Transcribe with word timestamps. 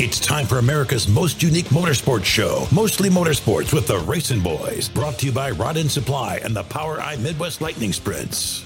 It's 0.00 0.20
time 0.20 0.46
for 0.46 0.60
America's 0.60 1.08
most 1.08 1.42
unique 1.42 1.66
motorsports 1.70 2.24
show, 2.24 2.68
Mostly 2.72 3.10
Motorsports 3.10 3.72
with 3.72 3.88
the 3.88 3.98
Racing 3.98 4.38
Boys, 4.38 4.88
brought 4.88 5.18
to 5.18 5.26
you 5.26 5.32
by 5.32 5.50
Rod 5.50 5.76
End 5.76 5.90
Supply 5.90 6.36
and 6.44 6.54
the 6.54 6.62
POWRi 6.62 7.18
Midwest 7.20 7.60
Lightning 7.60 7.92
Sprints. 7.92 8.64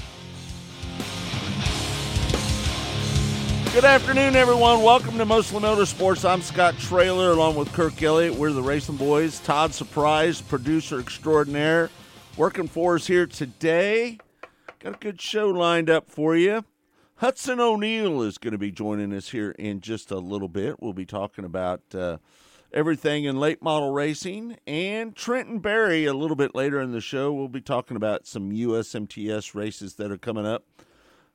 Good 3.73 3.87
afternoon, 3.87 4.37
everyone. 4.37 4.83
Welcome 4.83 5.17
to 5.17 5.25
Mostly 5.25 5.61
Motorsports. 5.61 6.29
I'm 6.29 6.43
Scott 6.43 6.75
Traylor 6.79 7.31
along 7.31 7.57
with 7.57 7.73
Kirk 7.73 8.03
Elliott. 8.03 8.35
We're 8.35 8.53
the 8.53 8.63
Racing 8.63 8.99
Boys. 8.99 9.41
Todd 9.41 9.73
Surprise, 9.73 10.43
producer 10.43 11.01
extraordinaire, 11.01 11.89
working 12.37 12.69
for 12.69 12.97
us 12.97 13.07
here 13.07 13.25
today. 13.25 14.19
Got 14.81 14.97
a 14.97 14.99
good 14.99 15.19
show 15.19 15.49
lined 15.49 15.89
up 15.89 16.11
for 16.11 16.37
you. 16.37 16.63
Hudson 17.23 17.61
O'Neal 17.61 18.21
is 18.23 18.37
going 18.37 18.51
to 18.51 18.59
be 18.59 18.73
joining 18.73 19.13
us 19.13 19.29
here 19.29 19.53
in 19.53 19.81
just 19.81 20.11
a 20.11 20.19
little 20.19 20.49
bit. 20.49 20.83
We'll 20.83 20.93
be 20.93 21.07
talking 21.07 21.45
about 21.45 21.83
uh, 21.95 22.19
everything 22.73 23.27
in 23.27 23.39
late 23.39 23.63
model 23.63 23.93
racing. 23.93 24.57
And 24.67 25.15
Trenton 25.15 25.61
Berry, 25.61 26.05
a 26.05 26.15
little 26.15 26.35
bit 26.35 26.53
later 26.53 26.81
in 26.81 26.91
the 26.91 27.01
show, 27.01 27.33
we'll 27.33 27.47
be 27.47 27.61
talking 27.61 27.97
about 27.97 28.27
some 28.27 28.51
USMTS 28.51 29.55
races 29.55 29.95
that 29.95 30.11
are 30.11 30.19
coming 30.19 30.47
up 30.47 30.65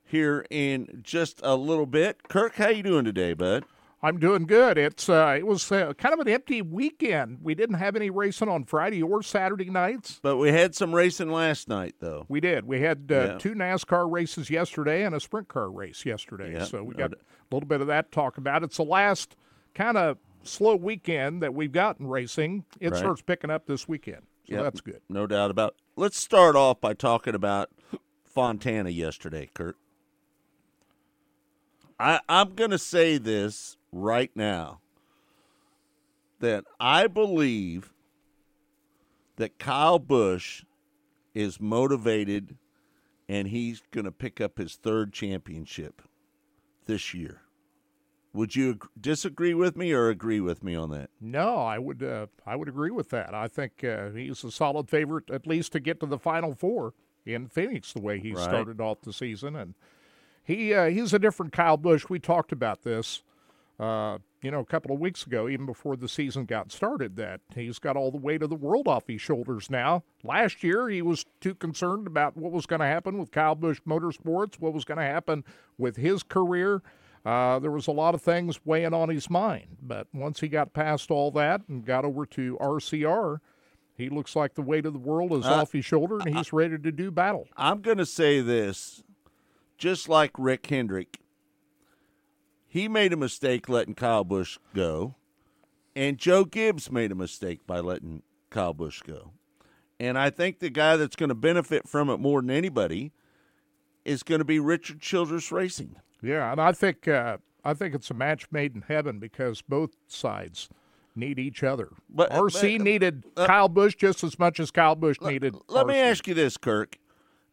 here 0.04 0.46
in 0.50 1.00
just 1.04 1.40
a 1.42 1.56
little 1.56 1.86
bit. 1.86 2.28
Kirk, 2.28 2.56
how 2.56 2.68
you 2.68 2.84
doing 2.84 3.06
today, 3.06 3.32
bud? 3.32 3.64
I'm 4.02 4.20
doing 4.20 4.46
good. 4.46 4.78
It's 4.78 5.10
uh, 5.10 5.36
it 5.38 5.48
was 5.48 5.72
uh, 5.72 5.94
kind 5.94 6.14
of 6.14 6.20
an 6.20 6.28
empty 6.28 6.62
weekend. 6.62 7.40
We 7.42 7.56
didn't 7.56 7.78
have 7.78 7.96
any 7.96 8.12
racing 8.12 8.48
on 8.48 8.64
Friday 8.64 9.02
or 9.02 9.24
Saturday 9.24 9.72
nights. 9.72 10.20
But 10.22 10.38
we 10.38 10.50
had 10.50 10.76
some 10.76 10.94
racing 10.94 11.32
last 11.32 11.68
night, 11.68 11.96
though. 12.00 12.26
We 12.30 12.40
did. 12.40 12.68
We 12.68 12.82
had 12.82 13.12
uh, 13.12 13.16
yeah. 13.16 13.38
two 13.40 13.56
NASCAR 13.56 14.12
races 14.12 14.52
yesterday 14.52 15.04
and 15.04 15.16
a 15.16 15.20
sprint 15.20 15.48
car 15.48 15.72
race 15.72 16.06
yesterday. 16.06 16.54
Yeah. 16.54 16.66
So 16.66 16.84
we 16.84 16.94
got 16.94 17.14
a 17.14 17.18
little 17.52 17.68
bit 17.68 17.82
of 17.82 17.88
that 17.88 18.12
to 18.12 18.16
talk 18.16 18.38
about. 18.38 18.64
It's 18.64 18.78
the 18.78 18.84
last 18.84 19.36
kind 19.74 19.98
of 19.98 20.18
slow 20.44 20.76
weekend 20.76 21.42
that 21.42 21.56
we've 21.56 21.72
gotten 21.72 22.06
racing. 22.06 22.66
It 22.80 22.92
right. 22.92 23.00
starts 23.00 23.24
picking 23.24 23.50
up 23.50 23.66
this 23.66 23.88
weekend. 23.88 24.22
So 24.48 24.56
yep. 24.56 24.64
that's 24.64 24.82
good. 24.82 25.02
No 25.10 25.26
doubt 25.26 25.50
about. 25.50 25.72
It. 25.72 26.00
Let's 26.00 26.20
start 26.20 26.56
off 26.56 26.80
by 26.80 26.94
talking 26.94 27.34
about 27.34 27.72
Fontana 28.24 28.92
yesterday, 28.92 29.50
Kirk. 29.56 29.76
I, 32.00 32.20
I'm 32.30 32.54
going 32.54 32.70
to 32.70 32.78
say 32.78 33.18
this 33.18 33.77
right 33.92 34.32
now 34.36 34.82
that 36.40 36.66
I 36.80 37.08
believe 37.08 37.94
that 39.38 39.60
Kyle 39.60 40.00
Busch 40.00 40.64
is 41.34 41.60
motivated 41.60 42.58
and 43.30 43.48
he's 43.48 43.82
going 43.92 44.06
to 44.06 44.12
pick 44.12 44.40
up 44.40 44.58
his 44.58 44.76
third 44.76 45.14
championship 45.14 46.02
this 46.86 47.14
year. 47.14 47.42
Would 48.34 48.56
you 48.56 48.80
disagree 49.00 49.54
with 49.54 49.76
me 49.76 49.92
or 49.94 50.10
agree 50.10 50.40
with 50.40 50.64
me 50.64 50.76
on 50.76 50.92
that? 50.92 51.10
No, 51.20 51.58
I 51.58 51.80
would. 51.80 52.04
Uh, 52.04 52.28
I 52.46 52.56
would 52.56 52.68
agree 52.68 52.92
with 52.92 53.10
that. 53.10 53.34
I 53.34 53.48
think 53.48 53.84
uh, 53.84 54.10
he's 54.12 54.44
a 54.44 54.52
solid 54.52 54.90
favorite, 54.90 55.32
at 55.32 55.48
least 55.48 55.72
to 55.72 55.80
get 55.80 56.00
to 56.02 56.06
the 56.06 56.20
final 56.20 56.54
four 56.54 56.94
in 57.26 57.48
Phoenix, 57.48 57.94
the 57.94 58.02
way 58.02 58.20
he 58.20 58.34
right. 58.34 58.44
started 58.44 58.80
off 58.80 59.02
the 59.02 59.14
season, 59.14 59.56
and 59.56 59.74
he 60.44 60.74
uh, 60.74 60.86
he's 60.86 61.14
a 61.14 61.20
different 61.20 61.52
Kyle 61.52 61.78
Busch. 61.78 62.10
We 62.10 62.20
talked 62.20 62.52
about 62.52 62.84
this 62.84 63.24
uh, 63.80 64.18
you 64.42 64.52
know, 64.52 64.60
a 64.60 64.66
couple 64.66 64.94
of 64.94 65.00
weeks 65.00 65.26
ago, 65.26 65.48
even 65.48 65.66
before 65.66 65.96
the 65.96 66.08
season 66.08 66.46
got 66.46 66.72
started, 66.72 67.16
that 67.16 67.42
he's 67.54 67.80
got 67.80 67.96
all 67.96 68.12
the 68.12 68.18
weight 68.18 68.42
of 68.42 68.50
the 68.50 68.56
world 68.56 68.88
off 68.88 69.08
his 69.08 69.22
shoulders 69.22 69.70
now. 69.70 70.04
Last 70.24 70.64
year, 70.64 70.90
he 70.90 71.02
was 71.02 71.26
too 71.42 71.56
concerned 71.56 72.08
about 72.08 72.38
what 72.38 72.52
was 72.52 72.66
going 72.66 72.80
to 72.80 72.86
happen 72.86 73.18
with 73.18 73.32
Kyle 73.32 73.56
Busch 73.56 73.80
Motorsports, 73.88 74.60
what 74.60 74.74
was 74.74 74.86
going 74.86 75.00
to 75.00 75.04
happen 75.04 75.44
with 75.78 75.98
his 75.98 76.24
career. 76.24 76.82
Uh, 77.26 77.60
there 77.60 77.72
was 77.72 77.88
a 77.88 77.92
lot 77.92 78.16
of 78.16 78.22
things 78.22 78.66
weighing 78.66 78.94
on 78.94 79.10
his 79.10 79.30
mind. 79.30 79.78
But 79.82 80.08
once 80.14 80.40
he 80.40 80.48
got 80.48 80.74
past 80.74 81.12
all 81.12 81.30
that 81.32 81.62
and 81.68 81.86
got 81.86 82.06
over 82.06 82.26
to 82.28 82.58
RCR, 82.62 83.40
he 83.96 84.10
looks 84.10 84.36
like 84.36 84.54
the 84.54 84.62
weight 84.62 84.86
of 84.86 84.94
the 84.94 85.00
world 85.00 85.34
is 85.34 85.46
uh, 85.46 85.56
off 85.56 85.72
his 85.72 85.84
shoulder 85.84 86.20
and 86.20 86.36
he's 86.36 86.54
ready 86.54 86.78
to 86.78 86.92
do 86.92 87.12
battle. 87.12 87.48
I'm 87.58 87.82
going 87.82 87.98
to 87.98 88.06
say 88.06 88.42
this 88.42 89.04
just 89.78 90.08
like 90.08 90.32
Rick 90.38 90.68
Hendrick 90.68 91.20
he 92.68 92.88
made 92.88 93.14
a 93.14 93.18
mistake 93.18 93.70
letting 93.70 93.96
Kyle 93.96 94.24
Busch 94.24 94.58
go, 94.76 95.16
and 95.96 96.18
Joe 96.18 96.44
Gibbs 96.46 96.92
made 96.92 97.12
a 97.12 97.16
mistake 97.16 97.66
by 97.66 97.80
letting 97.80 98.22
Kyle 98.50 98.74
Busch 98.74 99.02
go. 99.02 99.32
And 100.00 100.18
I 100.18 100.30
think 100.30 100.60
the 100.60 100.70
guy 100.70 100.96
that's 100.96 101.16
going 101.16 101.30
to 101.30 101.36
benefit 101.36 101.88
from 101.88 102.10
it 102.10 102.18
more 102.18 102.42
than 102.42 102.52
anybody 102.52 103.12
is 104.06 104.22
going 104.22 104.40
to 104.40 104.46
be 104.46 104.60
Richard 104.60 105.02
Childress 105.02 105.52
Racing. 105.52 105.96
Yeah, 106.22 106.52
and 106.52 106.62
I 106.62 106.72
think 106.72 107.08
uh, 107.08 107.38
I 107.64 107.74
think 107.74 107.96
it's 107.96 108.10
a 108.12 108.14
match 108.14 108.48
made 108.52 108.76
in 108.76 108.82
heaven 108.82 109.20
because 109.20 109.62
both 109.62 109.92
sides 110.08 110.70
need 111.16 111.40
each 111.40 111.64
other. 111.64 111.90
But 112.10 112.32
RC 112.32 112.78
but, 112.78 112.84
needed 112.84 113.24
uh, 113.36 113.48
Kyle 113.48 113.70
Busch 113.70 113.96
just 113.96 114.24
as 114.24 114.38
much 114.38 114.60
as 114.60 114.72
Kyle 114.72 114.96
Busch 114.96 115.20
needed. 115.22 115.56
Let 115.68 115.86
RC. 115.86 115.90
me 115.90 115.96
ask 116.00 116.28
you 116.28 116.34
this, 116.34 116.58
Kirk: 116.58 116.98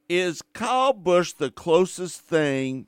Is 0.08 0.42
Kyle 0.52 0.92
Busch 0.92 1.32
the 1.32 1.50
closest 1.50 2.20
thing 2.20 2.86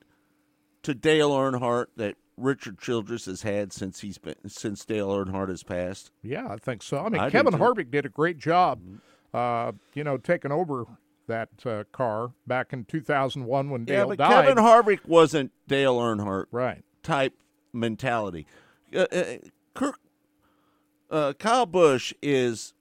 to 0.86 0.94
Dale 0.94 1.30
Earnhardt 1.30 1.86
that 1.96 2.14
Richard 2.36 2.78
Childress 2.78 3.24
has 3.24 3.42
had 3.42 3.72
since 3.72 4.00
he's 4.00 4.18
been 4.18 4.36
since 4.46 4.84
Dale 4.84 5.08
Earnhardt 5.08 5.48
has 5.48 5.64
passed? 5.64 6.12
Yeah, 6.22 6.46
I 6.48 6.58
think 6.58 6.84
so. 6.84 6.98
I 6.98 7.08
mean, 7.08 7.20
I 7.20 7.28
Kevin 7.28 7.54
Harvick 7.54 7.90
did 7.90 8.06
a 8.06 8.08
great 8.08 8.38
job, 8.38 8.80
mm-hmm. 8.80 9.36
uh, 9.36 9.72
you 9.94 10.04
know, 10.04 10.16
taking 10.16 10.52
over 10.52 10.86
that 11.26 11.48
uh, 11.66 11.82
car 11.90 12.30
back 12.46 12.72
in 12.72 12.84
2001 12.84 13.68
when 13.68 13.84
Dale 13.84 13.98
yeah, 13.98 14.04
but 14.04 14.18
died. 14.18 14.46
Kevin 14.46 14.62
Harvick 14.62 15.04
wasn't 15.06 15.50
Dale 15.66 15.98
Earnhardt 15.98 16.46
right 16.52 16.84
type 17.02 17.34
mentality. 17.72 18.46
Uh, 18.94 19.06
uh 19.10 19.24
Kirk, 19.74 19.98
uh, 21.10 21.32
Kyle 21.32 21.66
Busch 21.66 22.14
is, 22.22 22.74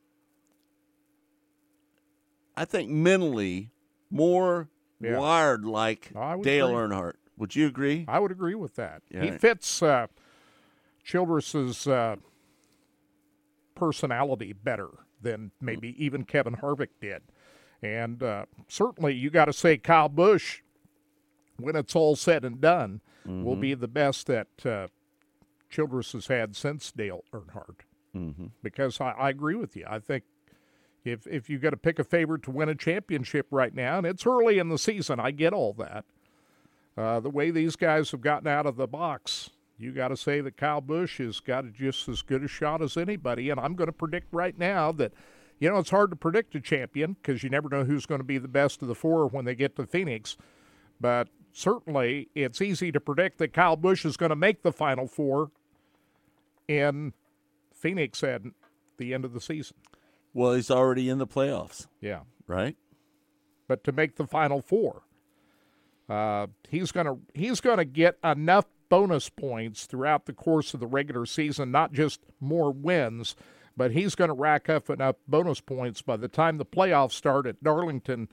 I 2.56 2.66
think, 2.66 2.92
mentally 2.92 3.72
more 4.12 4.70
yeah. 5.02 5.18
wired 5.18 5.66
like 5.66 6.12
Dale. 6.44 6.70
Earnhardt. 6.70 7.16
Would 7.38 7.56
you 7.56 7.68
agree? 7.68 8.06
I 8.07 8.19
would 8.19 8.31
agree 8.31 8.56
with 8.56 8.75
that. 8.75 9.01
Yeah. 9.09 9.23
He 9.23 9.31
fits 9.31 9.81
uh, 9.81 10.07
Childress's 11.03 11.88
uh, 11.88 12.16
personality 13.75 14.53
better 14.53 14.90
than 15.22 15.51
maybe 15.59 15.95
even 16.03 16.24
Kevin 16.24 16.56
Harvick 16.56 16.90
did. 17.01 17.24
And 17.81 18.24
uh, 18.24 18.45
certainly, 18.68 19.13
you 19.13 19.29
got 19.29 19.45
to 19.45 19.53
say 19.53 19.78
Kyle 19.78 20.09
Busch, 20.09 20.62
when 21.57 21.75
it's 21.75 21.95
all 21.95 22.16
said 22.16 22.45
and 22.45 22.62
done, 22.62 23.01
mm-hmm. 23.28 23.44
will 23.44 23.56
be 23.56 23.74
the 23.74 23.88
best 23.88 24.28
that 24.28 24.47
uh, 24.66 24.88
Childress 25.69 26.13
has 26.13 26.28
had 26.28 26.56
since 26.56 26.91
Dale 26.91 27.24
Earnhardt. 27.34 27.81
Mm-hmm. 28.16 28.47
Because 28.63 29.01
I, 29.01 29.12
I 29.12 29.29
agree 29.29 29.56
with 29.56 29.75
you. 29.75 29.85
I 29.88 30.00
think 30.00 30.24
if 31.03 31.28
if 31.28 31.50
you 31.50 31.59
got 31.59 31.72
to 31.72 31.78
pick 31.78 32.00
a 32.00 32.03
favorite 32.03 32.44
to 32.44 32.51
win 32.51 32.69
a 32.69 32.75
championship 32.75 33.47
right 33.51 33.74
now, 33.74 33.97
and 33.97 34.07
it's 34.07 34.25
early 34.25 34.57
in 34.57 34.69
the 34.69 34.78
season, 34.78 35.19
I 35.19 35.31
get 35.31 35.53
all 35.53 35.74
that. 35.74 36.06
Uh, 36.97 37.19
the 37.19 37.29
way 37.29 37.51
these 37.51 37.75
guys 37.75 38.11
have 38.11 38.22
gotten 38.22 38.47
out 38.47 38.66
of 38.66 38.78
the 38.78 38.88
box, 38.88 39.50
you 39.78 39.91
got 39.91 40.07
to 40.09 40.17
say 40.17 40.39
that 40.41 40.56
Kyle 40.56 40.81
Busch 40.81 41.17
has 41.17 41.39
got 41.39 41.73
just 41.73 42.07
as 42.07 42.22
good 42.22 42.44
a 42.44 42.47
shot 42.47 42.81
as 42.81 42.95
anybody. 42.95 43.50
And 43.50 43.59
I'm 43.59 43.75
going 43.75 43.88
to 43.88 43.94
predict 43.94 44.33
right 44.33 44.57
now 44.57 44.91
that, 44.94 45.11
you 45.59 45.69
know, 45.69 45.78
it's 45.78 45.89
hard 45.89 46.09
to 46.11 46.16
predict 46.16 46.56
a 46.56 46.61
champion 46.61 47.17
because 47.22 47.44
you 47.44 47.50
never 47.50 47.67
know 47.67 47.83
who's 47.83 48.06
going 48.06 48.19
to 48.19 48.25
be 48.25 48.38
the 48.38 48.47
best 48.47 48.81
of 48.81 48.88
the 48.88 48.95
four 48.95 49.28
when 49.28 49.44
they 49.45 49.56
get 49.56 49.75
to 49.75 49.85
Phoenix. 49.85 50.38
But 51.01 51.28
certainly, 51.51 52.29
it's 52.35 52.61
easy 52.61 52.91
to 52.94 53.01
predict 53.01 53.38
that 53.39 53.51
Kyle 53.51 53.75
Busch 53.75 54.06
is 54.06 54.16
going 54.16 54.29
to 54.29 54.35
make 54.35 54.63
the 54.63 54.72
Final 54.72 55.07
Four 55.07 55.51
in 56.67 57.13
Phoenix 57.73 58.23
at 58.23 58.41
the 58.97 59.13
end 59.13 59.25
of 59.25 59.33
the 59.33 59.41
season. 59.41 59.75
Well, 60.33 60.53
he's 60.53 60.72
already 60.72 61.09
in 61.09 61.17
the 61.17 61.27
playoffs. 61.27 61.88
Yeah. 62.00 62.22
Right? 62.47 62.77
But 63.67 63.83
to 63.83 63.91
make 63.91 64.16
the 64.16 64.27
Final 64.27 64.62
Four, 64.62 65.01
uh, 66.10 66.48
he's 66.69 66.92
gonna 66.92 67.18
he's 67.34 67.62
gonna 67.62 67.86
get 67.86 68.18
enough 68.24 68.66
bonus 68.90 69.30
points 69.30 69.86
throughout 69.86 70.25
the 70.25 70.34
course 70.34 70.74
of 70.74 70.80
the 70.80 70.88
regular 70.88 71.25
season, 71.25 71.72
not 71.72 71.92
just 71.92 72.22
more 72.40 72.72
wins, 72.72 73.36
but 73.75 73.92
he's 73.92 74.16
going 74.16 74.30
to 74.30 74.34
rack 74.34 74.69
up 74.69 74.90
enough 74.90 75.16
bonus 75.28 75.60
points 75.60 76.02
by 76.02 76.18
the 76.18 76.28
time 76.28 76.57
the 76.57 76.66
playoffs 76.66 77.13
start 77.13 77.46
at 77.46 77.63
Darlington 77.63 78.30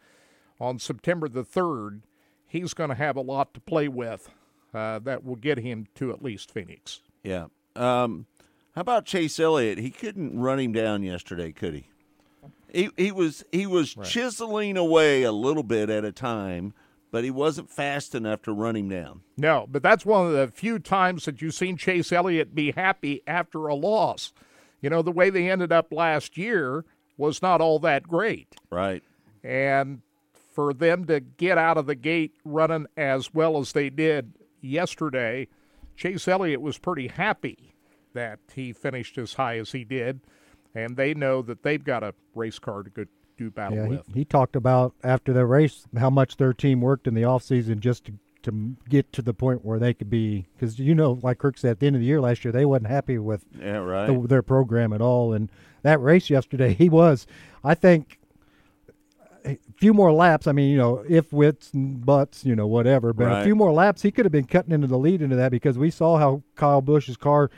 on 0.60 0.78
September 0.78 1.28
the 1.28 1.44
third. 1.44 2.02
He's 2.46 2.74
going 2.74 2.90
to 2.90 2.96
have 2.96 3.16
a 3.16 3.22
lot 3.22 3.54
to 3.54 3.60
play 3.60 3.88
with 3.88 4.30
uh, 4.74 4.98
that 5.00 5.24
will 5.24 5.36
get 5.36 5.58
him 5.58 5.86
to 5.96 6.12
at 6.12 6.22
least 6.22 6.50
Phoenix. 6.50 7.00
Yeah. 7.22 7.46
Um, 7.74 8.26
how 8.74 8.82
about 8.82 9.04
Chase 9.04 9.38
Elliott? 9.40 9.78
He 9.78 9.90
couldn't 9.90 10.38
run 10.38 10.60
him 10.60 10.72
down 10.72 11.02
yesterday, 11.02 11.52
could 11.52 11.74
he? 11.74 11.86
He 12.72 12.88
he 12.96 13.12
was 13.12 13.44
he 13.52 13.66
was 13.66 13.96
right. 13.98 14.06
chiseling 14.06 14.78
away 14.78 15.24
a 15.24 15.32
little 15.32 15.62
bit 15.62 15.90
at 15.90 16.06
a 16.06 16.12
time 16.12 16.72
but 17.12 17.22
he 17.22 17.30
wasn't 17.30 17.70
fast 17.70 18.14
enough 18.14 18.42
to 18.42 18.52
run 18.52 18.74
him 18.74 18.88
down. 18.88 19.20
No, 19.36 19.66
but 19.70 19.82
that's 19.82 20.04
one 20.04 20.26
of 20.26 20.32
the 20.32 20.48
few 20.48 20.80
times 20.80 21.26
that 21.26 21.40
you've 21.40 21.54
seen 21.54 21.76
Chase 21.76 22.10
Elliott 22.10 22.54
be 22.54 22.72
happy 22.72 23.22
after 23.26 23.68
a 23.68 23.74
loss. 23.74 24.32
You 24.80 24.90
know, 24.90 25.02
the 25.02 25.12
way 25.12 25.30
they 25.30 25.48
ended 25.48 25.70
up 25.70 25.92
last 25.92 26.36
year 26.36 26.84
was 27.16 27.42
not 27.42 27.60
all 27.60 27.78
that 27.80 28.08
great. 28.08 28.56
Right. 28.70 29.02
And 29.44 30.00
for 30.54 30.72
them 30.72 31.04
to 31.04 31.20
get 31.20 31.58
out 31.58 31.76
of 31.76 31.86
the 31.86 31.94
gate 31.94 32.34
running 32.44 32.86
as 32.96 33.32
well 33.32 33.58
as 33.58 33.72
they 33.72 33.90
did 33.90 34.32
yesterday, 34.62 35.48
Chase 35.96 36.26
Elliott 36.26 36.62
was 36.62 36.78
pretty 36.78 37.08
happy 37.08 37.74
that 38.14 38.38
he 38.54 38.72
finished 38.72 39.18
as 39.18 39.34
high 39.34 39.58
as 39.58 39.72
he 39.72 39.84
did, 39.84 40.20
and 40.74 40.96
they 40.96 41.12
know 41.12 41.42
that 41.42 41.62
they've 41.62 41.84
got 41.84 42.02
a 42.02 42.14
race 42.34 42.58
car 42.58 42.82
to 42.82 42.90
go 42.90 43.04
do 43.44 43.50
battle 43.50 43.76
Yeah, 43.78 43.84
he, 43.84 43.90
with. 43.90 44.06
he 44.14 44.24
talked 44.24 44.56
about 44.56 44.94
after 45.04 45.32
the 45.32 45.44
race 45.46 45.86
how 45.98 46.10
much 46.10 46.36
their 46.36 46.52
team 46.52 46.80
worked 46.80 47.06
in 47.06 47.14
the 47.14 47.24
off 47.24 47.42
season 47.42 47.80
just 47.80 48.04
to 48.06 48.12
to 48.42 48.74
get 48.88 49.12
to 49.12 49.22
the 49.22 49.32
point 49.32 49.64
where 49.64 49.78
they 49.78 49.94
could 49.94 50.10
be 50.10 50.46
because 50.56 50.76
you 50.78 50.96
know 50.96 51.16
like 51.22 51.38
Kirk 51.38 51.56
said 51.56 51.70
at 51.70 51.78
the 51.80 51.86
end 51.86 51.94
of 51.94 52.00
the 52.00 52.06
year 52.06 52.20
last 52.20 52.44
year 52.44 52.50
they 52.50 52.64
wasn't 52.64 52.88
happy 52.88 53.16
with 53.16 53.44
Yeah, 53.56 53.76
right. 53.76 54.06
the, 54.06 54.26
their 54.26 54.42
program 54.42 54.92
at 54.92 55.00
all 55.00 55.32
and 55.32 55.48
that 55.82 56.00
race 56.00 56.28
yesterday 56.28 56.74
he 56.82 56.88
was 56.88 57.24
I 57.62 57.74
think 57.76 58.18
a 59.44 59.58
few 59.76 59.92
more 59.94 60.12
laps 60.12 60.46
I 60.48 60.52
mean 60.52 60.70
you 60.70 60.78
know 60.78 61.04
if 61.08 61.32
wits 61.32 61.72
and 61.72 62.04
buts 62.04 62.44
you 62.44 62.56
know 62.56 62.66
whatever 62.66 63.12
but 63.12 63.26
Right. 63.26 63.40
a 63.42 63.44
few 63.44 63.54
more 63.54 63.72
laps 63.72 64.02
he 64.02 64.10
could 64.10 64.24
have 64.24 64.32
been 64.32 64.46
cutting 64.46 64.72
into 64.72 64.86
the 64.88 64.98
lead 64.98 65.22
into 65.22 65.36
that 65.36 65.50
because 65.52 65.78
we 65.78 65.90
saw 65.90 66.16
how 66.18 66.42
Kyle 66.56 66.82
Busch's 66.82 67.16
car 67.16 67.48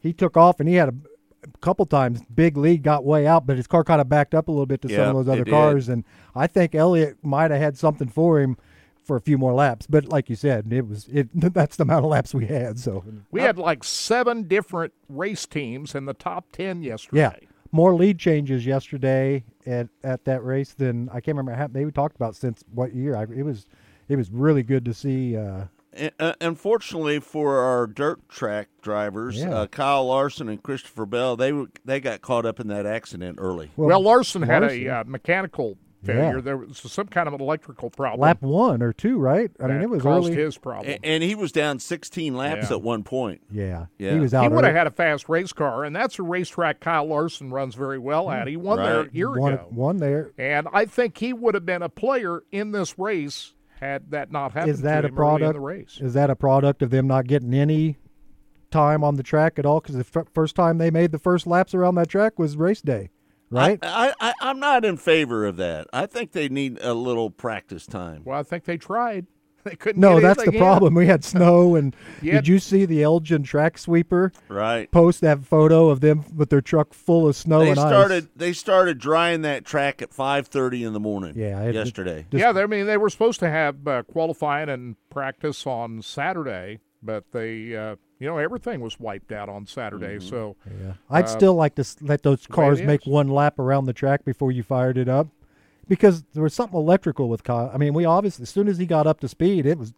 he 0.00 0.12
took 0.12 0.36
off 0.36 0.58
and 0.58 0.68
he 0.68 0.74
had 0.76 0.88
a 0.88 0.94
a 1.42 1.58
couple 1.58 1.84
times 1.86 2.20
big 2.34 2.56
lead 2.56 2.82
got 2.82 3.04
way 3.04 3.26
out 3.26 3.46
but 3.46 3.56
his 3.56 3.66
car 3.66 3.82
kind 3.84 4.00
of 4.00 4.08
backed 4.08 4.34
up 4.34 4.48
a 4.48 4.50
little 4.50 4.66
bit 4.66 4.80
to 4.82 4.88
some 4.88 5.16
of 5.16 5.26
those 5.26 5.28
it 5.28 5.32
other 5.36 5.44
did. 5.44 5.50
cars 5.50 5.88
and 5.88 6.04
I 6.34 6.46
think 6.46 6.74
Elliott 6.74 7.16
might 7.22 7.50
have 7.50 7.60
had 7.60 7.76
something 7.76 8.08
for 8.08 8.40
him 8.40 8.56
for 9.04 9.16
a 9.16 9.20
few 9.20 9.36
more 9.36 9.52
laps. 9.52 9.86
But 9.88 10.04
like 10.06 10.30
you 10.30 10.36
said, 10.36 10.72
it 10.72 10.86
was 10.86 11.08
it. 11.08 11.28
That's 11.34 11.76
the 11.76 11.82
amount 11.82 12.04
of 12.04 12.10
laps 12.12 12.32
we 12.34 12.46
had. 12.46 12.78
So 12.78 13.04
We 13.32 13.40
had 13.40 13.58
like 13.58 13.82
seven 13.82 14.44
different 14.44 14.92
race 15.08 15.44
teams 15.44 15.94
in 15.96 16.04
the 16.04 16.14
top 16.14 16.52
ten 16.52 16.82
yesterday. 16.84 17.18
yeah, 17.42 17.48
more 17.72 17.94
lead 17.94 18.18
changes 18.20 18.64
yesterday 18.64 19.42
at 19.66 19.88
at 20.04 20.24
that 20.26 20.44
race 20.44 20.72
than 20.74 21.08
I 21.08 21.14
can't 21.20 21.36
remember. 21.36 21.52
How, 21.54 21.66
they 21.66 21.84
talked 21.90 22.14
about 22.14 22.36
since 22.36 22.62
what 22.72 22.94
year. 22.94 23.16
I, 23.16 23.24
it 23.24 23.42
was 23.44 23.66
it 24.08 24.14
was 24.14 24.30
really 24.30 24.62
good 24.62 24.84
to 24.84 24.94
see. 24.94 25.36
Uh, 25.36 25.64
unfortunately 26.40 27.20
for 27.20 27.58
our 27.58 27.86
dirt 27.86 28.28
track 28.28 28.68
drivers, 28.82 29.38
Yeah. 29.38 29.50
uh, 29.54 29.66
Kyle 29.66 30.06
Larson 30.06 30.48
and 30.48 30.62
Christopher 30.62 31.06
Bell, 31.06 31.36
they 31.36 31.52
were, 31.52 31.66
they 31.84 32.00
got 32.00 32.22
caught 32.22 32.46
up 32.46 32.60
in 32.60 32.68
that 32.68 32.86
accident 32.86 33.38
early. 33.40 33.70
Well, 33.76 34.00
Larson 34.02 34.42
had 34.42 34.62
a 34.64 34.88
uh, 34.88 35.04
mechanical 35.06 35.76
failure. 36.04 36.36
Yeah. 36.36 36.40
There 36.40 36.56
was 36.56 36.78
some 36.78 37.06
kind 37.06 37.28
of 37.28 37.34
an 37.34 37.40
electrical 37.40 37.88
problem. 37.88 38.20
lap 38.20 38.42
one 38.42 38.82
or 38.82 38.92
two, 38.92 39.18
right? 39.18 39.50
I 39.62 39.68
mean, 39.68 39.82
it 39.82 39.88
was 39.88 40.02
caused 40.02 40.30
early. 40.30 40.36
his 40.42 40.58
problem. 40.58 40.90
A- 40.90 41.06
and 41.06 41.22
he 41.22 41.36
was 41.36 41.52
down 41.52 41.78
16 41.78 42.36
laps 42.36 42.70
Yeah. 42.70 42.76
at 42.76 42.82
one 42.82 43.04
point. 43.04 43.40
yeah, 43.52 43.86
Yeah. 43.98 44.14
he 44.14 44.18
was 44.18 44.34
out. 44.34 44.42
he 44.42 44.48
would 44.48 44.64
have 44.64 44.74
had 44.74 44.88
a 44.88 44.90
fast 44.90 45.28
race 45.28 45.52
car, 45.52 45.84
and 45.84 45.94
that's 45.94 46.18
a 46.18 46.22
racetrack 46.24 46.80
Kyle 46.80 47.04
Larson 47.06 47.50
runs 47.50 47.76
very 47.76 47.98
well 47.98 48.30
at. 48.30 48.48
He 48.48 48.56
won 48.56 48.78
there 48.78 49.02
a 49.02 49.10
year 49.12 49.30
one, 49.30 49.52
ago, 49.52 49.66
one 49.70 49.98
there. 49.98 50.32
and 50.38 50.66
I 50.72 50.86
think 50.86 51.18
he 51.18 51.32
would 51.32 51.54
have 51.54 51.66
been 51.66 51.82
a 51.82 51.88
player 51.88 52.42
in 52.50 52.72
this 52.72 52.98
race 52.98 53.54
had 53.82 54.10
that 54.12 54.30
not 54.30 54.52
happened. 54.52 54.72
Is 54.72 54.82
that 54.82 55.00
to 55.00 55.08
a 55.08 55.10
him 55.10 55.18
early 55.18 55.38
product? 55.38 55.54
the 55.54 55.60
race? 55.60 55.98
Is 56.00 56.14
that 56.14 56.30
a 56.30 56.36
product 56.36 56.82
of 56.82 56.90
them 56.90 57.06
not 57.08 57.26
getting 57.26 57.52
any 57.52 57.98
time 58.70 59.02
on 59.02 59.16
the 59.16 59.22
track 59.22 59.58
at 59.58 59.66
all? 59.66 59.80
Because 59.80 59.96
the 59.96 60.20
f- 60.20 60.28
first 60.32 60.54
time 60.54 60.78
they 60.78 60.90
made 60.90 61.10
the 61.12 61.18
first 61.18 61.46
laps 61.46 61.74
around 61.74 61.96
that 61.96 62.08
track 62.08 62.38
was 62.38 62.56
race 62.56 62.80
day, 62.80 63.10
right? 63.50 63.80
I, 63.82 64.14
I, 64.20 64.34
I'm 64.40 64.60
not 64.60 64.84
in 64.84 64.96
favor 64.96 65.44
of 65.44 65.56
that. 65.56 65.88
I 65.92 66.06
think 66.06 66.30
they 66.32 66.48
need 66.48 66.78
a 66.80 66.94
little 66.94 67.30
practice 67.30 67.86
time. 67.86 68.22
Well, 68.24 68.38
I 68.38 68.44
think 68.44 68.64
they 68.64 68.76
tried. 68.76 69.26
They 69.64 69.76
couldn't. 69.76 70.00
no, 70.00 70.20
get 70.20 70.36
that's 70.36 70.50
the 70.50 70.58
problem. 70.58 70.94
We 70.94 71.06
had 71.06 71.22
snow, 71.24 71.74
and 71.76 71.94
Yeah. 72.20 72.34
did 72.34 72.48
you 72.48 72.58
see 72.58 72.84
the 72.84 73.02
Elgin 73.02 73.42
track 73.44 73.78
sweeper 73.78 74.32
Right. 74.48 74.90
post 74.90 75.20
that 75.20 75.44
photo 75.44 75.88
of 75.88 76.00
them 76.00 76.24
with 76.34 76.50
their 76.50 76.60
truck 76.60 76.92
full 76.94 77.28
of 77.28 77.36
snow 77.36 77.60
They 77.60 77.70
and 77.70 77.78
started 77.78 78.24
ice? 78.24 78.28
they 78.34 78.52
started 78.52 78.98
drying 78.98 79.42
that 79.42 79.64
track 79.64 80.02
at 80.02 80.10
5:30 80.12 80.84
in 80.84 80.92
the 80.92 81.00
morning. 81.00 81.34
Yeah, 81.36 81.62
it- 81.62 81.74
yesterday. 81.76 82.26
Just- 82.30 82.40
yeah, 82.42 82.50
they, 82.52 82.62
I 82.62 82.66
mean 82.66 82.86
they 82.86 82.96
were 82.96 83.10
supposed 83.10 83.38
to 83.40 83.48
have 83.48 83.86
uh, 83.86 84.02
qualifying 84.04 84.68
and 84.68 84.96
practice 85.10 85.66
on 85.66 86.02
Saturday, 86.02 86.80
but 87.02 87.24
they, 87.32 87.76
uh, 87.76 87.96
you 88.18 88.26
know, 88.28 88.38
everything 88.38 88.80
was 88.80 88.98
wiped 88.98 89.30
out 89.32 89.48
on 89.48 89.66
Saturday. 89.66 90.16
Mm-hmm. 90.16 90.28
So 90.28 90.56
Yeah. 90.80 90.92
I'd 91.10 91.28
still 91.28 91.54
like 91.54 91.74
to 91.76 91.84
let 92.00 92.22
those 92.22 92.46
cars 92.46 92.82
make 92.82 93.04
one 93.06 93.28
lap 93.28 93.58
around 93.58 93.84
the 93.86 93.92
track 93.92 94.24
before 94.24 94.50
you 94.52 94.62
fired 94.62 94.96
it 94.98 95.08
up, 95.08 95.28
because 95.88 96.22
there 96.34 96.42
was 96.42 96.54
something 96.54 96.78
electrical 96.78 97.28
with 97.28 97.42
Kyle. 97.44 97.70
I 97.72 97.76
mean, 97.78 97.94
we 97.94 98.04
obviously 98.04 98.42
as 98.44 98.50
soon 98.50 98.68
as 98.68 98.78
he 98.78 98.86
got 98.86 99.06
up 99.06 99.20
to 99.20 99.28
speed, 99.28 99.66
it 99.66 99.78
was 99.78 99.92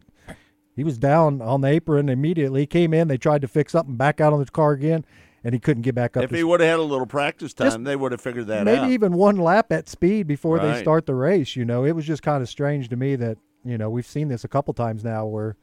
he 0.75 0.83
was 0.83 0.97
down 0.97 1.41
on 1.41 1.61
the 1.61 1.67
apron 1.69 2.09
immediately. 2.09 2.61
He 2.61 2.67
came 2.67 2.93
in, 2.93 3.07
they 3.07 3.17
tried 3.17 3.41
to 3.41 3.47
fix 3.47 3.73
up 3.75 3.87
and 3.87 3.97
back 3.97 4.19
out 4.19 4.33
on 4.33 4.39
the 4.39 4.45
car 4.45 4.71
again, 4.73 5.05
and 5.43 5.53
he 5.53 5.59
couldn't 5.59 5.83
get 5.83 5.95
back 5.95 6.17
up. 6.17 6.23
If 6.23 6.31
he 6.31 6.43
would 6.43 6.59
have 6.59 6.69
had 6.69 6.79
a 6.79 6.83
little 6.83 7.05
practice 7.05 7.53
time, 7.53 7.67
Just 7.67 7.83
they 7.83 7.95
would 7.95 8.11
have 8.11 8.19
figured 8.21 8.47
that 8.47 8.65
maybe 8.65 8.79
out. 8.79 8.89
even 8.91 9.13
one 9.13 9.37
lap 9.37 9.71
at 9.71 9.87
speed 9.87 10.27
before 10.27 10.59
they 10.59 10.81
start 10.81 11.05
the 11.05 11.15
race. 11.15 11.55
You 11.55 11.63
know, 11.65 11.85
it 11.85 11.93
was 11.93 12.05
just 12.05 12.23
kind 12.23 12.41
of 12.41 12.49
strange 12.49 12.89
to 12.89 12.95
me 12.95 13.15
that 13.15 13.37
you 13.63 13.77
know 13.77 13.89
we've 13.89 14.05
seen 14.07 14.27
this 14.27 14.43
a 14.43 14.47
couple 14.49 14.73
times 14.73 15.03
now 15.03 15.25
where 15.25 15.55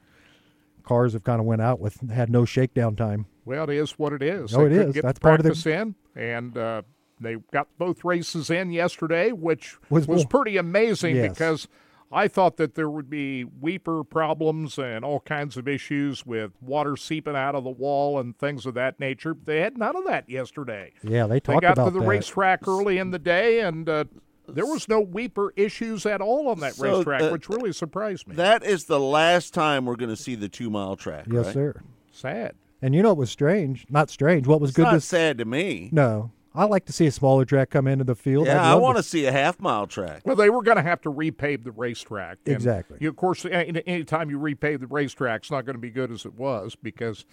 cars 0.82 1.12
have 1.12 1.22
kind 1.24 1.40
of 1.40 1.46
went 1.46 1.60
out 1.62 1.78
with 1.78 2.10
had 2.10 2.30
no 2.30 2.44
shakedown 2.44 2.96
time. 2.96 3.26
Well, 3.44 3.68
it 3.68 3.76
is 3.76 3.92
what 3.98 4.12
it 4.12 4.22
is. 4.22 4.54
Oh, 4.54 4.68
they 4.68 4.76
it. 4.76 4.92
Get 4.94 5.02
That's 5.02 5.18
the 5.18 5.20
part 5.20 5.40
of 5.40 5.44
the- 5.44 5.50
practice 5.50 5.66
in, 5.66 5.94
and 6.16 6.56
uh, 6.56 6.82
they 7.22 7.36
got 7.52 7.68
both 7.78 8.04
races 8.04 8.50
in 8.50 8.70
yesterday, 8.70 9.32
which 9.32 9.76
Was- 9.90 10.06
was, 10.08 10.24
pretty 10.24 10.56
amazing 10.56 11.16
Yes. 11.16 11.30
because 11.30 11.68
I 12.10 12.28
thought 12.28 12.56
that 12.58 12.74
there 12.74 12.90
would 12.90 13.08
be 13.08 13.44
weeper 13.44 14.04
problems 14.08 14.78
and 14.78 15.02
all 15.04 15.20
kinds 15.20 15.56
of 15.56 15.66
issues 15.66 16.26
with 16.26 16.52
water 16.60 16.96
seeping 16.96 17.34
out 17.36 17.54
of 17.54 17.64
the 17.64 17.70
wall 17.70 18.18
and 18.20 18.36
things 18.38 18.66
of 18.66 18.74
that 18.74 19.00
nature. 19.00 19.34
They 19.44 19.60
had 19.60 19.78
none 19.78 19.96
of 19.96 20.04
that 20.06 20.28
yesterday. 20.28 20.92
Yeah, 21.02 21.26
they 21.26 21.40
talked 21.40 21.58
about 21.58 21.60
They 21.60 21.66
got 21.66 21.72
about 21.72 21.84
to 21.86 21.90
the 21.92 22.00
that. 22.00 22.06
racetrack 22.06 22.68
early 22.68 22.98
in 22.98 23.12
the 23.12 23.18
day, 23.18 23.60
and 23.60 23.88
uh, 23.88 24.04
there 24.46 24.66
was 24.66 24.88
no 24.88 25.00
weeper 25.02 25.50
issues 25.56 26.04
at 26.04 26.20
all 26.20 26.48
on 26.48 26.60
that 26.60 26.74
So, 26.74 26.96
racetrack, 26.98 27.22
uh, 27.22 27.30
which 27.30 27.48
really 27.48 27.72
surprised 27.72 28.28
me. 28.28 28.34
That 28.36 28.62
is 28.62 28.84
the 28.84 29.00
last 29.00 29.54
time 29.54 29.86
we're 29.86 29.96
going 29.96 30.10
to 30.10 30.16
see 30.16 30.34
the 30.34 30.50
two 30.50 30.68
mile 30.68 30.96
track. 30.96 31.26
Yes, 31.30 31.46
right? 31.46 31.54
sir. 31.54 31.80
Sad. 32.10 32.52
And 32.82 32.94
you 32.94 33.00
know 33.02 33.10
what 33.10 33.16
was 33.18 33.30
strange? 33.30 33.86
Not 33.88 34.10
strange. 34.10 34.46
What 34.46 34.60
was 34.60 34.70
It's 34.70 34.76
good 34.76 34.82
not 34.82 34.92
to 34.92 35.00
sad 35.00 35.38
to 35.38 35.44
me. 35.46 35.88
No, 35.92 36.30
I 36.54 36.64
like 36.64 36.84
to 36.86 36.92
see 36.92 37.06
a 37.06 37.10
smaller 37.10 37.44
track 37.44 37.70
come 37.70 37.86
into 37.86 38.04
the 38.04 38.14
field. 38.14 38.48
I'd 38.48 38.52
Yeah, 38.54 38.72
I 38.72 38.74
want 38.74 38.96
to 38.98 39.02
see 39.02 39.24
a 39.26 39.32
half 39.32 39.58
mile 39.60 39.86
track. 39.86 40.22
Well, 40.24 40.36
they 40.36 40.50
were 40.50 40.62
going 40.62 40.76
to 40.76 40.82
have 40.82 41.00
to 41.02 41.12
repave 41.12 41.64
the 41.64 41.70
racetrack. 41.72 42.38
And 42.46 42.54
Exactly. 42.54 42.98
You, 43.00 43.08
of 43.08 43.16
course, 43.16 43.44
any 43.44 43.82
anytime 43.86 44.30
you 44.30 44.38
repave 44.38 44.80
the 44.80 44.86
racetrack, 44.86 45.42
it's 45.42 45.50
not 45.50 45.64
going 45.64 45.74
to 45.74 45.80
be 45.80 45.90
good 45.90 46.10
as 46.10 46.26
it 46.26 46.34
was 46.34 46.76
because, 46.76 47.24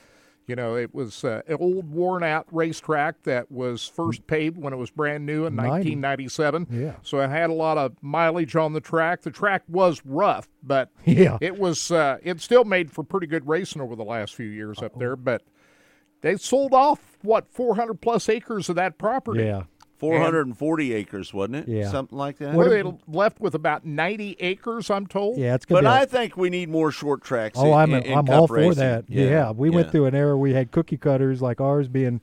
you 0.47 0.55
know, 0.55 0.75
it 0.75 0.95
was 0.95 1.23
uh, 1.25 1.41
an 1.47 1.57
old, 1.59 1.91
worn-out 1.91 2.47
racetrack 2.51 3.21
that 3.23 3.51
was 3.51 3.85
first 3.87 4.25
paved 4.25 4.57
when 4.57 4.71
it 4.71 4.77
was 4.77 4.89
brand 4.89 5.25
new 5.25 5.45
in 5.45 5.55
90. 5.55 5.69
1997. 5.69 6.67
Yeah. 6.71 6.93
So 7.01 7.19
it 7.19 7.29
had 7.29 7.49
a 7.49 7.53
lot 7.53 7.77
of 7.77 7.93
mileage 8.01 8.55
on 8.55 8.73
the 8.73 8.81
track. 8.81 9.21
The 9.21 9.31
track 9.31 9.63
was 9.67 10.01
rough, 10.05 10.47
but 10.63 10.91
Yeah. 11.05 11.37
it 11.41 11.59
was. 11.59 11.91
Uh, 11.91 12.17
it 12.23 12.39
still 12.41 12.63
made 12.63 12.89
for 12.91 13.03
pretty 13.03 13.27
good 13.27 13.47
racing 13.47 13.81
over 13.81 13.95
the 13.95 14.05
last 14.05 14.33
few 14.33 14.47
years 14.47 14.81
up 14.81 14.97
there. 14.97 15.15
But 15.15 15.43
they 16.21 16.35
sold 16.37 16.73
off 16.73 17.17
what 17.21 17.51
400 17.51 18.01
plus 18.01 18.29
acres 18.29 18.69
of 18.69 18.75
that 18.75 18.97
property. 18.97 19.43
Yeah. 19.43 19.63
440 19.97 20.93
acres, 20.93 21.33
wasn't 21.33 21.57
it? 21.57 21.67
Yeah. 21.67 21.91
Something 21.91 22.17
like 22.17 22.37
that. 22.37 22.53
Well, 22.55 22.69
they 22.69 22.83
left 23.07 23.41
with 23.41 23.53
about 23.53 23.85
90 23.85 24.37
acres, 24.39 24.89
I'm 24.89 25.05
told. 25.05 25.37
Yeah, 25.37 25.55
it's 25.55 25.65
But 25.65 25.81
be. 25.81 25.87
a- 25.87 25.91
I 25.91 26.05
think 26.05 26.37
we 26.37 26.49
need 26.49 26.69
more 26.69 26.89
short 26.91 27.21
tracks. 27.21 27.59
oh, 27.59 27.67
in- 27.67 27.73
I'm 27.73 27.93
in, 27.93 28.03
in 28.03 28.17
I'm 28.17 28.25
cup 28.25 28.35
all 28.35 28.47
for 28.47 28.53
racing. 28.55 28.75
that. 28.75 29.05
Yeah, 29.09 29.51
we 29.51 29.69
went 29.69 29.91
through 29.91 30.05
an 30.05 30.15
era 30.15 30.37
we 30.37 30.53
had 30.53 30.71
cookie 30.71 30.95
cutters 30.97 31.41
like 31.41 31.59
ours 31.59 31.89
being 31.89 32.21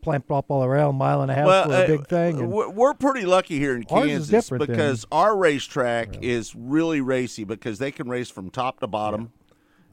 plamped 0.00 0.30
up 0.30 0.46
all 0.48 0.64
around, 0.64 0.96
mile 0.96 1.20
and 1.22 1.30
a 1.30 1.34
half 1.34 1.46
Well, 1.46 1.64
for 1.66 1.70
a 1.72 1.74
uh, 1.74 1.86
big 1.86 2.06
thing. 2.08 2.38
And, 2.40 2.50
we're 2.50 2.70
we're 2.70 2.94
pretty 2.94 3.24
lucky 3.26 3.58
here 3.58 3.76
in 3.76 3.84
Kansas 3.84 4.28
different 4.28 4.66
than- 4.66 4.74
because 4.74 5.04
our 5.12 5.36
racetrack 5.36 6.22
is 6.22 6.54
really 6.56 7.00
racy 7.02 7.44
because 7.44 7.78
they 7.78 7.90
can 7.90 8.08
race 8.08 8.30
from 8.30 8.48
top 8.50 8.80
to 8.80 8.86
bottom, 8.86 9.30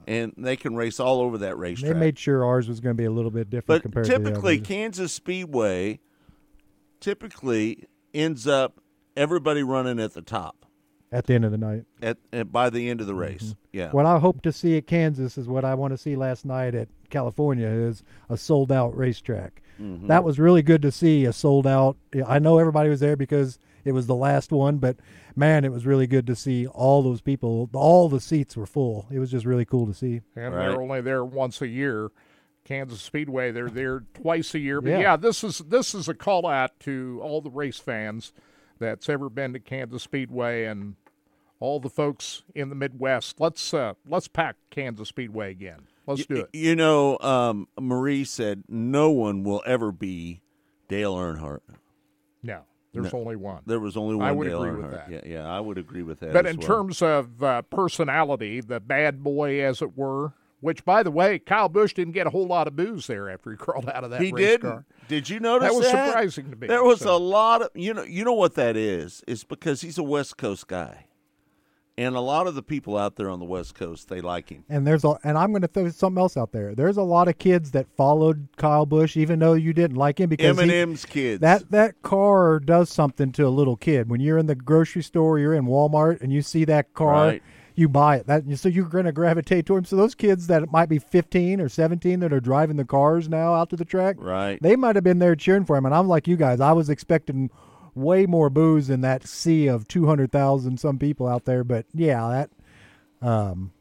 and 0.09 0.33
they 0.37 0.55
can 0.57 0.75
race 0.75 0.99
all 0.99 1.21
over 1.21 1.37
that 1.37 1.57
racetrack. 1.57 1.93
they 1.93 1.99
made 1.99 2.17
sure 2.17 2.43
ours 2.43 2.67
was 2.67 2.79
going 2.79 2.95
to 2.95 2.97
be 2.99 3.05
a 3.05 3.11
little 3.11 3.29
bit 3.31 3.49
different 3.49 3.67
but 3.67 3.81
compared 3.83 4.05
typically, 4.07 4.55
to 4.57 4.61
the. 4.63 4.67
Kansas 4.67 5.13
Speedway 5.13 5.99
typically 6.99 7.85
ends 8.13 8.47
up 8.47 8.81
everybody 9.15 9.63
running 9.63 9.99
at 9.99 10.13
the 10.13 10.21
top 10.21 10.65
at 11.11 11.25
the 11.25 11.33
end 11.33 11.45
of 11.45 11.51
the 11.51 11.57
night. 11.57 11.85
at, 12.01 12.17
at 12.33 12.51
by 12.51 12.69
the 12.69 12.89
end 12.89 13.01
of 13.01 13.07
the 13.07 13.13
Mm-hmm. 13.13 13.21
race. 13.21 13.55
Yeah. 13.71 13.91
What 13.91 14.05
I 14.05 14.19
hope 14.19 14.41
to 14.43 14.51
see 14.51 14.77
at 14.77 14.87
Kansas 14.87 15.37
is 15.37 15.47
what 15.47 15.63
I 15.65 15.73
want 15.75 15.91
to 15.91 15.97
see 15.97 16.15
last 16.15 16.45
night 16.45 16.75
at 16.75 16.87
California 17.09 17.67
is 17.67 18.03
a 18.29 18.37
sold 18.37 18.71
out 18.71 18.95
racetrack. 18.97 19.61
Mm-hmm. 19.81 20.07
That 20.07 20.23
was 20.23 20.39
really 20.39 20.61
good 20.61 20.81
to 20.83 20.91
see 20.91 21.25
a 21.25 21.33
sold 21.33 21.65
out. 21.65 21.97
I 22.27 22.39
know 22.39 22.57
everybody 22.59 22.89
was 22.89 22.99
there 22.99 23.15
because 23.15 23.59
it 23.85 23.91
was 23.93 24.07
the 24.07 24.15
last 24.15 24.51
one, 24.51 24.77
but 24.77 24.97
man, 25.35 25.63
it 25.65 25.71
was 25.71 25.85
really 25.85 26.07
good 26.07 26.27
to 26.27 26.35
see 26.35 26.67
all 26.67 27.01
those 27.01 27.21
people. 27.21 27.69
All 27.73 28.09
the 28.09 28.19
seats 28.19 28.55
were 28.57 28.65
full. 28.65 29.07
It 29.11 29.19
was 29.19 29.31
just 29.31 29.45
really 29.45 29.65
cool 29.65 29.85
to 29.87 29.93
see. 29.93 30.21
and 30.35 30.53
Right. 30.53 30.67
they're 30.69 30.81
only 30.81 31.01
there 31.01 31.23
once 31.25 31.61
a 31.61 31.67
year. 31.67 32.11
Kansas 32.65 33.01
Speedway, 33.01 33.51
they're 33.51 33.69
there 33.69 34.03
twice 34.13 34.53
a 34.53 34.59
year. 34.59 34.79
But 34.81 34.91
Yeah. 34.91 34.99
yeah. 34.99 35.15
this 35.15 35.43
is 35.43 35.59
this 35.59 35.95
is 35.95 36.07
a 36.07 36.13
call 36.13 36.45
out 36.45 36.79
to 36.81 37.19
all 37.23 37.41
the 37.41 37.49
race 37.49 37.79
fans 37.79 38.31
that's 38.77 39.09
ever 39.09 39.29
been 39.29 39.53
to 39.53 39.59
Kansas 39.59 40.03
Speedway 40.03 40.65
and 40.65 40.95
all 41.59 41.79
the 41.79 41.89
folks 41.89 42.43
in 42.53 42.69
the 42.69 42.75
Midwest. 42.75 43.39
Let's 43.39 43.73
uh, 43.73 43.93
let's 44.07 44.27
pack 44.27 44.55
Kansas 44.69 45.09
Speedway 45.09 45.49
again. 45.51 45.87
Let's 46.05 46.25
do 46.25 46.37
it. 46.37 46.49
You 46.53 46.75
know, 46.75 47.17
um, 47.19 47.67
Marie 47.79 48.23
said 48.23 48.63
no 48.67 49.09
one 49.11 49.43
will 49.43 49.61
ever 49.65 49.91
be 49.91 50.41
Dale 50.87 51.15
Earnhardt. 51.15 51.59
No, 52.43 52.61
there's 52.93 53.13
only 53.13 53.35
one. 53.35 53.61
There 53.65 53.79
was 53.79 53.95
only 53.97 54.15
one 54.15 54.27
I 54.27 54.31
would 54.31 54.47
Dale 54.47 54.63
agree 54.63 54.81
with 54.81 54.91
that. 54.91 55.09
Yeah, 55.09 55.21
yeah, 55.25 55.47
I 55.47 55.59
would 55.59 55.77
agree 55.77 56.03
with 56.03 56.19
that. 56.21 56.33
But 56.33 56.45
in 56.45 56.57
well. 56.57 56.67
terms 56.67 57.01
of 57.01 57.43
uh, 57.43 57.61
personality, 57.63 58.61
the 58.61 58.79
bad 58.79 59.23
boy, 59.23 59.61
as 59.63 59.81
it 59.81 59.97
were, 59.97 60.33
Which, 60.61 60.83
by 60.83 61.03
the 61.03 61.11
way, 61.11 61.39
Kyle 61.39 61.69
Busch 61.69 61.93
didn't 61.93 62.13
get 62.13 62.27
a 62.27 62.31
whole 62.31 62.45
lot 62.47 62.67
of 62.67 62.75
booze 62.75 63.07
there 63.07 63.29
after 63.29 63.51
he 63.51 63.57
crawled 63.65 63.87
out 63.89 64.03
of 64.03 64.09
that 64.11 64.21
He 64.21 64.31
race 64.31 64.45
did. 64.45 64.61
car. 64.61 64.85
Did 65.07 65.29
you 65.29 65.39
notice 65.39 65.69
That 65.69 65.75
was 65.77 65.87
surprising 65.87 66.49
to 66.51 66.55
me, 66.57 66.67
There 66.67 66.83
was 66.83 66.99
so. 67.01 67.15
a 67.15 67.17
lot 67.17 67.61
of 67.61 67.69
you 67.73 67.93
know 67.93 68.03
you 68.03 68.23
know 68.25 68.33
what 68.33 68.55
that 68.55 68.75
is. 68.75 69.23
It's 69.27 69.43
because 69.43 69.81
he's 69.81 69.97
a 69.97 70.03
West 70.03 70.37
Coast 70.37 70.67
guy, 70.67 71.05
and 71.99 72.15
a 72.15 72.19
lot 72.21 72.47
of 72.47 72.55
the 72.55 72.63
people 72.63 72.97
out 72.97 73.17
there 73.17 73.29
on 73.29 73.39
the 73.39 73.45
West 73.45 73.75
Coast 73.75 74.07
they 74.07 74.21
like 74.21 74.49
him. 74.49 74.63
And 74.69 74.87
there's 74.87 75.03
a, 75.03 75.15
and 75.23 75.37
I'm 75.37 75.51
going 75.51 75.61
to 75.63 75.67
throw 75.67 75.89
something 75.89 76.19
else 76.21 76.37
out 76.37 76.51
there. 76.53 76.73
There's 76.73 76.97
a 76.97 77.03
lot 77.03 77.27
of 77.27 77.37
kids 77.37 77.71
that 77.71 77.87
followed 77.97 78.47
Kyle 78.55 78.85
Busch, 78.85 79.17
even 79.17 79.39
though 79.39 79.53
you 79.53 79.73
didn't 79.73 79.97
like 79.97 80.19
him 80.19 80.29
because 80.29 80.57
he- 80.57 80.63
M&M's 80.63 81.05
kids. 81.05 81.41
that 81.41 81.69
that 81.71 82.01
car 82.01 82.59
does 82.59 82.89
something 82.89 83.31
to 83.33 83.45
a 83.45 83.49
little 83.49 83.75
kid. 83.75 84.09
When 84.09 84.21
you're 84.21 84.37
in 84.37 84.45
the 84.47 84.55
grocery 84.55 85.03
store, 85.03 85.39
you're 85.39 85.53
in 85.53 85.65
Walmart, 85.65 86.21
and 86.21 86.31
you 86.31 86.41
see 86.41 86.63
that 86.65 86.93
car, 86.93 87.13
Right. 87.27 87.43
you 87.75 87.89
buy 87.89 88.15
it. 88.17 88.27
That 88.27 88.43
so 88.57 88.69
you're 88.69 88.85
going 88.85 89.05
to 89.05 89.11
gravitate 89.11 89.65
to 89.65 89.75
him. 89.75 89.83
So 89.85 89.95
those 89.97 90.15
kids 90.15 90.47
that 90.47 90.71
might 90.71 90.87
be 90.89 90.99
15 90.99 91.59
or 91.59 91.67
17 91.69 92.21
that 92.21 92.31
are 92.31 92.39
driving 92.39 92.77
the 92.77 92.85
cars 92.85 93.27
now 93.27 93.53
out 93.53 93.69
to 93.71 93.75
the 93.75 93.85
track, 93.85 94.15
Right. 94.19 94.57
They 94.61 94.75
might 94.77 94.95
have 94.95 95.03
been 95.03 95.19
there 95.19 95.35
cheering 95.35 95.65
for 95.65 95.75
him. 95.75 95.85
And 95.85 95.93
I'm 95.93 96.07
like 96.07 96.27
you 96.27 96.37
guys, 96.37 96.59
I 96.61 96.71
was 96.71 96.89
expecting 96.89 97.49
way 97.95 98.25
more 98.25 98.49
booze 98.49 98.89
in 98.89 99.01
that 99.01 99.27
sea 99.27 99.67
of 99.67 99.87
200,000 99.87 100.79
some 100.79 100.97
people 100.97 101.27
out 101.27 101.45
there. 101.45 101.63
But 101.63 101.85
yeah, 101.93 102.27
that 102.29 103.27
um, 103.27 103.71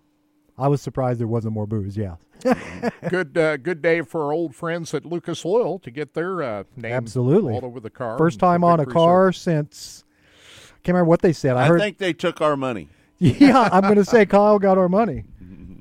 I 0.57 0.69
was 0.69 0.83
surprised 0.83 1.21
there 1.21 1.27
wasn't 1.27 1.55
more 1.55 1.67
booze. 1.67 1.97
Yeah, 1.97 2.17
good, 3.09 3.37
uh, 3.37 3.57
good 3.57 3.83
day 3.83 4.03
for 4.03 4.25
our 4.25 4.33
old 4.33 4.55
friends 4.55 4.93
at 4.95 5.05
Lucas 5.05 5.45
Oil 5.45 5.79
to 5.81 5.91
get 5.91 6.15
their 6.15 6.43
uh, 6.43 6.65
name 6.77 6.93
Absolutely. 6.93 7.55
all 7.55 7.65
over 7.65 7.81
the 7.81 7.91
car. 7.91 8.19
first 8.19 8.39
time 8.39 8.65
on 8.65 8.81
a 8.81 8.83
victory 8.83 8.95
car 8.95 9.33
since. 9.33 10.05
I 10.71 10.81
Can't 10.83 10.95
remember 10.95 11.09
what 11.09 11.23
they 11.23 11.33
said. 11.33 11.57
I, 11.57 11.65
I 11.65 11.69
heard 11.69 11.81
think 11.81 11.99
they 11.99 12.13
took 12.13 12.41
our 12.41 12.57
money. 12.57 12.89
Yeah, 13.21 13.69
I'm 13.73 13.83
going 13.83 13.97
to 13.97 14.05
say 14.05 14.27
Kyle 14.27 14.61
got 14.61 14.79
our 14.79 14.89
money, 14.89 15.25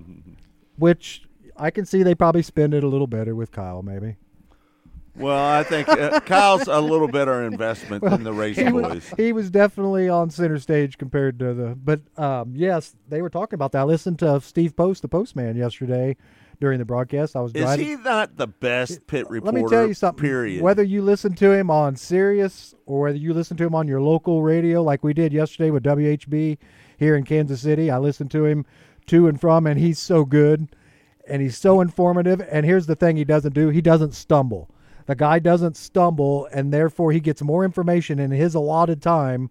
which 0.77 1.21
I 1.55 1.69
can 1.69 1.85
see 1.85 2.01
they 2.01 2.15
probably 2.15 2.41
spend 2.41 2.73
it 2.73 2.83
a 2.83 2.87
little 2.87 3.05
better 3.05 3.35
with 3.35 3.51
Kyle, 3.51 3.83
maybe. 3.83 4.15
Well, 5.17 5.43
I 5.45 5.63
think 5.63 5.89
uh, 5.89 6.19
Kyle's 6.21 6.67
a 6.67 6.79
little 6.79 7.07
better 7.07 7.43
investment 7.43 8.03
than 8.03 8.23
the 8.23 8.33
Racing 8.33 8.67
He 8.67 8.71
was, 8.71 8.93
Boys. 8.93 9.13
he 9.17 9.33
was 9.33 9.49
definitely 9.49 10.09
on 10.09 10.29
center 10.29 10.59
stage 10.59 10.97
compared 10.97 11.39
to 11.39 11.53
the. 11.53 11.75
But 11.75 12.01
um, 12.17 12.53
yes, 12.55 12.95
they 13.07 13.21
were 13.21 13.29
talking 13.29 13.55
about 13.55 13.71
that. 13.71 13.79
I 13.79 13.83
listened 13.83 14.19
to 14.19 14.39
Steve 14.41 14.75
Post, 14.75 15.01
the 15.01 15.07
postman, 15.07 15.55
yesterday 15.55 16.15
during 16.59 16.79
the 16.79 16.85
broadcast. 16.85 17.35
I 17.35 17.41
was 17.41 17.51
Is 17.53 17.61
driving. 17.63 17.85
he 17.85 17.95
not 17.95 18.37
the 18.37 18.47
best 18.47 19.05
pit 19.07 19.29
reporter? 19.29 19.57
Let 19.57 19.63
me 19.63 19.69
tell 19.69 19.87
you 19.87 19.93
something. 19.93 20.21
Period. 20.21 20.61
Whether 20.61 20.83
you 20.83 21.01
listen 21.01 21.33
to 21.35 21.51
him 21.51 21.69
on 21.69 21.95
Sirius 21.95 22.75
or 22.85 23.01
whether 23.01 23.17
you 23.17 23.33
listen 23.33 23.57
to 23.57 23.65
him 23.65 23.75
on 23.75 23.87
your 23.87 24.01
local 24.01 24.41
radio, 24.41 24.81
like 24.81 25.03
we 25.03 25.13
did 25.13 25.33
yesterday 25.33 25.71
with 25.71 25.83
WHB 25.83 26.57
here 26.97 27.15
in 27.15 27.23
Kansas 27.23 27.61
City, 27.61 27.91
I 27.91 27.97
listened 27.99 28.31
to 28.31 28.45
him 28.45 28.65
to 29.07 29.27
and 29.27 29.39
from, 29.39 29.67
and 29.67 29.79
he's 29.79 29.99
so 29.99 30.25
good 30.25 30.67
and 31.27 31.41
he's 31.41 31.57
so 31.57 31.81
informative. 31.81 32.41
And 32.51 32.65
here's 32.65 32.87
the 32.87 32.95
thing 32.95 33.17
he 33.17 33.25
doesn't 33.25 33.53
do 33.53 33.69
he 33.69 33.81
doesn't 33.81 34.13
stumble. 34.13 34.69
The 35.07 35.15
guy 35.15 35.39
doesn't 35.39 35.77
stumble, 35.77 36.47
and 36.51 36.71
therefore 36.71 37.11
he 37.13 37.19
gets 37.19 37.41
more 37.41 37.65
information 37.65 38.19
in 38.19 38.31
his 38.31 38.55
allotted 38.55 39.01
time 39.01 39.49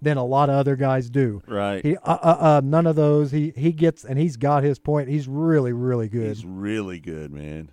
than 0.00 0.16
a 0.16 0.24
lot 0.24 0.48
of 0.48 0.56
other 0.56 0.76
guys 0.76 1.10
do. 1.10 1.42
Right. 1.46 1.84
He, 1.84 1.96
uh, 1.98 2.00
uh, 2.04 2.36
uh, 2.40 2.60
none 2.64 2.86
of 2.86 2.96
those. 2.96 3.30
He 3.30 3.52
he 3.54 3.72
gets, 3.72 4.04
and 4.04 4.18
he's 4.18 4.36
got 4.36 4.64
his 4.64 4.78
point. 4.78 5.08
He's 5.08 5.28
really, 5.28 5.72
really 5.72 6.08
good. 6.08 6.28
He's 6.28 6.44
really 6.44 7.00
good, 7.00 7.30
man. 7.32 7.70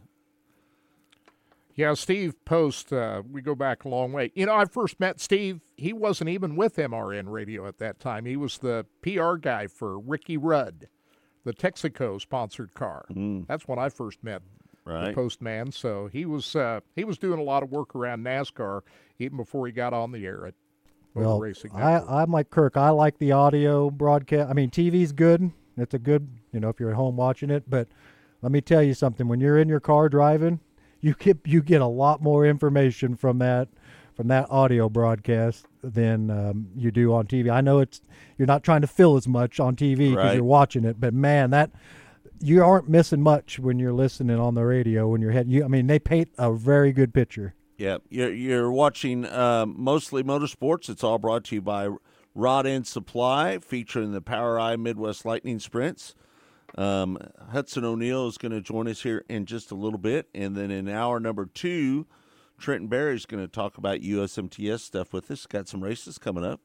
Yeah, 1.76 1.94
Steve 1.94 2.34
Post, 2.46 2.94
uh, 2.94 3.22
we 3.30 3.42
go 3.42 3.54
back 3.54 3.84
a 3.84 3.90
long 3.90 4.14
way. 4.14 4.32
You 4.34 4.46
know, 4.46 4.56
I 4.56 4.64
first 4.64 4.98
met 4.98 5.20
Steve. 5.20 5.60
He 5.76 5.92
wasn't 5.92 6.30
even 6.30 6.56
with 6.56 6.78
MRN 6.78 7.26
Radio 7.28 7.68
at 7.68 7.80
that 7.80 8.00
time. 8.00 8.26
He 8.26 8.38
was 8.38 8.58
the 8.60 8.86
PR 9.02 9.36
guy 9.36 9.68
for 9.68 10.00
Ricky 10.00 10.38
Rudd, 10.38 10.88
the 11.44 11.54
Texaco 11.54 12.20
sponsored 12.20 12.74
car. 12.74 13.06
That's 13.48 13.68
when 13.68 13.78
I 13.78 13.90
first 13.90 14.24
met 14.24 14.42
the 14.86 14.92
Mm. 14.92 15.16
Postman. 15.16 15.72
So 15.72 16.08
he 16.08 16.26
was 16.26 16.56
uh, 16.56 16.82
he 16.96 17.04
was 17.04 17.18
doing 17.18 17.40
a 17.40 17.44
lot 17.44 17.64
of 17.64 17.72
work 17.72 17.96
around 17.96 18.24
NASCAR 18.24 18.82
even 19.20 19.38
before 19.38 19.66
he 19.66 19.72
got 19.74 19.94
on 19.94 20.12
the 20.12 20.26
air 20.26 20.46
at 20.46 20.54
Motor 21.14 21.28
Well, 21.28 21.40
Racing 21.40 21.72
I, 21.74 22.02
I'm 22.22 22.32
like 22.32 22.50
Kirk. 22.50 22.78
I 22.78 22.90
like 22.90 23.18
the 23.18 23.32
audio 23.32 23.90
broadcast. 23.90 24.50
I 24.50 24.54
mean, 24.54 24.70
TV's 24.70 25.12
good. 25.12 25.52
It's 25.78 25.94
a 25.94 26.00
good, 26.00 26.28
you 26.54 26.60
know, 26.60 26.70
if 26.70 26.80
you're 26.80 26.90
at 26.92 26.96
home 26.96 27.16
watching 27.18 27.50
it. 27.50 27.64
But 27.70 27.88
let 28.42 28.52
me 28.52 28.62
tell 28.62 28.84
you 28.84 28.94
something. 28.94 29.28
When 29.28 29.40
you're 29.40 29.58
in 29.58 29.68
your 29.68 29.80
car 29.80 30.08
driving, 30.10 30.60
you 31.02 31.16
get 31.18 31.40
you 31.46 31.62
get 31.62 31.82
a 31.82 31.88
lot 31.88 32.22
more 32.22 32.46
information 32.46 33.16
from 33.16 33.40
that 33.40 33.70
from 34.14 34.28
that 34.30 34.50
audio 34.50 34.88
broadcast 34.88 35.66
than 35.84 36.30
um, 36.32 36.68
you 36.76 36.90
do 36.92 37.14
on 37.14 37.26
TV. 37.28 37.52
I 37.52 37.60
know 37.62 37.80
it's 37.80 38.02
you're 38.38 38.46
not 38.46 38.64
trying 38.64 38.82
to 38.82 38.88
fill 38.88 39.18
as 39.18 39.28
much 39.28 39.60
on 39.60 39.76
TV 39.76 39.98
because 40.12 40.16
Right. 40.16 40.36
you're 40.36 40.44
watching 40.44 40.86
it, 40.86 41.00
but 41.00 41.14
man, 41.14 41.50
that 41.50 41.72
you 42.40 42.64
aren't 42.64 42.90
missing 42.90 43.22
much 43.22 43.60
when 43.60 43.80
you're 43.80 43.94
listening 43.94 44.40
on 44.40 44.56
the 44.56 44.64
radio 44.64 45.08
when 45.08 45.22
you're 45.22 45.32
head. 45.32 45.50
You, 45.50 45.64
I 45.64 45.68
mean, 45.68 45.88
they 45.88 46.00
paint 46.00 46.30
a 46.38 46.54
very 46.54 46.92
good 46.92 47.14
picture. 47.14 47.54
Yeah, 47.78 47.98
you're, 48.10 48.34
you're 48.34 48.72
watching 48.72 49.26
um, 49.26 49.76
mostly 49.78 50.24
motorsports. 50.24 50.90
It's 50.90 51.04
all 51.04 51.18
brought 51.18 51.44
to 51.46 51.56
you 51.56 51.62
by 51.62 51.90
Rod 52.34 52.66
End 52.66 52.88
Supply, 52.88 53.60
featuring 53.60 54.12
the 54.12 54.22
POWRi 54.22 54.80
Midwest 54.80 55.26
Lightning 55.26 55.60
Sprints. 55.60 56.16
Um, 56.78 57.18
Hudson 57.52 57.86
O'Neal 57.86 58.28
is 58.28 58.38
going 58.38 58.52
to 58.52 58.62
join 58.62 58.88
us 58.88 59.04
here 59.04 59.24
in 59.30 59.46
just 59.46 59.72
a 59.72 59.76
little 59.76 60.00
bit, 60.00 60.28
and 60.34 60.56
then 60.56 60.72
in 60.72 60.90
hour 60.90 61.20
number 61.20 61.46
two, 61.46 62.06
Trenton 62.58 62.88
Berry 62.88 63.16
is 63.16 63.26
going 63.26 63.44
to 63.44 63.48
talk 63.48 63.78
about 63.78 64.00
USMTS 64.00 64.82
stuff 64.82 65.14
with 65.14 65.30
us. 65.32 65.46
Got 65.46 65.68
some 65.68 65.84
races 65.84 66.18
coming 66.18 66.44
up. 66.44 66.62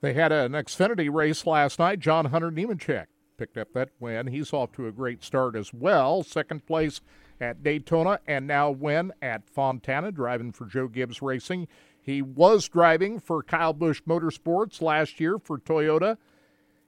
They 0.00 0.12
had 0.12 0.32
an 0.32 0.52
Xfinity 0.52 1.12
race 1.12 1.46
last 1.46 1.78
night. 1.78 2.00
John 2.00 2.26
Hunter 2.26 2.50
Nemechek 2.50 3.06
picked 3.36 3.56
up 3.56 3.72
that 3.74 3.90
win. 4.00 4.28
He's 4.28 4.52
off 4.52 4.72
to 4.72 4.86
a 4.86 4.92
great 4.92 5.22
start 5.22 5.56
as 5.56 5.72
well. 5.72 6.22
Second 6.22 6.66
place 6.66 7.00
at 7.40 7.62
Daytona 7.62 8.20
and 8.26 8.46
now 8.46 8.70
win 8.70 9.12
at 9.20 9.48
Fontana, 9.48 10.12
driving 10.12 10.52
for 10.52 10.66
Joe 10.66 10.88
Gibbs 10.88 11.20
Racing. 11.20 11.68
He 12.00 12.22
was 12.22 12.68
driving 12.68 13.18
for 13.18 13.42
Kyle 13.42 13.72
Busch 13.72 14.02
Motorsports 14.06 14.82
last 14.82 15.20
year 15.20 15.38
for 15.38 15.58
Toyota. 15.58 16.18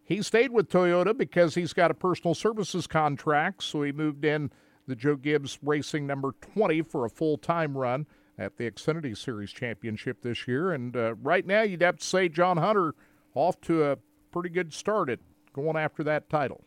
He 0.05 0.23
stayed 0.23 0.53
with 0.53 0.69
Toyota 0.69 1.17
because 1.17 1.55
he's 1.55 1.73
got 1.73 1.91
a 1.91 1.95
personal 1.95 2.35
services 2.35 2.87
contract, 2.87 3.63
so 3.65 3.83
he 3.83 3.93
moved 3.93 4.25
in 4.25 4.51
the 4.87 4.95
Joe 4.95 5.17
Gibbs 5.17 5.59
Racing 5.63 6.07
number 6.07 6.33
20 6.55 6.83
for 6.83 7.05
a 7.05 7.11
full 7.11 7.39
time 7.39 7.77
run 7.77 8.07
at 8.39 8.57
the 8.57 8.71
Xfinity 8.71 9.17
Series 9.17 9.51
Championship 9.51 10.23
this 10.23 10.47
year. 10.47 10.73
And 10.73 10.97
uh, 10.97 11.15
right 11.15 11.47
now, 11.47 11.63
you'd 11.63 11.83
have 11.83 11.97
to 11.97 12.05
say 12.05 12.29
John 12.29 12.59
Hunter 12.59 12.95
off 13.35 13.61
to 13.63 13.85
a 13.85 13.97
pretty 14.31 14.51
good 14.51 14.73
start 14.73 15.09
at 15.11 15.19
going 15.57 15.77
after 15.77 16.05
that 16.05 16.29
title. 16.29 16.63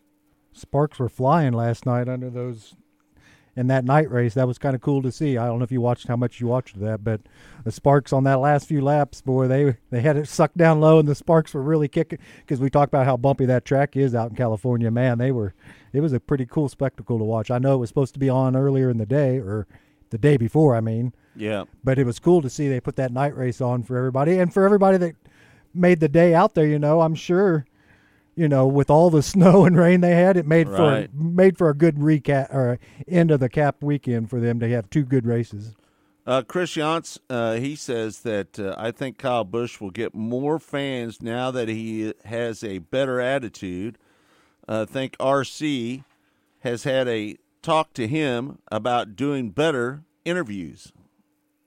sparks 0.51 0.99
were 0.99 1.09
flying 1.09 1.53
last 1.53 1.85
night 1.85 2.09
under 2.09 2.29
those 2.29 2.75
in 3.55 3.67
that 3.67 3.85
night 3.85 4.09
race. 4.09 4.33
That 4.33 4.47
was 4.47 4.57
kind 4.57 4.75
of 4.75 4.81
cool 4.81 5.01
to 5.03 5.11
see. 5.11 5.37
I 5.37 5.45
don't 5.45 5.59
know 5.59 5.63
if 5.63 5.71
you 5.71 5.81
watched 5.81 6.07
how 6.07 6.15
much 6.15 6.39
you 6.41 6.47
watched 6.47 6.79
that, 6.79 7.03
but 7.03 7.21
the 7.63 7.71
sparks 7.71 8.11
on 8.13 8.23
that 8.23 8.39
last 8.39 8.67
few 8.67 8.81
laps, 8.81 9.21
boy, 9.21 9.47
they 9.47 9.75
they 9.91 10.01
had 10.01 10.17
it 10.17 10.27
sucked 10.27 10.57
down 10.57 10.79
low, 10.79 10.99
and 10.99 11.07
the 11.07 11.15
sparks 11.15 11.53
were 11.53 11.61
really 11.61 11.87
kicking. 11.87 12.19
Because 12.37 12.59
we 12.59 12.69
talked 12.69 12.91
about 12.93 13.05
how 13.05 13.17
bumpy 13.17 13.45
that 13.45 13.65
track 13.65 13.95
is 13.95 14.15
out 14.15 14.31
in 14.31 14.35
California. 14.35 14.89
Man, 14.91 15.17
they 15.17 15.31
were. 15.31 15.53
It 15.93 16.01
was 16.01 16.13
a 16.13 16.19
pretty 16.19 16.45
cool 16.45 16.69
spectacle 16.69 17.17
to 17.17 17.23
watch. 17.23 17.51
I 17.51 17.59
know 17.59 17.75
it 17.75 17.79
was 17.79 17.89
supposed 17.89 18.13
to 18.13 18.19
be 18.19 18.29
on 18.29 18.55
earlier 18.55 18.89
in 18.89 18.97
the 18.97 19.05
day, 19.05 19.37
or 19.37 19.67
the 20.09 20.17
day 20.17 20.37
before. 20.37 20.75
I 20.75 20.81
mean, 20.81 21.13
Yeah, 21.35 21.65
but 21.83 21.99
it 21.99 22.05
was 22.05 22.19
cool 22.19 22.41
to 22.41 22.49
see 22.49 22.67
they 22.67 22.79
put 22.79 22.95
that 22.95 23.11
night 23.11 23.35
race 23.35 23.61
on 23.61 23.83
for 23.83 23.97
everybody 23.97 24.39
and 24.39 24.53
for 24.53 24.63
everybody 24.65 24.97
that 24.97 25.15
made 25.73 25.99
the 25.99 26.09
day 26.09 26.33
out 26.33 26.55
there. 26.55 26.65
You 26.65 26.79
know, 26.79 27.01
I'm 27.01 27.15
sure, 27.15 27.65
you 28.39 28.47
know, 28.47 28.65
with 28.65 28.89
all 28.89 29.09
the 29.09 29.21
snow 29.33 29.65
and 29.65 29.77
rain 29.77 30.01
they 30.01 30.15
had, 30.15 30.37
it 30.37 30.45
made 30.47 30.67
Right. 30.69 31.09
for 31.11 31.15
made 31.15 31.57
for 31.57 31.69
a 31.69 31.73
good 31.75 31.95
recap 31.97 32.53
or 32.53 32.79
end 33.07 33.31
of 33.31 33.39
the 33.39 33.49
cap 33.49 33.83
weekend 33.83 34.29
for 34.29 34.39
them 34.39 34.59
to 34.59 34.69
have 34.69 34.89
two 34.89 35.03
good 35.03 35.25
races. 35.25 35.75
Uh, 36.25 36.43
Chris 36.43 36.75
Yance, 36.75 37.17
uh, 37.29 37.55
he 37.55 37.75
says 37.75 38.19
that 38.19 38.59
uh, 38.59 38.75
I 38.77 38.91
think 38.91 39.17
Kyle 39.17 39.43
Busch 39.43 39.81
will 39.81 39.89
get 39.89 40.13
more 40.13 40.59
fans 40.59 41.21
now 41.23 41.49
that 41.51 41.67
he 41.67 42.13
has 42.25 42.63
a 42.63 42.77
better 42.77 43.19
attitude. 43.19 43.97
Uh, 44.67 44.85
I 44.87 44.91
think 44.91 45.17
RC 45.17 46.03
has 46.59 46.83
had 46.83 47.07
a 47.07 47.37
talk 47.63 47.93
to 47.93 48.07
him 48.07 48.59
about 48.71 49.15
doing 49.15 49.49
better 49.49 50.03
interviews. 50.23 50.91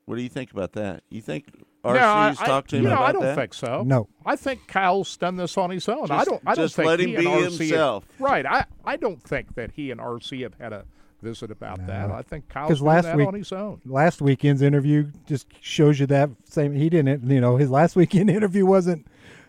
What 0.04 0.16
do 0.16 0.22
you 0.22 0.28
think 0.28 0.52
about 0.52 0.72
that? 0.74 1.02
You 1.10 1.20
think 1.20 1.46
RC's 1.84 2.00
No, 2.00 2.06
I- 2.06 2.28
I- 2.38 2.46
talked 2.46 2.70
to 2.70 2.76
him 2.76 2.82
you 2.84 2.88
know, 2.90 2.94
about 2.96 3.04
I 3.08 3.12
don't 3.12 3.22
that? 3.22 3.34
think 3.36 3.54
so. 3.54 3.82
No. 3.84 4.08
I 4.24 4.36
think 4.36 4.66
Kyle's 4.68 5.16
done 5.16 5.36
this 5.36 5.58
on 5.58 5.70
his 5.70 5.88
own. 5.88 6.10
I 6.10 6.24
don't. 6.24 6.40
I 6.46 6.54
don't 6.54 6.64
just 6.64 6.76
think 6.76 6.86
let 6.86 7.00
him 7.00 7.08
he 7.10 7.16
be 7.16 7.26
and 7.26 7.34
RC 7.34 7.42
have- 7.42 7.58
himself. 7.58 8.04
right. 8.18 8.46
I, 8.46 8.64
I 8.84 8.96
don't 8.96 9.20
think 9.22 9.54
that 9.56 9.72
he 9.72 9.90
and 9.90 10.00
RC 10.00 10.42
have 10.42 10.54
had 10.60 10.72
a 10.72 10.84
visit 11.22 11.50
about 11.50 11.86
that. 11.86 12.10
I 12.10 12.22
think 12.22 12.48
Kyle's 12.48 12.78
done 12.78 12.86
last 12.88 13.04
that 13.04 13.16
week- 13.16 13.28
on 13.28 13.34
his 13.34 13.52
own. 13.52 13.80
Last 13.84 14.20
weekend's 14.22 14.62
interview 14.62 15.06
just 15.26 15.46
shows 15.60 15.98
you 16.00 16.06
that 16.06 16.30
same. 16.44 16.74
He 16.74 16.88
didn't, 16.88 17.28
you 17.30 17.40
know, 17.40 17.56
his 17.56 17.70
last 17.70 17.96
weekend 17.96 18.30
interview 18.30 18.64
wasn't 18.66 19.06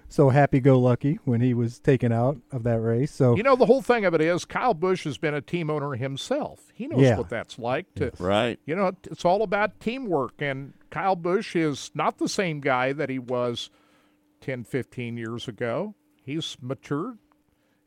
so 0.10 0.30
happy-go-lucky 0.30 1.18
when 1.26 1.42
he 1.42 1.56
was 1.56 1.80
taken 1.80 2.12
out 2.12 2.38
of 2.52 2.62
that 2.64 2.80
race. 2.80 3.10
So 3.12 3.36
You 3.36 3.42
know, 3.42 3.56
the 3.56 3.66
whole 3.66 3.82
thing 3.82 4.06
of 4.06 4.14
it 4.14 4.22
is 4.22 4.46
Kyle 4.46 4.76
Busch 4.76 5.04
has 5.06 5.18
been 5.18 5.34
a 5.34 5.42
team 5.42 5.72
owner 5.72 5.94
himself. 5.96 6.72
He 6.76 6.86
knows 6.88 7.02
Yeah. 7.02 7.18
what 7.18 7.30
that's 7.30 7.58
like 7.58 7.88
to 7.96 8.12
Right. 8.20 8.60
you 8.68 8.76
know, 8.76 8.92
it's 9.10 9.26
all 9.26 9.42
about 9.42 9.80
teamwork. 9.80 10.34
And 10.40 10.74
Kyle 10.94 11.16
Busch 11.16 11.56
is 11.56 11.90
not 11.96 12.20
the 12.20 12.30
same 12.30 12.60
guy 12.60 12.94
that 12.94 13.10
he 13.10 13.18
was 13.18 13.70
10, 14.42 14.64
15 14.64 15.18
years 15.18 15.48
ago. 15.48 15.96
He's 16.24 16.56
matured 16.62 17.18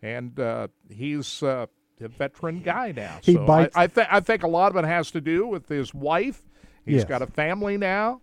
and 0.02 0.38
uh, 0.40 0.68
he's 0.90 1.40
uh, 1.42 1.66
a 2.00 2.08
veteran 2.08 2.62
guy 2.62 2.92
now. 2.92 3.18
He 3.22 3.34
so 3.34 3.46
bites- 3.46 3.76
I, 3.76 3.84
I, 3.84 3.86
th- 3.86 4.08
I 4.10 4.20
think 4.20 4.42
a 4.42 4.48
lot 4.48 4.72
of 4.74 4.84
it 4.84 4.86
has 4.88 5.10
to 5.12 5.20
do 5.20 5.46
with 5.46 5.68
his 5.68 5.94
wife. 5.94 6.42
He's 6.84 6.96
Yes. 6.96 7.04
got 7.04 7.22
a 7.22 7.26
family 7.26 7.76
now. 7.76 8.20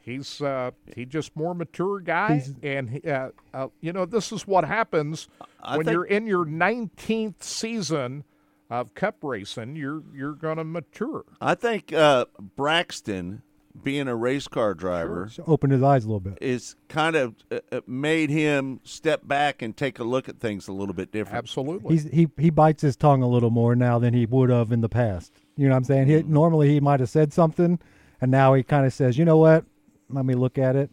He's 0.00 0.40
uh, 0.40 0.70
he 0.94 1.04
just 1.04 1.34
more 1.34 1.52
mature 1.54 1.98
guy, 2.00 2.34
He's- 2.34 2.54
and 2.62 2.90
he, 2.90 3.02
uh, 3.10 3.30
uh, 3.52 3.68
you 3.80 3.92
know 3.92 4.04
this 4.04 4.30
is 4.30 4.46
what 4.46 4.64
happens 4.64 5.26
I 5.62 5.76
when 5.78 5.86
think- 5.86 5.94
you're 5.94 6.04
in 6.04 6.26
your 6.26 6.44
19th 6.44 7.42
season 7.42 8.24
of 8.70 8.94
cup 8.94 9.16
racing. 9.22 9.74
You're 9.74 10.02
you're 10.14 10.34
going 10.34 10.58
to 10.58 10.64
mature. 10.64 11.24
I 11.40 11.54
think 11.56 11.92
uh, 11.92 12.26
Brexton, 12.38 13.42
being 13.82 14.08
a 14.08 14.16
race 14.16 14.48
car 14.48 14.74
driver, 14.74 15.28
So 15.30 15.44
opened 15.46 15.72
his 15.72 15.82
eyes 15.82 16.04
a 16.04 16.08
little 16.08 16.20
bit. 16.20 16.38
It's 16.40 16.76
kind 16.88 17.16
of 17.16 17.34
uh, 17.50 17.60
uh, 17.72 17.80
made 17.86 18.30
him 18.30 18.80
step 18.84 19.26
back 19.26 19.62
and 19.62 19.76
take 19.76 19.98
a 19.98 20.04
look 20.04 20.28
at 20.28 20.38
things 20.40 20.68
a 20.68 20.72
little 20.72 20.94
bit 20.94 21.12
different. 21.12 21.38
Absolutely. 21.38 21.94
He's 21.94 22.04
he 22.10 22.28
he 22.38 22.50
bites 22.50 22.82
his 22.82 22.96
tongue 22.96 23.22
a 23.22 23.28
little 23.28 23.50
more 23.50 23.74
now 23.76 23.98
than 23.98 24.14
he 24.14 24.26
would 24.26 24.50
have 24.50 24.72
in 24.72 24.80
the 24.80 24.88
past. 24.88 25.32
You 25.56 25.68
know 25.68 25.72
what 25.72 25.78
I'm 25.78 25.84
saying? 25.84 26.06
He, 26.06 26.22
normally 26.22 26.68
he 26.68 26.80
might 26.80 27.00
have 27.00 27.08
said 27.08 27.32
something, 27.32 27.78
and 28.20 28.30
now 28.30 28.54
he 28.54 28.62
kind 28.62 28.86
of 28.86 28.92
says, 28.92 29.18
"You 29.18 29.24
know 29.24 29.38
what? 29.38 29.64
Let 30.10 30.24
me 30.24 30.34
look 30.34 30.58
at 30.58 30.76
it." 30.76 30.90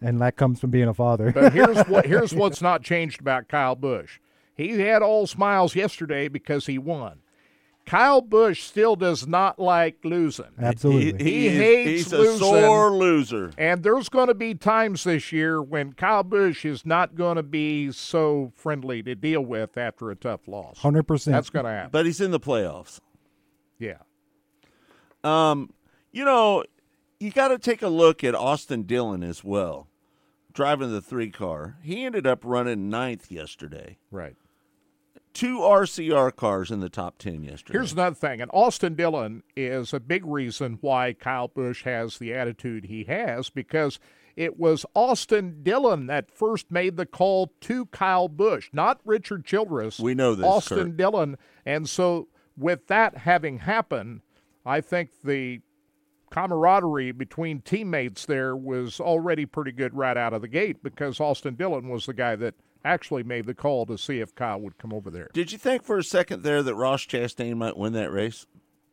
And 0.00 0.20
that 0.20 0.36
comes 0.36 0.60
from 0.60 0.70
being 0.70 0.88
a 0.88 0.94
father. 0.94 1.32
But 1.32 1.52
here's 1.52 1.78
what 1.86 2.06
here's 2.06 2.34
what's 2.34 2.60
not 2.60 2.82
changed 2.82 3.20
about 3.20 3.48
Kyle 3.48 3.74
Busch. 3.76 4.18
He 4.54 4.80
had 4.80 5.02
all 5.02 5.26
smiles 5.26 5.74
yesterday 5.74 6.28
because 6.28 6.66
he 6.66 6.78
won. 6.78 7.20
Kyle 7.86 8.20
Busch 8.20 8.62
still 8.64 8.96
does 8.96 9.26
not 9.28 9.60
like 9.60 10.04
losing. 10.04 10.46
Absolutely. 10.58 11.22
He 11.24 11.46
is- 11.46 11.52
hates 11.54 12.02
He's 12.04 12.12
a 12.12 12.18
losing. 12.18 12.38
sore 12.38 12.90
loser. 12.90 13.52
And 13.56 13.82
there's 13.84 14.08
going 14.08 14.26
to 14.26 14.34
be 14.34 14.54
times 14.56 15.04
this 15.04 15.30
year 15.30 15.62
when 15.62 15.92
Kyle 15.92 16.24
Busch 16.24 16.64
is 16.64 16.84
not 16.84 17.14
going 17.14 17.36
to 17.36 17.44
be 17.44 17.92
so 17.92 18.52
friendly 18.56 19.02
to 19.04 19.14
deal 19.14 19.40
with 19.40 19.78
after 19.78 20.10
a 20.10 20.16
tough 20.16 20.48
loss. 20.48 20.78
Hundred 20.78 21.04
percent. 21.04 21.34
That's 21.34 21.48
going 21.50 21.64
to 21.64 21.70
happen. 21.70 21.90
But 21.92 22.06
he's 22.06 22.20
in 22.20 22.32
the 22.32 22.40
playoffs. 22.40 22.98
Yeah. 23.78 23.98
Um, 25.22 25.70
you 26.12 26.24
know, 26.24 26.64
you 27.20 27.30
got 27.30 27.48
to 27.48 27.58
take 27.58 27.82
a 27.82 27.88
look 27.88 28.24
at 28.24 28.34
Austin 28.34 28.82
Dillon 28.82 29.22
as 29.22 29.44
well, 29.44 29.88
driving 30.52 30.90
the 30.90 31.00
three 31.00 31.30
car. 31.30 31.76
He 31.82 32.04
ended 32.04 32.26
up 32.26 32.40
running 32.44 32.90
ninth 32.90 33.30
yesterday. 33.30 33.98
Right. 34.10 34.34
Two 35.36 35.58
RCR 35.58 36.34
cars 36.34 36.70
in 36.70 36.80
the 36.80 36.88
top 36.88 37.18
ten 37.18 37.44
yesterday. 37.44 37.78
Here's 37.78 37.92
another 37.92 38.16
thing, 38.16 38.40
and 38.40 38.50
Austin 38.54 38.94
Dillon 38.94 39.42
is 39.54 39.92
a 39.92 40.00
big 40.00 40.24
reason 40.24 40.78
why 40.80 41.12
Kyle 41.12 41.48
Busch 41.48 41.84
has 41.84 42.16
the 42.16 42.32
attitude 42.32 42.86
he 42.86 43.04
has 43.04 43.50
because 43.50 43.98
it 44.34 44.58
was 44.58 44.86
Austin 44.94 45.62
Dillon 45.62 46.06
that 46.06 46.30
first 46.30 46.70
made 46.70 46.96
the 46.96 47.04
call 47.04 47.52
to 47.60 47.84
Kyle 47.84 48.28
Busch, 48.28 48.70
not 48.72 48.98
Richard 49.04 49.44
Childress. 49.44 49.98
We 50.00 50.14
know 50.14 50.34
this, 50.34 50.46
Austin 50.46 50.78
Kirk. 50.78 50.96
Dillon, 50.96 51.36
and 51.66 51.86
so 51.86 52.28
with 52.56 52.86
that 52.86 53.18
having 53.18 53.58
happened, 53.58 54.22
I 54.64 54.80
think 54.80 55.10
the 55.22 55.60
camaraderie 56.30 57.12
between 57.12 57.60
teammates 57.60 58.24
there 58.24 58.56
was 58.56 59.00
already 59.00 59.44
pretty 59.44 59.72
good 59.72 59.92
right 59.92 60.16
out 60.16 60.32
of 60.32 60.40
the 60.40 60.48
gate 60.48 60.82
because 60.82 61.20
Austin 61.20 61.56
Dillon 61.56 61.90
was 61.90 62.06
the 62.06 62.14
guy 62.14 62.36
that 62.36 62.54
actually 62.86 63.22
made 63.22 63.46
the 63.46 63.54
call 63.54 63.84
to 63.86 63.98
see 63.98 64.20
if 64.20 64.34
Kyle 64.34 64.60
would 64.60 64.78
come 64.78 64.92
over 64.92 65.10
there. 65.10 65.30
Did 65.32 65.52
you 65.52 65.58
think 65.58 65.82
for 65.82 65.98
a 65.98 66.04
second 66.04 66.42
there 66.42 66.62
that 66.62 66.74
Ross 66.74 67.04
Chastain 67.04 67.56
might 67.56 67.76
win 67.76 67.92
that 67.94 68.12
race? 68.12 68.46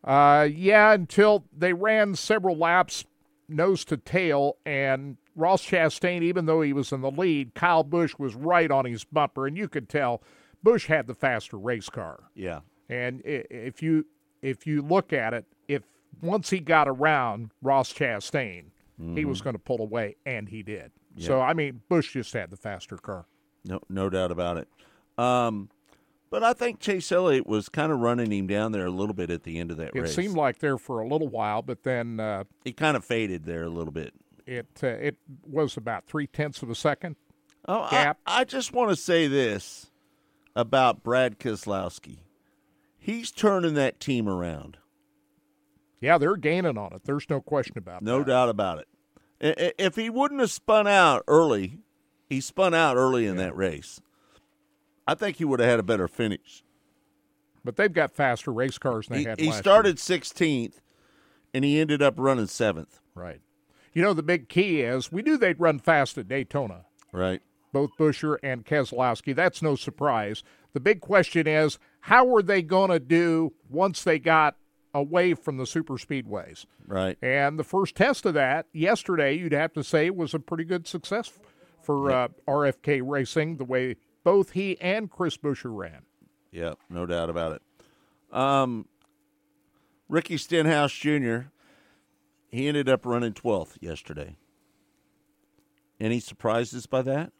Uh, 0.03 0.47
yeah, 0.51 0.93
until 0.93 1.45
they 1.55 1.71
ran 1.71 2.15
several 2.15 2.57
laps 2.57 3.05
nose 3.47 3.85
to 3.85 3.97
tail, 3.97 4.57
and 4.65 5.17
Ross 5.35 5.65
Chastain, 5.65 6.21
even 6.21 6.45
though 6.45 6.61
he 6.61 6.73
was 6.73 6.91
in 6.91 7.01
the 7.01 7.11
lead, 7.11 7.53
Kyle 7.53 7.83
Busch 7.83 8.15
was 8.17 8.35
right 8.35 8.69
on 8.69 8.85
his 8.85 9.03
bumper, 9.03 9.47
and 9.47 9.57
you 9.57 9.69
could 9.69 9.87
tell 9.87 10.21
Busch 10.61 10.87
had 10.87 11.07
the 11.07 11.15
faster 11.15 11.57
race 11.57 11.89
car. 11.89 12.23
Yeah. 12.35 12.61
And 12.89 13.21
if 13.23 13.81
you 13.81 14.05
if 14.41 14.67
you 14.67 14.81
look 14.81 15.13
at 15.13 15.33
it, 15.33 15.45
if 15.67 15.83
once 16.21 16.49
he 16.49 16.59
got 16.59 16.87
around 16.87 17.51
Ross 17.61 17.93
Chastain, 17.93 18.65
he 19.15 19.25
was 19.25 19.41
going 19.41 19.55
to 19.55 19.59
pull 19.59 19.81
away, 19.81 20.15
and 20.25 20.47
he 20.49 20.63
did. 20.63 20.91
So 21.17 21.41
I 21.41 21.53
mean, 21.53 21.81
Busch 21.89 22.13
just 22.13 22.33
had 22.33 22.49
the 22.49 22.57
faster 22.57 22.97
car. 22.97 23.25
No, 23.65 23.79
no 23.89 24.09
doubt 24.09 24.31
about 24.31 24.57
it. 24.57 24.67
Um, 25.17 25.69
but 26.29 26.43
I 26.43 26.53
think 26.53 26.79
Chase 26.79 27.11
Elliott 27.11 27.45
was 27.47 27.69
kind 27.69 27.91
of 27.91 27.99
running 27.99 28.31
him 28.31 28.47
down 28.47 28.71
there 28.71 28.85
a 28.85 28.91
little 28.91 29.13
bit 29.13 29.29
at 29.29 29.43
the 29.43 29.59
end 29.59 29.71
of 29.71 29.77
that 29.77 29.91
It 29.95 30.01
race. 30.01 30.15
seemed 30.15 30.35
like 30.35 30.59
there 30.59 30.77
for 30.77 30.99
a 30.99 31.07
little 31.07 31.27
while, 31.27 31.61
but 31.61 31.83
then 31.83 32.19
uh, 32.19 32.43
he 32.65 32.73
kind 32.73 32.97
of 32.97 33.05
faded 33.05 33.45
there 33.45 33.63
a 33.63 33.69
little 33.69 33.93
bit. 33.93 34.13
it 34.47 34.67
uh, 34.83 34.87
it 34.87 35.17
was 35.47 35.77
about 35.77 36.05
three 36.05 36.27
tenths 36.27 36.61
of 36.63 36.69
a 36.69 36.75
second. 36.75 37.15
Oh, 37.67 37.81
I, 37.83 37.89
Gap. 37.91 38.19
I 38.25 38.43
just 38.43 38.73
want 38.73 38.89
to 38.89 38.95
say 38.95 39.27
this 39.27 39.91
about 40.55 41.03
Brad 41.03 41.39
Keselowski. 41.39 42.17
He's 42.97 43.31
turning 43.31 43.75
that 43.75 43.99
team 43.99 44.27
around. 44.27 44.77
Yeah, 46.01 46.17
they're 46.17 46.35
gaining 46.35 46.77
on 46.77 46.93
it. 46.93 47.03
There's 47.05 47.29
no 47.29 47.39
question 47.39 47.77
about 47.77 48.01
it. 48.01 48.05
No 48.05 48.19
that. 48.19 48.27
doubt 48.27 48.49
about 48.49 48.79
it. 48.79 48.87
I- 49.41 49.65
I- 49.67 49.73
If 49.77 49.95
he 49.95 50.09
wouldn't 50.09 50.41
have 50.41 50.51
spun 50.51 50.87
out 50.87 51.23
early, 51.27 51.79
he 52.33 52.41
spun 52.41 52.73
out 52.73 52.97
early 52.97 53.25
in 53.27 53.37
that 53.37 53.55
race. 53.55 54.01
I 55.07 55.15
think 55.15 55.37
he 55.37 55.45
would 55.45 55.59
have 55.59 55.69
had 55.69 55.79
a 55.79 55.83
better 55.83 56.07
finish. 56.07 56.63
But 57.63 57.75
they've 57.75 57.93
got 57.93 58.11
faster 58.11 58.51
race 58.51 58.77
cars 58.77 59.07
than 59.07 59.17
they 59.17 59.21
He, 59.21 59.29
had 59.29 59.39
he 59.39 59.51
started 59.51 59.97
16th, 59.97 60.79
and 61.53 61.63
he 61.63 61.79
ended 61.79 62.01
up 62.01 62.15
running 62.17 62.47
seventh. 62.47 62.99
Right. 63.15 63.41
You 63.93 64.01
know, 64.01 64.13
the 64.13 64.23
big 64.23 64.49
key 64.49 64.81
is 64.81 65.11
we 65.11 65.21
knew 65.21 65.37
they'd 65.37 65.59
run 65.59 65.79
fast 65.79 66.17
at 66.17 66.27
Daytona, 66.27 66.85
Right. 67.11 67.41
both 67.71 67.91
Buescher 67.97 68.37
and 68.41 68.65
Keselowski. 68.65 69.35
That's 69.35 69.61
no 69.61 69.75
surprise. 69.75 70.43
The 70.73 70.79
big 70.79 70.99
question 70.99 71.47
is 71.47 71.77
how 72.01 72.25
were 72.25 72.41
they 72.41 72.61
going 72.63 72.89
to 72.89 72.99
do 72.99 73.53
once 73.69 74.03
they 74.03 74.17
got 74.17 74.57
away 74.93 75.35
from 75.35 75.57
the 75.57 75.67
super 75.67 75.93
speedways? 75.93 76.65
Right. 76.87 77.17
And 77.21 77.59
the 77.59 77.63
first 77.63 77.95
test 77.95 78.25
of 78.25 78.33
that 78.33 78.65
yesterday, 78.73 79.37
you'd 79.37 79.53
have 79.53 79.73
to 79.73 79.83
say, 79.83 80.09
was 80.09 80.33
a 80.33 80.39
pretty 80.39 80.63
good 80.63 80.87
success 80.87 81.31
for 81.83 82.11
uh, 82.11 82.27
RFK 82.47 83.01
Racing, 83.03 83.57
the 83.57 83.65
way 83.65 83.95
both 84.23 84.51
he 84.51 84.79
and 84.81 85.09
Chris 85.11 85.37
Buescher 85.37 85.75
ran. 85.75 86.03
Yeah, 86.51 86.73
no 86.89 87.05
doubt 87.05 87.29
about 87.29 87.53
it. 87.53 87.61
Um, 88.35 88.87
Ricky 90.07 90.37
Stenhouse 90.37 90.91
Jr. 90.93 91.39
He 92.49 92.67
ended 92.67 92.87
up 92.87 93.05
running 93.05 93.33
12th 93.33 93.77
yesterday. 93.81 94.35
Any 95.99 96.19
surprises 96.19 96.85
by 96.85 97.01
that? 97.03 97.31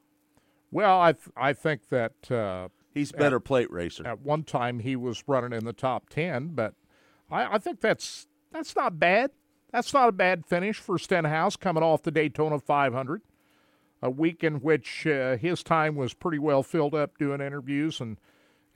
Well, 0.72 1.00
I 1.00 1.12
th- 1.14 1.30
I 1.36 1.54
think 1.54 1.90
that 1.90 2.32
uh, 2.32 2.70
He's 2.94 3.12
better 3.12 3.40
plate 3.40 3.70
racer. 3.72 4.06
at 4.08 4.22
one 4.22 4.44
time 4.44 4.80
he 4.80 4.96
was 4.96 5.24
running 5.28 5.54
in 5.54 5.66
the 5.66 5.74
top 5.74 6.10
ten, 6.10 6.50
but 6.50 6.74
I, 7.30 7.56
I 7.56 7.58
think 7.60 7.82
that's 7.82 8.28
that's 8.52 8.76
not 8.76 9.00
bad. 9.00 9.32
That's 9.72 9.94
not 9.94 10.10
a 10.10 10.12
bad 10.12 10.46
finish 10.46 10.78
for 10.78 10.98
Stenhouse 10.98 11.56
coming 11.56 11.84
off 11.84 12.04
the 12.04 12.12
Daytona 12.12 12.60
500, 12.60 13.22
a 14.04 14.10
week 14.10 14.44
in 14.44 14.56
which 14.56 15.08
uh, 15.08 15.38
his 15.38 15.64
time 15.64 15.96
was 15.96 16.14
pretty 16.14 16.38
well 16.38 16.62
filled 16.62 16.94
up 16.94 17.18
doing 17.18 17.40
interviews 17.40 18.02
and 18.02 18.18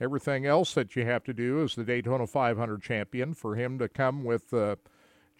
everything 0.00 0.46
else 0.46 0.72
that 0.72 0.96
you 0.96 1.04
have 1.04 1.22
to 1.22 1.34
do 1.34 1.62
as 1.62 1.74
the 1.74 1.84
Daytona 1.84 2.26
500 2.26 2.82
champion. 2.82 3.34
For 3.34 3.54
him 3.54 3.78
to 3.78 3.90
come 3.90 4.24
with 4.24 4.54
uh, 4.54 4.76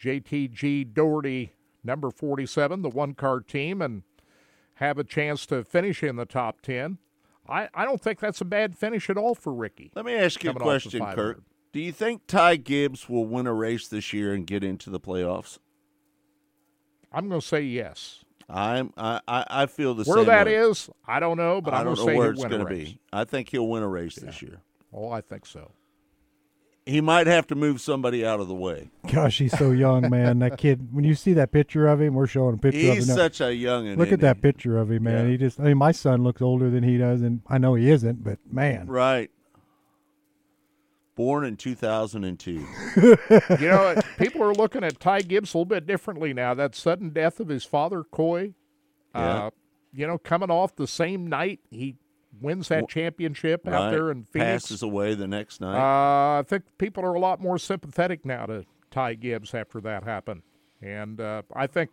JTG 0.00 0.92
Doherty 0.92 1.54
number 1.82 2.10
47, 2.10 2.82
the 2.82 2.90
one 2.90 3.14
car 3.14 3.40
team, 3.40 3.80
and 3.80 4.02
have 4.74 4.98
a 4.98 5.04
chance 5.04 5.46
to 5.46 5.64
finish 5.64 6.02
in 6.02 6.16
the 6.16 6.26
top 6.26 6.60
10. 6.60 6.98
I, 7.48 7.70
I 7.72 7.86
don't 7.86 8.00
think 8.00 8.20
that's 8.20 8.42
a 8.42 8.44
bad 8.44 8.76
finish 8.76 9.08
at 9.08 9.16
all 9.16 9.34
for 9.34 9.54
Ricky. 9.54 9.90
Let 9.94 10.04
me 10.04 10.14
ask 10.14 10.44
you 10.44 10.50
a 10.50 10.52
Coming 10.52 10.68
off 10.68 10.82
the 10.84 10.90
question, 10.98 11.14
Kirk. 11.14 11.42
Do 11.72 11.80
you 11.80 11.92
think 11.92 12.26
Ty 12.26 12.56
Gibbs 12.56 13.08
will 13.08 13.24
win 13.24 13.46
a 13.46 13.54
race 13.54 13.88
this 13.88 14.12
year 14.12 14.34
and 14.34 14.46
get 14.46 14.62
into 14.62 14.90
the 14.90 15.00
playoffs? 15.00 15.58
I'm 17.10 17.30
going 17.30 17.40
to 17.40 17.46
say 17.46 17.62
yes. 17.62 18.24
I'm 18.48 18.92
I, 18.96 19.20
I, 19.28 19.44
I 19.48 19.66
feel 19.66 19.94
the 19.94 20.04
Where 20.04 20.18
same 20.18 20.26
that 20.26 20.46
way. 20.46 20.54
is, 20.54 20.88
I 21.06 21.20
don't 21.20 21.36
know, 21.36 21.60
but 21.60 21.74
I 21.74 21.80
I'm 21.80 21.84
don't 21.84 21.98
know 21.98 22.06
say 22.06 22.14
where 22.16 22.30
it's 22.30 22.42
going 22.44 22.60
to 22.60 22.64
be. 22.64 22.98
I 23.12 23.24
think 23.24 23.50
he'll 23.50 23.68
win 23.68 23.82
a 23.82 23.88
race 23.88 24.14
this 24.16 24.40
year. 24.40 24.60
Oh, 24.92 25.10
I 25.10 25.20
think 25.20 25.44
so. 25.44 25.70
He 26.86 27.02
might 27.02 27.26
have 27.26 27.46
to 27.48 27.54
move 27.54 27.82
somebody 27.82 28.24
out 28.24 28.40
of 28.40 28.48
the 28.48 28.54
way. 28.54 28.88
Gosh, 29.12 29.36
he's 29.36 29.56
so 29.58 29.72
young, 29.72 30.08
man. 30.08 30.38
That 30.38 30.56
kid. 30.56 30.88
When 30.90 31.04
you 31.04 31.14
see 31.14 31.34
that 31.34 31.52
picture 31.52 31.86
of 31.86 32.00
him, 32.00 32.14
we're 32.14 32.26
showing 32.26 32.54
a 32.54 32.56
picture 32.56 32.78
He's 32.80 32.90
of 32.90 32.96
him. 33.02 33.08
now. 33.08 33.14
such 33.14 33.40
a 33.42 33.54
young. 33.54 33.94
Look 33.96 34.10
at 34.12 34.20
that 34.20 34.40
picture 34.40 34.78
of 34.78 34.90
him, 34.90 35.02
man. 35.02 35.26
Yeah. 35.26 35.30
He 35.32 35.36
just. 35.36 35.60
I 35.60 35.64
mean, 35.64 35.76
my 35.76 35.92
son 35.92 36.24
looks 36.24 36.40
older 36.40 36.70
than 36.70 36.82
he 36.84 36.96
does, 36.96 37.20
and 37.20 37.42
I 37.46 37.58
know 37.58 37.74
he 37.74 37.90
isn't, 37.90 38.24
but 38.24 38.38
man, 38.50 38.86
Right. 38.86 39.30
Born 41.18 41.44
in 41.44 41.56
2002. 41.56 42.52
you 42.96 43.16
know, 43.60 44.00
people 44.18 44.40
are 44.44 44.54
looking 44.54 44.84
at 44.84 45.00
Ty 45.00 45.22
Gibbs 45.22 45.52
a 45.52 45.58
little 45.58 45.64
bit 45.64 45.84
differently 45.84 46.32
now. 46.32 46.54
That 46.54 46.76
sudden 46.76 47.10
death 47.10 47.40
of 47.40 47.48
his 47.48 47.64
father, 47.64 48.04
Coy, 48.04 48.54
Yeah. 49.14 49.46
uh, 49.46 49.50
you 49.92 50.06
know, 50.06 50.16
coming 50.16 50.48
off 50.50 50.76
the 50.76 50.86
same 50.86 51.26
night 51.26 51.58
he 51.70 51.96
wins 52.40 52.68
that 52.68 52.88
championship 52.88 53.66
out 53.66 53.90
there 53.90 54.12
in 54.12 54.22
Phoenix. 54.22 54.66
Passes 54.66 54.82
away 54.84 55.14
the 55.16 55.26
next 55.26 55.60
night. 55.60 55.76
Uh, 55.76 56.38
I 56.38 56.42
think 56.44 56.62
people 56.78 57.04
are 57.04 57.14
a 57.14 57.18
lot 57.18 57.40
more 57.40 57.58
sympathetic 57.58 58.24
now 58.24 58.46
to 58.46 58.64
Ty 58.92 59.14
Gibbs 59.14 59.54
after 59.54 59.80
that 59.80 60.04
happened, 60.04 60.42
and 60.80 61.20
uh, 61.20 61.42
I 61.52 61.66
think 61.66 61.90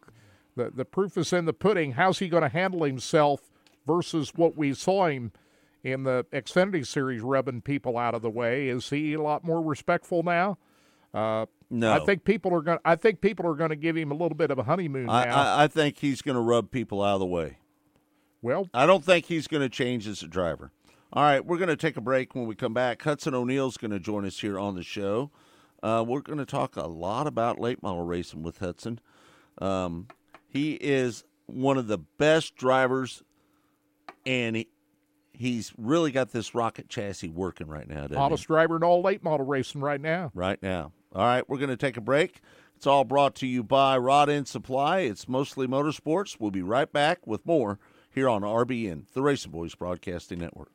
the 0.56 0.70
the 0.70 0.86
proof 0.86 1.18
is 1.18 1.34
in 1.34 1.46
the 1.46 1.54
pudding. 1.54 1.94
How's 1.94 2.20
he 2.20 2.28
going 2.30 2.44
to 2.44 2.50
handle 2.50 2.84
himself 2.84 3.50
versus 3.88 4.34
what 4.36 4.56
we 4.56 4.74
saw 4.76 5.08
him 5.08 5.32
in 5.86 6.02
the 6.02 6.26
Xfinity 6.34 6.86
Series 6.86 7.21
rubbing 7.21 7.62
people 7.62 7.95
out 7.95 8.15
of 8.15 8.24
the 8.24 8.30
way. 8.30 8.69
Is 8.69 8.89
he 8.89 9.13
a 9.13 9.21
lot 9.21 9.43
more 9.43 9.62
respectful 9.62 10.24
now? 10.24 10.58
Uh, 11.13 11.45
No. 11.69 11.93
I 11.93 12.00
think 12.00 12.26
people 12.26 12.54
are 12.54 12.62
going. 12.62 12.80
I 12.84 12.95
think 12.95 13.21
people 13.21 13.48
are 13.48 13.54
going 13.54 13.69
to 13.69 13.76
give 13.76 13.95
him 13.95 14.12
a 14.12 14.15
little 14.15 14.36
bit 14.36 14.52
of 14.52 14.60
a 14.60 14.63
honeymoon 14.63 15.10
I, 15.10 15.26
now. 15.26 15.41
I, 15.41 15.63
I 15.63 15.67
think 15.67 16.00
he's 16.00 16.21
going 16.21 16.36
to 16.36 16.41
rub 16.41 16.71
people 16.71 17.04
out 17.04 17.13
of 17.13 17.19
the 17.19 17.26
way. 17.26 17.60
well, 18.41 18.67
I 18.74 18.86
don't 18.86 19.06
think 19.06 19.26
he's 19.28 19.48
going 19.48 19.62
to 19.62 19.69
change 19.69 20.08
as 20.08 20.21
a 20.24 20.28
driver. 20.28 20.71
All 21.13 21.24
right, 21.24 21.45
we're 21.45 21.58
going 21.58 21.69
to 21.69 21.78
take 21.78 21.98
a 21.98 22.02
break. 22.02 22.36
When 22.36 22.45
we 22.45 22.56
come 22.56 22.74
back, 22.74 23.02
Hudson 23.02 23.34
O'Neal's 23.34 23.78
going 23.78 23.91
to 23.91 24.00
join 24.00 24.26
us 24.26 24.39
here 24.39 24.60
on 24.60 24.76
the 24.76 24.84
show. 24.84 25.32
Uh, 25.82 26.04
we're 26.06 26.21
going 26.21 26.39
to 26.39 26.45
talk 26.45 26.76
a 26.76 26.88
lot 26.88 27.28
about 27.28 27.60
late 27.60 27.82
model 27.82 28.02
racing 28.02 28.41
with 28.41 28.58
Hudson. 28.58 29.00
Um, 29.60 30.08
he 30.48 30.74
is 30.74 31.24
one 31.45 31.78
of 31.78 31.88
the 31.88 32.00
best 32.00 32.56
drivers, 32.56 33.24
and 34.26 34.56
he, 34.56 34.67
he's 35.38 35.74
really 35.78 36.12
got 36.12 36.32
this 36.32 36.56
rocket 36.56 36.89
chassis 36.89 37.30
working 37.30 37.67
right 37.67 37.88
now. 37.88 38.02
doesn't 38.02 38.12
he? 38.12 38.17
hottest 38.17 38.48
driver 38.48 38.76
in 38.76 38.84
all 38.84 39.02
late 39.02 39.24
model 39.24 39.45
racing 39.45 39.82
right 39.82 40.02
now. 40.02 40.32
right 40.34 40.62
now. 40.62 40.91
All 41.13 41.24
right, 41.24 41.48
we're 41.50 41.58
going 41.58 41.69
to 41.69 41.78
take 41.78 41.98
a 41.98 42.02
break. 42.02 42.41
It's 42.76 42.86
all 42.86 43.06
brought 43.06 43.36
to 43.36 43.48
you 43.48 43.63
by 43.63 43.98
Rod 43.98 44.30
End 44.30 44.48
Supply. 44.48 45.00
It's 45.00 45.30
mostly 45.30 45.65
motorsports. 45.65 46.38
We'll 46.39 46.52
be 46.52 46.62
right 46.62 46.91
back 46.91 47.26
with 47.26 47.45
more 47.45 47.80
here 48.12 48.28
on 48.28 48.41
RBN, 48.41 49.06
the 49.13 49.21
Racing 49.21 49.52
Boys 49.52 49.76
Broadcasting 49.76 50.39
Network. 50.39 50.71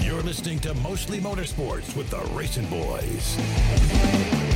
You're 0.00 0.22
listening 0.22 0.60
to 0.60 0.74
Mostly 0.74 1.18
Motorsports 1.18 1.94
with 1.96 2.10
the 2.10 2.20
Racing 2.34 2.66
Boys. 2.66 4.51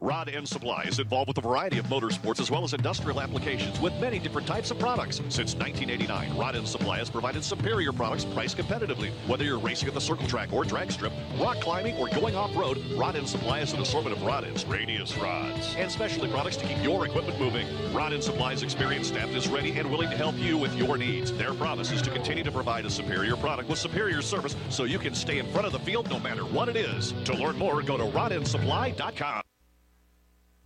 Rod 0.00 0.28
End 0.28 0.46
Supply 0.48 0.82
is 0.82 0.98
involved 0.98 1.28
with 1.28 1.38
a 1.38 1.40
variety 1.40 1.78
of 1.78 1.86
motorsports 1.86 2.40
as 2.40 2.50
well 2.50 2.64
as 2.64 2.74
industrial 2.74 3.20
applications 3.20 3.80
with 3.80 3.94
many 4.00 4.18
different 4.18 4.46
types 4.46 4.70
of 4.70 4.78
products. 4.78 5.16
Since 5.16 5.54
1989, 5.54 6.36
Rod 6.36 6.56
End 6.56 6.68
Supply 6.68 6.98
has 6.98 7.08
provided 7.08 7.42
superior 7.42 7.92
products 7.92 8.24
priced 8.24 8.58
competitively. 8.58 9.10
Whether 9.26 9.44
you're 9.44 9.58
racing 9.58 9.88
at 9.88 9.94
the 9.94 10.00
circle 10.00 10.26
track 10.26 10.52
or 10.52 10.64
drag 10.64 10.92
strip, 10.92 11.12
rock 11.38 11.60
climbing, 11.60 11.96
or 11.96 12.08
going 12.08 12.34
off-road, 12.34 12.78
Rod 12.96 13.16
End 13.16 13.28
Supply 13.28 13.60
has 13.60 13.72
an 13.72 13.80
assortment 13.80 14.16
of 14.16 14.22
rod 14.22 14.44
ends, 14.44 14.66
radius 14.66 15.16
rods, 15.18 15.74
and 15.76 15.90
specialty 15.90 16.30
products 16.30 16.56
to 16.58 16.66
keep 16.66 16.82
your 16.82 17.06
equipment 17.06 17.38
moving. 17.40 17.66
Rod 17.94 18.12
End 18.12 18.22
Supply's 18.22 18.62
experienced 18.62 19.10
staff 19.10 19.30
is 19.30 19.48
ready 19.48 19.72
and 19.78 19.90
willing 19.90 20.10
to 20.10 20.16
help 20.16 20.36
you 20.36 20.58
with 20.58 20.76
your 20.76 20.98
needs. 20.98 21.32
Their 21.32 21.54
promise 21.54 21.90
is 21.90 22.02
to 22.02 22.10
continue 22.10 22.44
to 22.44 22.52
provide 22.52 22.84
a 22.84 22.90
superior 22.90 23.36
product 23.36 23.68
with 23.68 23.78
superior 23.78 24.22
service 24.22 24.56
so 24.68 24.84
you 24.84 24.98
can 24.98 25.14
stay 25.14 25.38
in 25.38 25.46
front 25.52 25.66
of 25.66 25.72
the 25.72 25.80
field 25.80 26.10
no 26.10 26.18
matter 26.18 26.42
what 26.42 26.68
it 26.68 26.76
is. 26.76 27.12
To 27.24 27.34
learn 27.34 27.56
more, 27.56 27.82
go 27.82 27.96
to 27.96 28.04
rodendsupply.com. 28.04 29.42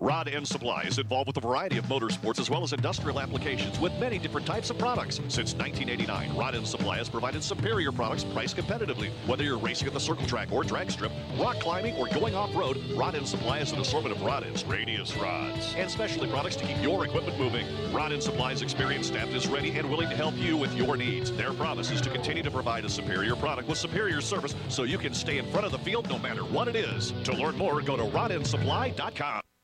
Rod 0.00 0.28
End 0.28 0.46
Supply 0.46 0.82
is 0.82 0.98
involved 0.98 1.26
with 1.26 1.36
a 1.38 1.40
variety 1.40 1.78
of 1.78 1.86
motorsports 1.86 2.38
as 2.38 2.50
well 2.50 2.62
as 2.62 2.72
industrial 2.72 3.18
applications 3.18 3.78
with 3.80 3.92
many 3.98 4.18
different 4.18 4.46
types 4.46 4.68
of 4.68 4.78
products. 4.78 5.16
Since 5.28 5.54
1989, 5.54 6.36
Rod 6.36 6.54
End 6.54 6.66
Supply 6.66 6.98
has 6.98 7.08
provided 7.08 7.42
superior 7.42 7.92
products 7.92 8.24
priced 8.24 8.56
competitively. 8.56 9.10
Whether 9.26 9.44
you're 9.44 9.58
racing 9.58 9.88
at 9.88 9.94
the 9.94 10.00
circle 10.00 10.26
track 10.26 10.52
or 10.52 10.64
drag 10.64 10.90
strip, 10.90 11.12
rock 11.38 11.58
climbing, 11.60 11.96
or 11.96 12.08
going 12.08 12.34
off-road, 12.34 12.78
Rod 12.94 13.14
End 13.14 13.26
Supply 13.26 13.58
has 13.58 13.72
an 13.72 13.80
assortment 13.80 14.14
of 14.14 14.22
rod 14.22 14.44
ends, 14.44 14.64
radius 14.64 15.16
rods, 15.16 15.74
and 15.76 15.90
specialty 15.90 16.30
products 16.30 16.56
to 16.56 16.66
keep 16.66 16.80
your 16.82 17.06
equipment 17.06 17.38
moving. 17.38 17.66
Rod 17.92 18.12
End 18.12 18.22
Supply's 18.22 18.62
experienced 18.62 19.10
staff 19.10 19.28
is 19.30 19.46
ready 19.48 19.70
and 19.70 19.88
willing 19.88 20.10
to 20.10 20.16
help 20.16 20.36
you 20.36 20.56
with 20.56 20.74
your 20.76 20.96
needs. 20.96 21.32
Their 21.32 21.52
promise 21.52 21.90
is 21.90 22.00
to 22.02 22.10
continue 22.10 22.42
to 22.42 22.50
provide 22.50 22.84
a 22.84 22.90
superior 22.90 23.34
product 23.34 23.68
with 23.68 23.78
superior 23.78 24.20
service 24.20 24.54
so 24.68 24.82
you 24.82 24.98
can 24.98 25.14
stay 25.14 25.38
in 25.38 25.50
front 25.50 25.64
of 25.64 25.72
the 25.72 25.78
field 25.78 26.08
no 26.10 26.18
matter 26.18 26.42
what 26.42 26.68
it 26.68 26.76
is. 26.76 27.12
To 27.24 27.32
learn 27.32 27.56
more, 27.56 27.80
go 27.80 27.96
to 27.96 28.04
rodendsupply.com. 28.04 29.40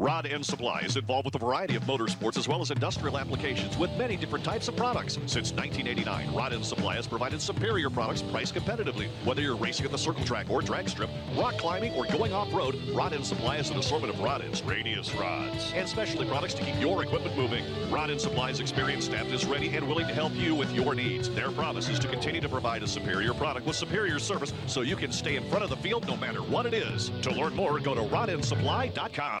Rod 0.00 0.26
End 0.26 0.46
Supply 0.46 0.80
is 0.80 0.96
involved 0.96 1.26
with 1.26 1.34
a 1.34 1.38
variety 1.38 1.76
of 1.76 1.82
motorsports 1.82 2.38
as 2.38 2.48
well 2.48 2.62
as 2.62 2.70
industrial 2.70 3.18
applications 3.18 3.76
with 3.76 3.90
many 3.98 4.16
different 4.16 4.42
types 4.42 4.66
of 4.66 4.74
products. 4.74 5.18
Since 5.26 5.52
1989, 5.52 6.32
Rod 6.32 6.54
End 6.54 6.64
Supply 6.64 6.94
has 6.94 7.06
provided 7.06 7.38
superior 7.42 7.90
products 7.90 8.22
priced 8.22 8.54
competitively. 8.54 9.10
Whether 9.26 9.42
you're 9.42 9.56
racing 9.56 9.84
at 9.84 9.92
the 9.92 9.98
circle 9.98 10.24
track 10.24 10.48
or 10.48 10.62
drag 10.62 10.88
strip, 10.88 11.10
rock 11.36 11.58
climbing, 11.58 11.92
or 11.92 12.06
going 12.06 12.32
off-road, 12.32 12.80
Rod 12.94 13.12
End 13.12 13.26
Supply 13.26 13.58
has 13.58 13.68
an 13.68 13.76
assortment 13.76 14.14
of 14.14 14.20
rod 14.20 14.40
ends, 14.40 14.62
radius 14.62 15.14
rods, 15.16 15.70
and 15.74 15.86
specialty 15.86 16.26
products 16.26 16.54
to 16.54 16.64
keep 16.64 16.80
your 16.80 17.02
equipment 17.02 17.36
moving. 17.36 17.62
Rod 17.90 18.08
End 18.08 18.22
Supply's 18.22 18.58
experienced 18.58 19.08
staff 19.08 19.26
is 19.26 19.44
ready 19.44 19.68
and 19.76 19.86
willing 19.86 20.08
to 20.08 20.14
help 20.14 20.34
you 20.34 20.54
with 20.54 20.72
your 20.72 20.94
needs. 20.94 21.28
Their 21.28 21.50
promise 21.50 21.90
is 21.90 21.98
to 21.98 22.08
continue 22.08 22.40
to 22.40 22.48
provide 22.48 22.82
a 22.82 22.88
superior 22.88 23.34
product 23.34 23.66
with 23.66 23.76
superior 23.76 24.18
service 24.18 24.54
so 24.66 24.80
you 24.80 24.96
can 24.96 25.12
stay 25.12 25.36
in 25.36 25.46
front 25.50 25.62
of 25.62 25.68
the 25.68 25.76
field 25.76 26.06
no 26.06 26.16
matter 26.16 26.40
what 26.40 26.64
it 26.64 26.72
is. 26.72 27.10
To 27.20 27.30
learn 27.30 27.54
more, 27.54 27.78
go 27.80 27.94
to 27.94 28.00
rodendsupply.com. 28.00 29.40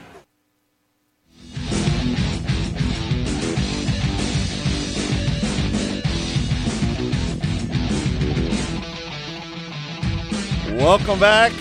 Welcome 10.77 11.19
back. 11.19 11.51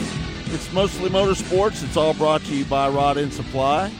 It's 0.47 0.73
mostly 0.73 1.11
motorsports. 1.11 1.85
It's 1.85 1.97
all 1.97 2.15
brought 2.15 2.43
to 2.43 2.55
you 2.55 2.65
by 2.65 2.89
Rod 2.89 3.19
End 3.19 3.33
Supply. 3.33 3.93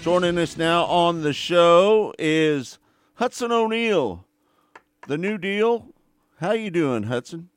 Joining 0.00 0.38
us 0.38 0.56
now 0.56 0.84
on 0.86 1.22
the 1.22 1.32
show 1.32 2.14
is 2.18 2.78
Hudson 3.14 3.52
O'Neal. 3.52 4.26
The 5.06 5.18
New 5.18 5.36
Deal. 5.36 5.88
How 6.40 6.52
you 6.52 6.70
doing, 6.70 7.04
Hudson? 7.04 7.50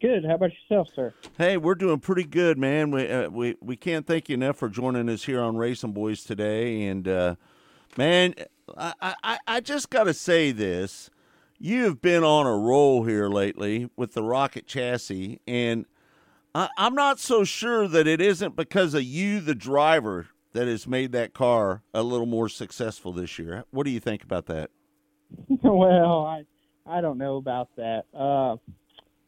Good. 0.00 0.24
How 0.24 0.36
about 0.36 0.50
yourself, 0.52 0.88
sir? 0.96 1.12
Hey, 1.36 1.58
we're 1.58 1.74
doing 1.74 2.00
pretty 2.00 2.24
good, 2.24 2.56
man. 2.56 2.90
We 2.90 3.08
uh, 3.08 3.28
we 3.28 3.56
we 3.60 3.76
can't 3.76 4.06
thank 4.06 4.30
you 4.30 4.34
enough 4.34 4.56
for 4.56 4.70
joining 4.70 5.10
us 5.10 5.24
here 5.24 5.42
on 5.42 5.56
Racing 5.56 5.92
Boys 5.92 6.24
today. 6.24 6.84
And 6.84 7.06
uh, 7.06 7.34
man, 7.98 8.34
I, 8.76 9.14
I 9.22 9.38
I 9.46 9.60
just 9.60 9.90
got 9.90 10.04
to 10.04 10.14
say 10.14 10.52
this: 10.52 11.09
you 11.60 11.84
have 11.84 12.00
been 12.00 12.24
on 12.24 12.46
a 12.46 12.56
roll 12.56 13.04
here 13.04 13.28
lately 13.28 13.90
with 13.94 14.14
the 14.14 14.22
Rocket 14.22 14.66
chassis, 14.66 15.40
and 15.46 15.84
I, 16.54 16.70
I'm 16.78 16.94
not 16.94 17.20
so 17.20 17.44
sure 17.44 17.86
that 17.86 18.06
it 18.06 18.20
isn't 18.20 18.56
because 18.56 18.94
of 18.94 19.02
you, 19.02 19.40
the 19.40 19.54
driver, 19.54 20.28
that 20.52 20.66
has 20.66 20.86
made 20.86 21.12
that 21.12 21.34
car 21.34 21.82
a 21.94 22.02
little 22.02 22.26
more 22.26 22.48
successful 22.48 23.12
this 23.12 23.38
year. 23.38 23.64
What 23.70 23.84
do 23.84 23.90
you 23.90 24.00
think 24.00 24.24
about 24.24 24.46
that? 24.46 24.70
well, 25.62 26.24
I 26.24 26.44
I 26.86 27.00
don't 27.00 27.18
know 27.18 27.36
about 27.36 27.68
that. 27.76 28.04
Uh, 28.12 28.56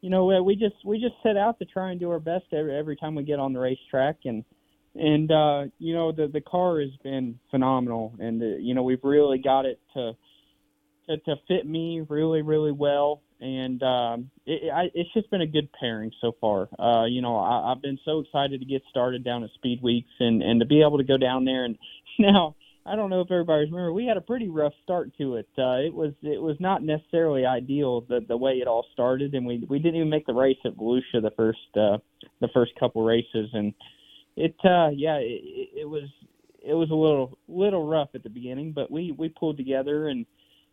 you 0.01 0.11
know, 0.11 0.43
we 0.43 0.57
just 0.57 0.75
we 0.85 0.99
just 0.99 1.15
set 1.23 1.37
out 1.37 1.59
to 1.61 1.65
try 1.65 1.91
and 1.93 2.01
do 2.01 2.11
our 2.11 2.19
best 2.19 2.47
every 2.53 2.77
every 2.77 2.97
time 2.97 3.15
we 3.15 3.23
get 3.23 3.39
on 3.39 3.53
the 3.53 3.61
racetrack, 3.61 4.17
and 4.25 4.43
and 4.97 5.31
uh, 5.31 5.65
you 5.79 5.95
know 5.95 6.11
the 6.11 6.27
the 6.27 6.41
car 6.41 6.81
has 6.81 6.91
been 7.05 7.39
phenomenal, 7.51 8.15
and 8.19 8.43
uh, 8.43 8.47
you 8.59 8.75
know 8.75 8.83
we've 8.83 9.05
really 9.05 9.39
got 9.39 9.65
it 9.65 9.79
to 9.95 10.13
to, 11.09 11.17
to 11.19 11.37
fit 11.49 11.67
me 11.67 12.05
really 12.09 12.43
really 12.43 12.73
well, 12.73 13.23
and 13.41 13.83
um, 13.83 14.31
it, 14.47 14.71
I, 14.73 14.91
it's 14.95 15.13
just 15.15 15.31
been 15.31 15.43
a 15.43 15.47
good 15.47 15.69
pairing 15.79 16.13
so 16.21 16.33
far. 16.41 16.69
Uh, 16.79 17.05
you 17.07 17.23
know, 17.23 17.37
I, 17.37 17.73
I've 17.73 17.83
been 17.83 17.99
so 18.05 18.21
excited 18.21 18.61
to 18.61 18.67
get 18.67 18.83
started 18.91 19.25
down 19.25 19.45
at 19.45 19.51
Speed 19.55 19.83
Weeks, 19.83 20.11
and 20.21 20.43
and 20.43 20.61
to 20.61 20.67
be 20.67 20.83
able 20.83 20.99
to 20.99 21.05
go 21.05 21.17
down 21.17 21.45
there 21.45 21.65
and 21.65 21.79
now 22.19 22.55
I 22.85 22.97
don't 22.97 23.11
know 23.11 23.21
if 23.21 23.31
everybody 23.31 23.65
remember. 23.67 23.93
We 23.93 24.07
had 24.07 24.17
a 24.17 24.23
pretty 24.23 24.49
rough 24.49 24.73
start 24.83 25.13
to 25.19 25.37
it. 25.37 25.49
Uh, 25.57 25.79
it 25.79 25.95
was 25.95 26.13
it 26.23 26.41
was 26.41 26.57
not 26.59 26.83
necessarily 26.83 27.47
ideal 27.47 28.01
the 28.03 28.21
the 28.27 28.37
way 28.37 28.55
it 28.55 28.67
all 28.67 28.87
started, 28.93 29.35
and 29.35 29.47
we 29.47 29.65
we 29.69 29.79
didn't 29.79 29.97
even 29.97 30.11
make 30.11 30.27
the 30.27 30.35
race 30.35 30.59
at 30.65 30.77
Volusia 30.77 31.23
the 31.23 31.31
first 31.37 31.59
uh, 31.77 31.99
the 32.41 32.49
first 32.53 32.73
couple 32.81 33.05
races, 33.05 33.51
and 33.53 33.73
it 34.37 34.57
uh, 34.65 34.91
yeah 34.95 35.17
it, 35.19 35.71
it 35.77 35.89
was 35.89 36.09
it 36.61 36.75
was 36.75 36.91
a 36.91 36.95
little 36.95 37.39
little 37.47 37.87
rough 37.87 38.09
at 38.15 38.25
the 38.25 38.31
beginning, 38.31 38.73
but 38.73 38.91
we 38.91 39.15
we 39.17 39.29
pulled 39.29 39.57
together 39.57 40.09
and 40.09 40.27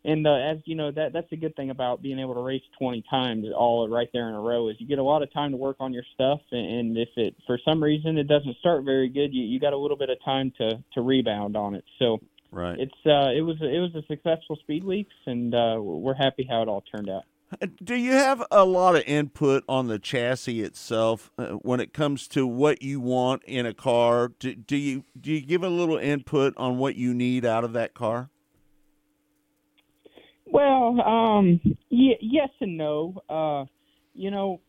and 0.06 0.26
uh, 0.26 0.34
as 0.34 0.58
you 0.66 0.76
know 0.76 0.92
that 0.92 1.14
that's 1.14 1.32
a 1.32 1.36
good 1.36 1.56
thing 1.56 1.70
about 1.70 2.02
being 2.02 2.20
able 2.20 2.34
to 2.34 2.42
race 2.42 2.62
20 2.80 3.04
times 3.10 3.46
all 3.56 3.88
right 3.90 4.10
there 4.14 4.30
in 4.30 4.36
a 4.36 4.40
row 4.40 4.70
is 4.70 4.76
you 4.80 4.88
get 4.88 5.00
a 5.00 5.04
lot 5.04 5.22
of 5.22 5.32
time 5.34 5.52
to 5.52 5.58
work 5.58 5.78
on 5.80 5.94
your 5.94 6.04
stuff 6.14 6.40
and 6.52 6.98
if 6.98 7.10
it 7.18 7.36
for 7.46 7.60
some 7.66 7.84
reason 7.84 8.18
it 8.18 8.28
doesn't 8.28 8.56
start 8.58 8.84
very 8.84 9.10
good 9.10 9.34
you 9.34 9.44
you 9.44 9.60
got 9.60 9.74
a 9.74 9.78
little 9.78 9.98
bit 9.98 10.10
of 10.10 10.18
time 10.24 10.52
to 10.58 10.82
to 10.94 11.02
rebound 11.02 11.56
on 11.56 11.76
it 11.76 11.84
so 11.98 12.20
Right. 12.52 12.80
it's 12.80 12.92
uh 13.06 13.30
it 13.32 13.42
was 13.42 13.58
it 13.62 13.80
was 13.80 13.94
a 13.94 14.02
successful 14.08 14.56
speed 14.56 14.84
weeks 14.84 15.14
and 15.28 15.54
uh 15.54 15.78
we're 15.80 16.16
happy 16.16 16.48
how 16.50 16.64
it 16.64 16.68
all 16.68 16.84
turned 16.92 17.10
out 17.10 17.24
Do 17.84 17.96
you 17.96 18.12
have 18.12 18.44
a 18.52 18.64
lot 18.64 18.96
of 18.96 19.04
input 19.08 19.64
on 19.68 19.88
the 19.88 19.98
chassis 20.00 20.62
itself 20.62 21.32
uh, 21.38 21.48
when 21.54 21.80
it 21.80 21.94
comes 21.94 22.28
to 22.30 22.46
what 22.46 22.84
you 22.84 23.00
want 23.00 23.44
in 23.46 23.66
a 23.66 23.74
car? 23.74 24.32
Do, 24.40 24.54
do 24.54 24.78
you 24.78 25.04
do 25.20 25.32
you 25.32 25.42
give 25.42 25.64
a 25.64 25.70
little 25.70 25.98
input 25.98 26.54
on 26.58 26.78
what 26.78 26.96
you 26.96 27.14
need 27.14 27.46
out 27.46 27.64
of 27.64 27.74
that 27.74 27.96
car? 27.96 28.30
Well, 30.52 31.02
um, 31.02 31.60
y- 31.92 32.18
yes 32.22 32.50
and 32.60 32.78
no. 32.78 33.22
Uh, 33.30 33.66
you 34.14 34.32
know, 34.32 34.62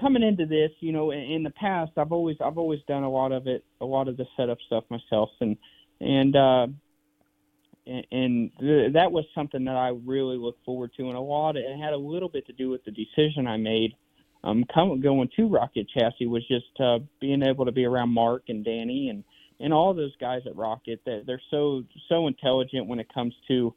coming 0.00 0.22
into 0.22 0.46
this, 0.46 0.70
you 0.80 0.92
know, 0.92 1.10
in, 1.10 1.20
in 1.20 1.42
the 1.42 1.50
past, 1.50 1.92
I've 1.96 2.12
always 2.12 2.36
I've 2.44 2.58
always 2.58 2.80
done 2.88 3.02
a 3.02 3.10
lot 3.10 3.32
of 3.32 3.46
it, 3.46 3.64
a 3.80 3.84
lot 3.84 4.08
of 4.08 4.16
the 4.16 4.26
setup 4.36 4.58
stuff 4.66 4.84
myself, 4.90 5.30
and 5.40 5.56
and 6.00 6.36
uh, 6.36 6.66
and, 7.86 8.06
and 8.10 8.50
th- 8.60 8.92
that 8.94 9.12
was 9.12 9.24
something 9.34 9.64
that 9.64 9.76
I 9.76 9.88
really 10.04 10.36
look 10.36 10.56
forward 10.64 10.92
to, 10.96 11.08
and 11.08 11.16
a 11.16 11.20
lot. 11.20 11.56
It 11.56 11.78
had 11.78 11.92
a 11.92 11.98
little 11.98 12.28
bit 12.28 12.46
to 12.46 12.52
do 12.52 12.70
with 12.70 12.84
the 12.84 12.92
decision 12.92 13.46
I 13.46 13.56
made. 13.56 13.94
Um, 14.44 14.64
coming 14.74 15.00
going 15.00 15.28
to 15.36 15.46
Rocket 15.48 15.86
Chassis 15.96 16.26
was 16.26 16.46
just 16.48 16.80
uh, 16.80 16.98
being 17.20 17.42
able 17.42 17.64
to 17.64 17.72
be 17.72 17.84
around 17.84 18.10
Mark 18.10 18.44
and 18.48 18.64
Danny 18.64 19.08
and 19.08 19.24
and 19.60 19.72
all 19.72 19.94
those 19.94 20.16
guys 20.16 20.42
at 20.46 20.56
Rocket. 20.56 21.00
That 21.04 21.24
they're 21.26 21.42
so 21.50 21.84
so 22.08 22.26
intelligent 22.26 22.88
when 22.88 22.98
it 22.98 23.12
comes 23.12 23.34
to 23.48 23.74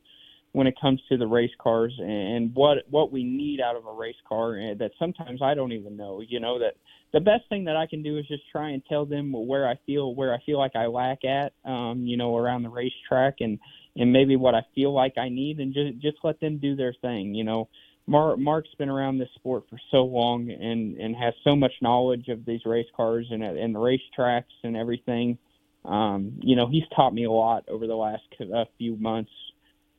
when 0.56 0.68
it 0.68 0.76
comes 0.80 1.02
to 1.10 1.18
the 1.18 1.28
race 1.28 1.52
cars 1.60 1.94
and 2.00 2.56
what 2.56 2.78
what 2.90 3.12
we 3.12 3.26
need 3.26 3.60
out 3.60 3.76
of 3.76 3.86
a 3.86 3.92
race 3.92 4.16
car 4.28 4.54
and 4.54 4.80
that 4.80 4.92
sometimes 4.98 5.42
I 5.42 5.54
don't 5.54 5.74
even 5.74 5.98
know 5.98 6.22
you 6.26 6.40
know 6.40 6.60
that 6.60 6.76
the 7.12 7.20
best 7.20 7.44
thing 7.50 7.66
that 7.66 7.76
I 7.76 7.86
can 7.88 8.02
do 8.02 8.18
is 8.18 8.26
just 8.26 8.44
try 8.54 8.70
and 8.70 8.82
tell 8.88 9.06
them 9.06 9.34
where 9.34 9.68
I 9.68 9.78
feel 9.86 10.16
where 10.16 10.34
I 10.34 10.38
feel 10.46 10.58
like 10.58 10.74
I 10.74 10.86
lack 10.86 11.26
at 11.26 11.52
um 11.70 12.06
you 12.06 12.16
know 12.16 12.38
around 12.38 12.64
the 12.64 12.70
racetrack 12.70 13.36
and 13.42 13.60
and 13.98 14.14
maybe 14.14 14.38
what 14.38 14.56
I 14.56 14.62
feel 14.74 14.94
like 14.94 15.18
I 15.18 15.28
need 15.28 15.60
and 15.60 15.74
just 15.74 16.00
just 16.02 16.18
let 16.24 16.40
them 16.40 16.58
do 16.58 16.76
their 16.76 16.96
thing 17.02 17.36
you 17.36 17.44
know. 17.44 17.68
Mark 18.08 18.38
Mark's 18.38 18.74
been 18.78 18.88
around 18.88 19.18
this 19.18 19.30
sport 19.36 19.64
for 19.70 19.80
so 19.92 20.06
long 20.06 20.50
and 20.50 20.96
and 20.98 21.16
has 21.18 21.34
so 21.44 21.56
much 21.56 21.74
knowledge 21.82 22.30
of 22.30 22.46
these 22.46 22.62
race 22.64 22.88
cars 22.96 23.28
and 23.30 23.44
and 23.44 23.76
the 23.76 23.80
racetracks 23.80 24.56
and 24.64 24.78
everything. 24.78 25.38
Um 25.84 26.40
you 26.42 26.56
know 26.56 26.68
he's 26.68 26.88
taught 26.96 27.14
me 27.14 27.26
a 27.26 27.32
lot 27.32 27.66
over 27.68 27.88
the 27.88 27.96
last 27.96 28.24
uh, 28.40 28.64
few 28.78 28.96
months 28.96 29.32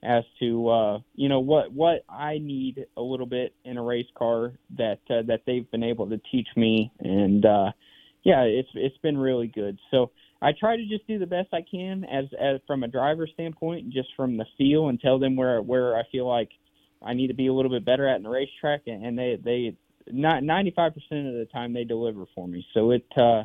as 0.07 0.25
to 0.39 0.69
uh, 0.69 0.99
you 1.15 1.29
know 1.29 1.41
what 1.41 1.73
what 1.73 2.05
I 2.09 2.39
need 2.39 2.87
a 2.97 3.03
little 3.03 3.27
bit 3.27 3.55
in 3.65 3.77
a 3.77 3.83
race 3.83 4.07
car 4.17 4.53
that 4.79 5.01
uh, 5.11 5.23
that 5.27 5.41
they've 5.47 5.71
been 5.71 5.83
able 5.83 6.09
to 6.09 6.21
teach 6.31 6.49
me, 6.57 6.93
and 7.01 7.45
uh, 7.45 7.73
yeah, 8.23 8.43
it's 8.43 8.69
it's 8.75 8.97
been 8.99 9.19
really 9.19 9.49
good. 9.49 9.79
So 9.91 10.13
I 10.41 10.53
try 10.59 10.77
to 10.77 10.87
just 10.87 11.07
do 11.09 11.19
the 11.19 11.27
best 11.27 11.49
I 11.53 11.65
can 11.69 12.05
as 12.05 12.27
as 12.41 12.61
from 12.67 12.85
a 12.85 12.89
driver 12.89 13.27
standpoint, 13.27 13.91
just 13.91 14.09
from 14.17 14.37
the 14.37 14.47
feel, 14.57 14.89
and 14.89 15.01
tell 15.01 15.19
them 15.19 15.35
where 15.35 15.61
where 15.61 15.97
I 15.97 16.03
feel 16.13 16.29
like 16.29 16.51
I 17.03 17.15
need 17.15 17.29
to 17.29 17.35
be 17.35 17.49
a 17.49 17.53
little 17.53 17.71
bit 17.71 17.85
better 17.85 18.09
at 18.09 18.17
in 18.17 18.23
the 18.23 18.31
racetrack, 18.31 18.83
and, 18.87 19.05
and 19.05 19.19
they 19.19 19.39
they 19.43 19.77
not 20.11 20.45
ninety 20.45 20.73
five 20.75 20.93
percent 20.95 21.27
of 21.27 21.35
the 21.35 21.49
time 21.53 21.73
they 21.73 21.85
deliver 21.85 22.27
for 22.35 22.47
me. 22.47 22.65
So 22.75 22.93
it 22.93 23.07
uh, 23.17 23.45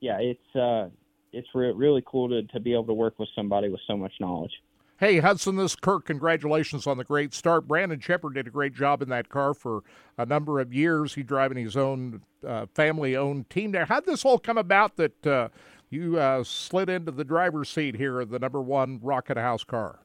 yeah, 0.00 0.18
it's 0.18 0.56
uh, 0.56 0.88
it's 1.32 1.48
re- 1.54 1.72
really 1.72 2.02
cool 2.04 2.28
to 2.30 2.42
to 2.52 2.58
be 2.58 2.72
able 2.72 2.86
to 2.86 2.94
work 2.94 3.18
with 3.18 3.28
somebody 3.36 3.68
with 3.68 3.80
so 3.86 3.96
much 3.96 4.12
knowledge. 4.18 4.52
Hey, 5.00 5.20
Hudson, 5.20 5.56
this 5.56 5.72
is 5.72 5.76
Kirk. 5.76 6.04
Congratulations 6.04 6.86
on 6.86 6.98
the 6.98 7.04
great 7.04 7.32
start. 7.32 7.66
Brandon 7.66 7.98
Sheppard 7.98 8.34
did 8.34 8.46
a 8.46 8.50
great 8.50 8.74
job 8.74 9.00
in 9.00 9.08
that 9.08 9.30
car 9.30 9.54
for 9.54 9.82
a 10.18 10.26
number 10.26 10.60
of 10.60 10.74
years. 10.74 11.14
He 11.14 11.22
driving 11.22 11.56
his 11.56 11.74
own 11.74 12.20
uh, 12.46 12.66
family-owned 12.74 13.48
team 13.48 13.72
there. 13.72 13.86
How'd 13.86 14.04
this 14.04 14.26
all 14.26 14.38
come 14.38 14.58
about 14.58 14.96
that 14.96 15.26
uh, 15.26 15.48
you 15.88 16.18
uh, 16.18 16.44
slid 16.44 16.90
into 16.90 17.12
the 17.12 17.24
driver's 17.24 17.70
seat 17.70 17.96
here 17.96 18.20
of 18.20 18.28
the 18.28 18.38
number 18.38 18.60
one 18.60 19.00
Rocket 19.02 19.38
House 19.38 19.64
car? 19.64 20.00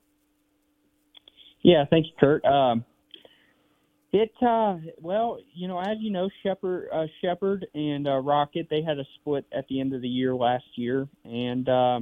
Yeah, 1.61 1.83
thank 1.89 2.05
you, 2.05 2.13
Kirk. 2.17 2.45
Um, 2.45 2.85
it 4.13 4.31
uh, 4.41 4.77
well, 5.01 5.39
you 5.53 5.67
know, 5.67 5.81
as 5.81 5.97
you 5.99 6.09
know, 6.09 6.29
Sheppard, 6.41 6.87
uh, 6.93 7.67
and 7.73 8.07
uh, 8.07 8.19
Rocket, 8.19 8.67
they 8.69 8.81
had 8.81 8.97
a 8.97 9.05
split 9.15 9.45
at 9.51 9.67
the 9.67 9.81
end 9.81 9.93
of 9.93 10.01
the 10.01 10.07
year 10.07 10.33
last 10.33 10.63
year, 10.75 11.05
and 11.25 11.67
uh, 11.67 11.99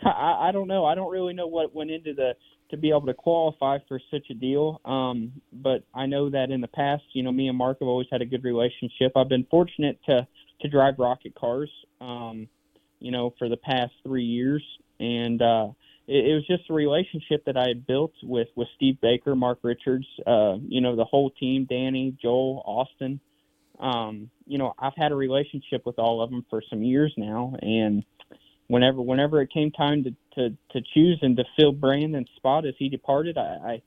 I, 0.04 0.48
I 0.48 0.52
don't 0.52 0.68
know. 0.68 0.84
I 0.84 0.94
don't 0.94 1.10
really 1.10 1.34
know 1.34 1.46
what 1.46 1.74
went 1.74 1.90
into 1.90 2.14
the 2.14 2.34
to 2.70 2.76
be 2.76 2.90
able 2.90 3.06
to 3.06 3.14
qualify 3.14 3.78
for 3.88 4.00
such 4.10 4.30
a 4.30 4.34
deal. 4.34 4.80
Um, 4.84 5.32
but 5.52 5.82
I 5.94 6.06
know 6.06 6.30
that 6.30 6.50
in 6.50 6.60
the 6.60 6.68
past, 6.68 7.02
you 7.12 7.22
know, 7.22 7.32
me 7.32 7.48
and 7.48 7.58
Mark 7.58 7.78
have 7.80 7.88
always 7.88 8.06
had 8.10 8.22
a 8.22 8.26
good 8.26 8.44
relationship. 8.44 9.12
I've 9.16 9.28
been 9.28 9.46
fortunate 9.50 9.98
to 10.06 10.26
to 10.60 10.68
drive 10.68 10.94
rocket 10.98 11.34
cars, 11.34 11.70
um, 12.02 12.46
you 12.98 13.10
know, 13.10 13.34
for 13.38 13.48
the 13.48 13.56
past 13.56 13.92
three 14.04 14.24
years, 14.24 14.62
and 14.98 15.40
uh, 15.40 15.68
it, 16.06 16.26
it 16.26 16.34
was 16.34 16.46
just 16.46 16.68
a 16.68 16.74
relationship 16.74 17.44
that 17.46 17.56
I 17.56 17.68
had 17.68 17.86
built 17.86 18.12
with 18.22 18.48
with 18.56 18.68
Steve 18.76 19.00
Baker, 19.00 19.34
Mark 19.34 19.60
Richards, 19.62 20.06
uh, 20.26 20.56
you 20.68 20.80
know, 20.80 20.96
the 20.96 21.04
whole 21.04 21.30
team, 21.30 21.66
Danny, 21.68 22.16
Joel, 22.20 22.62
Austin. 22.66 23.20
Um, 23.78 24.30
you 24.46 24.58
know, 24.58 24.74
I've 24.78 24.96
had 24.96 25.10
a 25.10 25.14
relationship 25.14 25.86
with 25.86 25.98
all 25.98 26.20
of 26.22 26.30
them 26.30 26.44
for 26.50 26.62
some 26.68 26.82
years 26.82 27.14
now, 27.16 27.54
and 27.62 28.04
whenever 28.70 29.02
whenever 29.02 29.42
it 29.42 29.52
came 29.52 29.70
time 29.72 30.04
to 30.04 30.10
to, 30.34 30.56
to 30.70 30.80
choose 30.94 31.18
and 31.22 31.36
to 31.36 31.44
fill 31.58 31.72
Brandon's 31.72 32.30
spot 32.36 32.64
as 32.64 32.74
he 32.78 32.88
departed, 32.88 33.36
I 33.36 33.82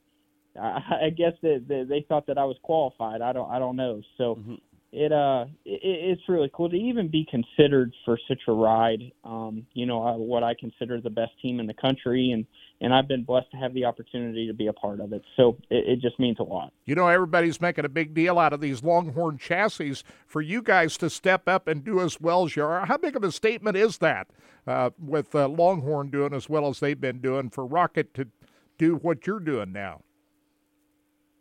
I, 0.60 1.06
I 1.06 1.10
guess 1.16 1.32
that 1.42 1.64
they, 1.66 1.84
they 1.84 2.04
thought 2.06 2.26
that 2.26 2.38
I 2.38 2.44
was 2.44 2.56
qualified. 2.62 3.22
I 3.22 3.32
don't 3.32 3.50
I 3.50 3.58
don't 3.58 3.76
know. 3.76 4.02
So 4.18 4.36
mm-hmm. 4.36 4.54
It 4.94 5.12
uh 5.12 5.46
it, 5.64 5.80
it's 5.82 6.22
really 6.28 6.50
cool 6.54 6.70
to 6.70 6.76
even 6.76 7.08
be 7.08 7.26
considered 7.28 7.92
for 8.04 8.16
such 8.28 8.40
a 8.46 8.52
ride. 8.52 9.02
Um, 9.24 9.66
you 9.74 9.86
know 9.86 10.06
uh, 10.06 10.16
what 10.16 10.44
I 10.44 10.54
consider 10.58 11.00
the 11.00 11.10
best 11.10 11.32
team 11.42 11.58
in 11.58 11.66
the 11.66 11.74
country, 11.74 12.30
and 12.30 12.46
and 12.80 12.94
I've 12.94 13.08
been 13.08 13.24
blessed 13.24 13.50
to 13.50 13.56
have 13.56 13.74
the 13.74 13.84
opportunity 13.84 14.46
to 14.46 14.54
be 14.54 14.68
a 14.68 14.72
part 14.72 15.00
of 15.00 15.12
it. 15.12 15.22
So 15.36 15.56
it, 15.68 15.88
it 15.88 16.00
just 16.00 16.18
means 16.20 16.38
a 16.38 16.44
lot. 16.44 16.72
You 16.84 16.94
know, 16.94 17.08
everybody's 17.08 17.60
making 17.60 17.84
a 17.84 17.88
big 17.88 18.14
deal 18.14 18.38
out 18.38 18.52
of 18.52 18.60
these 18.60 18.84
Longhorn 18.84 19.38
chassis. 19.38 20.02
For 20.26 20.40
you 20.40 20.62
guys 20.62 20.96
to 20.98 21.10
step 21.10 21.48
up 21.48 21.66
and 21.66 21.84
do 21.84 22.00
as 22.00 22.20
well 22.20 22.44
as 22.44 22.54
you 22.54 22.64
are, 22.64 22.86
how 22.86 22.96
big 22.96 23.16
of 23.16 23.24
a 23.24 23.32
statement 23.32 23.76
is 23.76 23.98
that 23.98 24.28
uh, 24.66 24.90
with 24.98 25.34
uh, 25.34 25.48
Longhorn 25.48 26.10
doing 26.10 26.32
as 26.32 26.48
well 26.48 26.68
as 26.68 26.78
they've 26.78 27.00
been 27.00 27.20
doing 27.20 27.50
for 27.50 27.66
Rocket 27.66 28.14
to 28.14 28.28
do 28.78 28.94
what 28.96 29.26
you're 29.26 29.40
doing 29.40 29.72
now? 29.72 30.02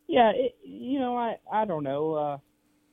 Yeah, 0.08 0.32
it, 0.36 0.56
you 0.64 1.00
know, 1.00 1.16
I 1.16 1.38
I 1.52 1.66
don't 1.66 1.84
know. 1.84 2.14
Uh, 2.14 2.38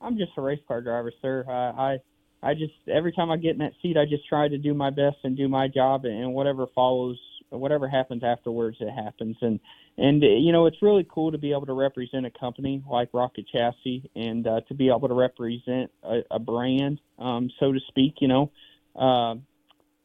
I'm 0.00 0.16
just 0.16 0.32
a 0.36 0.40
race 0.40 0.60
car 0.66 0.80
driver, 0.80 1.12
sir. 1.20 1.44
I, 1.48 1.92
I 1.92 1.98
I 2.42 2.54
just 2.54 2.72
every 2.88 3.12
time 3.12 3.30
I 3.30 3.36
get 3.36 3.52
in 3.52 3.58
that 3.58 3.72
seat, 3.82 3.96
I 3.96 4.04
just 4.06 4.26
try 4.28 4.48
to 4.48 4.58
do 4.58 4.72
my 4.74 4.90
best 4.90 5.16
and 5.24 5.36
do 5.36 5.48
my 5.48 5.68
job, 5.68 6.04
and 6.04 6.32
whatever 6.32 6.66
follows 6.74 7.18
whatever 7.50 7.88
happens 7.88 8.22
afterwards, 8.24 8.76
it 8.80 8.90
happens. 8.90 9.36
And 9.40 9.60
and 9.98 10.22
you 10.22 10.52
know, 10.52 10.66
it's 10.66 10.80
really 10.80 11.06
cool 11.08 11.32
to 11.32 11.38
be 11.38 11.52
able 11.52 11.66
to 11.66 11.74
represent 11.74 12.24
a 12.24 12.30
company 12.30 12.82
like 12.90 13.10
Rocket 13.12 13.46
Chassis 13.52 14.10
and 14.14 14.46
uh, 14.46 14.60
to 14.68 14.74
be 14.74 14.88
able 14.88 15.08
to 15.08 15.14
represent 15.14 15.90
a, 16.02 16.20
a 16.30 16.38
brand, 16.38 17.00
um, 17.18 17.50
so 17.60 17.72
to 17.72 17.80
speak. 17.88 18.14
You 18.20 18.28
know, 18.28 18.50
uh, 18.96 19.34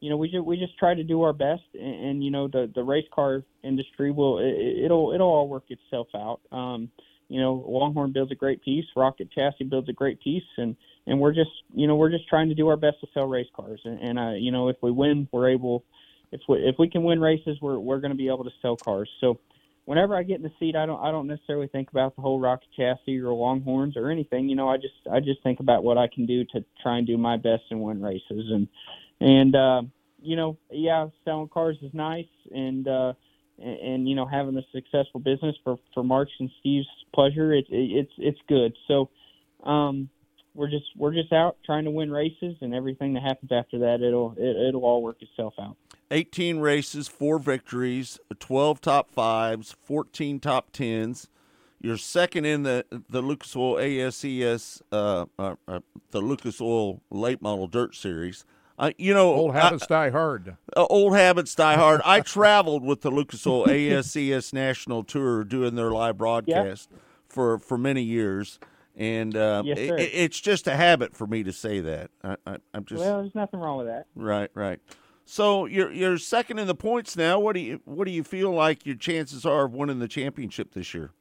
you 0.00 0.10
know, 0.10 0.18
we 0.18 0.28
just 0.28 0.44
we 0.44 0.58
just 0.58 0.76
try 0.78 0.94
to 0.94 1.04
do 1.04 1.22
our 1.22 1.32
best, 1.32 1.62
and, 1.74 2.04
and 2.04 2.24
you 2.24 2.30
know, 2.30 2.48
the 2.48 2.70
the 2.74 2.82
race 2.82 3.06
car 3.14 3.44
industry 3.64 4.10
will 4.10 4.40
it, 4.40 4.84
it'll 4.84 5.12
it'll 5.14 5.28
all 5.28 5.48
work 5.48 5.64
itself 5.70 6.08
out. 6.14 6.40
Um, 6.52 6.90
you 7.28 7.40
know, 7.40 7.64
Longhorn 7.66 8.12
builds 8.12 8.32
a 8.32 8.36
great 8.36 8.62
piece, 8.62 8.84
Rocket 8.94 9.30
Chassis 9.32 9.64
builds 9.64 9.88
a 9.88 9.92
great 9.92 10.20
piece, 10.20 10.44
and 10.56 10.76
and 11.06 11.20
we're 11.20 11.32
just 11.32 11.50
you 11.74 11.86
know 11.86 11.96
we're 11.96 12.10
just 12.10 12.28
trying 12.28 12.48
to 12.48 12.54
do 12.54 12.68
our 12.68 12.76
best 12.76 13.00
to 13.00 13.06
sell 13.14 13.26
race 13.26 13.48
cars, 13.54 13.80
and, 13.84 14.00
and 14.00 14.18
uh, 14.18 14.32
you 14.32 14.52
know 14.52 14.68
if 14.68 14.76
we 14.82 14.90
win, 14.90 15.28
we're 15.32 15.50
able. 15.50 15.84
If 16.32 16.40
we 16.48 16.58
if 16.58 16.76
we 16.78 16.88
can 16.88 17.04
win 17.04 17.20
races, 17.20 17.58
we're 17.60 17.78
we're 17.78 18.00
going 18.00 18.10
to 18.12 18.16
be 18.16 18.28
able 18.28 18.44
to 18.44 18.50
sell 18.62 18.76
cars. 18.76 19.08
So 19.20 19.38
whenever 19.86 20.14
I 20.16 20.22
get 20.22 20.36
in 20.36 20.42
the 20.42 20.52
seat, 20.58 20.76
I 20.76 20.86
don't 20.86 21.00
I 21.00 21.10
don't 21.10 21.26
necessarily 21.26 21.68
think 21.68 21.90
about 21.90 22.14
the 22.14 22.22
whole 22.22 22.38
Rocket 22.38 22.68
Chassis 22.76 23.18
or 23.18 23.32
Longhorns 23.32 23.96
or 23.96 24.10
anything. 24.10 24.48
You 24.48 24.56
know, 24.56 24.68
I 24.68 24.76
just 24.76 24.94
I 25.10 25.20
just 25.20 25.42
think 25.42 25.60
about 25.60 25.82
what 25.82 25.98
I 25.98 26.08
can 26.08 26.26
do 26.26 26.44
to 26.52 26.64
try 26.82 26.98
and 26.98 27.06
do 27.06 27.16
my 27.16 27.36
best 27.36 27.62
and 27.70 27.80
win 27.80 28.02
races, 28.02 28.50
and 28.50 28.68
and 29.20 29.56
uh, 29.56 29.82
you 30.20 30.36
know, 30.36 30.58
yeah, 30.70 31.08
selling 31.24 31.48
cars 31.48 31.76
is 31.82 31.94
nice, 31.94 32.26
and 32.50 32.86
uh, 32.86 33.12
and, 33.58 34.08
you 34.08 34.14
know 34.14 34.26
having 34.26 34.56
a 34.56 34.62
successful 34.72 35.20
business 35.20 35.56
for 35.64 35.76
for 35.94 36.02
Mark's 36.02 36.32
and 36.38 36.50
Steve's 36.60 36.86
pleasure, 37.14 37.52
it's 37.52 37.68
it's 37.70 38.12
it's 38.18 38.40
good. 38.48 38.76
So. 38.88 39.10
Um, 39.64 40.10
we're 40.56 40.70
just 40.70 40.86
we're 40.96 41.12
just 41.12 41.32
out 41.32 41.56
trying 41.64 41.84
to 41.84 41.90
win 41.90 42.10
races, 42.10 42.56
and 42.60 42.74
everything 42.74 43.12
that 43.14 43.22
happens 43.22 43.52
after 43.52 43.78
that, 43.80 44.00
it'll 44.00 44.34
it, 44.38 44.68
it'll 44.68 44.84
all 44.84 45.02
work 45.02 45.20
itself 45.20 45.54
out. 45.60 45.76
18 46.10 46.58
races, 46.58 47.08
four 47.08 47.38
victories, 47.38 48.18
12 48.38 48.80
top 48.80 49.10
fives, 49.10 49.76
14 49.84 50.40
top 50.40 50.70
tens. 50.72 51.28
You're 51.80 51.98
second 51.98 52.46
in 52.46 52.62
the 52.62 52.84
the 52.90 53.20
Lucas 53.20 53.54
Oil 53.54 53.76
ASCS, 53.76 54.80
uh, 54.90 55.26
uh, 55.38 55.56
uh, 55.68 55.80
the 56.10 56.20
Lucas 56.20 56.60
Oil 56.60 57.02
Late 57.10 57.42
Model 57.42 57.66
Dirt 57.66 57.94
Series. 57.94 58.44
Uh, 58.78 58.90
you 58.98 59.14
know, 59.14 59.32
Old 59.32 59.54
habits 59.54 59.86
die 59.86 60.10
hard. 60.10 60.56
Uh, 60.76 60.84
old 60.90 61.16
habits 61.16 61.54
die 61.54 61.76
hard. 61.76 62.02
I 62.04 62.20
traveled 62.20 62.84
with 62.84 63.00
the 63.00 63.10
Lucas 63.10 63.46
Oil 63.46 63.66
ASCS 63.66 64.52
National 64.52 65.02
Tour 65.02 65.44
doing 65.44 65.74
their 65.76 65.90
live 65.90 66.18
broadcast 66.18 66.90
for 67.26 67.58
for 67.58 67.78
many 67.78 68.02
years, 68.02 68.58
and 68.94 69.34
uh, 69.34 69.62
Yes, 69.64 69.78
it, 69.78 69.88
sir. 69.88 69.96
it- 69.96 70.10
it's 70.14 70.40
just 70.40 70.66
a 70.66 70.76
habit 70.76 71.16
for 71.16 71.26
me 71.26 71.42
to 71.42 71.52
say 71.54 71.80
that. 71.80 72.10
I, 72.22 72.36
I, 72.46 72.56
I'm 72.74 72.84
just 72.84 73.02
well, 73.02 73.22
there's 73.22 73.34
nothing 73.34 73.60
wrong 73.60 73.78
with 73.78 73.86
that. 73.86 74.06
Right, 74.14 74.50
right. 74.54 74.78
So 75.24 75.64
you're 75.64 75.90
you're 75.90 76.18
second 76.18 76.58
in 76.58 76.66
the 76.66 76.74
points 76.74 77.16
now. 77.16 77.40
What 77.40 77.54
do 77.54 77.60
you 77.60 77.80
what 77.86 78.04
do 78.04 78.10
you 78.10 78.22
feel 78.22 78.52
like 78.52 78.84
your 78.84 78.94
chances 78.96 79.46
are 79.46 79.64
of 79.64 79.72
winning 79.72 80.00
the 80.00 80.08
championship 80.08 80.72
this 80.74 80.92
year? 80.92 81.12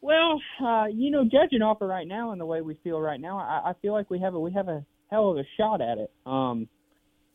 Well, 0.00 0.40
uh, 0.64 0.84
you 0.92 1.10
know, 1.10 1.24
judging 1.24 1.62
off 1.62 1.80
of 1.80 1.88
right 1.88 2.06
now 2.06 2.30
and 2.30 2.40
the 2.40 2.46
way 2.46 2.60
we 2.62 2.74
feel 2.84 3.00
right 3.00 3.20
now, 3.20 3.38
I, 3.38 3.70
I 3.70 3.72
feel 3.82 3.92
like 3.92 4.08
we 4.10 4.20
have 4.20 4.34
a 4.34 4.40
we 4.40 4.52
have 4.52 4.68
a 4.68 4.84
hell 5.10 5.30
of 5.30 5.38
a 5.38 5.44
shot 5.56 5.80
at 5.80 5.98
it. 5.98 6.10
Um, 6.24 6.68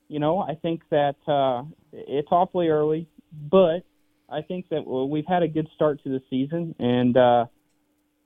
you 0.07 0.19
know, 0.19 0.39
I 0.39 0.55
think 0.55 0.81
that 0.89 1.15
uh, 1.27 1.63
it's 1.93 2.27
awfully 2.31 2.67
early, 2.67 3.07
but 3.49 3.83
I 4.29 4.41
think 4.41 4.69
that 4.69 4.85
we've 4.85 5.25
had 5.27 5.43
a 5.43 5.47
good 5.47 5.67
start 5.75 6.03
to 6.03 6.09
the 6.09 6.21
season, 6.29 6.75
and 6.79 7.15
uh, 7.15 7.45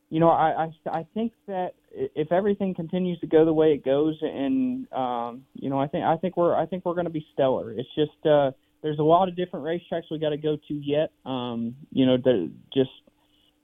you 0.10 0.19
know, 0.19 0.29
I, 0.29 0.65
I 0.65 0.99
I 0.99 1.08
think 1.13 1.34
that 1.47 1.73
if 1.91 2.31
everything 2.31 2.73
continues 2.73 3.19
to 3.19 3.27
go 3.27 3.45
the 3.45 3.53
way 3.53 3.73
it 3.73 3.86
goes, 3.86 4.17
and 4.21 4.91
um, 4.91 5.43
you 5.53 5.69
know, 5.69 5.79
I 5.79 5.88
think 5.88 6.05
I 6.05 6.17
think 6.17 6.38
we're 6.38 6.55
I 6.55 6.65
think 6.65 6.86
we're 6.86 6.93
going 6.93 7.05
to 7.05 7.12
be 7.12 7.25
stellar. 7.34 7.71
It's 7.71 7.89
just 7.95 8.25
uh, 8.25 8.51
there's 8.81 8.99
a 8.99 9.03
lot 9.03 9.29
of 9.29 9.36
different 9.36 9.65
racetracks 9.65 10.03
we 10.12 10.19
got 10.19 10.29
to 10.29 10.38
go 10.38 10.58
to 10.67 10.73
yet. 10.73 11.12
Um, 11.25 11.75
you 11.91 12.05
know, 12.05 12.17
the, 12.17 12.51
just 12.73 12.91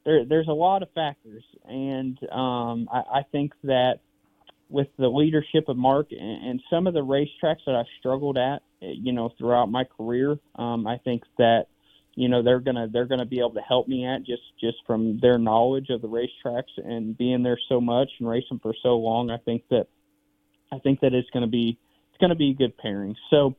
there, 0.06 0.26
there's 0.26 0.48
a 0.48 0.54
lot 0.54 0.82
of 0.82 0.90
factors, 0.94 1.44
and 1.66 2.18
um, 2.32 2.90
I, 2.92 3.20
I 3.20 3.22
think 3.32 3.54
that 3.64 4.00
with 4.72 4.88
the 4.98 5.08
leadership 5.08 5.68
of 5.68 5.78
Mark 5.78 6.12
and, 6.12 6.62
some 6.70 6.88
of 6.88 6.94
the 6.94 7.02
racetracks 7.02 7.66
that 7.66 7.76
I've 7.76 7.86
struggled 8.00 8.38
at, 8.38 8.62
you 8.80 9.12
know, 9.12 9.34
throughout 9.38 9.70
my 9.70 9.84
career, 9.84 10.38
um, 10.56 10.88
I 10.88 10.98
think 10.98 11.24
that 11.38 11.66
you 12.16 12.28
know 12.28 12.44
they're 12.44 12.60
gonna 12.60 12.88
they're 12.92 13.06
gonna 13.06 13.26
be 13.26 13.40
able 13.40 13.54
to 13.54 13.62
help 13.62 13.88
me 13.88 14.06
at 14.06 14.24
just 14.24 14.42
just 14.60 14.78
from 14.86 15.20
their 15.20 15.38
knowledge 15.38 15.90
of 15.90 16.02
the 16.02 16.10
racetracks 16.10 16.78
and 16.78 17.18
being 17.18 17.42
there 17.42 17.60
so 17.70 17.80
much 17.80 18.10
and 18.20 18.28
racing 18.28 18.60
for 18.60 18.74
so 18.84 18.98
long. 18.98 19.30
I 19.30 19.38
think 19.38 19.64
that 19.70 19.88
I 20.72 20.80
think 20.80 21.00
that 21.02 21.14
it's 21.14 21.30
gonna 21.32 21.48
be 21.48 21.78
it's 22.10 22.20
gonna 22.20 22.36
be 22.36 22.52
a 22.52 22.54
good 22.54 22.78
pairing. 22.78 23.16
So 23.30 23.56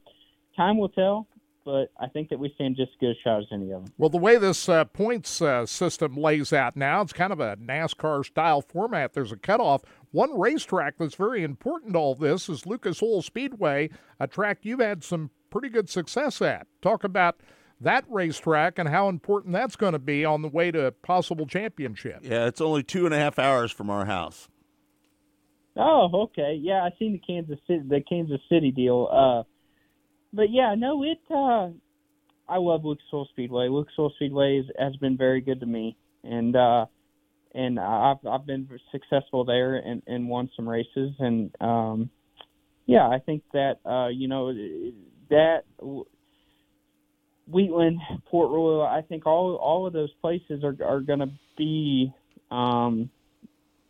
time 0.57 0.77
will 0.79 0.91
tell, 0.91 1.27
but 1.65 1.91
I 1.99 2.09
think 2.09 2.29
that 2.31 2.39
we 2.39 2.53
stand 2.55 2.77
just 2.77 2.93
as 2.93 2.99
good 3.01 3.11
a 3.11 3.21
shot 3.23 3.41
as 3.41 3.47
any 3.53 3.71
of 3.73 3.85
them. 3.85 3.93
Well, 3.97 4.11
the 4.11 4.19
way 4.19 4.37
this 4.37 4.69
uh, 4.69 4.85
points 4.85 5.41
uh, 5.41 5.67
system 5.67 6.17
lays 6.17 6.53
out 6.53 6.77
now, 6.77 7.01
it's 7.03 7.13
kind 7.13 7.33
of 7.33 7.41
a 7.41 7.57
NASCAR 7.57 8.25
style 8.25 8.61
format. 8.61 9.13
There's 9.13 9.33
a 9.33 9.37
cutoff. 9.37 9.83
One 10.13 10.39
racetrack 10.39 10.99
that's 10.99 11.15
very 11.15 11.43
important 11.43 11.95
to 11.95 11.99
all 11.99 12.15
this 12.15 12.49
is 12.49 12.67
Lucas 12.67 13.03
Oil 13.03 13.23
Speedway, 13.23 13.91
a 14.21 14.27
track 14.27 14.59
you've 14.63 14.81
had 14.81 15.03
some 15.03 15.31
pretty 15.51 15.71
good 15.71 15.89
success 15.89 16.41
at. 16.41 16.67
Talk 16.83 17.03
about 17.03 17.41
that 17.81 18.05
racetrack 18.09 18.79
and 18.79 18.89
how 18.89 19.09
important 19.09 19.55
that's 19.55 19.75
going 19.75 19.95
to 19.95 19.99
be 19.99 20.25
on 20.25 20.43
the 20.43 20.49
way 20.49 20.71
to 20.71 20.87
a 20.87 20.93
possible 20.93 21.47
championship. 21.47 22.21
Yeah, 22.23 22.47
it's 22.47 22.61
only 22.61 22.83
two 22.83 23.07
and 23.07 23.15
a 23.15 23.19
half 23.19 23.39
hours 23.39 23.73
from 23.73 23.91
our 23.91 24.05
house. 24.05 24.49
Oh, 25.77 26.11
okay. 26.25 26.59
Yeah, 26.61 26.83
I 26.83 26.91
seen 26.99 27.13
the 27.13 27.19
Kansas 27.19 27.59
City 27.67 27.83
the 27.89 28.03
Kansas 28.07 28.41
City 28.51 28.71
deal. 28.71 29.09
Uh 29.11 29.43
but 30.33 30.51
yeah, 30.51 30.75
no, 30.77 31.03
it 31.03 31.19
uh 31.31 31.71
I 32.49 32.59
love 32.59 32.85
Lucas 32.85 33.05
Oil 33.13 33.27
Speedway. 33.31 33.69
Lucas 33.69 33.95
Oil 33.99 34.13
Speedway 34.17 34.59
is, 34.59 34.67
has 34.79 34.95
been 34.97 35.17
very 35.17 35.41
good 35.41 35.61
to 35.61 35.67
me 35.67 35.97
and 36.23 36.55
uh 36.55 36.87
and 37.55 37.79
I've 37.79 38.25
I've 38.27 38.47
been 38.47 38.69
successful 38.91 39.45
there 39.45 39.77
and, 39.77 40.03
and 40.07 40.29
won 40.29 40.51
some 40.57 40.69
races. 40.69 41.13
And 41.19 41.55
um 41.61 42.11
yeah, 42.87 43.09
I 43.09 43.19
think 43.19 43.43
that 43.53 43.79
uh 43.85 44.09
you 44.09 44.29
know 44.29 44.53
that 45.31 45.63
Wheatland, 47.51 47.99
Port 48.31 48.51
Royal, 48.51 48.83
I 48.83 49.03
think 49.03 49.27
all 49.27 49.57
all 49.57 49.87
of 49.87 49.93
those 49.93 50.13
places 50.21 50.65
are 50.65 50.77
are 50.85 51.01
going 51.01 51.21
to 51.21 51.31
be 51.57 52.13
um 52.51 53.11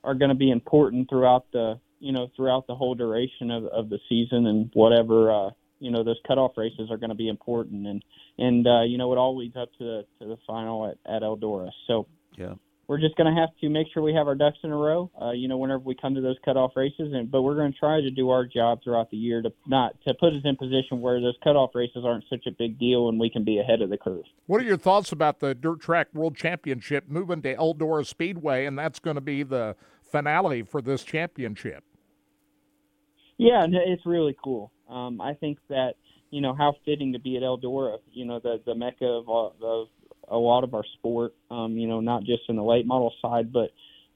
are 0.05 0.14
going 0.14 0.31
to 0.31 0.37
be 0.37 0.51
important 0.51 1.09
throughout 1.09 1.46
the 1.53 1.79
you 2.01 2.12
know 2.12 2.29
throughout 2.37 2.66
the 2.66 2.75
whole 2.75 2.94
duration 2.94 3.51
of, 3.51 3.64
of 3.66 3.88
the 3.88 3.98
season 4.09 4.46
and 4.46 4.70
whatever 4.75 5.31
uh 5.31 5.51
you 5.79 5.90
know 5.90 6.05
those 6.05 6.18
cutoff 6.27 6.53
races 6.57 6.90
are 6.90 6.96
going 6.96 7.11
to 7.11 7.16
be 7.16 7.29
important. 7.29 7.87
And 7.87 8.05
and 8.38 8.66
uh 8.66 8.83
you 8.83 8.98
know 8.98 9.12
it 9.12 9.16
all 9.16 9.37
leads 9.37 9.57
up 9.57 9.70
to 9.79 9.85
the 9.85 10.07
to 10.20 10.29
the 10.29 10.37
final 10.46 10.87
at, 10.87 10.98
at 11.11 11.22
Eldora. 11.22 11.70
So 11.87 12.07
Yeah. 12.37 12.55
We're 12.88 12.99
just 12.99 13.16
going 13.16 13.33
to 13.33 13.40
have 13.40 13.49
to 13.61 13.68
make 13.68 13.87
sure 13.92 14.03
we 14.03 14.12
have 14.14 14.27
our 14.27 14.35
ducks 14.35 14.59
in 14.64 14.71
a 14.71 14.77
row 14.77 15.11
uh 15.21 15.31
you 15.31 15.49
know 15.49 15.57
whenever 15.57 15.81
we 15.81 15.95
come 15.95 16.14
to 16.14 16.21
those 16.21 16.37
cutoff 16.45 16.73
races 16.77 17.12
and 17.14 17.31
but 17.31 17.42
we're 17.42 17.55
going 17.55 17.73
to 17.73 17.79
try 17.79 18.01
to 18.01 18.11
do 18.11 18.31
our 18.31 18.45
job 18.45 18.81
throughout 18.83 19.11
the 19.11 19.16
year 19.16 19.40
to 19.42 19.53
not 19.66 19.95
to 20.07 20.12
put 20.14 20.33
us 20.33 20.40
in 20.45 20.57
position 20.57 21.01
where 21.01 21.21
those 21.21 21.37
cutoff 21.42 21.71
races 21.75 22.05
aren't 22.05 22.25
such 22.29 22.47
a 22.47 22.51
big 22.51 22.79
deal 22.79 23.09
and 23.09 23.18
we 23.18 23.31
can 23.31 23.45
be 23.45 23.59
ahead 23.59 23.81
of 23.83 23.90
the 23.90 23.97
curve 23.99 24.25
What 24.47 24.61
are 24.61 24.64
your 24.64 24.77
thoughts 24.77 25.12
about 25.12 25.40
the 25.40 25.55
Dirt 25.55 25.81
Track 25.81 26.09
World 26.12 26.37
Championship 26.37 27.05
moving 27.09 27.40
to 27.42 27.55
Eldora 27.55 28.05
Speedway, 28.07 28.66
and 28.66 28.79
that's 28.79 28.99
going 28.99 29.14
to 29.14 29.21
be 29.23 29.42
the 29.42 29.77
finale 30.03 30.62
for 30.62 30.83
this 30.83 31.03
championship? 31.05 31.85
Yeah, 33.38 33.64
it's 33.68 34.05
really 34.07 34.37
cool. 34.42 34.73
Um, 34.88 35.21
I 35.21 35.35
think 35.35 35.59
that 35.68 35.95
you 36.31 36.40
know 36.40 36.55
how 36.55 36.75
fitting 36.85 37.12
to 37.14 37.18
be 37.18 37.37
at 37.37 37.42
Eldora, 37.42 37.99
you 38.12 38.25
know 38.25 38.38
the 38.40 38.61
the 38.64 38.75
mecca 38.75 39.07
of, 39.07 39.29
all- 39.29 39.55
of 39.62 39.88
a 40.33 40.38
lot 40.38 40.64
of 40.64 40.75
our 40.75 40.85
sport. 40.95 41.35
Um, 41.51 41.77
you 41.77 41.87
know, 41.87 42.01
not 42.01 42.25
just 42.25 42.42
in 42.49 42.57
the 42.57 42.64
late 42.64 42.87
model 42.87 43.12
side, 43.23 43.53
but 43.53 43.71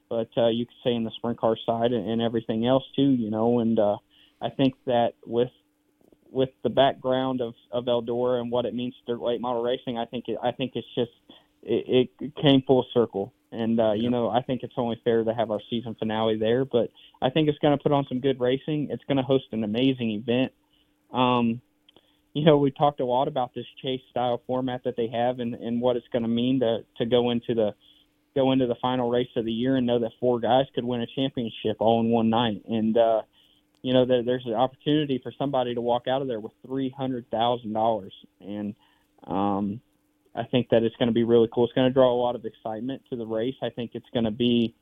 but 0.09 0.29
uh, 0.37 0.47
you 0.47 0.65
could 0.65 0.75
say 0.83 0.93
in 0.93 1.03
the 1.03 1.11
sprint 1.11 1.39
car 1.39 1.57
side 1.65 1.91
and, 1.91 2.09
and 2.09 2.21
everything 2.21 2.65
else 2.65 2.83
too. 2.95 3.09
You 3.09 3.29
know, 3.29 3.59
and 3.59 3.79
uh, 3.79 3.97
I 4.41 4.49
think 4.49 4.75
that 4.85 5.13
with 5.25 5.51
with 6.31 6.49
the 6.63 6.69
background 6.69 7.41
of 7.41 7.53
of 7.71 7.85
Eldora 7.85 8.41
and 8.41 8.51
what 8.51 8.65
it 8.65 8.73
means 8.73 8.95
to 9.05 9.13
late 9.13 9.41
model 9.41 9.61
racing, 9.61 9.97
I 9.97 10.05
think 10.05 10.25
it, 10.27 10.37
I 10.41 10.51
think 10.51 10.73
it's 10.75 10.87
just 10.95 11.11
it, 11.63 12.09
it 12.19 12.35
came 12.35 12.61
full 12.63 12.85
circle. 12.93 13.33
And 13.51 13.79
uh, 13.79 13.93
you 13.93 14.09
know, 14.09 14.29
I 14.29 14.41
think 14.41 14.63
it's 14.63 14.73
only 14.77 14.99
fair 15.03 15.23
to 15.23 15.33
have 15.33 15.51
our 15.51 15.61
season 15.69 15.95
finale 15.97 16.37
there. 16.37 16.65
But 16.65 16.91
I 17.21 17.29
think 17.29 17.47
it's 17.47 17.59
going 17.59 17.77
to 17.77 17.81
put 17.81 17.91
on 17.91 18.05
some 18.09 18.19
good 18.19 18.39
racing. 18.39 18.89
It's 18.91 19.03
going 19.05 19.17
to 19.17 19.23
host 19.23 19.45
an 19.51 19.63
amazing 19.63 20.11
event. 20.11 20.51
Um, 21.13 21.61
you 22.37 22.45
know, 22.45 22.57
we 22.57 22.69
talked 22.69 22.99
a 22.99 23.05
lot 23.05 23.27
about 23.27 23.55
this 23.55 23.65
chase 23.81 24.01
style 24.11 24.43
format 24.45 24.83
that 24.83 24.95
they 24.95 25.07
have 25.07 25.39
and, 25.39 25.55
and 25.55 25.81
what 25.81 25.95
it's 25.95 26.05
going 26.13 26.21
to 26.21 26.29
mean 26.29 26.59
to 26.59 26.85
to 26.99 27.05
go 27.05 27.31
into 27.31 27.55
the 27.55 27.73
go 28.35 28.51
into 28.51 28.67
the 28.67 28.75
final 28.79 29.09
race 29.09 29.29
of 29.35 29.43
the 29.43 29.51
year 29.51 29.75
and 29.75 29.87
know 29.87 29.97
that 29.97 30.11
four 30.19 30.39
guys 30.39 30.65
could 30.75 30.83
win 30.83 31.01
a 31.01 31.07
championship 31.15 31.77
all 31.79 31.99
in 31.99 32.11
one 32.11 32.29
night. 32.29 32.61
And 32.67 32.95
uh, 32.95 33.21
you 33.81 33.91
know, 33.91 34.05
there, 34.05 34.21
there's 34.21 34.45
an 34.45 34.53
opportunity 34.53 35.19
for 35.23 35.33
somebody 35.35 35.73
to 35.73 35.81
walk 35.81 36.07
out 36.07 36.21
of 36.21 36.27
there 36.27 36.39
with 36.39 36.51
three 36.63 36.93
hundred 36.95 37.27
thousand 37.31 37.73
dollars. 37.73 38.13
And 38.39 38.75
um, 39.25 39.81
I 40.35 40.43
think 40.43 40.69
that 40.69 40.83
it's 40.83 40.95
going 40.97 41.09
to 41.09 41.15
be 41.15 41.23
really 41.23 41.49
cool. 41.51 41.65
It's 41.65 41.73
going 41.73 41.89
to 41.89 41.93
draw 41.93 42.13
a 42.13 42.21
lot 42.21 42.35
of 42.35 42.45
excitement 42.45 43.01
to 43.09 43.15
the 43.15 43.25
race. 43.25 43.55
I 43.63 43.71
think 43.71 43.91
it's 43.95 44.09
going 44.13 44.25
to 44.25 44.31
be 44.31 44.75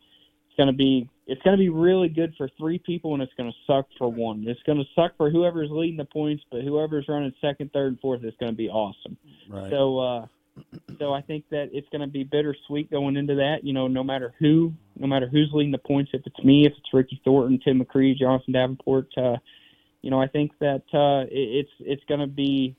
it's 0.50 0.58
going 0.58 0.68
to 0.68 0.74
be 0.74 1.10
it's 1.28 1.42
going 1.42 1.58
to 1.58 1.62
be 1.62 1.70
really 1.70 2.08
good 2.08 2.34
for 2.38 2.50
three 2.58 2.78
people, 2.78 3.14
and 3.14 3.24
it's 3.24 3.34
going 3.36 3.52
to 3.52 3.58
suck 3.66 3.88
for 3.98 4.12
one. 4.12 4.46
It's 4.48 4.62
going 4.64 4.78
to 4.78 4.86
suck 4.96 5.18
for 5.18 5.30
whoever's 5.32 5.70
leading 5.72 5.98
the 5.98 6.06
points, 6.06 6.44
but 6.52 6.62
whoever's 6.62 7.06
running 7.08 7.34
second, 7.42 7.72
third, 7.74 7.94
and 7.94 8.00
fourth 8.00 8.24
is 8.24 8.34
going 8.40 8.52
to 8.52 8.58
be 8.58 8.70
awesome. 8.70 9.18
Right. 9.50 9.72
So, 9.72 10.00
uh, 10.00 10.26
so 11.00 11.14
I 11.14 11.22
think 11.22 11.46
that 11.50 11.70
it's 11.74 11.88
going 11.90 12.02
to 12.02 12.08
be 12.08 12.24
bittersweet 12.24 12.92
going 12.92 13.18
into 13.18 13.36
that. 13.36 13.64
You 13.64 13.74
know, 13.74 13.88
no 13.88 14.04
matter 14.04 14.34
who, 14.40 14.74
no 14.98 15.08
matter 15.08 15.28
who's 15.28 15.50
leading 15.52 15.72
the 15.72 15.80
points, 15.80 16.12
if 16.14 16.22
it's 16.26 16.44
me, 16.44 16.66
if 16.66 16.74
it's 16.78 16.94
Ricky 16.94 17.20
Thornton, 17.26 17.60
Tim 17.64 17.82
McCree, 17.82 18.16
Jonathan 18.16 18.54
Davenport, 18.54 19.08
uh, 19.18 19.38
you 20.02 20.12
know, 20.12 20.22
I 20.22 20.28
think 20.28 20.52
that 20.60 20.84
uh, 20.94 21.26
it, 21.32 21.66
it's 21.66 21.72
it's 21.80 22.04
going 22.08 22.20
to 22.20 22.28
be, 22.28 22.76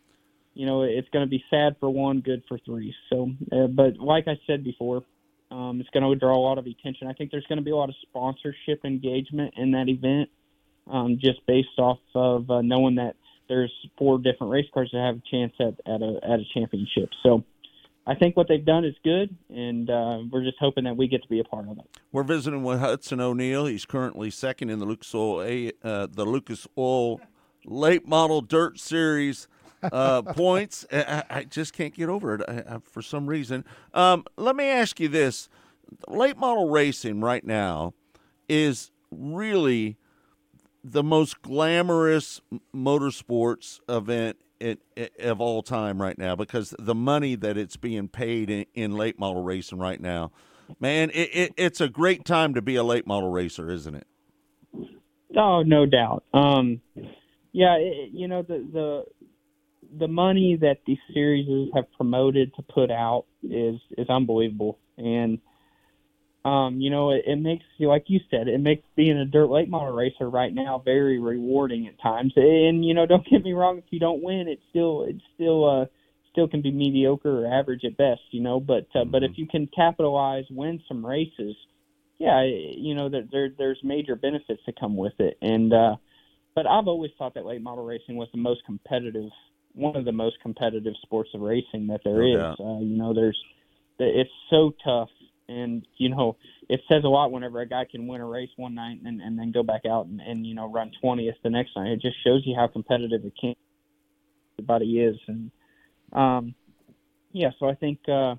you 0.55 0.66
know, 0.66 0.82
it's 0.84 1.09
going 1.09 1.24
to 1.24 1.28
be 1.28 1.42
sad 1.51 1.74
for 1.80 1.90
one, 1.90 2.20
good 2.20 2.44
for 2.49 2.59
three. 2.64 2.94
So, 3.11 3.32
uh, 3.51 3.66
but 3.66 3.99
like 3.99 4.28
I 4.28 4.38
said 4.47 4.62
before, 4.62 5.03
um, 5.51 5.80
it's 5.80 5.90
going 5.90 6.03
to 6.03 6.18
draw 6.18 6.36
a 6.36 6.40
lot 6.40 6.59
of 6.59 6.66
attention. 6.66 7.07
I 7.09 7.12
think 7.12 7.30
there's 7.30 7.47
going 7.47 7.59
to 7.59 7.64
be 7.64 7.70
a 7.70 7.76
lot 7.76 7.88
of 7.88 7.94
sponsorship 8.03 8.84
engagement 8.84 9.55
in 9.57 9.72
that 9.72 9.88
event, 9.88 10.30
um, 10.90 11.18
just 11.20 11.44
based 11.47 11.78
off 11.78 11.99
of 12.14 12.51
uh, 12.51 12.62
knowing 12.62 12.97
that 12.97 13.16
there's 13.49 13.72
four 13.97 14.18
different 14.18 14.53
race 14.53 14.66
cars 14.74 14.90
that 14.92 15.01
have 15.01 15.16
a 15.16 15.22
chance 15.30 15.53
at, 15.61 15.92
at 15.92 16.03
a 16.03 16.18
at 16.22 16.40
a 16.40 16.44
championship. 16.55 17.11
So. 17.22 17.44
I 18.09 18.14
think 18.14 18.36
what 18.36 18.47
they've 18.47 18.64
done 18.64 18.84
is 18.84 18.94
good, 19.03 19.36
and 19.49 19.90
uh, 19.90 20.18
we're 20.30 20.44
just 20.44 20.59
hoping 20.61 20.84
that 20.84 20.97
we 20.97 21.09
get 21.09 21.24
to 21.24 21.28
be 21.28 21.40
a 21.40 21.44
part 21.44 21.68
of 21.68 21.76
it. 21.78 21.86
We're 22.12 22.22
visiting 22.22 22.62
with 22.62 22.78
Hudson 22.78 23.20
O'Neal. 23.20 23.66
He's 23.66 23.84
currently 23.84 24.30
second 24.30 24.70
in 24.70 24.78
the 24.78 24.86
Lucas 24.86 25.12
Oil, 25.12 25.72
uh, 25.82 26.07
the 26.09 26.24
Lucas 26.24 26.68
Oil 26.78 27.20
Late 27.64 28.07
Model 28.07 28.42
Dirt 28.42 28.78
Series 28.78 29.49
uh, 29.82 30.22
points. 30.22 30.86
I, 30.92 31.24
I 31.28 31.44
just 31.44 31.72
can't 31.72 31.94
get 31.94 32.08
over 32.08 32.34
it 32.36 32.42
I, 32.48 32.76
I, 32.76 32.78
for 32.90 33.02
some 33.02 33.26
reason. 33.26 33.64
Um, 33.94 34.24
let 34.36 34.56
me 34.56 34.64
ask 34.64 35.00
you 35.00 35.08
this: 35.08 35.48
late 36.08 36.36
model 36.36 36.68
racing 36.68 37.20
right 37.20 37.44
now 37.44 37.94
is 38.48 38.90
really 39.10 39.96
the 40.82 41.02
most 41.02 41.42
glamorous 41.42 42.40
motorsports 42.74 43.80
event 43.88 44.36
it, 44.60 44.80
it, 44.94 45.18
of 45.20 45.40
all 45.40 45.62
time 45.62 46.00
right 46.00 46.16
now 46.16 46.36
because 46.36 46.74
the 46.78 46.94
money 46.94 47.34
that 47.34 47.58
it's 47.58 47.76
being 47.76 48.08
paid 48.08 48.48
in, 48.50 48.66
in 48.74 48.92
late 48.92 49.18
model 49.18 49.42
racing 49.42 49.78
right 49.78 50.00
now, 50.00 50.30
man, 50.80 51.10
it, 51.10 51.30
it, 51.34 51.54
it's 51.56 51.80
a 51.80 51.88
great 51.88 52.24
time 52.24 52.54
to 52.54 52.62
be 52.62 52.76
a 52.76 52.84
late 52.84 53.06
model 53.06 53.30
racer, 53.30 53.70
isn't 53.70 53.94
it? 53.94 54.06
Oh, 55.36 55.62
no 55.62 55.86
doubt. 55.86 56.24
Um, 56.32 56.80
yeah, 57.52 57.78
you 58.12 58.28
know 58.28 58.42
the 58.42 58.66
the 58.72 59.04
the 59.99 60.09
money 60.09 60.57
that 60.57 60.78
these 60.87 60.99
series 61.12 61.70
have 61.74 61.91
promoted 61.93 62.55
to 62.57 62.62
put 62.62 62.91
out 62.91 63.24
is 63.43 63.80
is 63.97 64.09
unbelievable, 64.09 64.78
and 64.97 65.39
um, 66.45 66.80
you 66.80 66.91
know, 66.91 67.11
it, 67.11 67.24
it 67.26 67.37
makes 67.37 67.64
you 67.76 67.89
like 67.89 68.05
you 68.07 68.20
said, 68.30 68.47
it 68.47 68.61
makes 68.61 68.84
being 68.95 69.18
a 69.18 69.24
dirt 69.24 69.51
late 69.51 69.68
model 69.68 69.93
racer 69.93 70.30
right 70.30 70.55
now 70.55 70.80
very 70.84 71.18
rewarding 71.18 71.89
at 71.89 72.01
times. 72.01 72.32
And 72.37 72.84
you 72.84 72.95
know, 72.95 73.05
don't 73.05 73.26
get 73.28 73.43
me 73.43 73.53
wrong, 73.53 73.78
if 73.78 73.84
you 73.91 73.99
don't 73.99 74.22
win, 74.22 74.47
it's 74.47 74.62
still 74.70 75.05
it's 75.09 75.24
still 75.34 75.68
uh 75.68 75.87
still 76.30 76.47
can 76.47 76.62
be 76.62 76.70
mediocre 76.70 77.45
or 77.45 77.53
average 77.53 77.84
at 77.84 77.97
best, 77.97 78.20
you 78.30 78.41
know. 78.41 78.61
But 78.61 78.87
uh, 78.95 79.05
but 79.05 79.24
if 79.24 79.32
you 79.37 79.49
can 79.49 79.68
capitalize, 79.74 80.45
win 80.51 80.80
some 80.87 81.05
races, 81.05 81.57
yeah, 82.18 82.45
you 82.45 82.95
know, 82.95 83.09
there, 83.09 83.24
there 83.32 83.49
there's 83.57 83.80
major 83.82 84.14
benefits 84.14 84.61
that 84.66 84.78
come 84.78 84.97
with 84.97 85.18
it. 85.18 85.39
And 85.43 85.72
uh, 85.72 85.97
but 86.55 86.66
I've 86.66 86.87
always 86.89 87.11
thought 87.18 87.34
that 87.34 87.45
late 87.45 87.62
model 87.62 87.84
racing 87.84 88.16
was 88.16 88.28
the 88.32 88.39
most 88.39 88.64
competitive, 88.64 89.30
one 89.76 89.94
of 89.94 90.04
the 90.04 90.12
most 90.12 90.40
competitive 90.40 90.94
sports 91.02 91.30
of 91.34 91.42
racing 91.42 91.86
that 91.88 92.00
there 92.02 92.22
No 92.22 92.52
is. 92.52 92.56
Uh, 92.58 92.80
you 92.80 92.96
know, 92.96 93.14
there's 93.14 93.38
it's 93.98 94.30
so 94.50 94.72
tough. 94.84 95.10
And 95.48 95.86
you 95.96 96.08
know 96.08 96.36
it 96.68 96.80
says 96.88 97.04
a 97.04 97.08
lot 97.08 97.30
whenever 97.30 97.60
a 97.60 97.68
guy 97.68 97.84
can 97.88 98.08
win 98.08 98.20
a 98.20 98.26
race 98.26 98.50
one 98.56 98.74
night 98.74 98.98
and, 99.04 99.20
and 99.20 99.38
then 99.38 99.52
go 99.52 99.62
back 99.62 99.82
out 99.88 100.06
and, 100.06 100.20
and 100.20 100.44
you 100.44 100.56
know 100.56 100.68
run 100.68 100.90
20th 101.02 101.34
the 101.44 101.50
next 101.50 101.70
night. 101.76 101.92
It 101.92 102.00
just 102.00 102.16
shows 102.24 102.42
you 102.44 102.56
how 102.56 102.66
competitive 102.66 103.24
it 103.24 103.32
can 103.40 103.54
everybody 104.58 105.00
is. 105.00 105.16
And 105.28 105.52
um 106.12 106.54
yeah 107.30 107.50
so 107.60 107.68
i 107.68 107.74
think 107.74 108.00
uh 108.08 108.34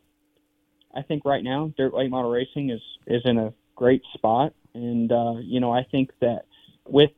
i 0.94 1.02
think 1.08 1.24
right 1.24 1.44
now 1.44 1.72
dirt 1.78 1.94
late 1.94 2.10
model 2.10 2.32
racing 2.32 2.72
is 2.72 2.82
is 3.06 3.22
in 3.24 3.38
a 3.38 3.54
great 3.76 4.02
spot. 4.14 4.54
And 4.74 5.10
uh 5.10 5.36
you 5.42 5.62
know 5.62 5.72
i 5.72 5.84
think 5.90 6.10
that 6.20 6.44
with 6.92 7.12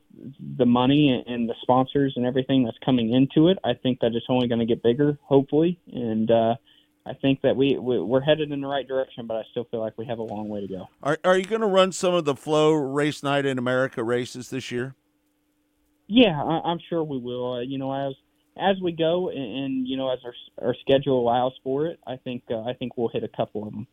the 0.58 0.66
money 0.66 1.24
and 1.28 1.48
the 1.48 1.56
sponsors 1.62 2.14
and 2.18 2.26
everything 2.26 2.64
that's 2.64 2.78
coming 2.84 3.14
into 3.14 3.48
it 3.48 3.58
i 3.64 3.74
think 3.74 4.00
that 4.02 4.14
it's 4.14 4.26
only 4.30 4.48
going 4.48 4.60
to 4.60 4.66
get 4.66 4.84
bigger 4.84 5.18
hopefully 5.24 5.80
and 5.94 6.30
uh 6.32 6.56
I 7.06 7.14
think 7.14 7.42
that 7.42 7.56
we 7.56 7.76
we- 7.78 8.02
we're 8.02 8.20
headed 8.22 8.52
in 8.52 8.62
the 8.62 8.68
right 8.68 8.88
direction, 8.88 9.26
but 9.26 9.38
I 9.38 9.44
still 9.50 9.64
feel 9.72 9.80
like 9.80 9.98
we 9.98 10.06
have 10.06 10.20
a 10.20 10.24
long 10.24 10.48
way 10.48 10.62
to 10.62 10.68
go. 10.68 10.90
Are 11.02 11.18
Are 11.24 11.38
you 11.38 11.46
going 11.46 11.62
to 11.62 11.68
run 11.68 11.92
some 11.92 12.14
of 12.14 12.26
the 12.26 12.36
Flow 12.36 12.74
Race 12.74 13.24
Night 13.24 13.46
in 13.48 13.58
America 13.58 14.04
races 14.04 14.50
this 14.52 14.70
year? 14.70 14.94
Yeah, 16.08 16.40
I, 16.44 16.60
I'm 16.66 16.78
sure 16.90 17.04
we 17.04 17.18
will. 17.18 17.54
Uh, 17.54 17.60
you 17.62 17.80
know, 17.80 17.92
as 17.94 18.14
as 18.58 18.76
we 18.84 18.92
go, 18.92 19.30
and, 19.30 19.40
and 19.40 19.88
you 19.88 19.98
know, 19.98 20.12
as 20.12 20.20
our 20.26 20.34
our 20.68 20.76
schedule 20.82 21.20
allows 21.20 21.54
for 21.64 21.88
it, 21.88 22.00
I 22.06 22.18
think 22.18 22.44
uh, 22.52 22.62
I 22.62 22.74
think 22.74 22.96
we'll 22.98 23.10
hit 23.10 23.24
a 23.24 23.30
couple 23.30 23.66
of 23.66 23.72
them. 23.74 23.88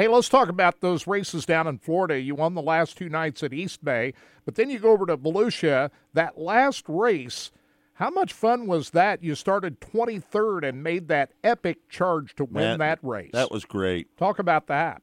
Hey, 0.00 0.08
let's 0.08 0.30
talk 0.30 0.48
about 0.48 0.80
those 0.80 1.06
races 1.06 1.44
down 1.44 1.66
in 1.66 1.76
Florida. 1.76 2.18
You 2.18 2.34
won 2.34 2.54
the 2.54 2.62
last 2.62 2.96
two 2.96 3.10
nights 3.10 3.42
at 3.42 3.52
East 3.52 3.84
Bay, 3.84 4.14
but 4.46 4.54
then 4.54 4.70
you 4.70 4.78
go 4.78 4.92
over 4.92 5.04
to 5.04 5.14
Volusia. 5.14 5.90
That 6.14 6.38
last 6.38 6.86
race, 6.88 7.50
how 7.92 8.08
much 8.08 8.32
fun 8.32 8.66
was 8.66 8.92
that? 8.92 9.22
You 9.22 9.34
started 9.34 9.78
23rd 9.82 10.66
and 10.66 10.82
made 10.82 11.08
that 11.08 11.32
epic 11.44 11.86
charge 11.90 12.34
to 12.36 12.46
win 12.46 12.64
Man, 12.64 12.78
that 12.78 12.98
race. 13.02 13.28
That 13.34 13.50
was 13.50 13.66
great. 13.66 14.16
Talk 14.16 14.38
about 14.38 14.68
that. 14.68 15.02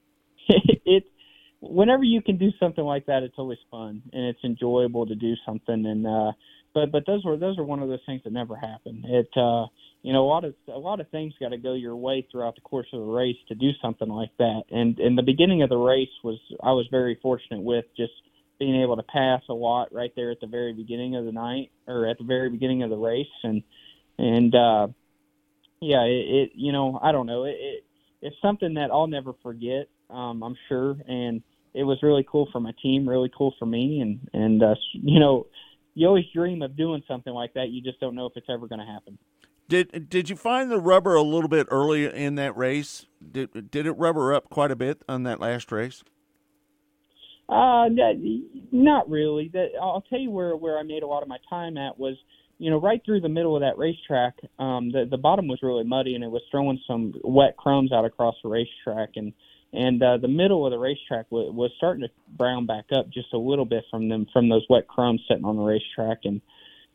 it 0.48 1.04
whenever 1.60 2.02
you 2.02 2.20
can 2.20 2.38
do 2.38 2.50
something 2.58 2.84
like 2.84 3.06
that, 3.06 3.22
it's 3.22 3.38
always 3.38 3.58
fun 3.70 4.02
and 4.12 4.24
it's 4.24 4.42
enjoyable 4.42 5.06
to 5.06 5.14
do 5.14 5.34
something. 5.46 5.86
And 5.86 6.04
uh, 6.08 6.32
but 6.74 6.92
but 6.92 7.04
those 7.06 7.24
were 7.24 7.36
those 7.36 7.58
are 7.58 7.64
one 7.64 7.80
of 7.82 7.88
those 7.88 8.00
things 8.06 8.22
that 8.24 8.32
never 8.32 8.56
happen. 8.56 9.04
It 9.06 9.28
uh, 9.36 9.66
you 10.02 10.12
know 10.12 10.24
a 10.24 10.28
lot 10.28 10.44
of 10.44 10.54
a 10.72 10.78
lot 10.78 11.00
of 11.00 11.08
things 11.10 11.34
got 11.40 11.50
to 11.50 11.58
go 11.58 11.74
your 11.74 11.96
way 11.96 12.26
throughout 12.30 12.54
the 12.54 12.60
course 12.60 12.86
of 12.92 13.00
the 13.00 13.06
race 13.06 13.36
to 13.48 13.54
do 13.54 13.70
something 13.82 14.08
like 14.08 14.30
that. 14.38 14.62
And 14.70 14.98
and 14.98 15.16
the 15.16 15.22
beginning 15.22 15.62
of 15.62 15.68
the 15.68 15.76
race 15.76 16.08
was 16.22 16.38
I 16.62 16.72
was 16.72 16.86
very 16.90 17.18
fortunate 17.22 17.62
with 17.62 17.84
just 17.96 18.12
being 18.58 18.82
able 18.82 18.96
to 18.96 19.02
pass 19.02 19.42
a 19.48 19.54
lot 19.54 19.92
right 19.92 20.12
there 20.16 20.30
at 20.30 20.40
the 20.40 20.46
very 20.46 20.72
beginning 20.72 21.16
of 21.16 21.24
the 21.24 21.32
night 21.32 21.70
or 21.86 22.08
at 22.08 22.18
the 22.18 22.24
very 22.24 22.50
beginning 22.50 22.82
of 22.82 22.90
the 22.90 22.96
race 22.96 23.26
and 23.44 23.62
and 24.18 24.54
uh 24.54 24.88
yeah 25.80 26.02
it, 26.02 26.26
it 26.28 26.50
you 26.54 26.72
know 26.72 26.98
i 27.02 27.12
don't 27.12 27.26
know 27.26 27.44
it, 27.44 27.54
it 27.58 27.84
it's 28.20 28.36
something 28.42 28.74
that 28.74 28.90
i'll 28.90 29.06
never 29.06 29.32
forget 29.44 29.88
um 30.10 30.42
i'm 30.42 30.56
sure 30.68 30.96
and 31.06 31.40
it 31.72 31.84
was 31.84 31.98
really 32.02 32.26
cool 32.28 32.48
for 32.50 32.58
my 32.58 32.72
team 32.82 33.08
really 33.08 33.30
cool 33.36 33.54
for 33.60 33.66
me 33.66 34.00
and 34.00 34.28
and 34.32 34.62
uh 34.62 34.74
you 34.92 35.20
know 35.20 35.46
you 35.98 36.06
always 36.06 36.24
dream 36.34 36.62
of 36.62 36.76
doing 36.76 37.02
something 37.08 37.32
like 37.32 37.52
that 37.54 37.68
you 37.68 37.82
just 37.82 37.98
don't 38.00 38.14
know 38.14 38.26
if 38.26 38.32
it's 38.36 38.46
ever 38.48 38.66
going 38.66 38.80
to 38.80 38.86
happen 38.86 39.18
Did 39.68 40.08
Did 40.08 40.30
you 40.30 40.36
find 40.36 40.70
the 40.70 40.80
rubber 40.80 41.14
a 41.14 41.22
little 41.22 41.48
bit 41.48 41.66
early 41.70 42.06
in 42.06 42.36
that 42.36 42.56
race? 42.56 43.04
Did 43.32 43.70
Did 43.70 43.86
it 43.86 43.92
rubber 43.92 44.32
up 44.32 44.48
quite 44.48 44.70
a 44.70 44.76
bit 44.76 45.02
on 45.08 45.24
that 45.24 45.40
last 45.40 45.70
race? 45.70 46.02
Uh, 47.48 47.88
not 48.72 49.08
really. 49.08 49.48
That 49.52 49.68
I'll 49.80 50.04
tell 50.08 50.18
you 50.18 50.30
where 50.30 50.54
where 50.56 50.78
I 50.78 50.82
made 50.82 51.02
a 51.02 51.06
lot 51.06 51.22
of 51.22 51.28
my 51.28 51.38
time 51.48 51.78
at 51.78 51.98
was, 51.98 52.14
you 52.58 52.70
know, 52.70 52.78
right 52.78 53.00
through 53.04 53.20
the 53.22 53.28
middle 53.28 53.56
of 53.56 53.62
that 53.62 53.78
racetrack. 53.78 54.34
Um, 54.58 54.90
the 54.92 55.06
the 55.10 55.16
bottom 55.16 55.48
was 55.48 55.58
really 55.62 55.84
muddy 55.84 56.14
and 56.14 56.22
it 56.22 56.30
was 56.30 56.42
throwing 56.50 56.80
some 56.86 57.14
wet 57.24 57.56
crumbs 57.56 57.92
out 57.92 58.04
across 58.04 58.34
the 58.42 58.50
racetrack, 58.50 59.10
and 59.16 59.32
and 59.72 60.02
uh, 60.02 60.16
the 60.16 60.28
middle 60.28 60.64
of 60.64 60.72
the 60.72 60.78
racetrack 60.78 61.26
was, 61.30 61.52
was 61.54 61.70
starting 61.76 62.02
to 62.02 62.08
brown 62.36 62.66
back 62.66 62.86
up 62.96 63.10
just 63.10 63.32
a 63.32 63.38
little 63.38 63.64
bit 63.64 63.84
from 63.90 64.08
them 64.08 64.26
from 64.32 64.48
those 64.48 64.64
wet 64.70 64.88
crumbs 64.88 65.20
sitting 65.28 65.44
on 65.44 65.56
the 65.56 65.62
racetrack, 65.62 66.20
and 66.24 66.40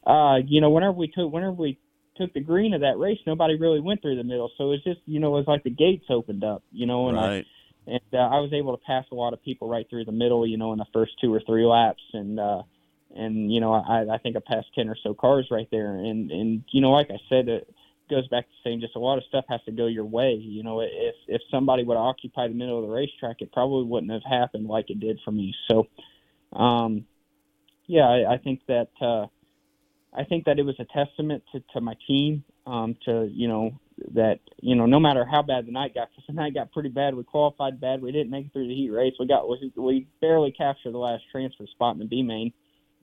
uh, 0.06 0.38
you 0.46 0.62
know, 0.62 0.70
whenever 0.70 0.94
we 0.94 1.08
took 1.08 1.32
whenever 1.32 1.54
we 1.54 1.78
took 2.16 2.34
the 2.34 2.42
green 2.42 2.74
of 2.74 2.82
that 2.82 2.98
race, 2.98 3.20
nobody 3.26 3.58
really 3.58 3.80
went 3.80 4.02
through 4.02 4.16
the 4.16 4.24
middle, 4.24 4.52
so 4.58 4.66
it 4.66 4.70
was 4.70 4.84
just 4.84 5.00
you 5.06 5.20
know 5.20 5.36
it 5.36 5.40
was 5.40 5.48
like 5.48 5.64
the 5.64 5.70
gates 5.70 6.06
opened 6.10 6.44
up, 6.44 6.64
you 6.72 6.86
know, 6.86 7.10
and 7.10 7.18
I 7.18 7.28
right. 7.28 7.46
and 7.88 8.02
uh, 8.14 8.18
I 8.18 8.40
was 8.40 8.52
able 8.54 8.76
to 8.76 8.84
pass 8.84 9.06
a 9.12 9.16
lot 9.16 9.34
of 9.34 9.44
people 9.44 9.70
right 9.70 9.88
through 9.90 10.06
the 10.06 10.12
middle, 10.12 10.46
you 10.48 10.58
know, 10.58 10.74
in 10.74 10.80
the 10.80 10.86
first 10.94 11.14
two 11.22 11.34
or 11.34 11.42
three 11.46 11.66
laps, 11.66 12.04
and 12.14 12.40
uh, 12.40 12.64
and 13.16 13.54
you 13.54 13.60
know, 13.60 13.74
I, 13.74 14.16
I 14.16 14.18
think 14.18 14.36
I 14.36 14.40
passed 14.46 14.74
ten 14.74 14.90
or 14.90 14.98
so 15.04 15.14
cars 15.14 15.48
right 15.52 15.68
there, 15.72 15.94
and 15.94 16.32
and 16.32 16.64
you 16.72 16.82
know, 16.82 16.92
like 16.92 17.12
I 17.12 17.20
said, 17.30 17.48
it 17.48 17.74
goes 18.10 18.28
back 18.28 18.46
to 18.46 18.54
saying 18.64 18.82
just 18.82 18.96
a 18.96 19.00
lot 19.00 19.18
of 19.18 19.24
stuff 19.26 19.46
has 19.50 19.62
to 19.66 19.72
go 19.72 19.88
your 19.88 20.06
way. 20.06 20.34
You 20.34 20.64
know, 20.64 20.82
if 20.82 21.16
if 21.28 21.42
somebody 21.50 21.84
would 21.84 21.98
occupy 21.98 22.48
the 22.48 22.54
middle 22.54 22.80
of 22.80 22.88
the 22.88 22.94
racetrack, 22.94 23.38
it 23.42 23.52
probably 23.52 23.86
wouldn't 23.86 24.12
have 24.12 24.24
happened 24.30 24.68
like 24.68 24.90
it 24.90 25.00
did 25.00 25.20
for 25.24 25.32
me. 25.32 25.54
So, 25.70 25.88
um, 26.54 27.06
yeah, 27.88 28.08
I, 28.08 28.34
I 28.34 28.38
think 28.38 28.62
that 28.68 28.90
uh, 29.02 29.28
I 30.16 30.24
think 30.24 30.46
that 30.46 30.60
it 30.60 30.64
was 30.64 30.76
a 30.80 30.86
testament 30.86 31.44
to, 31.52 31.64
to 31.74 31.82
my 31.82 31.96
team, 32.08 32.44
um, 32.66 32.96
to 33.06 33.30
you 33.32 33.48
know 33.48 33.72
that 34.14 34.40
you 34.62 34.76
know 34.76 34.86
no 34.86 35.00
matter 35.00 35.26
how 35.26 35.42
bad 35.42 35.68
the 35.68 35.72
night 35.72 35.94
got, 35.94 36.10
because 36.10 36.26
the 36.28 36.34
night 36.34 36.54
got 36.54 36.72
pretty 36.72 36.90
bad. 36.90 37.16
We 37.16 37.24
qualified 37.24 37.80
bad. 37.80 38.02
We 38.02 38.12
didn't 38.12 38.32
make 38.32 38.48
it 38.48 38.54
through 38.54 38.68
the 38.68 38.76
heat 38.76 38.90
race. 38.90 39.14
We 39.20 39.28
got 39.28 39.48
we, 39.50 39.72
we 39.76 40.08
barely 40.22 40.52
captured 40.52 40.94
the 40.94 41.00
last 41.00 41.24
transfer 41.32 41.66
spot 41.68 41.96
in 41.96 42.00
the 42.00 42.06
B 42.06 42.22
main. 42.22 42.54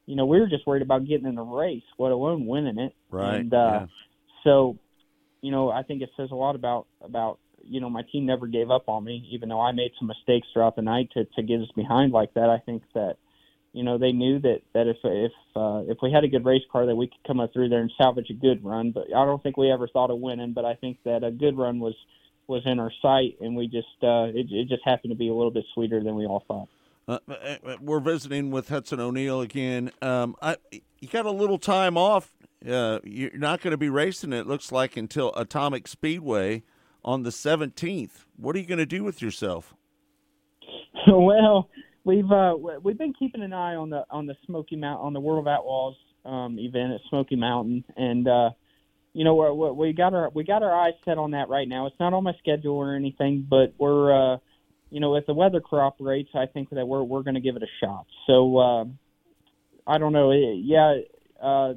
You 0.06 0.16
know, 0.16 0.26
we 0.26 0.40
were 0.40 0.48
just 0.48 0.66
worried 0.66 0.82
about 0.82 1.06
getting 1.06 1.26
in 1.26 1.36
the 1.36 1.42
race, 1.42 1.84
let 1.98 2.10
alone 2.10 2.46
winning 2.46 2.78
it. 2.78 2.94
Right. 3.10 3.36
And 3.36 3.54
uh, 3.54 3.86
so, 4.42 4.76
you 5.40 5.50
know, 5.50 5.70
I 5.70 5.82
think 5.82 6.02
it 6.02 6.10
says 6.16 6.30
a 6.30 6.34
lot 6.34 6.54
about 6.54 6.86
about 7.02 7.38
you 7.62 7.80
know 7.80 7.90
my 7.90 8.02
team 8.02 8.26
never 8.26 8.46
gave 8.46 8.70
up 8.70 8.88
on 8.88 9.04
me, 9.04 9.28
even 9.30 9.48
though 9.48 9.60
I 9.60 9.72
made 9.72 9.92
some 9.98 10.08
mistakes 10.08 10.48
throughout 10.52 10.76
the 10.76 10.82
night 10.82 11.10
to 11.14 11.24
to 11.24 11.42
get 11.42 11.60
us 11.60 11.70
behind 11.74 12.12
like 12.12 12.34
that. 12.34 12.50
I 12.50 12.58
think 12.58 12.82
that 12.94 13.16
you 13.72 13.82
know 13.82 13.98
they 13.98 14.12
knew 14.12 14.38
that 14.40 14.60
that 14.74 14.86
if 14.86 14.96
if 15.04 15.32
uh, 15.56 15.82
if 15.88 15.98
we 16.02 16.12
had 16.12 16.24
a 16.24 16.28
good 16.28 16.44
race 16.44 16.62
car 16.70 16.86
that 16.86 16.96
we 16.96 17.06
could 17.06 17.24
come 17.26 17.40
up 17.40 17.52
through 17.52 17.68
there 17.68 17.80
and 17.80 17.92
salvage 17.96 18.30
a 18.30 18.34
good 18.34 18.64
run. 18.64 18.90
But 18.92 19.06
I 19.08 19.24
don't 19.24 19.42
think 19.42 19.56
we 19.56 19.70
ever 19.70 19.88
thought 19.88 20.10
of 20.10 20.18
winning. 20.18 20.52
But 20.52 20.64
I 20.64 20.74
think 20.74 20.98
that 21.04 21.24
a 21.24 21.30
good 21.30 21.56
run 21.56 21.80
was 21.80 21.94
was 22.46 22.62
in 22.66 22.78
our 22.78 22.92
sight, 23.00 23.36
and 23.40 23.56
we 23.56 23.66
just 23.66 23.88
uh, 24.02 24.28
it, 24.34 24.46
it 24.50 24.68
just 24.68 24.82
happened 24.84 25.12
to 25.12 25.16
be 25.16 25.28
a 25.28 25.34
little 25.34 25.52
bit 25.52 25.64
sweeter 25.74 26.02
than 26.02 26.16
we 26.16 26.26
all 26.26 26.44
thought. 26.46 26.68
Uh, 27.08 27.18
uh, 27.28 27.76
we're 27.80 28.00
visiting 28.00 28.50
with 28.50 28.68
Hudson 28.68 29.00
O'Neal 29.00 29.40
again. 29.40 29.90
Um, 30.00 30.36
I, 30.40 30.56
you 30.70 31.08
got 31.10 31.26
a 31.26 31.30
little 31.30 31.58
time 31.58 31.96
off. 31.96 32.30
Uh, 32.68 32.98
you're 33.04 33.36
not 33.36 33.60
going 33.60 33.72
to 33.72 33.78
be 33.78 33.88
racing. 33.88 34.32
It 34.32 34.46
looks 34.46 34.70
like 34.70 34.96
until 34.96 35.32
Atomic 35.34 35.88
Speedway 35.88 36.62
on 37.04 37.22
the 37.22 37.30
17th. 37.30 38.26
What 38.36 38.54
are 38.54 38.58
you 38.58 38.66
going 38.66 38.78
to 38.78 38.86
do 38.86 39.02
with 39.02 39.22
yourself? 39.22 39.74
well, 41.08 41.70
we've 42.04 42.30
uh, 42.30 42.54
we've 42.82 42.98
been 42.98 43.14
keeping 43.14 43.42
an 43.42 43.52
eye 43.52 43.74
on 43.74 43.90
the 43.90 44.04
on 44.10 44.26
the 44.26 44.34
Smoky 44.46 44.76
Mountain 44.76 45.06
on 45.06 45.12
the 45.12 45.20
World 45.20 45.46
of 45.46 45.48
Outlaws 45.48 45.96
um, 46.24 46.58
event 46.58 46.92
at 46.92 47.00
Smoky 47.08 47.36
Mountain, 47.36 47.84
and 47.96 48.28
uh, 48.28 48.50
you 49.14 49.24
know 49.24 49.34
we're, 49.34 49.72
we 49.72 49.92
got 49.92 50.12
our 50.12 50.30
we 50.34 50.44
got 50.44 50.62
our 50.62 50.74
eyes 50.74 50.94
set 51.04 51.16
on 51.16 51.30
that 51.30 51.48
right 51.48 51.68
now. 51.68 51.86
It's 51.86 51.98
not 51.98 52.12
on 52.12 52.24
my 52.24 52.32
schedule 52.38 52.76
or 52.76 52.94
anything, 52.94 53.46
but 53.48 53.74
we're 53.78 54.34
uh, 54.34 54.38
you 54.90 55.00
know 55.00 55.14
if 55.16 55.24
the 55.26 55.34
weather 55.34 55.60
cooperates, 55.60 56.30
I 56.34 56.46
think 56.46 56.70
that 56.70 56.86
we're 56.86 57.02
we're 57.02 57.22
going 57.22 57.34
to 57.34 57.40
give 57.40 57.56
it 57.56 57.62
a 57.62 57.84
shot. 57.84 58.06
So 58.26 58.58
uh, 58.58 58.84
I 59.86 59.98
don't 59.98 60.12
know, 60.12 60.32
yeah, 60.32 60.98
uh, 61.42 61.74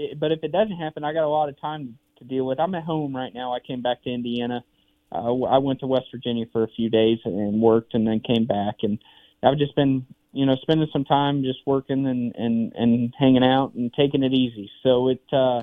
it, 0.00 0.20
but 0.20 0.32
if 0.32 0.40
it 0.42 0.52
doesn't 0.52 0.76
happen, 0.76 1.04
I 1.04 1.12
got 1.12 1.24
a 1.24 1.28
lot 1.28 1.48
of 1.48 1.60
time 1.60 1.98
to 2.18 2.24
deal 2.24 2.46
with. 2.46 2.58
I'm 2.60 2.74
at 2.74 2.84
home 2.84 3.14
right 3.14 3.32
now. 3.34 3.54
I 3.54 3.60
came 3.60 3.82
back 3.82 4.02
to 4.04 4.10
Indiana. 4.10 4.64
Uh, 5.12 5.42
I 5.44 5.58
went 5.58 5.80
to 5.80 5.86
West 5.86 6.06
Virginia 6.12 6.46
for 6.52 6.62
a 6.62 6.68
few 6.68 6.88
days 6.88 7.18
and 7.24 7.60
worked, 7.60 7.94
and 7.94 8.06
then 8.06 8.20
came 8.20 8.46
back. 8.46 8.76
And 8.82 8.98
I've 9.42 9.58
just 9.58 9.74
been, 9.74 10.06
you 10.32 10.46
know, 10.46 10.56
spending 10.62 10.88
some 10.92 11.04
time 11.04 11.42
just 11.42 11.58
working 11.66 12.06
and 12.06 12.34
and 12.36 12.72
and 12.74 13.14
hanging 13.18 13.44
out 13.44 13.74
and 13.74 13.92
taking 13.92 14.22
it 14.22 14.32
easy. 14.32 14.70
So 14.82 15.08
it, 15.08 15.22
uh, 15.32 15.62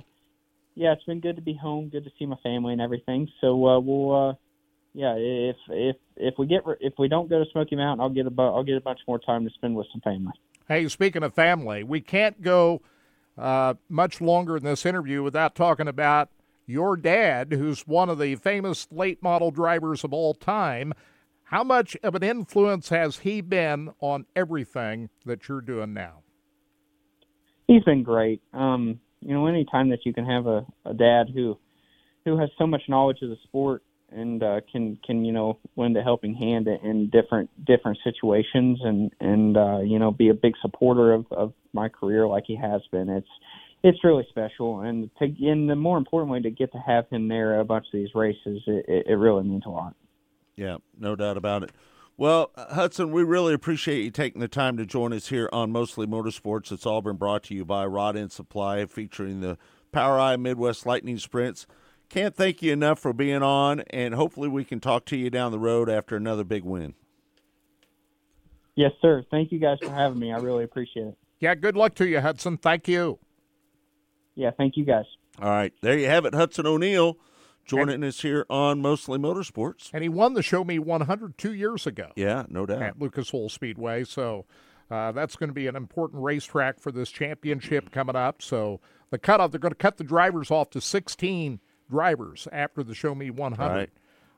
yeah, 0.76 0.94
it's 0.94 1.04
been 1.06 1.22
good 1.22 1.38
to 1.38 1.42
be 1.42 1.54
home. 1.54 1.90
Good 1.90 2.04
to 2.04 2.12
see 2.20 2.26
my 2.26 2.38
family 2.44 2.74
and 2.74 2.82
everything. 2.82 3.30
So 3.42 3.66
uh, 3.66 3.80
we'll, 3.80 4.30
uh, 4.30 4.34
yeah, 4.94 5.16
if 5.18 5.56
if 5.70 5.96
if 6.18 6.34
we 6.38 6.48
get 6.48 6.64
if 6.82 6.94
we 7.00 7.08
don't 7.08 7.30
go 7.30 7.44
to 7.44 7.50
Smoky 7.52 7.76
Mountain, 7.76 8.02
I'll 8.02 8.10
get 8.10 8.28
a 8.28 8.42
I'll 8.42 8.64
get 8.64 8.76
a 8.76 8.82
bunch 8.82 9.00
more 9.08 9.20
time 9.20 9.46
to 9.46 9.54
spend 9.54 9.76
with 9.76 9.88
some 9.92 10.02
family. 10.02 10.34
Hey, 10.68 10.86
speaking 10.90 11.24
of 11.24 11.34
family, 11.34 11.84
we 11.84 12.02
can't 12.02 12.42
go 12.42 12.82
uh, 13.38 13.76
much 13.90 14.22
longer 14.22 14.58
in 14.58 14.64
this 14.64 14.86
interview 14.86 15.24
without 15.24 15.56
talking 15.56 15.88
about 15.88 16.30
your 16.66 16.98
dad, 16.98 17.54
who's 17.54 17.88
one 17.88 18.10
of 18.10 18.20
the 18.20 18.36
famous 18.36 18.88
late 18.92 19.24
model 19.24 19.52
drivers 19.52 20.04
of 20.04 20.14
all 20.14 20.34
time. 20.34 20.94
How 21.44 21.64
much 21.64 21.96
of 22.04 22.14
an 22.14 22.24
influence 22.24 22.90
has 22.90 23.20
he 23.20 23.40
been 23.40 23.92
on 24.02 24.26
everything 24.36 25.10
that 25.26 25.48
you're 25.48 25.62
doing 25.62 25.94
now? 25.94 26.24
He's 27.68 27.84
been 27.84 28.04
great. 28.04 28.42
Um, 28.54 29.00
you 29.22 29.34
know, 29.34 29.48
any 29.48 29.66
time 29.66 29.90
that 29.90 30.06
you 30.06 30.14
can 30.14 30.26
have 30.26 30.46
a, 30.48 30.66
a 30.86 30.94
dad 30.94 31.28
who 31.34 31.58
who 32.26 32.38
has 32.38 32.50
so 32.58 32.68
much 32.68 32.82
knowledge 32.90 33.20
of 33.22 33.30
the 33.30 33.38
sport 33.44 33.84
and 34.12 34.42
uh, 34.42 34.62
can 34.72 34.98
can 35.06 35.26
you 35.26 35.32
know 35.32 35.58
lend 35.76 35.98
a 35.98 36.02
helping 36.02 36.34
hand 36.34 36.68
in 36.68 37.10
different 37.10 37.50
different 37.66 37.98
situations 38.04 38.80
and 38.84 39.12
and 39.20 39.58
uh, 39.58 39.80
you 39.80 40.00
know 40.00 40.12
be 40.12 40.30
a 40.30 40.34
big 40.34 40.54
supporter 40.62 41.14
of, 41.14 41.26
of 41.32 41.54
my 41.74 41.90
career 41.90 42.28
like 42.28 42.44
he 42.48 42.56
has 42.56 42.82
been. 42.92 43.10
It's 43.10 43.28
it's 43.84 44.04
really 44.04 44.26
special, 44.30 44.82
and 44.82 45.10
to 45.20 45.26
and 45.26 45.70
the 45.70 45.76
more 45.76 45.98
importantly 45.98 46.42
to 46.42 46.50
get 46.50 46.72
to 46.72 46.80
have 46.80 47.08
him 47.10 47.28
there 47.28 47.56
at 47.56 47.62
a 47.62 47.64
bunch 47.64 47.86
of 47.86 47.92
these 47.94 48.10
races, 48.16 48.62
it, 48.66 49.06
it, 49.08 49.14
really 49.14 49.44
means 49.44 49.64
a 49.66 49.70
lot. 49.70 49.96
Yeah, 50.56 50.78
no 50.98 51.16
doubt 51.16 51.38
about 51.38 51.64
it. 51.64 51.72
Well, 52.18 52.52
uh, 52.56 52.74
Hudson, 52.74 53.12
we 53.12 53.24
really 53.24 53.54
appreciate 53.54 54.04
you 54.04 54.10
taking 54.10 54.42
the 54.42 54.48
time 54.48 54.78
to 54.78 54.86
join 54.86 55.14
us 55.14 55.28
here 55.28 55.48
on 55.54 55.72
Mostly 55.72 56.08
Motorsports. 56.08 56.72
It's 56.72 56.86
all 56.86 57.04
been 57.04 57.18
brought 57.18 57.44
to 57.44 57.54
you 57.54 57.64
by 57.64 57.86
Rod 57.86 58.18
End 58.18 58.32
Supply, 58.32 58.84
featuring 58.88 59.42
the 59.42 59.60
POWRi 59.94 60.40
Midwest 60.40 60.88
Lightning 60.88 61.20
Sprints. 61.20 61.68
Can't 62.10 62.36
thank 62.36 62.62
you 62.62 62.72
enough 62.72 63.00
for 63.00 63.12
being 63.12 63.44
on, 63.44 63.82
and 63.90 64.14
hopefully 64.14 64.48
we 64.48 64.64
can 64.64 64.80
talk 64.80 65.06
to 65.06 65.18
you 65.18 65.30
down 65.30 65.52
the 65.52 65.60
road 65.60 65.90
after 65.90 66.16
another 66.16 66.44
big 66.46 66.64
win. 66.64 66.94
Yes, 68.76 68.92
sir. 69.02 69.24
Thank 69.30 69.52
you 69.52 69.60
guys 69.60 69.78
for 69.82 69.90
having 69.90 70.20
me. 70.20 70.32
I 70.32 70.38
really 70.38 70.64
appreciate 70.64 71.08
it. 71.08 71.18
Yeah, 71.40 71.56
good 71.56 71.76
luck 71.76 71.96
to 71.96 72.08
you, 72.08 72.22
Hudson. 72.22 72.58
Thank 72.58 72.88
you. 72.88 73.20
Yeah, 74.36 74.52
thank 74.52 74.78
you 74.78 74.86
guys. 74.86 75.06
All 75.42 75.50
right, 75.50 75.74
there 75.82 75.98
you 75.98 76.08
have 76.08 76.26
it, 76.26 76.34
Hudson 76.34 76.66
O'Neal. 76.66 77.18
joining 77.66 78.04
us 78.04 78.22
here 78.22 78.46
on 78.50 78.82
Mostly 78.82 79.20
Motorsports. 79.20 79.90
And 79.94 80.02
he 80.02 80.10
won 80.10 80.34
the 80.34 80.42
Show 80.42 80.64
Me 80.64 80.80
100 80.80 81.38
two 81.38 81.54
years 81.54 81.86
ago. 81.86 82.12
Yeah, 82.16 82.46
no 82.50 82.66
doubt. 82.66 82.82
at 82.82 83.00
Lucas 83.00 83.34
Oil 83.34 83.50
Speedway. 83.50 84.04
So 84.06 84.46
uh, 84.90 85.12
that's 85.12 85.36
going 85.36 85.50
to 85.50 85.54
be 85.54 85.68
an 85.68 85.76
important 85.76 86.24
racetrack 86.24 86.80
for 86.80 86.92
this 86.92 87.10
championship 87.10 87.92
coming 87.92 88.16
up. 88.16 88.42
So 88.42 88.80
the 89.10 89.18
cutoff, 89.20 89.52
they're 89.52 89.60
going 89.60 89.74
to 89.74 89.76
cut 89.76 89.98
the 89.98 90.04
drivers 90.04 90.50
off 90.50 90.70
to 90.72 90.82
16 90.82 91.60
drivers 91.90 92.48
after 92.52 92.84
the 92.84 92.96
Show 92.96 93.16
Me 93.16 93.30
100. 93.30 93.70
Right. 93.70 93.90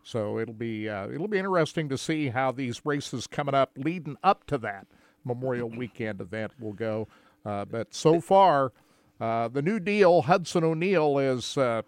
So 0.04 0.40
it'll 0.40 0.54
be 0.54 0.88
uh, 0.90 1.10
it'll 1.10 1.28
be 1.28 1.38
interesting 1.38 1.90
to 1.90 1.98
see 1.98 2.30
how 2.30 2.52
these 2.52 2.86
races 2.86 3.28
coming 3.28 3.54
up, 3.54 3.72
leading 3.76 4.18
up 4.24 4.46
to 4.48 4.58
that 4.60 4.88
Memorial 5.26 5.70
Weekend 5.78 6.22
event, 6.22 6.54
will 6.60 6.74
go. 6.74 7.08
Uh, 7.46 7.66
but 7.66 7.94
so 7.94 8.22
far, 8.22 8.72
uh, 9.20 9.48
the 9.50 9.62
new 9.62 9.80
deal, 9.80 10.22
Hudson 10.24 10.64
O'Neal 10.64 11.18
has 11.18 11.58
uh, 11.58 11.82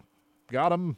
got 0.50 0.72
him. 0.72 0.96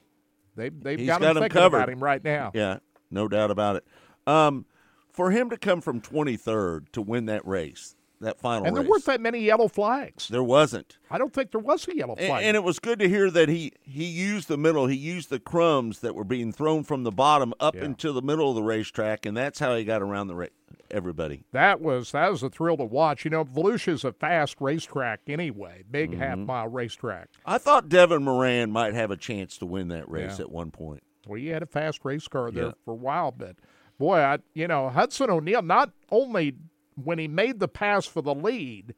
They've 0.56 0.78
they've 0.82 0.98
He's 0.98 1.08
got, 1.08 1.20
got 1.20 1.36
him 1.36 1.42
him 1.44 1.48
covered. 1.48 1.76
about 1.78 1.88
him 1.88 2.02
right 2.02 2.22
now. 2.22 2.50
Yeah, 2.54 2.78
no 3.10 3.28
doubt 3.28 3.50
about 3.50 3.76
it. 3.76 3.84
Um, 4.26 4.66
for 5.10 5.30
him 5.30 5.50
to 5.50 5.56
come 5.56 5.80
from 5.80 6.00
23rd 6.00 6.90
to 6.92 7.00
win 7.02 7.26
that 7.26 7.46
race, 7.46 7.94
that 8.20 8.38
final 8.40 8.66
And 8.66 8.74
there 8.76 8.82
race, 8.82 8.90
weren't 8.90 9.04
that 9.06 9.20
many 9.20 9.40
yellow 9.40 9.68
flags. 9.68 10.28
there 10.28 10.42
wasn't. 10.42 10.98
I 11.10 11.18
don't 11.18 11.32
think 11.32 11.50
there 11.50 11.60
was 11.60 11.86
a 11.88 11.96
yellow 11.96 12.14
flag. 12.16 12.44
and 12.44 12.56
it 12.56 12.62
was 12.64 12.78
good 12.78 12.98
to 13.00 13.08
hear 13.08 13.30
that 13.30 13.48
he 13.48 13.72
he 13.82 14.04
used 14.04 14.48
the 14.48 14.56
middle. 14.56 14.86
He 14.86 14.96
used 14.96 15.30
the 15.30 15.38
crumbs 15.40 16.00
that 16.00 16.14
were 16.14 16.24
being 16.24 16.52
thrown 16.52 16.84
from 16.84 17.02
the 17.04 17.10
bottom 17.12 17.52
up 17.60 17.74
Yeah. 17.74 17.84
into 17.84 18.12
the 18.12 18.22
middle 18.22 18.48
of 18.50 18.54
the 18.56 18.62
racetrack, 18.62 19.26
and 19.26 19.36
that's 19.36 19.58
how 19.58 19.74
he 19.76 19.84
got 19.84 20.00
around 20.02 20.28
the 20.28 20.34
ra- 20.34 20.46
everybody. 20.90 21.44
That 21.52 21.80
was 21.80 22.12
that 22.12 22.30
was 22.30 22.42
a 22.42 22.50
thrill 22.50 22.76
to 22.78 22.84
watch. 22.84 23.24
You 23.24 23.30
know, 23.30 23.44
Volusia's 23.44 24.04
a 24.04 24.12
fast 24.12 24.56
racetrack 24.60 25.20
anyway, 25.26 25.82
big 25.90 26.16
half 26.16 26.36
Mm-hmm. 26.38 26.46
mile 26.46 26.68
racetrack. 26.68 27.28
I 27.44 27.58
thought 27.58 27.88
Devin 27.88 28.22
Moran 28.24 28.70
might 28.70 28.94
have 28.94 29.10
a 29.10 29.16
chance 29.16 29.58
to 29.58 29.66
win 29.66 29.88
that 29.88 30.08
race 30.08 30.38
Yeah. 30.38 30.44
at 30.44 30.50
one 30.50 30.70
point. 30.70 31.02
Well, 31.26 31.38
he 31.40 31.48
had 31.48 31.62
a 31.62 31.66
fast 31.66 32.00
race 32.04 32.28
car 32.28 32.50
there 32.50 32.66
Yeah. 32.66 32.72
for 32.84 32.92
a 32.92 32.96
while, 32.96 33.30
but 33.32 33.56
boy, 33.98 34.18
I 34.18 34.38
you 34.54 34.68
know 34.68 34.88
Hudson 34.88 35.30
O'Neal. 35.30 35.62
not 35.62 35.90
only 36.10 36.54
when 37.02 37.18
he 37.18 37.28
made 37.28 37.58
the 37.60 37.68
pass 37.68 38.06
for 38.06 38.22
the 38.22 38.34
lead, 38.34 38.94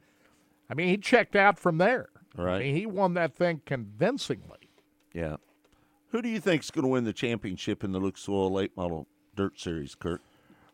I 0.69 0.73
mean 0.73 0.87
he 0.89 0.97
checked 0.97 1.35
out 1.35 1.57
from 1.59 1.77
there. 1.77 2.09
I 2.37 2.41
Right. 2.41 2.59
mean 2.65 2.75
he 2.75 2.85
won 2.85 3.13
that 3.15 3.35
thing 3.35 3.61
convincingly. 3.65 4.69
Yeah. 5.13 5.37
Who 6.09 6.21
do 6.21 6.29
you 6.29 6.39
think's 6.39 6.69
going 6.71 6.83
to 6.83 6.89
win 6.89 7.03
the 7.03 7.13
championship 7.13 7.83
in 7.83 7.91
the 7.91 7.99
Oil 8.29 8.51
Late 8.51 8.75
Model 8.77 9.07
Dirt 9.35 9.59
Series, 9.59 9.95
Kirk? 9.95 10.21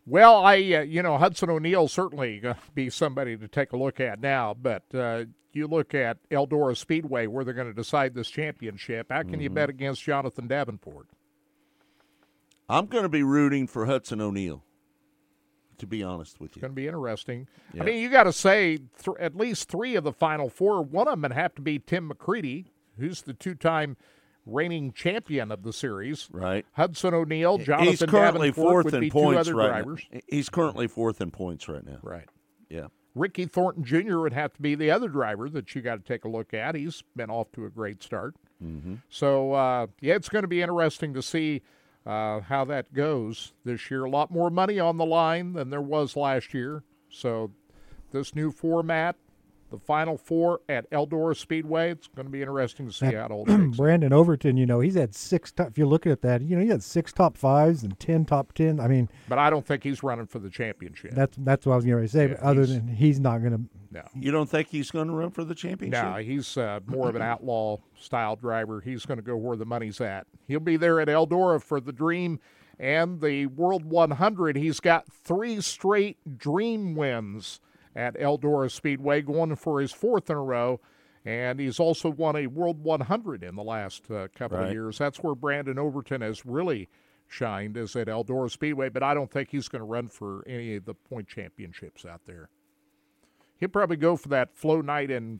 Well, 0.05 0.35
I 0.43 0.55
uh, 0.55 0.81
you 0.81 1.01
know 1.01 1.17
Hudson 1.17 1.49
O'Neal 1.49 1.87
certainly 1.87 2.39
going 2.39 2.55
to 2.55 2.61
be 2.75 2.89
somebody 2.89 3.37
to 3.37 3.47
take 3.47 3.71
a 3.71 3.77
look 3.77 3.99
at 4.01 4.19
now, 4.19 4.53
but 4.53 4.83
uh, 4.93 5.23
you 5.53 5.65
look 5.67 5.93
at 5.95 6.17
Eldora 6.29 6.75
Speedway 6.75 7.25
where 7.27 7.45
they're 7.45 7.53
going 7.53 7.67
to 7.67 7.73
decide 7.73 8.13
this 8.13 8.29
championship. 8.29 9.07
How 9.11 9.23
can 9.23 9.39
you 9.39 9.49
Mm-hmm. 9.49 9.55
bet 9.55 9.69
against 9.69 10.03
Jonathan 10.03 10.47
Davenport? 10.47 11.07
I'm 12.69 12.85
going 12.87 13.03
to 13.03 13.09
be 13.09 13.23
rooting 13.23 13.67
for 13.67 13.85
Hudson 13.85 14.19
O'Neal. 14.21 14.63
To 15.79 15.87
be 15.87 16.03
honest 16.03 16.39
with 16.39 16.51
you, 16.51 16.59
It's 16.59 16.61
going 16.61 16.71
to 16.71 16.75
be 16.75 16.87
interesting. 16.87 17.47
Yeah. 17.73 17.83
I 17.83 17.85
mean, 17.85 18.01
you 18.01 18.09
got 18.09 18.23
to 18.23 18.33
say 18.33 18.77
th- 18.77 19.17
at 19.19 19.35
least 19.35 19.69
three 19.69 19.95
of 19.95 20.03
the 20.03 20.13
final 20.13 20.49
four. 20.49 20.81
One 20.81 21.07
of 21.07 21.13
them 21.13 21.21
would 21.23 21.33
have 21.33 21.55
to 21.55 21.61
be 21.61 21.79
Tim 21.79 22.09
McCreadie, 22.09 22.65
who's 22.99 23.21
the 23.23 23.33
two-time 23.33 23.97
reigning 24.45 24.91
champion 24.91 25.51
of 25.51 25.63
the 25.63 25.71
series. 25.73 26.27
right? 26.31 26.65
Hudson 26.73 27.13
O'Neal, 27.13 27.57
Jonathan 27.57 27.87
He's 27.87 28.01
currently 28.03 28.49
Davenport 28.49 28.71
fourth 28.71 28.85
would 28.85 28.93
in 28.95 28.99
be 29.01 29.09
two 29.09 29.13
points 29.13 29.39
other 29.47 29.55
right 29.55 29.67
drivers. 29.69 30.05
now. 30.11 30.19
He's 30.27 30.49
currently 30.49 30.87
fourth 30.87 31.21
in 31.21 31.31
points 31.31 31.67
right 31.69 31.85
now. 31.85 31.99
Right. 32.01 32.27
Yeah. 32.69 32.87
Ricky 33.15 33.45
Thornton 33.45 33.83
Jr. 33.83 34.19
would 34.19 34.33
have 34.33 34.53
to 34.53 34.61
be 34.61 34.75
the 34.75 34.89
other 34.91 35.07
driver 35.07 35.47
that 35.49 35.73
you 35.75 35.81
got 35.81 35.95
to 35.95 36.03
take 36.03 36.25
a 36.25 36.27
look 36.27 36.53
at. 36.53 36.75
He's 36.75 37.03
been 37.15 37.29
off 37.29 37.51
to 37.53 37.65
a 37.65 37.69
great 37.69 38.01
start. 38.03 38.35
Mm-hmm. 38.63 38.95
So, 39.09 39.53
uh, 39.53 39.87
yeah, 40.01 40.15
it's 40.15 40.29
going 40.29 40.41
to 40.41 40.47
be 40.47 40.61
interesting 40.61 41.13
to 41.13 41.21
see 41.21 41.61
uh, 42.05 42.41
how 42.41 42.65
that 42.65 42.93
goes 42.93 43.53
this 43.63 43.89
year. 43.89 44.03
A 44.03 44.09
lot 44.09 44.31
more 44.31 44.49
money 44.49 44.79
on 44.79 44.97
the 44.97 45.05
line 45.05 45.53
than 45.53 45.69
there 45.69 45.81
was 45.81 46.15
last 46.15 46.53
year. 46.53 46.83
So, 47.09 47.51
this 48.11 48.35
new 48.35 48.51
format, 48.51 49.15
the 49.73 49.79
Final 49.79 50.17
Four 50.19 50.61
at 50.69 50.87
Eldora 50.91 51.35
Speedway. 51.35 51.89
It's 51.89 52.07
going 52.07 52.27
to 52.27 52.31
be 52.31 52.41
interesting 52.41 52.85
to 52.85 52.93
see 52.93 53.07
how 53.07 53.25
it 53.25 53.31
all 53.31 53.43
takes. 53.47 53.75
Brandon 53.75 54.13
Overton, 54.13 54.55
you 54.55 54.67
know, 54.67 54.79
he's 54.79 54.93
had 54.93 55.15
six. 55.15 55.51
Top, 55.51 55.69
if 55.69 55.79
you're 55.79 55.87
looking 55.87 56.11
at 56.11 56.21
that, 56.21 56.43
you 56.43 56.55
know, 56.55 56.61
he 56.61 56.69
had 56.69 56.83
six 56.83 57.11
top 57.11 57.35
fives 57.37 57.81
and 57.81 57.99
ten 57.99 58.23
top 58.23 58.53
ten. 58.53 58.79
I 58.79 58.87
mean, 58.87 59.09
But 59.27 59.39
I 59.39 59.49
don't 59.49 59.65
think 59.65 59.83
he's 59.83 60.03
running 60.03 60.27
for 60.27 60.37
the 60.37 60.51
championship. 60.51 61.15
that's 61.15 61.35
that's 61.39 61.65
what 61.65 61.73
I 61.73 61.75
was 61.77 61.85
going 61.85 62.03
to 62.03 62.07
say. 62.07 62.27
Yeah, 62.27 62.35
but 62.35 62.39
other 62.41 62.67
than 62.67 62.87
he's 62.87 63.19
not 63.19 63.39
going 63.39 63.53
to. 63.53 63.61
no. 63.91 64.03
You 64.13 64.31
don't 64.31 64.47
think 64.47 64.67
he's 64.67 64.91
going 64.91 65.07
to 65.07 65.13
run 65.13 65.31
for 65.31 65.43
the 65.43 65.55
championship? 65.55 66.03
No, 66.03 66.17
he's 66.17 66.55
uh, 66.55 66.79
more 66.85 67.09
of 67.09 67.15
an 67.15 67.21
outlaw 67.33 67.77
style 67.99 68.35
driver. 68.35 68.79
He's 68.79 69.07
going 69.07 69.17
to 69.17 69.23
go 69.23 69.35
where 69.35 69.57
the 69.57 69.65
money's 69.65 69.99
at. 69.99 70.27
He'll 70.47 70.59
be 70.59 70.77
there 70.77 70.99
at 71.01 71.07
Eldora 71.07 71.59
for 71.59 71.79
the 71.81 71.91
Dream 71.91 72.39
and 72.79 73.21
the 73.21 73.47
World 73.47 73.85
100. 73.85 74.55
He's 74.55 74.79
got 74.79 75.11
three 75.11 75.61
straight 75.61 76.17
Dream 76.37 76.93
wins 76.93 77.59
at 77.95 78.15
Eldora 78.15 78.71
Speedway, 78.71 79.21
going 79.21 79.55
for 79.55 79.79
his 79.79 79.91
fourth 79.91 80.29
in 80.29 80.35
a 80.35 80.41
row. 80.43 80.79
And 81.25 81.59
he's 81.59 81.79
also 81.79 82.09
won 82.09 82.35
a 82.35 82.47
World 82.47 82.83
100 82.83 83.43
in 83.43 83.55
the 83.55 83.63
last 83.63 84.11
uh, 84.11 84.27
couple 84.35 84.57
of 84.57 84.71
years. 84.73 84.97
That's 84.97 85.19
where 85.19 85.35
Brandon 85.35 85.79
Overton 85.79 86.19
has 86.21 86.45
really 86.45 86.89
shined, 87.29 87.77
is 87.77 87.95
at 87.95 88.07
Eldora 88.07 88.51
Speedway. 88.51 88.89
But 88.89 89.03
I 89.03 89.13
don't 89.13 89.31
think 89.31 89.49
he's 89.49 89.69
going 89.69 89.79
to 89.79 89.85
run 89.85 90.09
for 90.09 90.43
any 90.45 90.75
of 90.75 90.83
the 90.85 90.93
point 90.93 91.29
championships 91.29 92.05
out 92.05 92.21
there. 92.25 92.49
He'll 93.57 93.69
probably 93.69 93.95
go 93.95 94.17
for 94.17 94.27
that 94.29 94.53
flow 94.57 94.81
night 94.81 95.09
in 95.09 95.39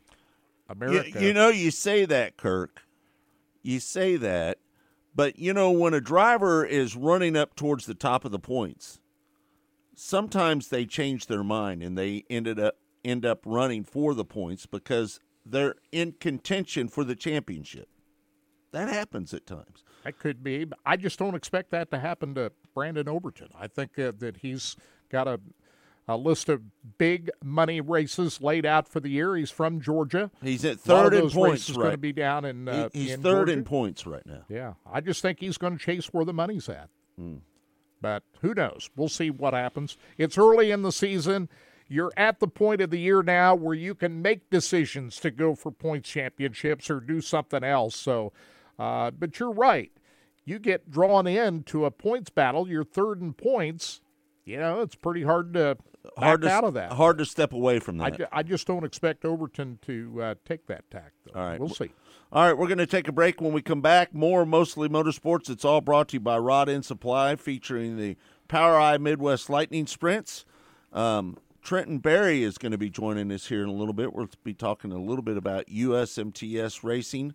America. 0.70 1.22
you 1.22 1.34
know, 1.34 1.50
you 1.50 1.70
say 1.70 2.06
that, 2.06 2.38
Kirk. 2.38 2.80
You 3.62 3.78
say 3.80 4.16
that, 4.16 4.58
but 5.14 5.38
you 5.38 5.52
know, 5.52 5.70
when 5.70 5.92
a 5.94 6.00
driver 6.00 6.64
is 6.64 6.96
running 6.96 7.36
up 7.36 7.54
towards 7.56 7.84
the 7.86 7.94
top 7.94 8.24
of 8.24 8.30
the 8.32 8.38
points, 8.38 9.00
sometimes 9.96 10.68
they 10.68 10.86
change 10.86 11.26
their 11.26 11.44
mind 11.44 11.82
and 11.82 11.96
they 11.96 12.24
ended 12.30 12.58
up 12.58 12.76
end 13.04 13.26
up 13.26 13.40
running 13.44 13.84
for 13.84 14.14
the 14.14 14.24
points 14.24 14.64
because 14.66 15.20
they're 15.44 15.74
in 15.92 16.12
contention 16.12 16.88
for 16.88 17.04
the 17.04 17.14
championship. 17.14 17.88
That 18.72 18.88
happens 18.88 19.34
at 19.34 19.46
times. 19.46 19.84
That 20.04 20.18
could 20.18 20.42
be. 20.42 20.66
I 20.84 20.96
just 20.96 21.18
don't 21.18 21.34
expect 21.34 21.70
that 21.70 21.90
to 21.90 21.98
happen 21.98 22.34
to 22.34 22.50
Brandon 22.74 23.08
Overton. 23.08 23.48
I 23.58 23.68
think 23.68 23.98
uh, 23.98 24.12
that 24.18 24.38
he's 24.38 24.74
got 25.10 25.28
a, 25.28 25.38
a 26.08 26.16
list 26.16 26.48
of 26.48 26.62
big 26.98 27.30
money 27.42 27.80
races 27.80 28.40
laid 28.40 28.66
out 28.66 28.88
for 28.88 29.00
the 29.00 29.10
year. 29.10 29.36
He's 29.36 29.50
from 29.50 29.80
Georgia. 29.80 30.30
He's 30.42 30.64
at 30.64 30.78
A 30.86 30.92
lot 30.94 31.06
of 31.06 31.12
third 31.12 31.24
in 31.24 31.30
points, 31.30 31.34
races 31.34 31.76
going 31.76 31.84
to 31.86 31.90
right. 31.90 32.00
be 32.00 32.12
down 32.12 32.44
in. 32.46 32.68
Uh, 32.68 32.88
he's 32.92 33.12
in 33.12 33.22
third 33.22 33.48
Georgia. 33.48 33.52
in 33.52 33.64
points 33.64 34.06
right 34.06 34.26
now. 34.26 34.44
Yeah, 34.48 34.74
I 34.90 35.00
just 35.00 35.22
think 35.22 35.40
he's 35.40 35.56
going 35.58 35.78
to 35.78 35.82
chase 35.82 36.06
where 36.06 36.24
the 36.24 36.34
money's 36.34 36.68
at. 36.68 36.88
Hmm. 37.16 37.36
But 38.00 38.22
who 38.40 38.54
knows? 38.54 38.90
We'll 38.96 39.08
see 39.08 39.30
what 39.30 39.54
happens. 39.54 39.96
It's 40.18 40.36
early 40.38 40.70
in 40.70 40.82
the 40.82 40.92
season. 40.92 41.48
You're 41.88 42.12
at 42.16 42.40
the 42.40 42.48
point 42.48 42.80
of 42.80 42.90
the 42.90 42.98
year 42.98 43.22
now 43.22 43.54
where 43.54 43.74
you 43.74 43.94
can 43.94 44.20
make 44.22 44.48
decisions 44.50 45.20
to 45.20 45.30
go 45.30 45.54
for 45.54 45.70
points 45.70 46.08
championships 46.08 46.90
or 46.90 47.00
do 47.00 47.20
something 47.20 47.62
else. 47.62 47.94
So, 47.96 48.32
uh, 48.78 49.10
but 49.10 49.38
you're 49.38 49.52
right. 49.52 49.92
You 50.44 50.58
get 50.58 50.90
drawn 50.90 51.26
into 51.26 51.84
a 51.84 51.90
points 51.90 52.30
battle. 52.30 52.68
You're 52.68 52.84
third 52.84 53.20
in 53.20 53.32
points. 53.32 54.00
You 54.44 54.58
know, 54.58 54.80
it's 54.82 54.94
pretty 54.94 55.22
hard 55.22 55.54
to 55.54 55.76
Hard 56.18 56.42
to 56.42 56.50
out 56.50 56.64
of 56.64 56.74
that. 56.74 56.92
hard 56.92 57.16
to 57.16 57.24
step 57.24 57.54
away 57.54 57.78
from 57.78 57.96
that. 57.96 58.18
ju- 58.18 58.26
I 58.30 58.42
just 58.42 58.66
don't 58.66 58.84
expect 58.84 59.24
Overton 59.24 59.78
to 59.86 60.20
uh, 60.22 60.34
take 60.44 60.66
that 60.66 60.84
tack. 60.90 61.12
Though. 61.24 61.40
All 61.40 61.46
right. 61.46 61.58
we'll 61.58 61.70
see. 61.70 61.92
All 62.34 62.44
right, 62.44 62.58
we're 62.58 62.66
going 62.66 62.78
to 62.78 62.86
take 62.86 63.06
a 63.06 63.12
break. 63.12 63.40
When 63.40 63.52
we 63.52 63.62
come 63.62 63.80
back, 63.80 64.12
more 64.12 64.44
mostly 64.44 64.88
motorsports. 64.88 65.48
It's 65.48 65.64
all 65.64 65.80
brought 65.80 66.08
to 66.08 66.14
you 66.14 66.20
by 66.20 66.36
Rod 66.36 66.68
End 66.68 66.84
Supply, 66.84 67.36
featuring 67.36 67.96
the 67.96 68.16
POWRi 68.48 68.98
Midwest 68.98 69.48
Lightning 69.48 69.86
Sprints. 69.86 70.44
Um, 70.92 71.36
Trenton 71.62 71.98
Berry 71.98 72.42
is 72.42 72.58
going 72.58 72.72
to 72.72 72.78
be 72.78 72.90
joining 72.90 73.30
us 73.30 73.46
here 73.46 73.62
in 73.62 73.68
a 73.68 73.72
little 73.72 73.92
bit. 73.94 74.12
We'll 74.12 74.28
be 74.42 74.52
talking 74.52 74.90
a 74.90 74.98
little 74.98 75.22
bit 75.22 75.36
about 75.36 75.66
USMTS 75.66 76.82
racing 76.82 77.34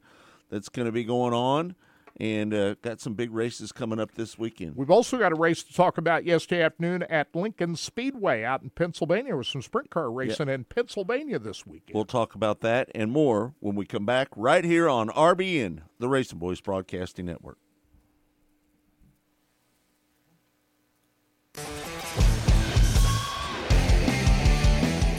that's 0.50 0.68
going 0.68 0.86
to 0.86 0.92
be 0.92 1.06
going 1.06 1.34
on, 1.34 1.76
and 2.20 2.54
uh, 2.54 2.76
got 2.82 3.00
some 3.00 3.14
big 3.14 3.32
races 3.32 3.72
coming 3.72 4.00
up 4.00 4.16
this 4.16 4.38
weekend. 4.38 4.76
We've 4.76 4.92
also 4.92 5.18
got 5.18 5.32
a 5.32 5.36
race 5.36 5.64
to 5.64 5.74
talk 5.74 5.98
about 5.98 6.26
yesterday 6.26 6.62
afternoon 6.62 7.04
at 7.04 7.34
Lincoln 7.34 7.76
Speedway 7.76 8.44
out 8.44 8.62
in 8.62 8.70
Pennsylvania 8.72 9.38
with 9.38 9.48
some 9.48 9.62
sprint 9.62 9.90
car 9.90 10.12
racing 10.12 10.50
in 10.50 10.66
Pennsylvania 10.66 11.40
this 11.40 11.66
weekend. 11.66 11.96
We'll 11.96 12.06
talk 12.06 12.36
about 12.36 12.60
that 12.62 12.90
and 12.94 13.12
more 13.12 13.54
when 13.60 13.76
we 13.76 13.86
come 13.86 14.06
back 14.06 14.28
right 14.36 14.66
here 14.66 14.90
on 14.90 15.08
RBN, 15.10 15.82
the 16.00 16.08
RacinBoys 16.08 16.62
Broadcasting 16.62 17.26
Network. 17.26 17.58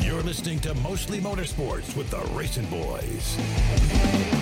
You're 0.03 0.22
listening 0.22 0.61
to 0.61 0.74
Mostly 0.74 1.20
Motorsports 1.20 1.96
with 1.96 2.11
the 2.11 2.20
Racing 2.34 2.66
Boys. 2.66 4.39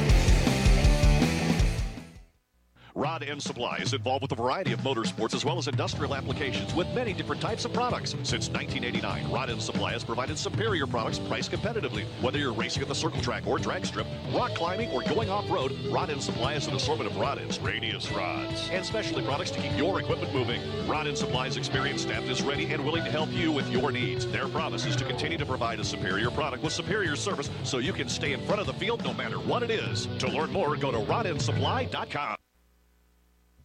Rod 2.98 3.22
End 3.22 3.40
Supply 3.40 3.76
is 3.76 3.94
involved 3.94 4.22
with 4.22 4.32
a 4.32 4.34
variety 4.34 4.72
of 4.72 4.80
motorsports 4.80 5.32
as 5.32 5.44
well 5.44 5.56
as 5.56 5.68
industrial 5.68 6.16
applications 6.16 6.74
with 6.74 6.92
many 6.96 7.12
different 7.12 7.40
types 7.40 7.64
of 7.64 7.72
products. 7.72 8.10
Since 8.24 8.48
1989, 8.48 9.30
Rod 9.30 9.50
End 9.50 9.62
Supply 9.62 9.92
has 9.92 10.02
provided 10.02 10.36
superior 10.36 10.84
products 10.84 11.20
priced 11.20 11.52
competitively. 11.52 12.06
Whether 12.20 12.40
you're 12.40 12.52
racing 12.52 12.82
at 12.82 12.88
the 12.88 12.96
circle 12.96 13.20
track 13.20 13.46
or 13.46 13.60
drag 13.60 13.86
strip, 13.86 14.08
rock 14.32 14.52
climbing, 14.56 14.90
or 14.90 15.04
going 15.04 15.30
off-road, 15.30 15.78
Rod 15.92 16.10
End 16.10 16.20
Supply 16.20 16.54
has 16.54 16.66
an 16.66 16.74
assortment 16.74 17.08
of 17.08 17.16
rod 17.18 17.38
ends, 17.38 17.60
radius 17.60 18.10
rods, 18.10 18.68
and 18.72 18.84
specialty 18.84 19.24
products 19.24 19.52
to 19.52 19.60
keep 19.60 19.78
your 19.78 20.00
equipment 20.00 20.34
moving. 20.34 20.60
Rod 20.88 21.06
End 21.06 21.16
Supply's 21.16 21.56
experienced 21.56 22.02
staff 22.02 22.24
is 22.24 22.42
ready 22.42 22.66
and 22.72 22.84
willing 22.84 23.04
to 23.04 23.12
help 23.12 23.30
you 23.30 23.52
with 23.52 23.70
your 23.70 23.92
needs. 23.92 24.26
Their 24.26 24.48
promise 24.48 24.86
is 24.86 24.96
to 24.96 25.04
continue 25.04 25.38
to 25.38 25.46
provide 25.46 25.78
a 25.78 25.84
superior 25.84 26.32
product 26.32 26.64
with 26.64 26.72
superior 26.72 27.14
service 27.14 27.48
so 27.62 27.78
you 27.78 27.92
can 27.92 28.08
stay 28.08 28.32
in 28.32 28.44
front 28.44 28.60
of 28.60 28.66
the 28.66 28.74
field 28.74 29.04
no 29.04 29.14
matter 29.14 29.38
what 29.38 29.62
it 29.62 29.70
is. 29.70 30.08
To 30.18 30.26
learn 30.26 30.50
more, 30.50 30.74
go 30.74 30.90
to 30.90 30.98
rodendsupply.com. 30.98 32.38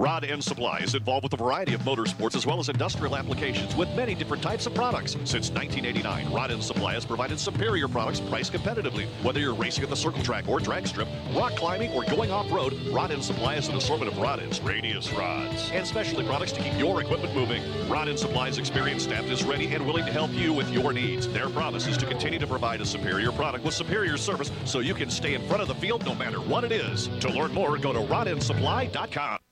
Rod 0.00 0.24
End 0.24 0.42
Supply 0.42 0.78
is 0.78 0.94
involved 0.94 1.24
with 1.24 1.34
a 1.34 1.36
variety 1.36 1.74
of 1.74 1.82
motorsports 1.82 2.34
as 2.34 2.46
well 2.46 2.58
as 2.58 2.70
industrial 2.70 3.14
applications 3.14 3.76
with 3.76 3.86
many 3.94 4.14
different 4.14 4.42
types 4.42 4.64
of 4.64 4.72
products. 4.72 5.12
Since 5.24 5.50
1989, 5.50 6.32
Rod 6.32 6.50
End 6.50 6.64
Supply 6.64 6.94
has 6.94 7.04
provided 7.04 7.38
superior 7.38 7.86
products 7.86 8.18
priced 8.18 8.54
competitively. 8.54 9.08
Whether 9.22 9.40
you're 9.40 9.52
racing 9.52 9.84
at 9.84 9.90
the 9.90 9.96
circle 9.96 10.22
track 10.22 10.48
or 10.48 10.58
drag 10.58 10.86
strip, 10.86 11.06
rock 11.34 11.54
climbing, 11.54 11.92
or 11.92 12.02
going 12.04 12.30
off-road, 12.30 12.72
Rod 12.90 13.10
End 13.10 13.22
Supply 13.22 13.56
has 13.56 13.68
an 13.68 13.76
assortment 13.76 14.10
of 14.10 14.16
rod 14.16 14.40
ends, 14.40 14.58
radius 14.62 15.12
rods, 15.12 15.70
and 15.70 15.86
specialty 15.86 16.26
products 16.26 16.52
to 16.52 16.62
keep 16.62 16.78
your 16.78 17.02
equipment 17.02 17.34
moving. 17.34 17.62
Rod 17.86 18.08
End 18.08 18.18
Supply's 18.18 18.56
experienced 18.56 19.04
staff 19.04 19.26
is 19.26 19.44
ready 19.44 19.66
and 19.66 19.84
willing 19.84 20.06
to 20.06 20.12
help 20.12 20.32
you 20.32 20.54
with 20.54 20.72
your 20.72 20.94
needs. 20.94 21.28
Their 21.28 21.50
promise 21.50 21.86
is 21.86 21.98
to 21.98 22.06
continue 22.06 22.38
to 22.38 22.46
provide 22.46 22.80
a 22.80 22.86
superior 22.86 23.32
product 23.32 23.66
with 23.66 23.74
superior 23.74 24.16
service 24.16 24.50
so 24.64 24.80
you 24.80 24.94
can 24.94 25.10
stay 25.10 25.34
in 25.34 25.46
front 25.46 25.60
of 25.60 25.68
the 25.68 25.74
field 25.74 26.06
no 26.06 26.14
matter 26.14 26.40
what 26.40 26.64
it 26.64 26.72
is. 26.72 27.08
To 27.20 27.28
learn 27.28 27.52
more, 27.52 27.76
go 27.76 27.92
to 27.92 28.00
rodendsupply.com. 28.00 29.40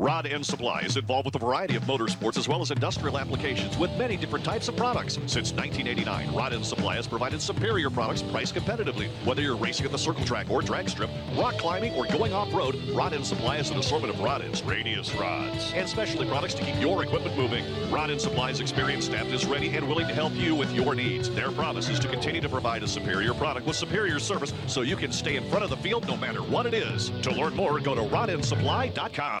Rod 0.00 0.28
End 0.28 0.46
Supply 0.46 0.82
is 0.82 0.96
involved 0.96 1.26
with 1.26 1.34
a 1.34 1.40
variety 1.40 1.74
of 1.74 1.82
motorsports 1.82 2.38
as 2.38 2.46
well 2.46 2.62
as 2.62 2.70
industrial 2.70 3.18
applications 3.18 3.76
with 3.76 3.90
many 3.98 4.16
different 4.16 4.44
types 4.44 4.68
of 4.68 4.76
products. 4.76 5.14
Since 5.26 5.52
1989, 5.54 6.32
Rod 6.32 6.52
End 6.52 6.64
Supply 6.64 6.94
has 6.94 7.08
provided 7.08 7.42
superior 7.42 7.90
products 7.90 8.22
priced 8.22 8.54
competitively. 8.54 9.08
Whether 9.24 9.42
you're 9.42 9.56
racing 9.56 9.86
at 9.86 9.90
the 9.90 9.98
circle 9.98 10.24
track 10.24 10.50
or 10.50 10.62
drag 10.62 10.88
strip, 10.88 11.10
rock 11.36 11.58
climbing, 11.58 11.94
or 11.94 12.06
going 12.06 12.32
off 12.32 12.54
road, 12.54 12.80
Rod 12.94 13.12
End 13.12 13.26
Supply 13.26 13.56
has 13.56 13.70
an 13.70 13.78
assortment 13.78 14.14
of 14.14 14.20
rod 14.20 14.40
ends, 14.40 14.62
radius 14.62 15.12
rods, 15.16 15.72
and 15.74 15.88
specialty 15.88 16.28
products 16.28 16.54
to 16.54 16.64
keep 16.64 16.80
your 16.80 17.02
equipment 17.02 17.36
moving. 17.36 17.64
Rod 17.90 18.10
End 18.10 18.20
Supply's 18.20 18.60
experienced 18.60 19.08
staff 19.08 19.26
is 19.26 19.46
ready 19.46 19.68
and 19.70 19.88
willing 19.88 20.06
to 20.06 20.14
help 20.14 20.32
you 20.36 20.54
with 20.54 20.72
your 20.72 20.94
needs. 20.94 21.28
Their 21.28 21.50
promise 21.50 21.88
is 21.88 21.98
to 21.98 22.08
continue 22.08 22.40
to 22.40 22.48
provide 22.48 22.84
a 22.84 22.88
superior 22.88 23.34
product 23.34 23.66
with 23.66 23.74
superior 23.74 24.20
service 24.20 24.54
so 24.68 24.82
you 24.82 24.94
can 24.94 25.10
stay 25.10 25.34
in 25.34 25.50
front 25.50 25.64
of 25.64 25.70
the 25.70 25.76
field 25.78 26.06
no 26.06 26.16
matter 26.16 26.40
what 26.40 26.66
it 26.66 26.74
is. 26.74 27.10
To 27.22 27.32
learn 27.32 27.56
more, 27.56 27.80
go 27.80 27.96
to 27.96 28.02
rodendsupply.com. 28.02 29.40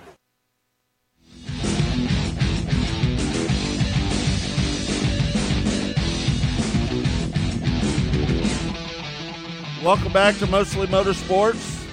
Welcome 9.83 10.13
back 10.13 10.37
to 10.37 10.45
Mostly 10.45 10.85
Motorsports. 10.85 11.83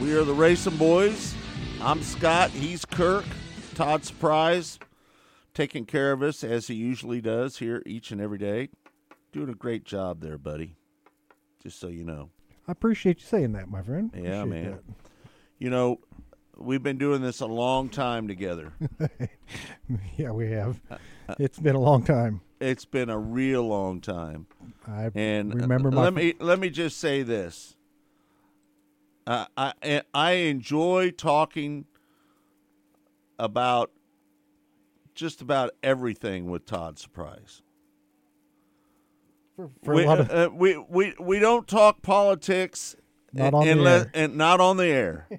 We 0.00 0.12
are 0.12 0.24
the 0.24 0.34
RacinBoys. 0.34 1.34
I'm 1.80 2.02
Scott. 2.02 2.50
He's 2.50 2.84
Kirk. 2.84 3.24
Todd 3.76 4.04
Surprise 4.04 4.80
taking 5.54 5.86
care 5.86 6.10
of 6.10 6.20
us 6.20 6.42
as 6.42 6.66
he 6.66 6.74
usually 6.74 7.20
does 7.20 7.58
here 7.58 7.80
each 7.86 8.10
and 8.10 8.20
every 8.20 8.38
day. 8.38 8.70
Doing 9.30 9.48
a 9.48 9.54
great 9.54 9.84
job 9.84 10.20
there, 10.20 10.36
buddy. 10.36 10.74
Just 11.62 11.78
so 11.78 11.86
you 11.86 12.02
know. 12.02 12.30
I 12.66 12.72
appreciate 12.72 13.20
you 13.20 13.26
saying 13.26 13.52
that, 13.52 13.70
my 13.70 13.82
friend. 13.82 14.10
Yeah, 14.12 14.42
Appreciate 14.42 14.64
man. 14.64 14.78
You 15.60 15.70
know, 15.70 16.00
we've 16.56 16.82
been 16.82 16.98
doing 16.98 17.22
this 17.22 17.38
a 17.38 17.46
long 17.46 17.88
time 17.88 18.26
together. 18.26 18.72
yeah, 20.16 20.32
we 20.32 20.50
have. 20.50 20.80
It's 21.38 21.60
been 21.60 21.76
a 21.76 21.80
long 21.80 22.02
time. 22.02 22.40
It's 22.60 22.84
been 22.84 23.08
a 23.08 23.18
real 23.18 23.66
long 23.66 24.00
time. 24.00 24.46
I 24.86 25.10
And 25.14 25.52
uh, 25.52 25.56
remember 25.56 25.90
my 25.90 26.02
let 26.04 26.14
me 26.14 26.34
let 26.40 26.58
me 26.58 26.68
just 26.70 26.98
say 26.98 27.22
this. 27.22 27.76
Uh, 29.26 29.46
I 29.56 30.02
I 30.12 30.32
enjoy 30.32 31.10
talking 31.16 31.86
about 33.38 33.90
just 35.14 35.40
about 35.40 35.70
everything 35.82 36.50
with 36.50 36.66
Todd 36.66 36.98
Surprise. 36.98 37.62
for, 39.56 39.70
for 39.82 39.94
we, 39.94 40.04
of 40.06 40.30
uh, 40.30 40.32
uh, 40.34 40.48
we 40.52 40.76
we 40.76 41.14
we 41.18 41.38
don't 41.38 41.66
talk 41.66 42.02
politics 42.02 42.94
Not 43.32 43.54
on 43.54 43.64
the 43.64 43.72
unless- 43.72 44.02
air. 44.04 44.10
and 44.14 44.36
not 44.36 44.60
on 44.60 44.76
the 44.76 44.86
air. 44.86 45.28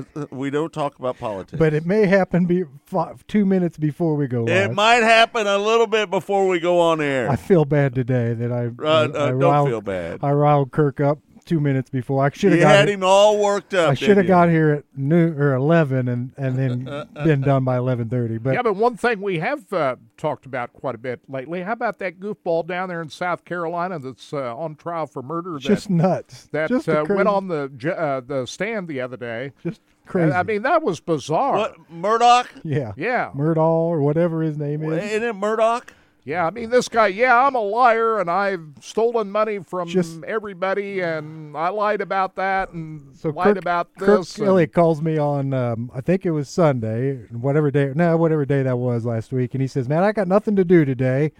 We 0.30 0.50
don't 0.50 0.72
talk 0.72 0.98
about 0.98 1.18
politics. 1.18 1.58
but 1.58 1.74
it 1.74 1.84
may 1.86 2.06
happen 2.06 2.46
be 2.46 2.64
five, 2.86 3.26
two 3.26 3.44
minutes 3.44 3.76
before 3.78 4.16
we 4.16 4.26
go 4.26 4.44
live. 4.44 4.70
it 4.70 4.74
might 4.74 5.02
happen 5.02 5.46
a 5.46 5.58
little 5.58 5.86
bit 5.86 6.10
before 6.10 6.48
we 6.48 6.60
go 6.60 6.80
on 6.80 7.00
air. 7.00 7.30
I 7.30 7.36
feel 7.36 7.64
bad 7.64 7.94
today 7.94 8.34
that 8.34 8.52
I, 8.52 8.66
Uh, 8.66 8.70
I, 8.82 9.02
uh, 9.04 9.04
I 9.04 9.30
don't 9.30 9.40
riled, 9.40 9.68
feel 9.68 9.80
bad. 9.80 10.20
I 10.22 10.30
riled 10.32 10.72
Kirk 10.72 11.00
up 11.00 11.18
two 11.52 11.60
minutes 11.60 11.90
before. 11.90 12.24
I 12.24 12.30
should 12.30 12.52
have 12.52 12.60
you 12.60 12.64
got 12.64 12.74
had 12.76 12.88
him 12.88 13.04
all 13.04 13.38
worked 13.38 13.74
up. 13.74 13.90
I 13.90 13.94
should 13.94 14.16
have 14.16 14.26
got 14.26 14.48
here 14.48 14.70
at 14.70 14.84
noon 14.96 15.38
or 15.38 15.54
eleven 15.54 16.08
and 16.08 16.32
and 16.36 16.58
then 16.58 17.08
been 17.24 17.42
done 17.42 17.64
by 17.64 17.76
eleven 17.76 18.08
thirty. 18.08 18.38
But 18.38 18.54
yeah, 18.54 18.62
but 18.62 18.74
one 18.74 18.96
thing 18.96 19.20
we 19.20 19.38
have 19.38 19.70
uh, 19.72 19.96
talked 20.16 20.46
about 20.46 20.72
quite 20.72 20.94
a 20.94 20.98
bit 20.98 21.20
lately. 21.28 21.62
How 21.62 21.72
about 21.72 21.98
that 21.98 22.18
goofball 22.18 22.66
down 22.66 22.88
there 22.88 23.02
in 23.02 23.10
South 23.10 23.44
Carolina 23.44 23.98
that's 23.98 24.32
uh, 24.32 24.56
on 24.56 24.76
trial 24.76 25.06
for 25.06 25.22
murder? 25.22 25.56
it's 25.56 25.66
just 25.66 25.88
that 25.88 25.94
nuts. 25.94 26.48
that 26.52 26.68
just 26.68 26.88
uh, 26.88 27.04
went 27.08 27.28
on 27.28 27.48
the 27.48 27.70
uh, 27.96 28.20
the 28.20 28.46
stand 28.46 28.88
the 28.88 29.00
other 29.00 29.16
day. 29.16 29.52
just 29.62 29.80
crazy. 30.06 30.32
I 30.32 30.42
mean, 30.42 30.62
that 30.62 30.82
was 30.82 31.00
bizarre. 31.00 31.56
What 31.58 31.90
Murdaugh? 31.92 32.46
yeah, 32.64 32.92
Yeah, 32.96 33.30
Murdaugh 33.34 33.58
or 33.58 34.00
whatever 34.00 34.42
his 34.42 34.56
name 34.56 34.82
is. 34.84 35.04
Isn't 35.04 35.22
it 35.22 35.34
Murdaugh? 35.34 35.82
Yeah. 36.24 36.46
I 36.46 36.50
mean, 36.50 36.70
this 36.70 36.88
guy. 36.88 37.08
Yeah, 37.08 37.46
I'm 37.46 37.54
a 37.54 37.60
liar, 37.60 38.18
and 38.20 38.30
I've 38.30 38.60
stolen 38.80 39.30
money 39.30 39.58
from 39.58 39.88
Just- 39.88 40.22
everybody, 40.24 41.00
and 41.00 41.56
I 41.56 41.68
lied 41.68 42.00
about 42.00 42.36
that, 42.36 42.72
and 42.72 43.14
So 43.16 43.30
lied 43.30 43.48
Kirk, 43.54 43.58
about 43.58 43.88
this. 43.98 44.38
and- 44.38 44.46
Elliott 44.48 44.72
calls 44.72 45.02
me 45.02 45.18
on, 45.18 45.52
um, 45.54 45.90
I 45.94 46.00
think 46.00 46.24
it 46.26 46.30
was 46.30 46.48
Sunday, 46.48 47.16
whatever 47.30 47.70
day, 47.70 47.92
no, 47.94 48.16
whatever 48.16 48.44
day 48.44 48.62
that 48.62 48.78
was 48.78 49.04
last 49.04 49.32
week, 49.32 49.54
and 49.54 49.60
he 49.60 49.66
says, 49.68 49.88
"Man, 49.88 50.02
I 50.02 50.12
got 50.12 50.28
nothing 50.28 50.56
to 50.56 50.64
do 50.64 50.84
today. 50.84 51.32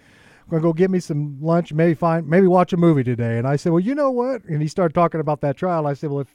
I'm 0.44 0.50
gonna 0.50 0.62
go 0.62 0.72
get 0.72 0.90
me 0.90 0.98
some 1.00 1.38
lunch, 1.40 1.72
maybe 1.72 1.94
find, 1.94 2.26
maybe 2.28 2.46
watch 2.46 2.72
a 2.72 2.76
movie 2.76 3.04
today." 3.04 3.38
And 3.38 3.46
I 3.46 3.56
said, 3.56 3.72
"Well, 3.72 3.80
you 3.80 3.94
know 3.94 4.10
what?" 4.10 4.44
And 4.44 4.60
he 4.60 4.68
started 4.68 4.94
talking 4.94 5.20
about 5.20 5.40
that 5.42 5.56
trial. 5.56 5.86
I 5.86 5.94
said, 5.94 6.10
"Well, 6.10 6.20
if 6.20 6.34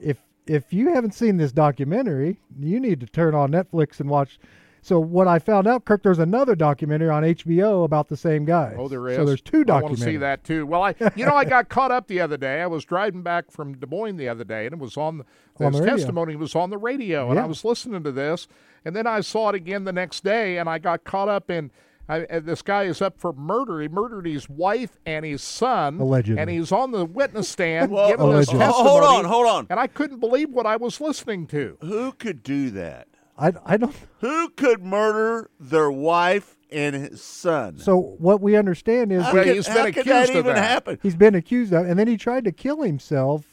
if 0.00 0.18
if 0.46 0.72
you 0.72 0.92
haven't 0.92 1.14
seen 1.14 1.38
this 1.38 1.52
documentary, 1.52 2.38
you 2.58 2.78
need 2.78 3.00
to 3.00 3.06
turn 3.06 3.34
on 3.34 3.50
Netflix 3.50 3.98
and 4.00 4.08
watch." 4.08 4.38
So 4.84 5.00
what 5.00 5.26
I 5.26 5.38
found 5.38 5.66
out, 5.66 5.86
Kirk, 5.86 6.02
there's 6.02 6.18
another 6.18 6.54
documentary 6.54 7.08
on 7.08 7.22
HBO 7.22 7.86
about 7.86 8.08
the 8.08 8.18
same 8.18 8.44
guy. 8.44 8.74
Oh, 8.76 8.86
there 8.86 9.08
is. 9.08 9.16
So 9.16 9.24
there's 9.24 9.40
two 9.40 9.64
documentaries. 9.64 9.70
I 9.78 9.80
want 9.82 9.96
to 9.96 10.04
see 10.04 10.16
that 10.18 10.44
too. 10.44 10.66
Well, 10.66 10.82
I, 10.82 10.94
you 11.16 11.24
know, 11.24 11.34
I 11.34 11.46
got 11.46 11.70
caught 11.70 11.90
up 11.90 12.06
the 12.06 12.20
other 12.20 12.36
day. 12.36 12.60
I 12.60 12.66
was 12.66 12.84
driving 12.84 13.22
back 13.22 13.50
from 13.50 13.78
Des 13.78 13.86
Moines 13.86 14.18
the 14.18 14.28
other 14.28 14.44
day, 14.44 14.66
and 14.66 14.74
it 14.74 14.78
was 14.78 14.98
on 14.98 15.24
the, 15.58 15.64
On 15.64 15.72
this 15.72 15.80
the 15.80 15.86
testimony 15.86 16.36
was 16.36 16.54
on 16.54 16.68
the 16.68 16.76
radio, 16.76 17.30
and 17.30 17.40
I 17.40 17.46
was 17.46 17.64
listening 17.64 18.02
to 18.02 18.12
this, 18.12 18.46
and 18.84 18.94
then 18.94 19.06
I 19.06 19.22
saw 19.22 19.48
it 19.48 19.54
again 19.54 19.84
the 19.84 19.92
next 19.92 20.22
day, 20.22 20.58
and 20.58 20.68
I 20.68 20.78
got 20.78 21.04
caught 21.04 21.30
up 21.30 21.50
in. 21.50 21.70
I, 22.06 22.24
uh, 22.24 22.40
this 22.40 22.60
guy 22.60 22.82
is 22.82 23.00
up 23.00 23.18
for 23.18 23.32
murder. 23.32 23.80
He 23.80 23.88
murdered 23.88 24.26
his 24.26 24.50
wife 24.50 24.98
and 25.06 25.24
his 25.24 25.40
son, 25.40 25.98
Allegedly. 25.98 26.38
and 26.38 26.50
he's 26.50 26.70
on 26.70 26.90
the 26.90 27.06
witness 27.06 27.48
stand 27.48 27.90
Well, 27.90 28.10
giving 28.10 28.26
this 28.26 28.48
Allegedly. 28.48 28.58
testimony. 28.58 28.90
Hold 28.90 29.02
on, 29.04 29.24
hold 29.24 29.46
on. 29.46 29.66
And 29.70 29.80
I 29.80 29.86
couldn't 29.86 30.20
believe 30.20 30.50
what 30.50 30.66
I 30.66 30.76
was 30.76 31.00
listening 31.00 31.46
to. 31.46 31.78
Who 31.80 32.12
could 32.12 32.42
do 32.42 32.68
that? 32.72 33.08
I 33.38 33.52
I 33.64 33.76
don't. 33.76 33.94
Who 34.20 34.48
could 34.50 34.82
murder 34.82 35.50
their 35.58 35.90
wife 35.90 36.56
and 36.70 36.94
his 36.94 37.22
son? 37.22 37.78
So 37.78 37.98
what 38.18 38.40
we 38.40 38.56
understand 38.56 39.12
is 39.12 39.22
how 39.22 39.32
could, 39.32 39.46
he's 39.46 39.66
been 39.66 39.76
how 39.76 39.84
could 39.84 39.98
accused 39.98 40.06
that 40.08 40.30
of 40.30 40.36
even 40.36 40.54
that. 40.54 40.68
happen? 40.68 40.98
He's 41.02 41.16
been 41.16 41.34
accused 41.34 41.72
of, 41.72 41.86
and 41.86 41.98
then 41.98 42.06
he 42.08 42.16
tried 42.16 42.44
to 42.44 42.52
kill 42.52 42.82
himself, 42.82 43.44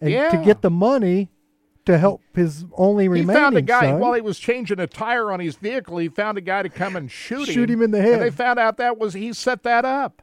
and 0.00 0.08
to 0.10 0.14
Yeah. 0.14 0.44
get 0.44 0.62
the 0.62 0.70
money 0.70 1.30
to 1.86 1.98
help 1.98 2.22
his 2.34 2.64
only 2.78 3.04
He 3.04 3.08
remaining 3.08 3.34
found 3.34 3.56
a 3.58 3.62
guy 3.62 3.82
son. 3.90 4.00
while 4.00 4.14
he 4.14 4.22
was 4.22 4.38
changing 4.38 4.80
a 4.80 4.86
tire 4.86 5.30
on 5.30 5.38
his 5.40 5.56
vehicle. 5.56 5.98
He 5.98 6.08
found 6.08 6.38
a 6.38 6.40
guy 6.40 6.62
to 6.62 6.70
come 6.70 6.96
and 6.96 7.10
shoot 7.10 7.46
him. 7.48 7.54
Shoot 7.54 7.70
him 7.70 7.82
in 7.82 7.90
the 7.90 8.00
head. 8.00 8.14
And 8.14 8.22
they 8.22 8.30
found 8.30 8.58
out 8.58 8.78
that 8.78 8.98
was 8.98 9.12
he 9.12 9.32
set 9.34 9.62
that 9.64 9.84
up. 9.84 10.22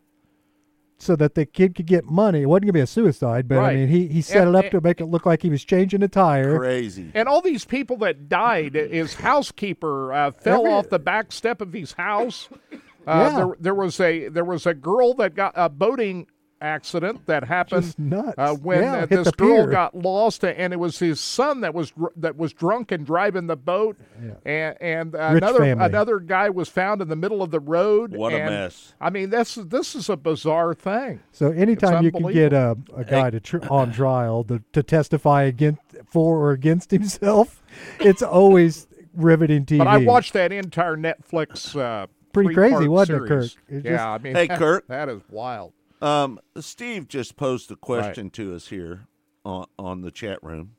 So 1.02 1.16
that 1.18 1.36
the 1.36 1.46
kid 1.46 1.76
could 1.76 1.86
get 1.88 2.06
money. 2.06 2.42
It 2.44 2.46
wasn't 2.46 2.64
gonna 2.66 2.74
be 2.74 2.80
a 2.82 2.88
suicide, 2.88 3.48
but 3.48 3.56
Right. 3.58 3.72
I 3.72 3.76
mean, 3.76 3.88
he, 3.88 4.08
he 4.08 4.22
set 4.22 4.48
And- 4.48 4.56
it 4.56 4.66
up 4.66 4.72
to 4.72 4.82
make 4.82 5.02
it 5.02 5.06
look 5.08 5.26
like 5.26 5.42
he 5.42 5.50
was 5.50 5.64
changing 5.64 6.04
a 6.04 6.08
tire. 6.08 6.58
Crazy. 6.58 7.12
And 7.14 7.28
all 7.28 7.42
these 7.42 7.66
people 7.66 7.98
that 7.98 8.30
died, 8.30 8.76
his 8.76 9.16
housekeeper 9.16 10.14
uh, 10.14 10.32
fell 10.32 10.62
Every- 10.62 10.72
off 10.72 10.90
the 10.90 11.00
back 11.00 11.32
step 11.32 11.62
of 11.62 11.74
his 11.74 11.94
house. 11.94 12.50
Uh, 12.72 12.78
Yeah. 13.08 13.36
there, 13.36 13.56
there 13.60 13.74
was 13.76 14.00
a 14.00 14.28
there 14.28 14.46
was 14.46 14.66
a 14.68 14.76
girl 14.76 15.16
that 15.16 15.34
got 15.34 15.54
a 15.56 15.70
boating 15.70 16.28
accident 16.62 17.26
that 17.26 17.44
happened 17.44 17.98
nuts. 18.00 18.36
Uh, 18.38 18.54
when 18.56 18.82
Yeah, 18.84 18.96
uh, 18.98 19.06
this 19.08 19.26
the 19.26 19.32
girl 19.34 19.64
pier. 19.64 19.68
got 19.72 19.96
lost, 19.96 20.44
and 20.46 20.72
it 20.74 20.78
was 20.78 21.00
his 21.00 21.20
son 21.20 21.62
that 21.62 21.74
was 21.74 21.92
dr- 21.92 22.14
that 22.18 22.38
was 22.38 22.54
drunk 22.54 22.92
and 22.92 23.06
driving 23.06 23.48
the 23.48 23.56
boat, 23.58 23.98
and 24.46 24.76
and 24.82 25.14
Rich 25.14 25.22
another 25.44 25.60
family. 25.60 25.86
another 25.86 26.20
guy 26.20 26.50
was 26.50 26.70
found 26.70 27.02
in 27.02 27.10
the 27.10 27.16
middle 27.16 27.42
of 27.42 27.52
the 27.52 27.60
road. 27.60 28.14
What 28.16 28.34
a 28.34 28.38
mess. 28.38 28.94
I 29.02 29.10
mean, 29.10 29.30
this 29.32 29.58
is 29.58 29.68
this 29.68 29.96
is 29.96 30.10
a 30.10 30.16
bizarre 30.18 30.74
thing. 30.74 31.20
So 31.32 31.52
anytime 31.52 32.04
you 32.04 32.12
can 32.12 32.32
get 32.32 32.54
a, 32.54 32.78
a 32.96 33.04
guy 33.04 33.30
to 33.32 33.40
tr- 33.40 33.66
on 33.70 33.92
trial 33.92 34.44
to, 34.46 34.62
to 34.74 34.84
testify 34.84 35.44
against 35.44 35.82
for 36.08 36.38
or 36.38 36.52
against 36.52 36.92
himself, 36.92 37.64
it's 38.00 38.22
always 38.22 38.88
riveting 39.16 39.66
TV. 39.66 39.80
But 39.80 39.88
I 39.88 39.98
watched 39.98 40.34
that 40.34 40.52
entire 40.52 40.96
Netflix. 40.96 41.76
Uh, 41.76 42.08
Pretty 42.34 42.54
crazy, 42.54 42.88
wasn't 42.88 43.26
it. 43.26 43.28
Kirk? 43.28 43.44
It 43.68 43.84
yeah, 43.84 43.92
just- 43.92 44.04
I 44.06 44.18
mean, 44.20 44.36
Hey, 44.36 44.48
that- 44.48 44.58
Kirk. 44.58 44.88
that 44.88 45.10
is 45.10 45.22
wild. 45.30 45.74
Um, 46.02 46.40
Steve 46.60 47.08
just 47.08 47.38
posed 47.38 47.72
a 47.72 47.76
question 47.76 48.32
to 48.32 48.56
us 48.56 48.68
here 48.68 49.08
on, 49.46 49.68
on 49.78 50.02
the 50.02 50.12
chat 50.12 50.42
room. 50.44 50.72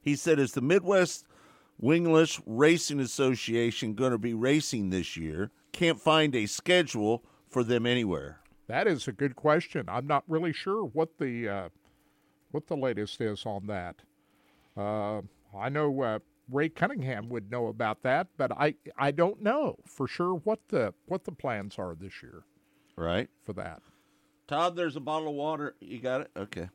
He 0.00 0.16
said, 0.16 0.38
Is 0.38 0.52
the 0.52 0.60
Midwest 0.60 1.26
Wingless 1.78 2.40
Racing 2.44 3.00
Association 3.00 3.94
going 3.94 4.10
to 4.10 4.18
be 4.18 4.34
racing 4.34 4.90
this 4.90 5.16
year? 5.16 5.52
Can't 5.72 6.00
find 6.00 6.34
a 6.34 6.46
schedule 6.46 7.24
for 7.48 7.62
them 7.62 7.86
anywhere. 7.86 8.40
That 8.66 8.88
is 8.88 9.06
a 9.06 9.12
good 9.12 9.36
question. 9.36 9.84
I'm 9.88 10.06
not 10.06 10.24
really 10.26 10.52
sure 10.52 10.84
what 10.84 11.18
the 11.18 11.48
uh, 11.48 11.68
what 12.50 12.66
the 12.66 12.76
latest 12.76 13.20
is 13.20 13.44
on 13.46 13.66
that. 13.66 13.96
Uh, 14.76 15.20
I 15.56 15.68
know 15.68 16.02
uh, 16.02 16.18
Ray 16.50 16.68
Cunningham 16.68 17.28
would 17.28 17.50
know 17.50 17.66
about 17.66 18.02
that, 18.02 18.28
but 18.36 18.52
I 18.52 18.74
I 18.96 19.10
don't 19.10 19.42
know 19.42 19.76
for 19.86 20.08
sure 20.08 20.34
what 20.34 20.60
the 20.68 20.94
what 21.06 21.24
the 21.24 21.32
plans 21.32 21.78
are 21.78 21.94
this 21.94 22.22
year 22.22 22.44
Right? 22.96 23.28
for 23.44 23.52
that. 23.54 23.82
Todd, 24.46 24.76
there's 24.76 24.96
a 24.96 25.00
bottle 25.00 25.28
of 25.28 25.34
water. 25.34 25.74
You 25.80 25.98
got 26.00 26.22
it? 26.22 26.30
Okay. 26.36 26.68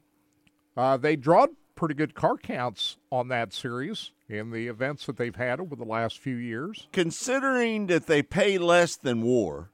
Uh, 0.76 0.98
they 0.98 1.16
drawed 1.16 1.50
pretty 1.76 1.94
good 1.94 2.14
car 2.14 2.36
counts 2.38 2.98
on 3.12 3.28
that 3.30 3.54
series 3.54 4.12
in 4.28 4.52
the 4.52 4.68
events 4.68 5.06
that 5.06 5.18
they've 5.18 5.36
had 5.36 5.60
over 5.60 5.76
the 5.76 5.86
last 5.86 6.18
few 6.18 6.36
years. 6.36 6.88
Considering 6.92 7.88
that 7.88 8.08
they 8.08 8.22
pay 8.22 8.58
less 8.58 8.96
than 8.96 9.22
war, 9.22 9.72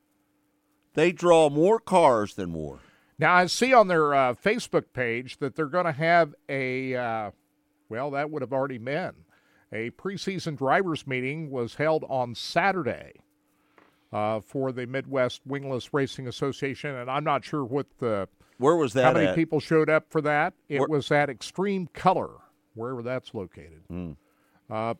they 0.93 1.11
draw 1.11 1.49
more 1.49 1.79
cars 1.79 2.35
than 2.35 2.53
war. 2.53 2.79
Now 3.17 3.33
I 3.33 3.45
see 3.45 3.73
on 3.73 3.87
their 3.87 4.13
uh, 4.13 4.33
Facebook 4.33 4.85
page 4.93 5.37
that 5.37 5.55
they're 5.55 5.65
going 5.67 5.85
to 5.85 5.91
have 5.91 6.35
a 6.49 6.95
uh, 6.95 7.31
well, 7.89 8.11
that 8.11 8.29
would 8.29 8.41
have 8.41 8.53
already 8.53 8.77
been 8.77 9.13
a 9.71 9.89
preseason 9.91 10.57
drivers 10.57 11.05
meeting 11.05 11.49
was 11.49 11.75
held 11.75 12.03
on 12.07 12.35
Saturday 12.35 13.13
uh, 14.15 14.39
for 14.39 14.71
the 14.71 14.87
Midwest 14.87 15.41
Wingless 15.45 15.93
Racing 15.93 16.27
Association, 16.27 16.95
and 16.95 17.09
I'm 17.11 17.23
not 17.25 17.43
sure 17.43 17.65
what 17.65 17.87
the 17.99 18.27
Where 18.57 18.75
was 18.77 18.93
that 18.93 19.03
how 19.03 19.13
many 19.13 19.27
at? 19.27 19.35
people 19.35 19.59
showed 19.59 19.89
up 19.89 20.05
for 20.09 20.21
that. 20.21 20.53
It 20.69 20.79
Where- 20.79 20.87
was 20.87 21.11
at 21.11 21.29
Extreme 21.29 21.87
Color, 21.93 22.29
wherever 22.75 23.01
that's 23.03 23.33
located. 23.33 23.81
Hmm. 23.89 24.11
Uh, 24.69 24.93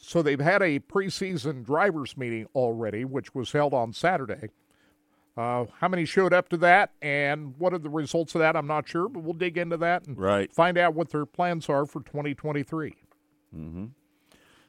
so 0.00 0.22
they've 0.22 0.40
had 0.40 0.62
a 0.62 0.78
preseason 0.78 1.64
drivers 1.64 2.16
meeting 2.16 2.46
already, 2.54 3.04
which 3.04 3.34
was 3.34 3.52
held 3.52 3.74
on 3.74 3.92
Saturday. 3.92 4.48
Uh, 5.36 5.64
how 5.80 5.88
many 5.88 6.04
showed 6.04 6.32
up 6.32 6.48
to 6.50 6.56
that, 6.58 6.92
and 7.02 7.54
what 7.58 7.72
are 7.74 7.78
the 7.78 7.88
results 7.90 8.34
of 8.34 8.38
that? 8.40 8.56
I'm 8.56 8.66
not 8.66 8.88
sure, 8.88 9.08
but 9.08 9.22
we'll 9.22 9.32
dig 9.34 9.58
into 9.58 9.76
that 9.78 10.06
and 10.06 10.18
Right. 10.18 10.52
find 10.52 10.76
out 10.78 10.94
what 10.94 11.10
their 11.10 11.26
plans 11.26 11.68
are 11.68 11.86
for 11.86 12.00
2023. 12.02 12.94
Mm-hmm. 13.56 13.84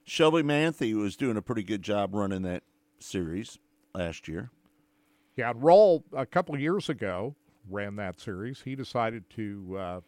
Shelby 0.04 0.42
Manthe 0.44 0.94
was 0.96 1.16
doing 1.16 1.38
a 1.38 1.42
pretty 1.42 1.64
good 1.64 1.82
job 1.82 2.14
running 2.16 2.42
that 2.44 2.64
series 3.00 3.58
last 3.94 4.28
year. 4.28 4.50
Yeah, 5.36 5.54
Raul 5.54 6.04
a 6.16 6.26
couple 6.26 6.56
of 6.56 6.62
years 6.62 6.90
ago 6.90 7.36
ran 7.70 7.96
that 7.98 8.20
series. 8.20 8.62
He 8.62 8.76
decided 8.76 9.30
to 9.32 9.78
uh, 9.80 10.02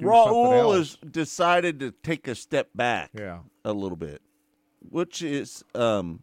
Raul 0.00 0.76
has 0.76 0.96
decided 0.96 1.80
to 1.80 1.92
take 2.02 2.28
a 2.28 2.34
step 2.34 2.68
back 2.74 3.10
Yeah. 3.14 3.40
a 3.64 3.72
little 3.72 3.96
bit, 3.96 4.22
which 4.80 5.22
is, 5.22 5.64
um, 5.74 6.22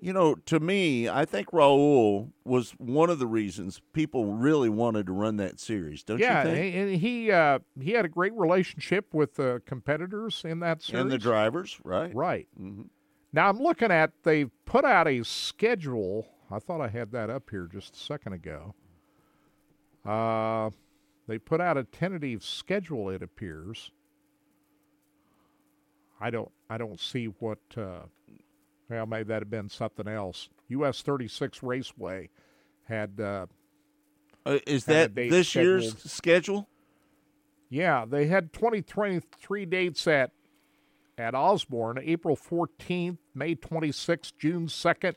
you 0.00 0.12
know, 0.12 0.34
to 0.46 0.60
me, 0.60 1.08
I 1.08 1.24
think 1.24 1.50
Raul 1.52 2.30
was 2.44 2.72
one 2.72 3.10
of 3.10 3.18
the 3.18 3.26
reasons 3.26 3.80
people 3.92 4.26
really 4.34 4.68
wanted 4.68 5.06
to 5.06 5.12
run 5.12 5.36
that 5.36 5.58
series. 5.58 6.02
Don't 6.02 6.18
yeah, 6.18 6.44
you 6.44 6.54
think? 6.54 6.74
and 6.76 6.96
he 6.96 7.30
uh, 7.30 7.60
he 7.80 7.92
had 7.92 8.04
a 8.04 8.08
great 8.08 8.34
relationship 8.34 9.14
with 9.14 9.34
the 9.34 9.62
competitors 9.66 10.42
in 10.44 10.60
that 10.60 10.82
series 10.82 11.02
And 11.02 11.10
the 11.10 11.18
drivers, 11.18 11.78
right? 11.84 12.14
Right. 12.14 12.46
Mm-hmm. 12.60 12.82
Now 13.36 13.50
I'm 13.50 13.58
looking 13.60 13.90
at 13.90 14.12
they've 14.22 14.50
put 14.64 14.86
out 14.86 15.06
a 15.06 15.22
schedule. 15.22 16.26
I 16.50 16.58
thought 16.58 16.80
I 16.80 16.88
had 16.88 17.12
that 17.12 17.28
up 17.28 17.50
here 17.50 17.68
just 17.70 17.94
a 17.94 17.98
second 17.98 18.32
ago. 18.32 18.74
Uh, 20.06 20.70
they 21.28 21.36
put 21.36 21.60
out 21.60 21.76
a 21.76 21.84
tentative 21.84 22.42
schedule. 22.42 23.10
It 23.10 23.22
appears. 23.22 23.90
I 26.18 26.30
don't. 26.30 26.50
I 26.70 26.78
don't 26.78 26.98
see 26.98 27.26
what. 27.26 27.58
Uh, 27.76 28.04
well, 28.88 29.04
maybe 29.04 29.24
that 29.24 29.42
had 29.42 29.50
been 29.50 29.68
something 29.68 30.08
else. 30.08 30.48
US 30.68 31.02
36 31.02 31.62
Raceway 31.62 32.30
had. 32.84 33.20
Uh, 33.20 33.46
Uh, 34.46 34.60
is 34.66 34.86
had 34.86 35.14
that 35.14 35.28
this 35.28 35.54
year's 35.54 36.02
schedule? 36.10 36.68
Yeah, 37.68 38.06
they 38.08 38.28
had 38.28 38.54
2023 38.54 39.66
dates 39.66 40.06
at 40.06 40.30
at 41.18 41.34
Osborn, 41.34 41.98
April 42.02 42.36
14th, 42.36 43.18
May 43.34 43.54
26th, 43.54 44.32
June 44.38 44.66
2nd, 44.66 45.14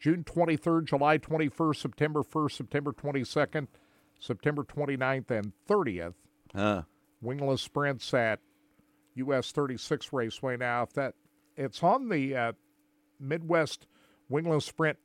June 0.00 0.24
23rd, 0.24 0.84
July 0.84 1.18
21st, 1.18 1.76
September 1.76 2.22
1st, 2.22 2.52
September 2.52 2.92
22nd, 2.92 3.68
September 4.18 4.64
29th, 4.64 5.30
and 5.30 5.52
30th. 5.68 6.14
Huh. 6.54 6.82
Wingless 7.20 7.62
sprints 7.62 8.12
at 8.14 8.40
US 9.14 9.52
36 9.52 10.12
Raceway. 10.12 10.56
Now, 10.56 10.82
if 10.82 10.92
that 10.94 11.14
it's 11.56 11.82
on 11.82 12.08
the 12.08 12.34
uh, 12.34 12.52
Midwest 13.20 13.86
Wingless 14.28 14.64
Sprint 14.64 14.98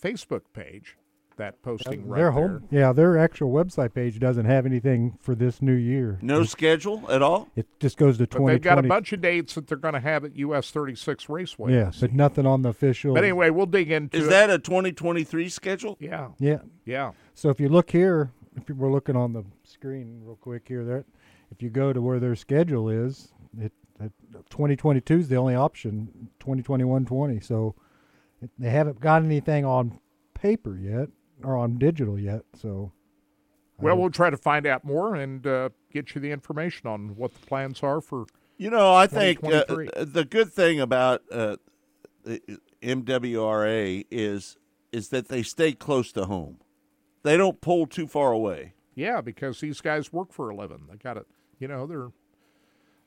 Facebook 0.00 0.42
page, 0.52 0.96
that 1.40 1.60
posting 1.62 2.06
right 2.06 2.18
their 2.18 2.26
there. 2.26 2.32
home, 2.32 2.68
yeah, 2.70 2.92
their 2.92 3.18
actual 3.18 3.50
website 3.50 3.92
page 3.94 4.18
doesn't 4.18 4.44
have 4.44 4.66
anything 4.66 5.18
for 5.20 5.34
this 5.34 5.60
new 5.60 5.74
year. 5.74 6.18
No 6.22 6.44
schedule 6.44 7.04
at 7.10 7.22
all? 7.22 7.48
It 7.56 7.66
just 7.80 7.96
goes 7.96 8.18
to 8.18 8.26
twenty. 8.26 8.54
2020. 8.54 8.54
they've 8.54 8.62
got 8.62 8.78
a 8.84 8.88
bunch 8.88 9.12
of 9.12 9.20
dates 9.20 9.54
that 9.54 9.66
they're 9.66 9.78
going 9.78 9.94
to 9.94 10.00
have 10.00 10.24
at 10.24 10.36
US 10.36 10.70
36 10.70 11.28
Raceway. 11.28 11.74
Yeah, 11.74 11.90
but 11.98 12.12
nothing 12.12 12.46
on 12.46 12.62
the 12.62 12.68
official. 12.68 13.14
But 13.14 13.24
anyway, 13.24 13.50
we'll 13.50 13.66
dig 13.66 13.90
into 13.90 14.16
Is 14.18 14.26
it. 14.26 14.30
that 14.30 14.50
a 14.50 14.58
2023 14.58 15.48
schedule? 15.48 15.96
Yeah. 16.00 16.28
Yeah. 16.38 16.58
Yeah. 16.84 17.12
So 17.34 17.48
if 17.48 17.58
you 17.58 17.68
look 17.68 17.90
here, 17.90 18.30
if 18.56 18.68
you, 18.68 18.74
we're 18.74 18.92
looking 18.92 19.16
on 19.16 19.32
the 19.32 19.44
screen 19.64 20.20
real 20.24 20.36
quick 20.36 20.68
here, 20.68 20.84
there, 20.84 21.04
if 21.50 21.62
you 21.62 21.70
go 21.70 21.92
to 21.92 22.00
where 22.00 22.20
their 22.20 22.36
schedule 22.36 22.88
is, 22.88 23.32
it, 23.58 23.72
it 23.98 24.12
2022 24.50 25.18
is 25.18 25.28
the 25.28 25.36
only 25.36 25.54
option. 25.54 26.28
2021 26.40 27.06
20. 27.06 27.40
So 27.40 27.74
they 28.58 28.70
haven't 28.70 29.00
got 29.00 29.22
anything 29.24 29.64
on 29.64 29.98
paper 30.34 30.76
yet 30.76 31.08
or 31.44 31.56
on 31.56 31.78
digital 31.78 32.18
yet. 32.18 32.42
So 32.54 32.92
Well, 33.78 33.96
we'll 33.98 34.10
try 34.10 34.30
to 34.30 34.36
find 34.36 34.66
out 34.66 34.84
more 34.84 35.14
and 35.14 35.46
uh, 35.46 35.70
get 35.92 36.14
you 36.14 36.20
the 36.20 36.30
information 36.30 36.88
on 36.88 37.16
what 37.16 37.34
the 37.34 37.46
plans 37.46 37.82
are 37.82 38.00
for. 38.00 38.26
You 38.56 38.70
know, 38.70 38.94
I 38.94 39.06
think 39.06 39.42
uh, 39.42 39.64
the 39.96 40.26
good 40.28 40.52
thing 40.52 40.80
about 40.80 41.22
uh, 41.32 41.56
the 42.24 42.40
MWRA 42.82 44.04
is 44.10 44.56
is 44.92 45.08
that 45.08 45.28
they 45.28 45.42
stay 45.42 45.72
close 45.72 46.12
to 46.12 46.26
home. 46.26 46.58
They 47.22 47.36
don't 47.36 47.60
pull 47.60 47.86
too 47.86 48.06
far 48.06 48.32
away. 48.32 48.74
Yeah, 48.94 49.20
because 49.20 49.60
these 49.60 49.80
guys 49.80 50.12
work 50.12 50.32
for 50.32 50.50
a 50.50 50.56
living. 50.56 50.86
They 50.90 50.96
got 50.96 51.16
it. 51.16 51.26
You 51.58 51.68
know, 51.68 51.86
they're 51.86 52.10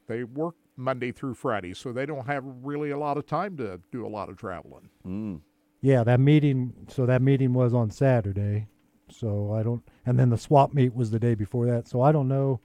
they 0.08 0.24
work 0.24 0.56
Monday 0.76 1.12
through 1.12 1.36
Friday, 1.36 1.74
so 1.74 1.92
they 1.92 2.06
don't 2.06 2.26
have 2.26 2.44
really 2.46 2.90
a 2.90 2.98
lot 2.98 3.18
of 3.18 3.26
time 3.26 3.58
to 3.58 3.80
do 3.92 4.06
a 4.06 4.10
lot 4.10 4.30
of 4.30 4.38
traveling. 4.38 4.90
Mm. 5.06 5.42
Yeah, 5.84 6.04
that 6.06 6.20
meeting. 6.20 6.74
So 6.88 7.06
that 7.06 7.22
meeting 7.22 7.54
was 7.54 7.74
on 7.74 7.92
Saturday. 7.92 8.68
So 9.12 9.54
I 9.54 9.62
don't. 9.62 9.84
And 10.06 10.18
then 10.18 10.30
the 10.32 10.38
swap 10.38 10.74
meet 10.74 10.96
was 10.96 11.12
the 11.12 11.20
day 11.20 11.36
before 11.36 11.66
that. 11.68 11.88
So 11.88 12.02
I 12.02 12.12
don't 12.12 12.28
know. 12.28 12.62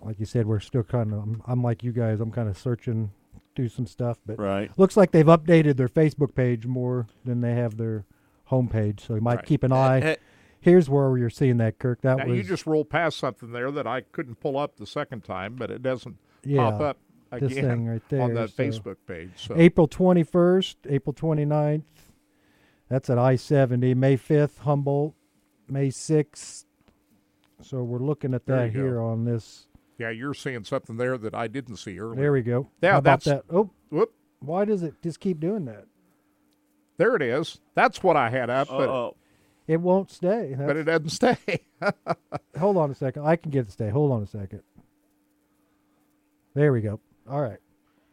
Like 0.00 0.20
you 0.20 0.26
said, 0.26 0.46
we're 0.46 0.60
still 0.60 0.82
kind 0.82 1.12
of. 1.12 1.18
I'm, 1.20 1.42
I'm 1.46 1.62
like 1.62 1.82
you 1.82 1.90
guys. 1.92 2.20
I'm 2.20 2.30
kind 2.30 2.48
of 2.48 2.58
searching, 2.58 3.10
do 3.54 3.68
some 3.68 3.86
stuff, 3.86 4.18
but 4.26 4.38
Right. 4.38 4.70
looks 4.78 4.96
like 4.96 5.12
they've 5.12 5.24
updated 5.26 5.76
their 5.76 5.88
Facebook 5.88 6.34
page 6.34 6.66
more 6.66 7.06
than 7.24 7.40
they 7.40 7.54
have 7.54 7.78
their 7.78 8.04
homepage. 8.50 9.00
So 9.00 9.14
you 9.14 9.22
might 9.22 9.36
Right. 9.36 9.46
keep 9.46 9.62
an 9.62 9.72
Eh, 9.72 9.76
eye. 9.76 10.00
eh. 10.00 10.16
Here's 10.60 10.88
where 10.90 11.16
you're 11.16 11.30
seeing 11.30 11.56
that, 11.58 11.78
Kirk. 11.78 12.02
That 12.02 12.18
now 12.18 12.26
was 12.26 12.36
you 12.36 12.42
just 12.44 12.66
rolled 12.66 12.90
past 12.90 13.18
something 13.18 13.52
there 13.52 13.70
that 13.70 13.86
I 13.86 14.02
couldn't 14.02 14.40
pull 14.40 14.56
up 14.58 14.76
the 14.76 14.86
second 14.86 15.24
time, 15.24 15.56
but 15.56 15.70
it 15.70 15.82
doesn't 15.82 16.16
Yeah, 16.44 16.70
pop 16.70 16.80
up 16.80 16.98
this 17.40 17.52
again 17.52 17.68
thing 17.68 17.86
right 17.86 18.02
on 18.20 18.34
there, 18.34 18.46
that 18.46 18.50
so- 18.50 18.62
Facebook 18.62 18.96
page. 19.06 19.30
So 19.36 19.54
April 19.56 19.88
21st, 19.88 20.76
April 20.88 21.12
29th. 21.14 21.82
That's 22.88 23.08
at 23.10 23.18
I 23.18 23.36
70. 23.36 23.94
May 23.94 24.16
5th, 24.16 24.58
Humboldt. 24.58 25.14
May 25.68 25.88
6th. 25.88 26.64
So 27.62 27.82
we're 27.82 27.98
looking 27.98 28.34
at 28.34 28.46
that 28.46 28.66
you 28.66 28.70
go. 28.72 28.80
here 28.80 29.00
on 29.00 29.24
this. 29.24 29.66
yeah, 29.98 30.10
you're 30.10 30.34
seeing 30.34 30.64
something 30.64 30.96
there 30.96 31.16
that 31.16 31.34
I 31.34 31.46
didn't 31.48 31.76
see 31.76 31.98
earlier. 31.98 32.20
There 32.20 32.32
we 32.32 32.42
go. 32.42 32.68
Yeah, 32.82 32.92
How 32.92 32.98
about 32.98 33.22
that's- 33.22 33.42
that. 33.48 33.54
Oh, 33.56 33.70
Whoop. 33.90 34.12
why 34.40 34.64
does 34.64 34.82
it 34.82 34.94
just 35.02 35.20
keep 35.20 35.40
doing 35.40 35.64
that? 35.66 35.86
There 36.98 37.16
it 37.16 37.22
is. 37.22 37.60
That's 37.74 38.02
what 38.02 38.16
I 38.16 38.28
had 38.30 38.50
up. 38.50 38.68
But 38.68 38.88
Uh-oh. 38.88 39.16
It 39.66 39.80
won't 39.80 40.10
stay. 40.10 40.54
but 40.58 40.76
it 40.76 40.84
doesn't 40.84 41.08
stay. 41.08 41.38
hold 42.58 42.76
on 42.76 42.90
a 42.90 42.94
second. 42.94 43.24
I 43.26 43.36
can 43.36 43.50
get 43.50 43.60
it 43.60 43.64
to 43.66 43.70
stay. 43.72 43.88
Hold 43.88 44.12
on 44.12 44.22
a 44.22 44.26
second. 44.26 44.60
There 46.54 46.72
we 46.72 46.82
go. 46.82 47.00
All 47.28 47.40
right. 47.40 47.58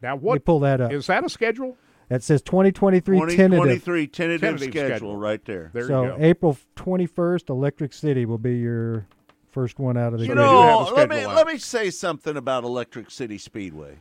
now, 0.02 0.14
Let 0.14 0.22
me 0.22 0.28
what 0.28 0.46
pull 0.46 0.62
that 0.62 0.80
up. 0.82 0.92
is 0.94 1.08
that 1.08 1.24
a 1.26 1.30
schedule? 1.30 1.78
That 2.12 2.22
says 2.24 2.42
2023 2.42 3.20
tentative. 3.20 3.38
2023 3.38 4.08
tentative, 4.08 4.42
Tentative 4.42 4.70
schedule, 4.74 4.90
schedule. 4.90 5.16
right 5.16 5.46
there. 5.46 5.72
There 5.74 5.88
so 5.88 6.04
you 6.04 6.10
go. 6.10 6.18
April 6.20 6.58
21st, 6.76 7.50
Electric 7.50 7.94
City 7.94 8.26
will 8.26 8.38
be 8.38 8.58
your 8.58 9.08
first 9.52 9.80
one 9.80 9.96
out 9.96 10.12
of 10.12 10.20
the 10.20 10.26
You 10.26 10.34
So 10.34 10.36
gate. 10.36 10.42
do 10.42 10.46
have 10.46 10.52
know, 10.52 10.80
a 10.82 10.94
let 10.94 11.10
me 11.10 11.16
schedule 11.16 11.30
out. 11.32 11.36
let 11.38 11.48
me 11.48 11.58
say 11.58 11.90
something 11.90 12.36
about 12.36 12.66
Electric 12.66 13.10
City 13.12 13.38
Speedway. 13.38 14.00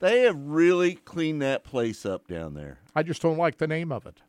They 0.00 0.20
have 0.24 0.36
really 0.38 0.96
cleaned 0.96 1.40
that 1.40 1.64
place 1.64 2.04
up 2.04 2.28
down 2.28 2.52
there. 2.52 2.78
I 2.94 3.02
just 3.02 3.22
don't 3.22 3.38
like 3.38 3.56
the 3.56 3.66
name 3.66 3.90
of 3.90 4.04
it. 4.04 4.20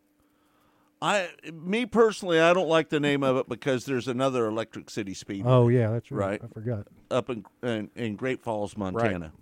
I, 1.02 1.32
me 1.52 1.86
personally, 1.86 2.40
I 2.40 2.54
don't 2.54 2.70
like 2.70 2.88
the 2.88 3.02
name 3.02 3.24
of 3.24 3.36
it 3.36 3.50
because 3.50 3.84
there's 3.84 4.08
another 4.08 4.46
Electric 4.46 4.90
City 4.90 5.14
Speedway 5.14 5.52
Oh 5.52 5.68
yeah, 5.68 5.92
that's 5.92 6.10
right. 6.12 6.42
Right. 6.42 6.50
I 6.50 6.54
forgot. 6.54 6.88
up 7.12 7.30
in, 7.30 7.44
in 7.62 7.90
in 7.98 8.16
Great 8.16 8.42
Falls, 8.42 8.78
Montana. 8.78 9.34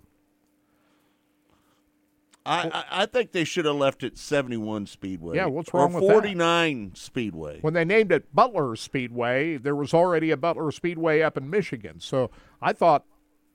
I, 2.46 2.68
I 2.68 2.84
I 3.02 3.06
think 3.06 3.32
they 3.32 3.44
should 3.44 3.64
have 3.64 3.76
left 3.76 4.02
it 4.02 4.18
71 4.18 4.86
Speedway. 4.86 5.36
Yeah, 5.36 5.46
what's 5.46 5.72
wrong 5.72 5.94
or 5.94 6.00
with 6.00 6.08
that? 6.08 6.14
49 6.14 6.92
Speedway. 6.94 7.60
When 7.60 7.74
they 7.74 7.84
named 7.84 8.12
it 8.12 8.34
Butler 8.34 8.76
Speedway, 8.76 9.56
there 9.56 9.74
was 9.74 9.94
already 9.94 10.30
a 10.30 10.36
Butler 10.36 10.70
Speedway 10.70 11.22
up 11.22 11.38
in 11.38 11.48
Michigan. 11.48 12.00
So 12.00 12.30
I 12.60 12.72
thought 12.72 13.04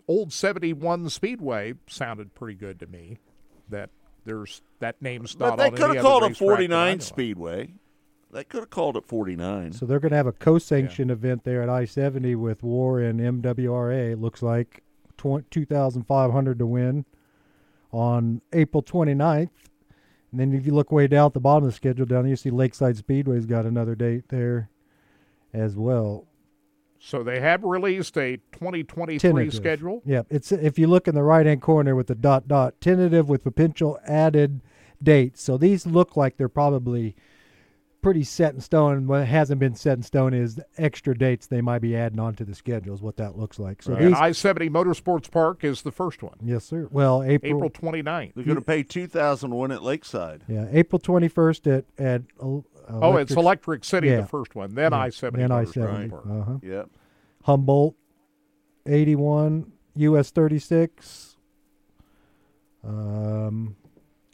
Old 0.08 0.34
71 0.34 1.10
Speedway 1.10 1.76
sounded 1.88 2.34
pretty 2.34 2.58
good 2.58 2.80
to 2.80 2.88
me. 2.88 3.20
That 3.70 3.92
there's 4.26 4.62
that 4.80 5.02
name's 5.02 5.38
not. 5.38 5.52
but 5.52 5.56
not 5.56 5.58
they 5.58 5.66
on 5.66 5.72
could 5.72 5.84
any 5.86 5.96
have 5.96 6.04
called 6.04 6.24
it 6.24 6.28
racetrack 6.28 6.48
that 6.48 6.64
I 6.64 6.68
know 6.68 6.76
49. 6.78 7.00
Speedway. 7.02 7.74
They 8.32 8.44
could 8.44 8.60
have 8.62 8.70
called 8.70 8.96
it 8.96 9.06
49. 9.06 9.74
So 9.74 9.86
they're 9.86 10.00
going 10.00 10.12
to 10.12 10.18
have 10.18 10.28
a 10.28 10.32
co-sanctioned 10.32 11.10
event 11.10 11.44
there 11.46 11.64
at 11.64 11.70
I-70 11.70 12.36
with 12.36 12.62
War 12.62 13.00
and 13.00 13.20
MWRA. 13.20 14.12
It 14.12 14.20
looks 14.22 14.44
like 14.44 14.84
2,500 15.18 16.60
to 16.60 16.66
win 16.68 17.06
on 17.92 18.42
April 18.54 18.84
29th. 18.84 19.50
And 20.32 20.40
then 20.40 20.54
if 20.54 20.66
you 20.66 20.74
look 20.74 20.92
way 20.92 21.08
down 21.08 21.28
at 21.28 21.34
the 21.34 21.40
bottom 21.40 21.64
of 21.64 21.72
the 21.72 21.76
schedule 21.76 22.06
down 22.06 22.24
there, 22.24 22.30
you 22.30 22.36
see 22.36 22.52
Lakeside 22.52 22.98
Speedway's 22.98 23.46
got 23.46 23.66
another 23.66 23.96
date 23.96 24.30
there 24.30 24.70
as 25.54 25.76
well. 25.76 26.28
So 27.00 27.24
they 27.24 27.40
have 27.40 27.64
released 27.64 28.18
a 28.18 28.38
2023 28.52 29.18
Tentative. 29.18 29.54
schedule. 29.54 30.02
Yep. 30.06 30.28
It's 30.30 30.52
if 30.52 30.78
you 30.78 30.88
look 30.88 31.08
in 31.08 31.16
the 31.16 31.24
right 31.24 31.46
hand 31.46 31.62
corner 31.62 31.96
with 31.96 32.08
the 32.08 32.16
dot 32.16 32.48
dot 32.48 32.80
tentative 32.82 33.30
with 33.30 33.44
potential 33.44 33.98
added 34.06 34.62
dates. 35.02 35.42
So 35.42 35.58
these 35.58 35.86
look 35.86 36.18
like 36.18 36.36
they're 36.36 36.50
probably 36.50 37.16
pretty 38.02 38.24
set 38.24 38.54
in 38.54 38.62
stone. 38.62 39.08
What 39.08 39.28
hasn't 39.28 39.60
been 39.60 39.76
set 39.76 39.98
in 39.98 40.04
stone 40.04 40.34
is 40.34 40.60
extra 40.78 41.18
dates 41.18 41.48
they 41.48 41.62
might 41.62 41.80
be 41.80 41.96
adding 41.96 42.20
onto 42.20 42.46
the 42.46 42.56
schedule. 42.56 42.94
Is 42.96 43.02
what 43.02 43.18
that 43.18 43.38
looks 43.38 43.60
like. 43.60 43.82
So 43.84 43.94
And 43.94 44.08
these, 44.08 44.14
I 44.16 44.32
70 44.32 44.70
Motorsports 44.70 45.30
Park 45.30 45.64
is 45.64 45.82
the 45.82 45.92
first 45.92 46.24
one, 46.24 46.36
yes, 46.44 46.66
sir. 46.66 46.88
Well, 46.92 47.24
April. 47.24 47.66
April 47.66 47.70
29th. 47.70 48.34
They're 48.36 48.44
going 48.46 48.56
to 48.56 48.62
pay 48.62 48.84
2000 48.84 49.50
to 49.50 49.56
win 49.56 49.72
at 49.72 49.84
Lakeside. 49.84 50.44
Yeah, 50.48 50.68
April 50.72 51.00
twenty 51.00 51.28
first 51.28 51.68
at 51.68 51.86
at. 51.98 52.24
Uh, 52.42 52.60
Oh, 52.92 53.18
it's 53.18 53.34
Electric 53.34 53.86
City, 53.86 54.08
yeah. 54.08 54.22
the 54.22 54.26
first 54.28 54.56
one. 54.56 54.74
Then 54.74 54.94
Yeah, 54.94 54.98
I 55.00 55.10
70 55.10 55.44
Then 55.44 55.52
I 55.52 55.64
seventy. 55.66 56.10
Park. 56.10 56.24
Uh 56.28 56.42
huh. 56.44 56.58
Yep. 56.64 56.90
Humboldt, 57.44 57.96
eighty 58.88 59.16
one. 59.16 59.74
U.S. 59.96 60.32
thirty 60.32 60.58
six. 60.58 61.36
Um, 62.84 63.76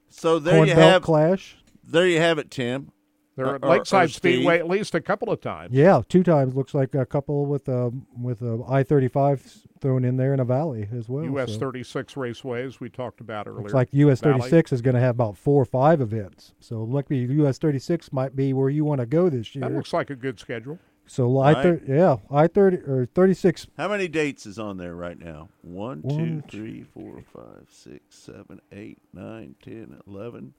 So 0.09 0.39
there 0.39 0.55
Corn 0.55 0.68
you 0.70 0.76
Belt 0.76 0.91
have 0.93 1.01
Clash. 1.01 1.57
there 1.84 2.07
you 2.07 2.20
have 2.20 2.38
it, 2.38 2.49
Tim. 2.51 2.91
They're 3.36 3.47
Or- 3.47 3.55
at 3.55 3.63
or- 3.63 3.69
Lakeside 3.69 4.05
or 4.05 4.13
Speedway 4.13 4.59
at 4.59 4.67
least 4.69 4.95
a 4.95 5.01
couple 5.01 5.29
of 5.29 5.41
times. 5.41 5.73
Yeah, 5.73 6.01
two 6.07 6.23
times. 6.23 6.55
Looks 6.55 6.73
like 6.73 6.95
a 6.95 7.05
couple 7.05 7.45
with 7.45 7.67
a 7.67 7.91
with 8.17 8.41
a 8.41 8.63
I 8.67 8.83
thirty 8.83 9.09
five 9.09 9.41
thrown 9.81 10.05
in 10.05 10.15
there 10.15 10.33
in 10.33 10.39
a 10.39 10.45
valley 10.45 10.88
as 10.93 11.09
well. 11.09 11.25
US 11.38 11.53
so. 11.53 11.59
36 11.59 12.13
raceways 12.13 12.79
we 12.79 12.89
talked 12.89 13.19
about 13.19 13.47
earlier. 13.47 13.61
Looks 13.61 13.73
like 13.73 13.89
US 13.91 14.21
thirty 14.21 14.41
six 14.41 14.71
is 14.71 14.81
going 14.81 14.95
to 14.95 15.01
have 15.01 15.15
about 15.15 15.38
four 15.38 15.61
or 15.61 15.65
five 15.65 15.99
events. 15.99 16.53
So 16.59 16.83
luckily 16.83 17.19
US 17.41 17.57
thirty 17.57 17.79
six 17.79 18.13
might 18.13 18.36
be 18.36 18.53
where 18.53 18.69
you 18.69 18.86
want 18.86 19.01
to 19.01 19.05
go 19.05 19.29
this 19.29 19.53
year. 19.53 19.67
That 19.67 19.75
looks 19.75 19.91
like 19.91 20.09
a 20.09 20.15
good 20.15 20.39
schedule. 20.39 20.79
So 21.07 21.38
I 21.39 21.61
thir- 21.61 21.81
yeah 21.86 22.17
I 22.31 22.47
thirty 22.47 22.77
or 22.77 23.05
thirty 23.13 23.33
six. 23.33 23.67
How 23.77 23.89
many 23.89 24.07
dates 24.07 24.45
is 24.45 24.57
on 24.57 24.77
there 24.77 24.95
right 24.95 25.19
now? 25.19 25.49
One, 25.61 26.01
two, 26.03 26.07
One, 26.07 26.43
three, 26.49 26.83
four, 26.83 27.21
five, 27.33 27.67
six, 27.69 28.01
seven, 28.15 28.61
eight, 28.71 28.97
nine, 29.13 29.55
ten, 29.61 29.97
eleven, 30.07 30.53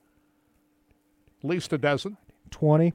At 1.42 1.48
least 1.48 1.72
a 1.72 1.78
dozen. 1.78 2.16
20. 2.50 2.92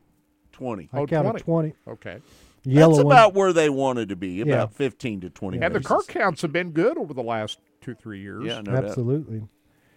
twenty. 0.52 0.90
I 0.94 1.00
Oh, 1.00 1.08
counted 1.08 1.40
20. 1.40 1.74
Okay. 1.88 2.18
Yellow 2.64 2.94
That's 2.96 3.06
one. 3.06 3.14
about 3.16 3.34
where 3.34 3.54
they 3.54 3.70
wanted 3.70 4.10
to 4.10 4.16
be, 4.16 4.42
about 4.42 4.50
Yeah. 4.72 4.78
15 4.78 5.22
to 5.22 5.30
20 5.30 5.60
And 5.62 5.74
the 5.74 5.80
car 5.82 6.04
counts 6.04 6.42
have 6.44 6.52
been 6.54 6.72
good 6.72 6.98
over 6.98 7.14
the 7.14 7.24
last 7.24 7.60
two, 7.82 7.96
three 7.96 8.20
years. 8.22 8.46
Yeah, 8.46 8.62
no 8.62 8.74
doubt. 8.74 8.86
Absolutely. 8.86 9.42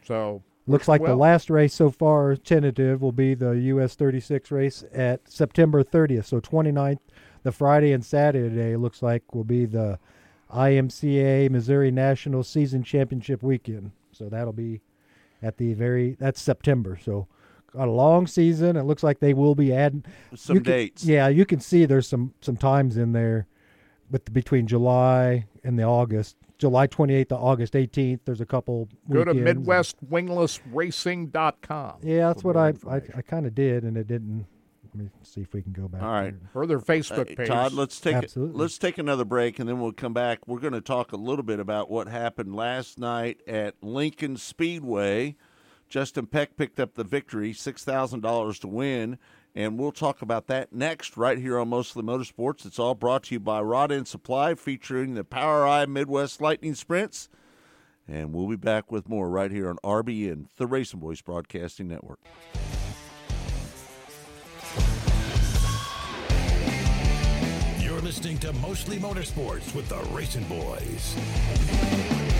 So 0.05 0.43
Looks 0.67 0.89
like 0.89 1.05
the 1.05 1.15
last 1.15 1.51
race 1.51 1.75
so 1.75 1.91
far 1.91 2.37
tentative 2.37 3.03
will 3.03 3.13
be 3.13 3.35
the 3.35 3.51
US 3.51 3.95
36 3.97 4.51
race 4.51 4.83
at 4.95 5.29
September 5.31 5.83
30th. 5.85 6.25
So 6.25 6.41
29th, 6.41 7.01
the 7.43 7.53
Friday 7.53 7.93
and 7.93 8.03
Saturday 8.03 8.75
looks 8.77 9.03
like 9.03 9.35
will 9.35 9.45
be 9.45 9.67
the 9.67 9.99
IMCA 10.51 11.51
Missouri 11.51 11.91
National 11.91 12.43
Season 12.43 12.83
Championship 12.83 13.43
weekend. 13.43 13.91
So 14.13 14.31
that'll 14.31 14.53
be 14.55 14.81
at 15.43 15.59
the 15.59 15.75
very 15.75 16.17
that's 16.19 16.41
September. 16.41 16.99
So 17.03 17.13
got 17.13 17.27
a 17.75 17.87
long 17.87 18.27
season. 18.27 18.77
It 18.77 18.83
looks 18.85 19.03
like 19.03 19.21
they 19.21 19.35
will 19.35 19.55
be 19.55 19.73
adding 19.73 20.05
Some 20.35 20.57
can- 20.57 20.65
dates. 20.65 21.05
yeah, 21.05 21.29
you 21.29 21.45
can 21.47 21.61
see 21.61 21.85
there's 21.87 22.09
some 22.09 22.35
some 22.41 22.57
times 22.57 22.97
in 22.97 23.13
there 23.13 23.47
with 24.11 24.33
between 24.33 24.67
July 24.67 25.47
and 25.65 25.79
the 25.79 25.85
August. 25.85 26.37
July 26.57 26.87
28th 26.87 27.31
to 27.31 27.37
August 27.37 27.75
18th. 27.75 28.21
There's 28.25 28.41
a 28.41 28.47
couple. 28.47 28.89
go 29.11 29.25
to 29.25 29.33
weekends. 29.33 29.67
MidwestWinglessRacing.com. 29.67 31.97
Yeah, 32.03 32.29
that's 32.29 32.45
what 32.45 32.57
I 32.57 32.73
I. 32.89 32.97
I 33.17 33.23
kind 33.23 33.47
of 33.47 33.55
did, 33.55 33.85
and 33.85 33.97
it 33.97 34.07
didn't. 34.07 34.47
Let 34.97 35.05
me 35.07 35.11
see 35.25 35.41
if 35.41 35.53
we 35.53 35.61
can 35.61 35.73
go 35.73 35.89
back. 35.89 36.03
All 36.03 36.09
right. 36.09 36.35
there. 36.41 36.63
or 36.63 36.67
their 36.67 36.79
Facebook 36.79 37.33
Uh, 37.33 37.37
page. 37.37 37.49
Todd, 37.49 37.73
let's 37.73 37.99
take 37.99 38.15
Absolutely. 38.15 38.57
let's 38.61 38.79
take 38.79 38.97
another 38.99 39.25
break, 39.25 39.59
and 39.59 39.69
then 39.69 39.81
we'll 39.81 39.91
come 39.93 40.13
back. 40.13 40.47
We're 40.47 40.61
going 40.61 40.73
to 40.75 40.81
talk 40.81 41.11
a 41.13 41.17
little 41.17 41.43
bit 41.43 41.59
about 41.59 41.91
what 41.91 42.07
happened 42.07 42.55
last 42.55 42.99
night 42.99 43.41
at 43.49 43.75
Lincoln 43.83 44.37
Speedway. 44.37 45.35
Justin 45.95 46.27
Peck 46.27 46.57
picked 46.57 46.81
up 46.81 46.95
the 46.95 47.05
victory, 47.05 47.53
six 47.53 47.85
thousand 47.85 48.19
dollars 48.19 48.59
to 48.59 48.67
win, 48.67 49.17
and 49.55 49.79
we'll 49.79 49.93
talk 49.93 50.23
about 50.23 50.49
that 50.49 50.73
next, 50.73 51.17
right 51.17 51.39
here 51.39 51.57
on 51.57 51.69
Mostly 51.69 52.03
Motorsports. 52.03 52.67
It's 52.67 52.81
all 52.81 52.97
brought 52.97 53.23
to 53.23 53.37
you 53.37 53.39
by 53.39 53.61
Rod 53.61 53.93
End 53.93 54.09
Supply, 54.09 54.57
featuring 54.57 55.15
the 55.15 55.23
POWRi 55.23 55.87
Midwest 55.87 56.41
Lightning 56.41 56.75
Sprints, 56.75 57.29
and 58.09 58.35
we'll 58.35 58.49
be 58.49 58.57
back 58.57 58.91
with 58.91 59.09
more 59.09 59.31
right 59.31 59.53
here 59.53 59.71
on 59.71 59.77
RBN, 59.85 60.49
the 60.57 60.67
RacinBoys 60.67 61.25
Broadcasting 61.25 61.87
Network. 61.87 62.19
You're 67.79 68.01
listening 68.01 68.39
to 68.39 68.53
Mostly 68.55 68.99
Motorsports 68.99 69.73
with 69.73 69.89
the 69.89 70.01
RacinBoys. 70.11 72.34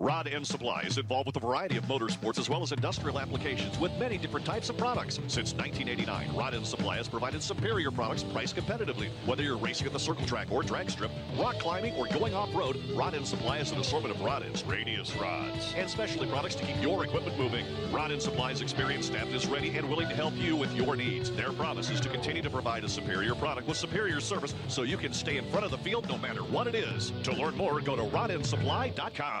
Rod 0.00 0.28
End 0.28 0.46
Supply 0.46 0.82
is 0.82 0.96
involved 0.96 1.26
with 1.26 1.36
a 1.36 1.40
variety 1.40 1.76
of 1.76 1.84
motorsports 1.86 2.38
as 2.38 2.48
well 2.48 2.62
as 2.62 2.70
industrial 2.70 3.18
applications 3.18 3.80
with 3.80 3.90
many 3.98 4.16
different 4.16 4.46
types 4.46 4.70
of 4.70 4.76
products. 4.76 5.16
Since 5.26 5.54
1989, 5.54 6.36
Rod 6.36 6.54
End 6.54 6.64
Supply 6.64 6.98
has 6.98 7.08
provided 7.08 7.42
superior 7.42 7.90
products 7.90 8.22
priced 8.22 8.54
competitively. 8.54 9.08
Whether 9.26 9.42
you're 9.42 9.56
racing 9.56 9.88
at 9.88 9.92
the 9.92 9.98
circle 9.98 10.24
track 10.24 10.52
or 10.52 10.62
drag 10.62 10.88
strip, 10.88 11.10
rock 11.36 11.58
climbing, 11.58 11.94
or 11.96 12.06
going 12.06 12.32
off-road, 12.32 12.80
Rod 12.94 13.14
End 13.14 13.26
Supply 13.26 13.58
has 13.58 13.72
an 13.72 13.78
assortment 13.78 14.14
of 14.14 14.20
rod 14.20 14.44
ends, 14.44 14.62
radius 14.64 15.16
rods, 15.16 15.74
and 15.76 15.90
specialty 15.90 16.30
products 16.30 16.54
to 16.56 16.64
keep 16.64 16.80
your 16.80 17.04
equipment 17.04 17.36
moving. 17.36 17.66
Rod 17.90 18.12
End 18.12 18.22
Supply's 18.22 18.60
experienced 18.60 19.08
staff 19.08 19.26
is 19.34 19.48
ready 19.48 19.76
and 19.76 19.88
willing 19.88 20.08
to 20.08 20.14
help 20.14 20.34
you 20.36 20.54
with 20.54 20.72
your 20.76 20.94
needs. 20.94 21.32
Their 21.32 21.52
promise 21.52 21.90
is 21.90 22.00
to 22.02 22.08
continue 22.08 22.42
to 22.42 22.50
provide 22.50 22.84
a 22.84 22.88
superior 22.88 23.34
product 23.34 23.66
with 23.66 23.76
superior 23.76 24.20
service 24.20 24.54
so 24.68 24.84
you 24.84 24.96
can 24.96 25.12
stay 25.12 25.38
in 25.38 25.50
front 25.50 25.64
of 25.64 25.72
the 25.72 25.78
field 25.78 26.08
no 26.08 26.18
matter 26.18 26.44
what 26.44 26.68
it 26.68 26.76
is. 26.76 27.12
To 27.24 27.32
learn 27.32 27.56
more, 27.56 27.80
go 27.80 27.96
to 27.96 28.02
rodendsupply.com. 28.02 29.40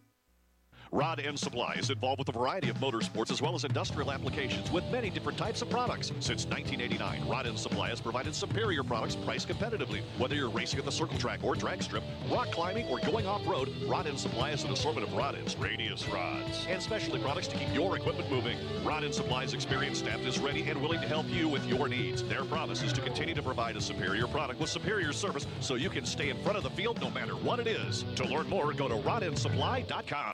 Rod 0.93 1.21
End 1.21 1.39
Supply 1.39 1.75
is 1.79 1.89
involved 1.89 2.19
with 2.19 2.27
a 2.27 2.33
variety 2.33 2.67
of 2.67 2.77
motorsports 2.79 3.31
as 3.31 3.41
well 3.41 3.55
as 3.55 3.63
industrial 3.63 4.11
applications 4.11 4.69
with 4.73 4.83
many 4.91 5.09
different 5.09 5.37
types 5.37 5.61
of 5.61 5.69
products. 5.69 6.07
Since 6.19 6.45
1989, 6.47 7.29
Rod 7.29 7.47
End 7.47 7.57
Supply 7.57 7.87
has 7.89 8.01
provided 8.01 8.35
superior 8.35 8.83
products 8.83 9.15
priced 9.15 9.47
competitively. 9.47 10.01
Whether 10.17 10.35
you're 10.35 10.49
racing 10.49 10.79
at 10.79 10.85
the 10.85 10.91
circle 10.91 11.17
track 11.17 11.45
or 11.45 11.55
drag 11.55 11.81
strip, 11.81 12.03
rock 12.29 12.51
climbing, 12.51 12.87
or 12.89 12.99
going 12.99 13.25
off-road, 13.25 13.73
Rod 13.87 14.05
End 14.05 14.19
Supply 14.19 14.49
has 14.49 14.65
an 14.65 14.71
assortment 14.71 15.07
of 15.07 15.13
rod 15.13 15.35
ends, 15.35 15.55
radius 15.55 16.09
rods, 16.09 16.65
and 16.67 16.83
specialty 16.83 17.21
products 17.21 17.47
to 17.47 17.57
keep 17.57 17.73
your 17.73 17.95
equipment 17.95 18.29
moving. 18.29 18.57
Rod 18.83 19.05
End 19.05 19.15
Supply's 19.15 19.53
experienced 19.53 20.01
staff 20.01 20.19
is 20.25 20.39
ready 20.39 20.63
and 20.63 20.81
willing 20.81 20.99
to 20.99 21.07
help 21.07 21.25
you 21.29 21.47
with 21.47 21.65
your 21.67 21.87
needs. 21.87 22.21
Their 22.23 22.43
promise 22.43 22.83
is 22.83 22.91
to 22.93 23.01
continue 23.01 23.33
to 23.33 23.41
provide 23.41 23.77
a 23.77 23.81
superior 23.81 24.27
product 24.27 24.59
with 24.59 24.69
superior 24.69 25.13
service 25.13 25.47
so 25.61 25.75
you 25.75 25.89
can 25.89 26.05
stay 26.05 26.29
in 26.29 26.43
front 26.43 26.57
of 26.57 26.63
the 26.63 26.71
field 26.71 26.99
no 26.99 27.09
matter 27.09 27.33
what 27.37 27.61
it 27.61 27.67
is. 27.67 28.03
To 28.17 28.25
learn 28.25 28.49
more, 28.49 28.73
go 28.73 28.89
to 28.89 28.95
rodendsupply.com. 28.95 30.33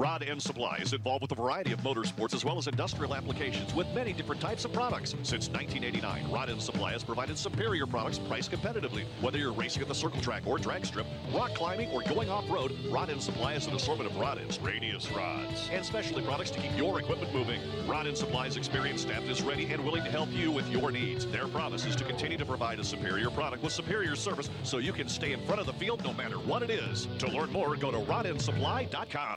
Rod 0.00 0.22
End 0.22 0.40
Supply 0.40 0.78
is 0.80 0.94
involved 0.94 1.20
with 1.20 1.32
a 1.32 1.34
variety 1.34 1.72
of 1.72 1.80
motorsports 1.80 2.32
as 2.32 2.42
well 2.42 2.56
as 2.56 2.66
industrial 2.66 3.14
applications 3.14 3.74
with 3.74 3.86
many 3.94 4.14
different 4.14 4.40
types 4.40 4.64
of 4.64 4.72
products. 4.72 5.10
Since 5.10 5.50
1989, 5.50 6.32
Rod 6.32 6.48
End 6.48 6.62
Supply 6.62 6.92
has 6.92 7.04
provided 7.04 7.36
superior 7.36 7.86
products 7.86 8.18
priced 8.18 8.50
competitively. 8.50 9.04
Whether 9.20 9.36
you're 9.36 9.52
racing 9.52 9.82
at 9.82 9.88
the 9.88 9.94
circle 9.94 10.22
track 10.22 10.46
or 10.46 10.56
drag 10.56 10.86
strip, 10.86 11.04
rock 11.34 11.54
climbing, 11.54 11.90
or 11.90 12.00
going 12.00 12.30
off-road, 12.30 12.74
Rod 12.90 13.10
End 13.10 13.22
Supply 13.22 13.52
has 13.52 13.66
an 13.66 13.74
assortment 13.74 14.10
of 14.10 14.16
rod 14.16 14.38
ends, 14.38 14.58
radius 14.60 15.12
rods, 15.12 15.68
and 15.70 15.84
specialty 15.84 16.24
products 16.24 16.50
to 16.52 16.60
keep 16.60 16.74
your 16.78 16.98
equipment 16.98 17.34
moving. 17.34 17.60
Rod 17.86 18.06
End 18.06 18.16
Supply's 18.16 18.56
experienced 18.56 19.02
staff 19.02 19.24
is 19.24 19.42
ready 19.42 19.66
and 19.66 19.84
willing 19.84 20.04
to 20.04 20.10
help 20.10 20.32
you 20.32 20.50
with 20.50 20.66
your 20.70 20.90
needs. 20.90 21.26
Their 21.26 21.46
promise 21.46 21.84
is 21.84 21.94
to 21.96 22.04
continue 22.04 22.38
to 22.38 22.46
provide 22.46 22.80
a 22.80 22.84
superior 22.84 23.28
product 23.28 23.62
with 23.62 23.74
superior 23.74 24.16
service 24.16 24.48
so 24.62 24.78
you 24.78 24.94
can 24.94 25.10
stay 25.10 25.34
in 25.34 25.44
front 25.44 25.60
of 25.60 25.66
the 25.66 25.74
field 25.74 26.02
no 26.04 26.14
matter 26.14 26.36
what 26.36 26.62
it 26.62 26.70
is. 26.70 27.06
To 27.18 27.28
learn 27.28 27.52
more, 27.52 27.76
go 27.76 27.90
to 27.90 27.98
rodendsupply.com. 27.98 29.36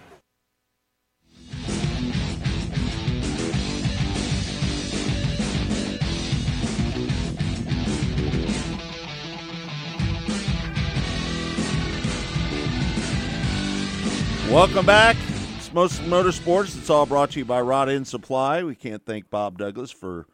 Welcome 14.51 14.85
back. 14.85 15.15
It's 15.55 15.71
Most 15.71 16.01
Motorsports. 16.01 16.77
It's 16.77 16.89
all 16.89 17.05
brought 17.05 17.31
to 17.31 17.39
you 17.39 17.45
by 17.45 17.61
Rod 17.61 17.87
End 17.87 18.05
Supply. 18.05 18.63
We 18.63 18.75
can't 18.75 19.01
thank 19.05 19.29
Bob 19.29 19.57
Douglas 19.57 19.91
for 19.91 20.27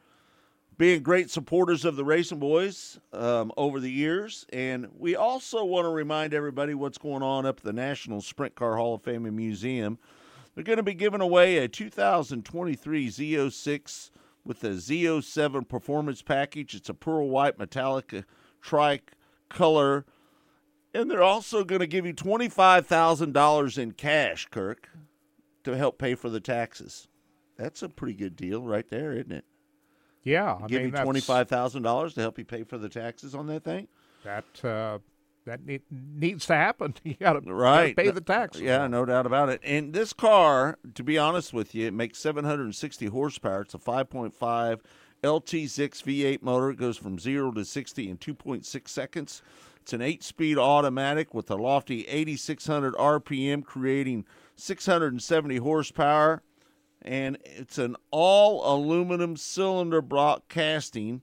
being 0.75 1.03
great 1.03 1.29
supporters 1.29 1.85
of 1.85 1.97
the 1.97 2.03
RacinBoys 2.03 2.97
um, 3.13 3.51
over 3.57 3.79
the 3.79 3.91
years. 3.91 4.47
And 4.51 4.87
we 4.97 5.15
also 5.15 5.63
want 5.63 5.85
to 5.85 5.89
remind 5.89 6.33
everybody 6.33 6.73
what's 6.73 6.97
going 6.97 7.21
on 7.21 7.45
up 7.45 7.59
at 7.59 7.63
the 7.63 7.71
National 7.71 8.19
Sprint 8.19 8.55
Car 8.55 8.77
Hall 8.77 8.95
of 8.95 9.03
Fame 9.03 9.27
and 9.27 9.35
Museum. 9.35 9.99
They're 10.55 10.63
going 10.63 10.77
to 10.77 10.83
be 10.83 10.95
giving 10.95 11.21
away 11.21 11.59
a 11.59 11.67
2023 11.67 13.09
Z06 13.09 14.09
with 14.43 14.63
a 14.63 14.69
Z07 14.69 15.69
performance 15.69 16.23
package. 16.23 16.73
It's 16.73 16.89
a 16.89 16.95
pearl 16.95 17.29
white 17.29 17.59
metallic 17.59 18.23
tricolor. 18.63 20.05
And 20.97 21.11
they're 21.11 21.21
also 21.21 21.63
going 21.63 21.81
to 21.81 21.87
give 21.87 22.07
you 22.07 22.13
$25,000 22.13 23.77
in 23.77 23.91
cash, 23.91 24.47
Kirk, 24.49 24.89
to 25.63 25.77
help 25.77 25.99
pay 25.99 26.15
for 26.15 26.27
the 26.27 26.39
taxes. 26.39 27.07
That's 27.55 27.83
a 27.83 27.89
pretty 27.89 28.15
good 28.15 28.35
deal 28.35 28.63
right 28.63 28.89
there, 28.89 29.13
isn't 29.13 29.31
it? 29.31 29.45
Yeah, 30.23 30.57
I 30.61 30.67
give 30.67 30.81
mean, 30.81 30.91
you 30.93 31.03
twenty-five 31.03 31.47
thousand 31.47 31.83
dollars 31.83 32.13
to 32.15 32.21
help 32.21 32.37
you 32.37 32.43
pay 32.43 32.63
for 32.63 32.77
the 32.77 32.89
taxes 32.89 33.33
on 33.33 33.47
that 33.47 33.63
thing. 33.63 33.87
That 34.25 34.43
uh, 34.61 34.99
that 35.45 35.65
need, 35.65 35.83
needs 35.89 36.45
to 36.47 36.55
happen. 36.55 36.95
You 37.03 37.13
got 37.13 37.33
to 37.33 37.53
Right, 37.53 37.95
pay 37.95 38.09
the 38.11 38.19
taxes. 38.19 38.63
Yeah, 38.63 38.87
no 38.87 39.05
doubt 39.05 39.25
about 39.25 39.47
it. 39.49 39.61
And 39.63 39.93
this 39.93 40.11
car, 40.11 40.79
to 40.95 41.03
be 41.03 41.17
honest 41.17 41.53
with 41.53 41.73
you, 41.73 41.87
it 41.87 41.93
makes 41.93 42.19
seven 42.19 42.43
hundred 42.43 42.65
and 42.65 42.75
sixty 42.75 43.05
horsepower. 43.05 43.61
It's 43.61 43.73
a 43.73 43.79
five 43.79 44.09
point 44.09 44.35
five 44.35 44.81
LT6 45.23 46.03
V8 46.03 46.41
motor. 46.41 46.71
It 46.71 46.77
goes 46.77 46.97
from 46.97 47.19
zero 47.19 47.51
to 47.51 47.63
sixty 47.63 48.09
in 48.09 48.17
two 48.17 48.33
point 48.33 48.65
six 48.65 48.91
seconds. 48.91 49.41
It's 49.87 49.93
an 49.93 50.01
eight-speed 50.01 50.57
automatic 50.57 51.33
with 51.33 51.49
a 51.49 51.55
lofty 51.55 52.01
8,600 52.09 52.93
RPM, 52.95 53.63
creating 53.63 54.25
670 54.57 55.55
horsepower 55.55 56.43
and 57.01 57.37
it's 57.45 57.77
an 57.77 57.95
all 58.11 58.75
aluminum 58.75 59.37
cylinder 59.37 60.01
block 60.01 60.49
casting. 60.49 61.21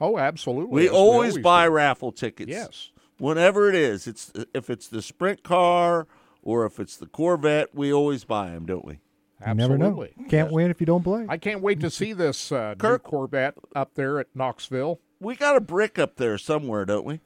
Oh, 0.02 0.18
absolutely. 0.18 0.74
We 0.74 0.88
as 0.88 0.94
always 0.94 1.38
buy 1.38 1.66
do. 1.68 1.72
raffle 1.72 2.12
tickets. 2.12 2.50
Yes. 2.50 2.92
Whenever 3.20 3.70
it 3.70 3.76
is, 3.76 4.08
it's 4.08 4.32
if 4.54 4.70
it's 4.70 4.88
the 4.88 5.02
sprint 5.02 5.44
car 5.44 6.08
or 6.42 6.66
if 6.66 6.80
it's 6.80 6.98
the 6.98 7.06
Corvette, 7.06 7.70
we 7.76 7.94
always 7.94 8.24
buy 8.24 8.50
them, 8.50 8.66
don't 8.66 8.84
we? 8.84 9.00
You 9.46 9.54
never 9.54 9.78
know. 9.78 9.86
Absolutely. 9.88 10.28
Can't 10.30 10.52
win 10.52 10.70
if 10.72 10.80
you 10.80 10.86
don't 10.86 11.04
play. 11.04 11.26
I 11.30 11.38
can't 11.38 11.62
wait 11.62 11.80
to 11.82 11.90
see 11.90 12.14
this 12.14 12.52
uh, 12.52 12.70
new 12.72 12.76
Kirk- 12.76 13.04
Corvette 13.04 13.56
up 13.76 13.94
there 13.96 14.20
at 14.20 14.28
Knoxville. 14.36 15.00
We 15.20 15.36
got 15.36 15.56
a 15.56 15.62
brick 15.62 15.98
up 16.00 16.16
there 16.18 16.38
somewhere, 16.38 16.86
don't 16.86 17.06
we? 17.06 17.22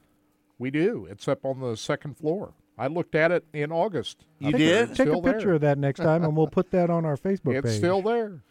We 0.58 0.70
do. 0.70 1.06
It's 1.10 1.28
up 1.28 1.44
on 1.44 1.60
the 1.60 1.76
second 1.76 2.16
floor. 2.16 2.54
I 2.78 2.88
looked 2.88 3.14
at 3.14 3.32
it 3.32 3.44
in 3.54 3.72
August. 3.72 4.24
You 4.38 4.52
did? 4.52 4.94
Take 4.94 5.08
a 5.08 5.20
picture 5.20 5.38
there. 5.46 5.54
of 5.54 5.60
that 5.62 5.78
next 5.78 6.00
time, 6.00 6.24
and 6.24 6.36
we'll 6.36 6.46
put 6.46 6.70
that 6.72 6.90
on 6.90 7.06
our 7.06 7.16
Facebook 7.16 7.54
It's 7.56 7.66
page. 7.68 7.78
still 7.78 8.02
there. 8.02 8.42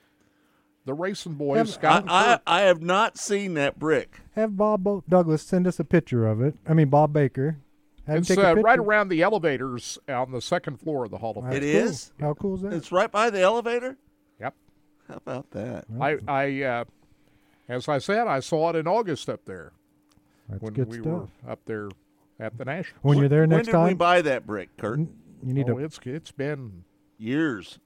The 0.86 0.96
RacinBoys, 0.96 1.58
Have- 1.58 1.70
Scott. 1.70 2.06
I, 2.08 2.40
I 2.46 2.60
I 2.60 2.62
have 2.62 2.82
not 2.82 3.18
seen 3.18 3.56
that 3.56 3.80
brick. 3.80 4.22
Have 4.36 4.56
Bob 4.56 4.84
Bo- 4.84 5.04
Douglas 5.10 5.42
send 5.42 5.66
us 5.68 5.80
a 5.80 5.84
picture 5.84 6.28
of 6.28 6.42
it. 6.42 6.56
I 6.68 6.74
mean, 6.74 6.90
Bob 6.90 7.12
Baker. 7.14 7.58
Have 8.06 8.18
It's 8.20 8.28
take 8.28 8.38
uh, 8.38 8.56
right 8.58 8.78
around 8.78 9.08
the 9.10 9.24
elevators 9.24 9.98
on 10.08 10.32
the 10.32 10.42
second 10.42 10.80
floor 10.80 11.06
of 11.06 11.12
the 11.12 11.18
Hall 11.18 11.32
of 11.38 11.44
Fame. 11.46 11.54
That's 11.54 11.66
It 11.66 11.72
cool. 11.74 11.90
is? 11.90 12.14
How 12.20 12.34
cool 12.36 12.56
is 12.56 12.62
that? 12.62 12.74
It's 12.74 12.92
right 12.92 13.12
by 13.12 13.32
the 13.32 13.42
elevator. 13.42 13.98
Yep. 14.40 14.54
How 15.08 15.16
about 15.16 15.50
that? 15.52 15.86
I, 16.00 16.18
I 16.28 16.62
uh, 16.64 16.84
as 17.68 17.90
I 17.90 17.98
said, 17.98 18.28
I 18.28 18.42
saw 18.42 18.70
it 18.70 18.76
in 18.76 18.88
August 18.88 19.28
up 19.28 19.46
there 19.46 19.72
That's 20.50 20.62
when 20.62 20.74
good 20.74 20.90
we 20.90 21.00
stuff. 21.02 21.06
were 21.06 21.28
up 21.52 21.62
there 21.66 21.90
at 22.40 22.56
the 22.60 22.66
National. 22.66 23.00
When 23.02 23.18
you're 23.18 23.28
there 23.30 23.48
next 23.48 23.50
when 23.50 23.58
next 23.58 23.68
did 23.70 23.84
we 23.84 23.90
time, 23.90 23.98
buy 23.98 24.22
that 24.22 24.46
brick, 24.46 24.78
Kirk? 24.78 25.00
you 25.00 25.54
need 25.54 25.68
oh, 25.72 25.80
to. 25.80 25.84
it's 25.84 26.00
it's 26.04 26.32
been 26.32 26.84
Years, 27.18 27.80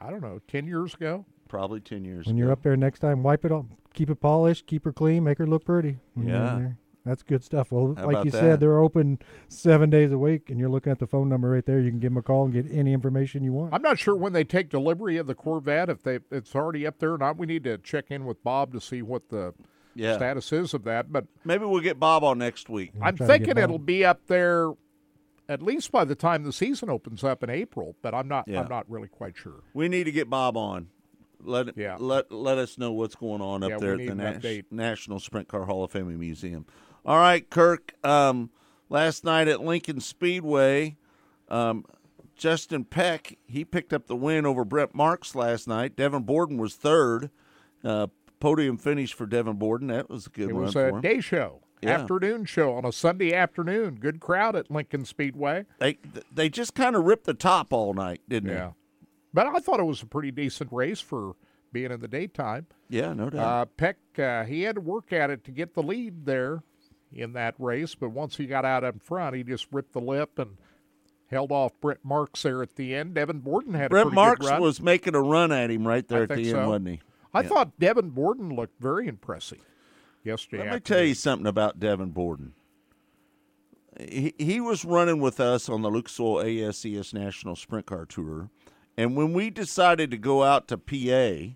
I 0.00 0.08
don't 0.10 0.22
know 0.22 0.40
ten 0.48 0.66
years 0.66 0.94
ago. 0.94 1.26
Probably 1.48 1.80
ten 1.80 2.04
years. 2.04 2.26
When 2.26 2.36
you're 2.36 2.52
up 2.52 2.62
there 2.62 2.76
next 2.76 3.00
time, 3.00 3.22
wipe 3.22 3.44
it 3.44 3.52
off. 3.52 3.66
Keep 3.94 4.10
it 4.10 4.20
polished. 4.20 4.66
Keep 4.66 4.84
her 4.84 4.92
clean. 4.92 5.24
Make 5.24 5.38
her 5.38 5.46
look 5.46 5.64
pretty. 5.64 5.98
when 6.14 6.28
you're 6.28 6.36
in 6.36 6.42
Yeah. 6.60 6.68
That's 7.04 7.22
good 7.22 7.44
stuff. 7.44 7.70
Well, 7.70 7.94
How 7.96 8.06
like 8.06 8.24
you 8.24 8.32
that? 8.32 8.40
said, 8.40 8.58
they're 8.60 8.80
open 8.80 9.20
seven 9.46 9.90
days 9.90 10.10
a 10.10 10.18
week, 10.18 10.50
and 10.50 10.58
you're 10.58 10.68
looking 10.68 10.90
at 10.90 10.98
the 10.98 11.06
phone 11.06 11.28
number 11.28 11.48
right 11.50 11.64
there. 11.64 11.78
You 11.78 11.88
can 11.90 12.00
give 12.00 12.10
them 12.10 12.16
a 12.18 12.22
call 12.22 12.46
and 12.46 12.52
get 12.52 12.66
any 12.68 12.92
information 12.92 13.44
you 13.44 13.52
want. 13.52 13.72
I'm 13.72 13.80
not 13.80 13.96
sure 14.00 14.16
when 14.16 14.32
they 14.32 14.42
take 14.42 14.70
delivery 14.70 15.16
of 15.16 15.28
the 15.28 15.34
Corvette 15.36 15.88
if 15.88 16.02
they 16.02 16.18
it's 16.32 16.56
already 16.56 16.84
up 16.84 16.98
there 16.98 17.12
or 17.14 17.18
not. 17.18 17.38
We 17.38 17.46
need 17.46 17.62
to 17.62 17.78
check 17.78 18.06
in 18.10 18.24
with 18.24 18.42
Bob 18.42 18.72
to 18.72 18.80
see 18.80 19.02
what 19.02 19.28
the 19.28 19.54
Yeah. 19.94 20.16
status 20.16 20.52
is 20.52 20.74
of 20.74 20.82
that. 20.82 21.12
But 21.12 21.26
Maybe 21.44 21.64
we'll 21.64 21.80
get 21.80 22.00
Bob 22.00 22.24
on 22.24 22.38
next 22.38 22.68
week. 22.68 22.90
I'm 23.00 23.16
try 23.16 23.26
to 23.26 23.32
get 23.38 23.46
thinking 23.46 23.62
it'll 23.62 23.78
be 23.78 24.04
up 24.04 24.26
there 24.26 24.72
at 25.48 25.62
least 25.62 25.92
by 25.92 26.04
the 26.04 26.16
time 26.16 26.42
the 26.42 26.52
season 26.52 26.90
opens 26.90 27.22
up 27.22 27.44
in 27.44 27.50
April. 27.50 27.94
But 28.02 28.14
I'm 28.16 28.26
not 28.26 28.48
Yeah. 28.48 28.62
I'm 28.62 28.68
not 28.68 28.90
really 28.90 29.06
quite 29.06 29.36
sure. 29.36 29.62
We 29.74 29.88
need 29.88 30.04
to 30.04 30.12
get 30.12 30.28
Bob 30.28 30.56
on. 30.56 30.88
Let 31.46 31.76
Yeah. 31.76 31.96
let 31.98 32.30
let 32.32 32.58
us 32.58 32.76
know 32.78 32.92
what's 32.92 33.14
going 33.14 33.40
on 33.40 33.62
up 33.62 33.70
Yeah, 33.70 33.78
there 33.78 33.92
at 33.94 33.98
the 34.06 34.14
Nas- 34.14 34.64
National 34.70 35.20
Sprint 35.20 35.48
Car 35.48 35.64
Hall 35.66 35.84
of 35.84 35.90
Fame 35.90 36.08
and 36.08 36.18
Museum. 36.18 36.66
All 37.04 37.16
right, 37.18 37.48
Kirk. 37.48 37.92
Um, 38.04 38.50
last 38.88 39.24
night 39.24 39.48
at 39.48 39.60
Lincoln 39.62 40.00
Speedway, 40.00 40.96
um, 41.48 41.84
Justin 42.34 42.84
Peck 42.84 43.38
he 43.46 43.64
picked 43.64 43.92
up 43.92 44.06
the 44.08 44.16
win 44.16 44.44
over 44.44 44.64
Brett 44.64 44.94
Marks 44.94 45.34
last 45.34 45.66
night. 45.68 45.96
Devin 45.96 46.22
Borden 46.24 46.58
was 46.58 46.74
third. 46.74 47.30
Uh, 47.84 48.08
podium 48.40 48.76
finish 48.76 49.14
for 49.14 49.24
Devin 49.26 49.56
Borden. 49.56 49.88
That 49.88 50.10
was 50.10 50.26
a 50.26 50.30
good 50.30 50.50
It 50.50 50.54
run 50.54 50.62
was 50.64 50.72
for 50.74 50.88
a 50.88 50.94
him. 50.96 51.00
day 51.00 51.20
show, 51.20 51.62
Yeah. 51.80 51.90
afternoon 52.00 52.44
show 52.44 52.74
on 52.74 52.84
a 52.84 52.92
Sunday 52.92 53.32
afternoon. 53.32 53.96
Good 54.00 54.20
crowd 54.20 54.54
at 54.56 54.70
Lincoln 54.70 55.04
Speedway. 55.04 55.64
They 55.78 55.98
they 56.32 56.48
just 56.48 56.74
kind 56.74 56.94
of 56.96 57.04
ripped 57.04 57.24
the 57.24 57.34
top 57.34 57.72
all 57.72 57.94
night, 57.94 58.20
didn't 58.28 58.48
they? 58.50 58.54
Yeah. 58.56 58.72
But 59.36 59.48
I 59.48 59.58
thought 59.58 59.80
it 59.80 59.84
was 59.84 60.00
a 60.00 60.06
pretty 60.06 60.30
decent 60.30 60.72
race 60.72 60.98
for 61.02 61.36
being 61.70 61.92
in 61.92 62.00
the 62.00 62.08
daytime. 62.08 62.68
Yeah, 62.88 63.12
no 63.12 63.28
doubt. 63.28 63.44
Uh, 63.44 63.64
Peck, 63.66 63.98
uh, 64.18 64.44
he 64.44 64.62
had 64.62 64.76
to 64.76 64.80
work 64.80 65.12
at 65.12 65.28
it 65.28 65.44
to 65.44 65.50
get 65.50 65.74
the 65.74 65.82
lead 65.82 66.24
there 66.24 66.62
in 67.12 67.34
that 67.34 67.54
race, 67.58 67.94
but 67.94 68.08
once 68.12 68.38
he 68.38 68.46
got 68.46 68.64
out 68.64 68.82
in 68.82 68.98
front, 68.98 69.36
he 69.36 69.42
just 69.42 69.66
ripped 69.70 69.92
the 69.92 70.00
lip 70.00 70.38
and 70.38 70.56
held 71.30 71.52
off 71.52 71.78
Brett 71.82 71.98
Marks 72.02 72.44
there 72.44 72.62
at 72.62 72.76
the 72.76 72.94
end. 72.94 73.12
Devin 73.12 73.40
Borden 73.40 73.74
had 73.74 73.90
pretty 73.90 74.08
Marks 74.10 74.48
was 74.52 74.80
making 74.80 75.14
a 75.14 75.20
run 75.20 75.52
at 75.52 75.70
him 75.70 75.86
right 75.86 76.08
there 76.08 76.20
I 76.20 76.22
at 76.22 76.28
the 76.30 76.34
think 76.36 76.46
end, 76.46 76.54
so. 76.56 76.68
wasn't 76.70 76.88
he? 76.88 77.00
I 77.34 77.42
Yeah. 77.42 77.48
thought 77.48 77.78
Devin 77.78 78.10
Borden 78.10 78.56
looked 78.56 78.80
very 78.80 79.06
impressive 79.06 79.58
yesterday. 80.24 80.62
Let 80.62 80.70
me 80.70 80.76
afternoon. 80.76 80.98
tell 80.98 81.06
you 81.06 81.14
something 81.14 81.46
about 81.46 81.78
Devin 81.78 82.12
Borden. 82.12 82.54
He, 84.00 84.32
he 84.38 84.60
was 84.62 84.82
running 84.82 85.20
with 85.20 85.40
us 85.40 85.68
on 85.68 85.82
the 85.82 85.90
Lucas 85.90 86.18
Oil 86.18 86.42
ASCS 86.42 87.12
National 87.12 87.54
Sprint 87.54 87.84
Car 87.84 88.06
Tour. 88.06 88.48
And 88.96 89.16
when 89.16 89.32
we 89.32 89.50
decided 89.50 90.10
to 90.10 90.16
go 90.16 90.42
out 90.42 90.68
to 90.68 90.78
PA, 90.78 91.54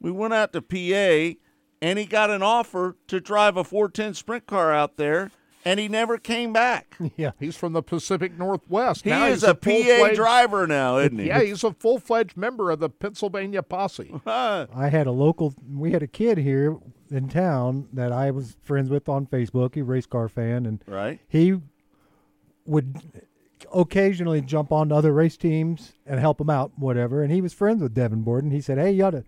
we 0.00 0.10
went 0.10 0.34
out 0.34 0.52
to 0.52 0.62
PA 0.62 1.38
and 1.82 1.98
he 1.98 2.06
got 2.06 2.30
an 2.30 2.42
offer 2.42 2.96
to 3.08 3.20
drive 3.20 3.56
a 3.56 3.64
410 3.64 4.14
sprint 4.14 4.46
car 4.46 4.72
out 4.72 4.96
there, 4.96 5.30
and 5.64 5.78
he 5.78 5.88
never 5.88 6.16
came 6.16 6.52
back. 6.52 6.96
yeah. 7.16 7.32
He's 7.38 7.54
from 7.56 7.72
the 7.74 7.82
Pacific 7.82 8.36
Northwest. 8.38 9.04
He 9.04 9.10
Now 9.10 9.26
is 9.26 9.42
he's 9.42 9.50
a 9.50 9.54
PA 9.54 10.14
driver 10.14 10.66
now, 10.66 10.96
isn't 10.98 11.18
he? 11.18 11.26
Yeah, 11.26 11.40
he's 11.44 11.62
a 11.64 11.72
full 11.72 11.98
fledged 11.98 12.36
member 12.36 12.70
of 12.70 12.80
the 12.80 12.88
Pennsylvania 12.88 13.62
Posse. 13.62 14.10
Uh-huh. 14.26 14.66
I 14.74 14.88
had 14.88 15.06
a 15.06 15.12
local. 15.12 15.54
We 15.70 15.92
had 15.92 16.02
a 16.02 16.06
kid 16.08 16.38
here 16.38 16.76
in 17.10 17.28
town 17.28 17.88
that 17.92 18.10
I 18.10 18.30
was 18.30 18.56
friends 18.62 18.90
with 18.90 19.08
on 19.08 19.26
Facebook. 19.26 19.74
He 19.74 19.80
a 19.82 19.84
race 19.84 20.06
car 20.06 20.28
fan, 20.28 20.66
and 20.66 20.82
Right. 20.86 21.20
he 21.28 21.60
would 22.64 22.96
occasionally 23.74 24.40
jump 24.40 24.72
on 24.72 24.88
to 24.90 24.94
other 24.94 25.12
race 25.12 25.36
teams 25.36 25.92
and 26.06 26.20
help 26.20 26.38
them 26.38 26.50
out, 26.50 26.72
whatever. 26.76 27.22
And 27.22 27.32
he 27.32 27.40
was 27.40 27.52
friends 27.52 27.82
with 27.82 27.94
Devin 27.94 28.22
Borden. 28.22 28.50
He 28.50 28.60
said, 28.60 28.78
"Hey, 28.78 28.92
you 28.92 29.04
ought 29.04 29.10
to, 29.10 29.24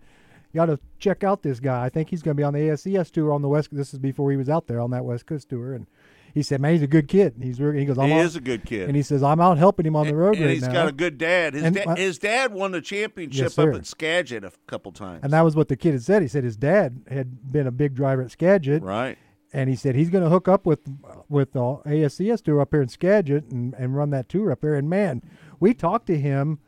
you 0.53 0.61
ought 0.61 0.67
to 0.67 0.79
check 0.99 1.23
out 1.23 1.43
this 1.43 1.59
guy. 1.59 1.83
I 1.85 1.89
think 1.89 2.09
he's 2.09 2.21
going 2.21 2.35
to 2.35 2.39
be 2.39 2.43
on 2.43 2.53
the 2.53 2.59
ASCS 2.59 3.11
tour 3.11 3.33
on 3.33 3.41
the 3.41 3.49
West. 3.49 3.69
This 3.71 3.93
is 3.93 3.99
before 3.99 4.31
he 4.31 4.37
was 4.37 4.49
out 4.49 4.67
there 4.67 4.79
on 4.79 4.91
that 4.91 5.05
West 5.05 5.25
Coast 5.25 5.49
tour." 5.49 5.73
And 5.73 5.87
he 6.33 6.43
said, 6.43 6.61
"Man, 6.61 6.73
he's 6.73 6.83
a 6.83 6.87
good 6.87 7.07
kid. 7.07 7.35
He's 7.41 7.59
really." 7.59 7.79
He 7.79 7.85
goes, 7.85 7.97
"I'm 7.97 8.07
He 8.09 8.13
out- 8.13 8.25
is 8.25 8.35
a 8.35 8.41
good 8.41 8.65
kid. 8.65 8.87
And 8.87 8.95
he 8.95 9.01
says, 9.01 9.23
"I'm 9.23 9.41
out 9.41 9.57
helping 9.57 9.85
him 9.85 9.95
on 9.95 10.07
the 10.07 10.15
road 10.15 10.35
and 10.35 10.45
right 10.45 10.53
he's 10.53 10.61
now." 10.61 10.67
He's 10.67 10.73
got 10.73 10.87
a 10.89 10.91
good 10.91 11.17
dad. 11.17 11.53
His, 11.55 11.63
And 11.63 11.75
da- 11.75 11.95
his 11.95 12.17
dad 12.19 12.53
won 12.53 12.71
the 12.71 12.81
championship 12.81 13.41
Yes, 13.43 13.57
up 13.57 13.73
at 13.73 13.85
Skagit 13.87 14.43
a 14.43 14.51
couple 14.67 14.91
times. 14.91 15.21
And 15.23 15.33
that 15.33 15.41
was 15.41 15.55
what 15.55 15.67
the 15.69 15.75
kid 15.75 15.93
had 15.93 16.03
said. 16.03 16.21
He 16.21 16.27
said 16.27 16.43
his 16.43 16.55
dad 16.57 17.01
had 17.09 17.51
been 17.51 17.65
a 17.67 17.71
big 17.71 17.95
driver 17.95 18.21
at 18.21 18.29
Skagit, 18.31 18.83
right. 18.83 19.17
And 19.53 19.69
he 19.69 19.75
said 19.75 19.95
he's 19.95 20.09
going 20.09 20.23
to 20.23 20.29
hook 20.29 20.47
up 20.47 20.65
with 20.65 20.79
with 21.27 21.53
the 21.53 21.59
ASCS 21.59 22.43
tour 22.43 22.61
up 22.61 22.69
here 22.71 22.81
in 22.81 22.87
Skagit 22.89 23.45
and, 23.51 23.73
and 23.75 23.95
run 23.95 24.09
that 24.11 24.29
tour 24.29 24.51
up 24.51 24.61
there. 24.61 24.75
And 24.75 24.89
man, 24.89 25.21
we 25.59 25.73
talked 25.73 26.07
to 26.07 26.17
him, 26.17 26.59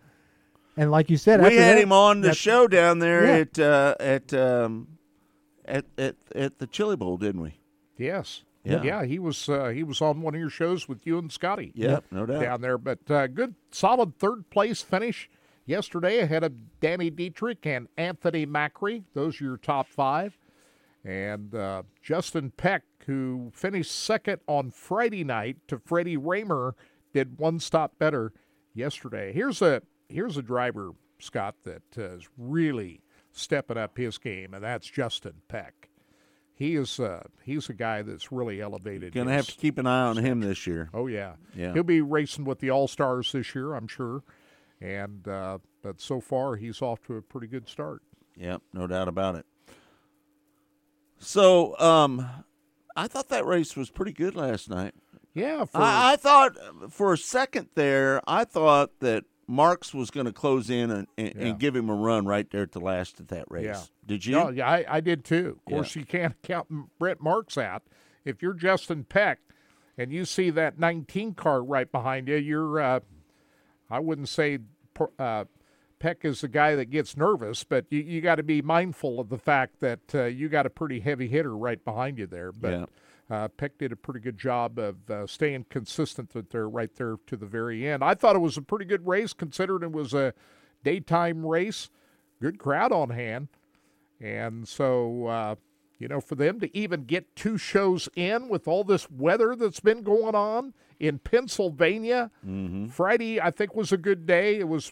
and 0.78 0.90
like 0.92 1.10
you 1.10 1.18
said, 1.18 1.40
we 1.42 1.48
after 1.48 1.62
had 1.62 1.78
that- 1.78 1.84
him 1.84 1.92
on 1.92 2.22
the 2.22 2.34
show 2.34 2.68
down 2.68 3.00
there 3.00 3.26
Yeah. 3.26 3.34
at 3.38 3.60
uh, 3.60 3.96
at 4.00 4.34
um, 4.34 4.88
at 5.66 5.86
at 5.98 6.16
at 6.36 6.60
the 6.60 6.68
Chili 6.68 6.96
Bowl, 6.96 7.18
didn't 7.18 7.42
we? 7.42 7.60
Yes. 7.98 8.44
Yeah. 8.64 8.84
Yeah, 8.84 9.06
he 9.06 9.18
was 9.18 9.50
uh, 9.50 9.70
he 9.70 9.82
was 9.82 10.02
on 10.02 10.22
one 10.22 10.36
of 10.36 10.40
your 10.40 10.52
shows 10.52 10.88
with 10.88 11.08
you 11.08 11.18
and 11.18 11.32
Scotty. 11.32 11.72
Yep, 11.74 12.06
no 12.12 12.28
doubt. 12.28 12.42
Down 12.42 12.62
there, 12.62 12.78
but 12.78 13.00
uh, 13.10 13.26
good 13.26 13.56
solid 13.72 14.20
third 14.20 14.52
place 14.52 14.84
finish 14.84 15.28
yesterday 15.66 16.20
ahead 16.20 16.44
of 16.44 16.80
Danny 16.80 17.10
Dietrich 17.10 17.66
and 17.66 17.88
Anthony 17.98 18.46
Macri. 18.46 19.04
Those 19.16 19.42
are 19.42 19.46
your 19.46 19.58
top 19.58 19.88
five. 19.88 20.38
And 21.04 21.56
uh, 21.56 21.84
Justin 22.02 22.52
Peck, 22.56 22.84
who 23.08 23.52
finished 23.54 23.92
second 23.92 24.40
on 24.48 24.70
Friday 24.72 25.24
night 25.24 25.58
to 25.68 25.80
Freddie 25.80 26.18
Rahmer, 26.18 26.74
did 27.14 27.40
one 27.40 27.60
stop 27.60 27.98
better 27.98 28.34
yesterday. 28.74 29.34
Here's 29.34 29.62
a 29.62 29.82
here's 30.10 30.38
a 30.38 30.42
driver, 30.42 30.92
Scott, 31.20 31.56
that 31.64 31.82
uh, 31.98 32.16
is 32.18 32.30
really 32.38 33.02
stepping 33.32 33.78
up 33.78 33.98
his 33.98 34.18
game, 34.18 34.54
and 34.54 34.64
that's 34.64 34.88
Justin 34.88 35.42
Peck. 35.48 35.90
He 36.54 36.76
is 36.76 37.00
uh, 37.00 37.24
he's 37.44 37.70
a 37.70 37.74
guy 37.74 38.04
that's 38.04 38.32
really 38.32 38.62
elevated. 38.62 39.14
Gonna 39.14 39.34
have 39.34 39.48
to 39.48 39.58
keep 39.58 39.80
an 39.80 39.88
eye 39.88 40.04
on 40.06 40.18
him 40.18 40.42
this 40.42 40.68
year. 40.68 40.90
Oh 40.94 41.08
yeah, 41.08 41.34
Yeah. 41.56 41.74
He'll 41.74 41.82
be 41.82 42.02
racing 42.02 42.46
with 42.46 42.60
the 42.60 42.70
All 42.70 42.88
Stars 42.88 43.32
this 43.32 43.56
year, 43.56 43.74
I'm 43.74 43.88
sure. 43.88 44.22
And 44.80 45.28
uh, 45.28 45.58
but 45.82 46.00
so 46.00 46.22
far 46.22 46.58
he's 46.58 46.82
off 46.82 47.02
to 47.04 47.16
a 47.16 47.22
pretty 47.24 47.48
good 47.48 47.68
start. 47.68 48.04
Yep, 48.38 48.62
no 48.74 48.86
doubt 48.86 49.08
about 49.08 49.36
it. 49.36 49.46
So, 51.22 51.78
um, 51.80 52.28
I 52.96 53.08
thought 53.08 53.30
that 53.30 53.46
race 53.46 53.76
was 53.78 53.90
pretty 53.90 54.12
good 54.12 54.36
last 54.36 54.70
night. 54.70 54.94
Yeah, 55.34 55.64
for, 55.66 55.78
I, 55.78 56.14
I 56.14 56.16
thought 56.18 56.58
for 56.92 57.14
a 57.14 57.18
second 57.18 57.70
there, 57.76 58.22
I 58.28 58.44
thought 58.44 59.00
that 59.00 59.24
Marks 59.48 59.94
was 59.94 60.12
going 60.12 60.26
to 60.26 60.34
close 60.34 60.70
in 60.70 60.92
and, 60.92 61.08
and, 61.18 61.34
Yeah. 61.36 61.46
and 61.48 61.60
give 61.60 61.76
him 61.76 61.90
a 61.90 61.94
run 61.96 62.26
right 62.26 62.50
there 62.50 62.64
at 62.64 62.74
the 62.74 62.80
last 62.82 63.20
of 63.20 63.28
that 63.30 63.46
race. 63.50 63.66
Yeah. 63.66 63.82
Did 64.06 64.26
you? 64.26 64.34
No, 64.36 64.50
yeah, 64.50 64.70
I, 64.70 64.86
I 64.90 65.00
did 65.00 65.24
too. 65.24 65.60
Of 65.60 65.66
course, 65.72 65.96
Yeah. 65.96 66.00
you 66.02 66.06
can't 66.06 66.36
count 66.44 66.68
Brett 67.00 67.22
Marks 67.22 67.58
out. 67.58 67.84
If 68.26 68.42
you're 68.42 68.54
Justin 68.54 69.04
Peck 69.06 69.40
and 69.98 70.12
you 70.12 70.26
see 70.26 70.50
that 70.50 70.78
19 70.80 71.34
car 71.36 71.64
right 71.64 71.90
behind 71.92 72.28
you, 72.28 72.36
you're, 72.36 72.80
uh, 72.82 73.00
I 73.90 74.00
wouldn't 74.00 74.30
say 74.30 74.60
uh, 75.20 75.46
Peck 76.02 76.26
is 76.26 76.42
the 76.42 76.48
guy 76.48 76.74
that 76.76 76.86
gets 76.90 77.16
nervous, 77.16 77.64
but 77.64 77.86
you, 77.92 78.00
you 78.00 78.22
got 78.22 78.36
to 78.36 78.44
be 78.44 78.60
mindful 78.60 79.20
of 79.20 79.30
the 79.30 79.38
fact 79.38 79.80
that 79.82 80.00
uh, 80.16 80.24
you 80.24 80.50
got 80.50 80.66
a 80.66 80.70
pretty 80.72 81.00
heavy 81.00 81.28
hitter 81.28 81.56
right 81.56 81.86
behind 81.86 82.18
you 82.18 82.26
there. 82.26 82.52
But 82.52 82.72
Yeah. 82.72 82.86
uh, 83.30 83.48
Peck 83.50 83.78
did 83.78 83.92
a 83.92 83.96
pretty 83.96 84.20
good 84.20 84.38
job 84.40 84.80
of 84.80 85.10
uh, 85.12 85.28
staying 85.28 85.68
consistent 85.70 86.32
that 86.32 86.50
they're 86.50 86.68
right 86.68 86.90
there 86.96 87.18
to 87.28 87.38
the 87.38 87.46
very 87.46 87.88
end. 87.88 88.04
I 88.04 88.16
thought 88.16 88.36
it 88.36 88.40
was 88.40 88.58
a 88.58 88.64
pretty 88.64 88.86
good 88.86 89.06
race 89.06 89.32
considering 89.34 89.84
it 89.84 89.92
was 89.92 90.12
a 90.16 90.34
daytime 90.84 91.46
race. 91.46 91.92
Good 92.42 92.58
crowd 92.58 92.92
on 92.92 93.12
hand. 93.12 93.50
And 94.20 94.68
so, 94.68 95.28
uh, 95.28 95.56
you 96.00 96.08
know, 96.08 96.20
for 96.20 96.34
them 96.34 96.60
to 96.62 96.76
even 96.76 97.04
get 97.04 97.36
two 97.36 97.60
shows 97.60 98.10
in 98.16 98.50
with 98.50 98.68
all 98.68 98.84
this 98.84 99.10
weather 99.12 99.56
that's 99.56 99.80
been 99.80 100.02
going 100.02 100.34
on 100.34 100.74
in 101.00 101.20
Pennsylvania. 101.20 102.32
Friday, 102.90 103.40
I 103.40 103.52
think, 103.52 103.76
was 103.76 103.92
a 103.92 103.98
good 103.98 104.26
day. 104.26 104.58
It 104.58 104.68
was 104.68 104.92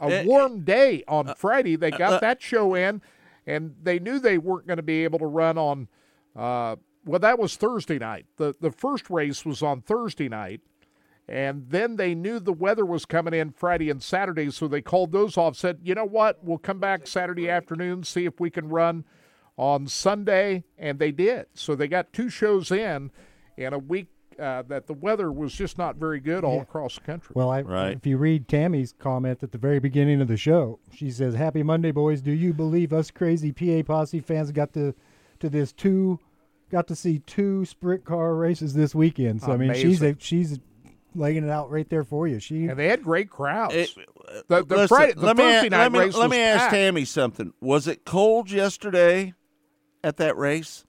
a 0.00 0.06
Eh, 0.06 0.24
warm 0.24 0.60
day 0.62 1.02
on 1.08 1.34
Friday. 1.36 1.76
They 1.76 1.90
got 1.90 2.14
uh, 2.14 2.18
that 2.20 2.42
show 2.42 2.74
in, 2.74 3.02
and 3.46 3.74
they 3.82 3.98
knew 3.98 4.18
they 4.18 4.38
weren't 4.38 4.66
going 4.66 4.76
to 4.78 4.82
be 4.82 5.04
able 5.04 5.18
to 5.20 5.26
run 5.26 5.58
on. 5.58 5.88
Uh, 6.36 6.76
well, 7.04 7.18
that 7.20 7.38
was 7.38 7.56
Thursday 7.56 7.98
night. 7.98 8.26
the 8.36 8.54
The 8.60 8.70
first 8.70 9.10
race 9.10 9.44
was 9.44 9.62
on 9.62 9.80
Thursday 9.80 10.28
night, 10.28 10.60
and 11.28 11.66
then 11.68 11.96
they 11.96 12.14
knew 12.14 12.38
the 12.38 12.52
weather 12.52 12.84
was 12.84 13.04
coming 13.04 13.34
in 13.34 13.50
Friday 13.50 13.90
and 13.90 14.02
Saturday, 14.02 14.50
so 14.50 14.68
they 14.68 14.82
called 14.82 15.12
those 15.12 15.36
off. 15.36 15.56
Said, 15.56 15.80
you 15.82 15.94
know 15.94 16.04
what, 16.04 16.42
we'll 16.44 16.58
come 16.58 16.80
back 16.80 17.06
Saturday 17.06 17.48
afternoon, 17.48 18.04
see 18.04 18.24
if 18.24 18.38
we 18.40 18.50
can 18.50 18.68
run 18.68 19.04
on 19.56 19.86
Sunday, 19.88 20.64
and 20.78 20.98
they 20.98 21.10
did. 21.10 21.46
So 21.54 21.74
they 21.74 21.88
got 21.88 22.12
two 22.12 22.28
shows 22.30 22.70
in 22.70 23.10
in 23.56 23.72
a 23.72 23.78
week 23.78 24.08
uh, 24.38 24.62
that 24.68 24.86
the 24.86 24.94
weather 24.94 25.30
was 25.32 25.52
just 25.52 25.78
not 25.78 25.96
very 25.96 26.20
good 26.20 26.44
all 26.44 26.60
across 26.60 26.94
the 26.94 27.00
country. 27.00 27.32
Well, 27.34 27.50
I, 27.50 27.62
Right. 27.62 27.96
if 27.96 28.06
you 28.06 28.16
read 28.18 28.48
Tammy's 28.48 28.94
comment 28.98 29.42
at 29.42 29.52
the 29.52 29.58
very 29.58 29.78
beginning 29.80 30.20
of 30.20 30.28
the 30.28 30.36
show, 30.36 30.78
she 30.92 31.10
says, 31.10 31.34
"Happy 31.34 31.62
Monday, 31.62 31.90
boys. 31.90 32.20
Do 32.22 32.32
you 32.32 32.52
believe 32.52 32.92
us 32.92 33.10
crazy 33.10 33.52
PA 33.52 33.82
posse 33.82 34.20
fans 34.20 34.52
got 34.52 34.72
to 34.74 34.94
to 35.40 35.48
this 35.48 35.72
two, 35.72 36.18
got 36.70 36.86
to 36.88 36.94
see 36.96 37.18
two 37.20 37.64
sprint 37.64 38.04
car 38.04 38.34
races 38.34 38.74
this 38.74 38.94
weekend? 38.94 39.42
So 39.42 39.52
I 39.52 39.56
mean, 39.56 39.74
she's 39.74 40.02
a, 40.02 40.14
she's 40.18 40.58
laying 41.14 41.42
it 41.44 41.50
out 41.50 41.70
right 41.70 41.88
there 41.88 42.04
for 42.04 42.28
you. 42.28 42.38
She 42.38 42.66
and 42.66 42.78
they 42.78 42.88
had 42.88 43.02
great 43.02 43.30
crowds. 43.30 43.74
It- 43.74 43.90
the 44.46 44.62
the, 44.62 44.76
Listen, 44.76 44.88
Friday, 44.88 45.12
the 45.14 45.24
let 45.24 45.36
me, 45.38 45.42
night 45.44 45.70
let 45.72 45.92
me, 45.92 45.98
race 46.00 46.14
let 46.14 46.28
me 46.28 46.38
ask 46.38 46.60
packed. 46.64 46.74
Tammy 46.74 47.06
something. 47.06 47.54
Was 47.62 47.88
it 47.88 48.04
cold 48.04 48.50
yesterday 48.50 49.32
at 50.04 50.18
that 50.18 50.36
race? 50.36 50.84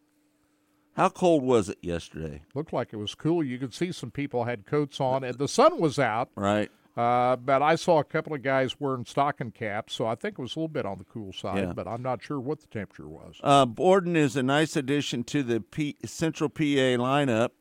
How 0.99 1.07
cold 1.07 1.43
was 1.43 1.69
it 1.69 1.77
yesterday? 1.81 2.41
Looked 2.53 2.73
like 2.73 2.91
it 2.91 2.97
was 2.97 3.15
cool. 3.15 3.41
You 3.41 3.57
could 3.57 3.73
see 3.73 3.93
some 3.93 4.11
people 4.11 4.43
had 4.43 4.65
coats 4.65 4.99
on, 4.99 5.23
and 5.23 5.37
the 5.37 5.47
sun 5.47 5.79
was 5.79 5.97
out. 5.97 6.29
Right. 6.35 6.69
Uh, 6.97 7.37
but 7.37 7.61
I 7.61 7.75
saw 7.75 7.99
a 7.99 8.03
couple 8.03 8.33
of 8.33 8.41
guys 8.41 8.77
wearing 8.81 9.05
stocking 9.05 9.51
caps, 9.51 9.93
so 9.93 10.05
I 10.05 10.15
think 10.15 10.37
it 10.37 10.41
was 10.41 10.57
a 10.57 10.59
little 10.59 10.67
bit 10.67 10.85
on 10.85 10.97
the 10.97 11.05
cool 11.05 11.31
side. 11.31 11.59
Yeah. 11.59 11.73
But 11.73 11.87
I'm 11.87 12.01
not 12.01 12.21
sure 12.21 12.37
what 12.37 12.59
the 12.59 12.67
temperature 12.67 13.07
was. 13.07 13.39
Uh, 13.41 13.65
Borden 13.65 14.17
is 14.17 14.35
a 14.35 14.43
nice 14.43 14.75
addition 14.75 15.23
to 15.25 15.41
the 15.41 15.61
P- 15.61 15.95
Central 16.03 16.49
PA 16.49 16.63
lineup. 16.99 17.51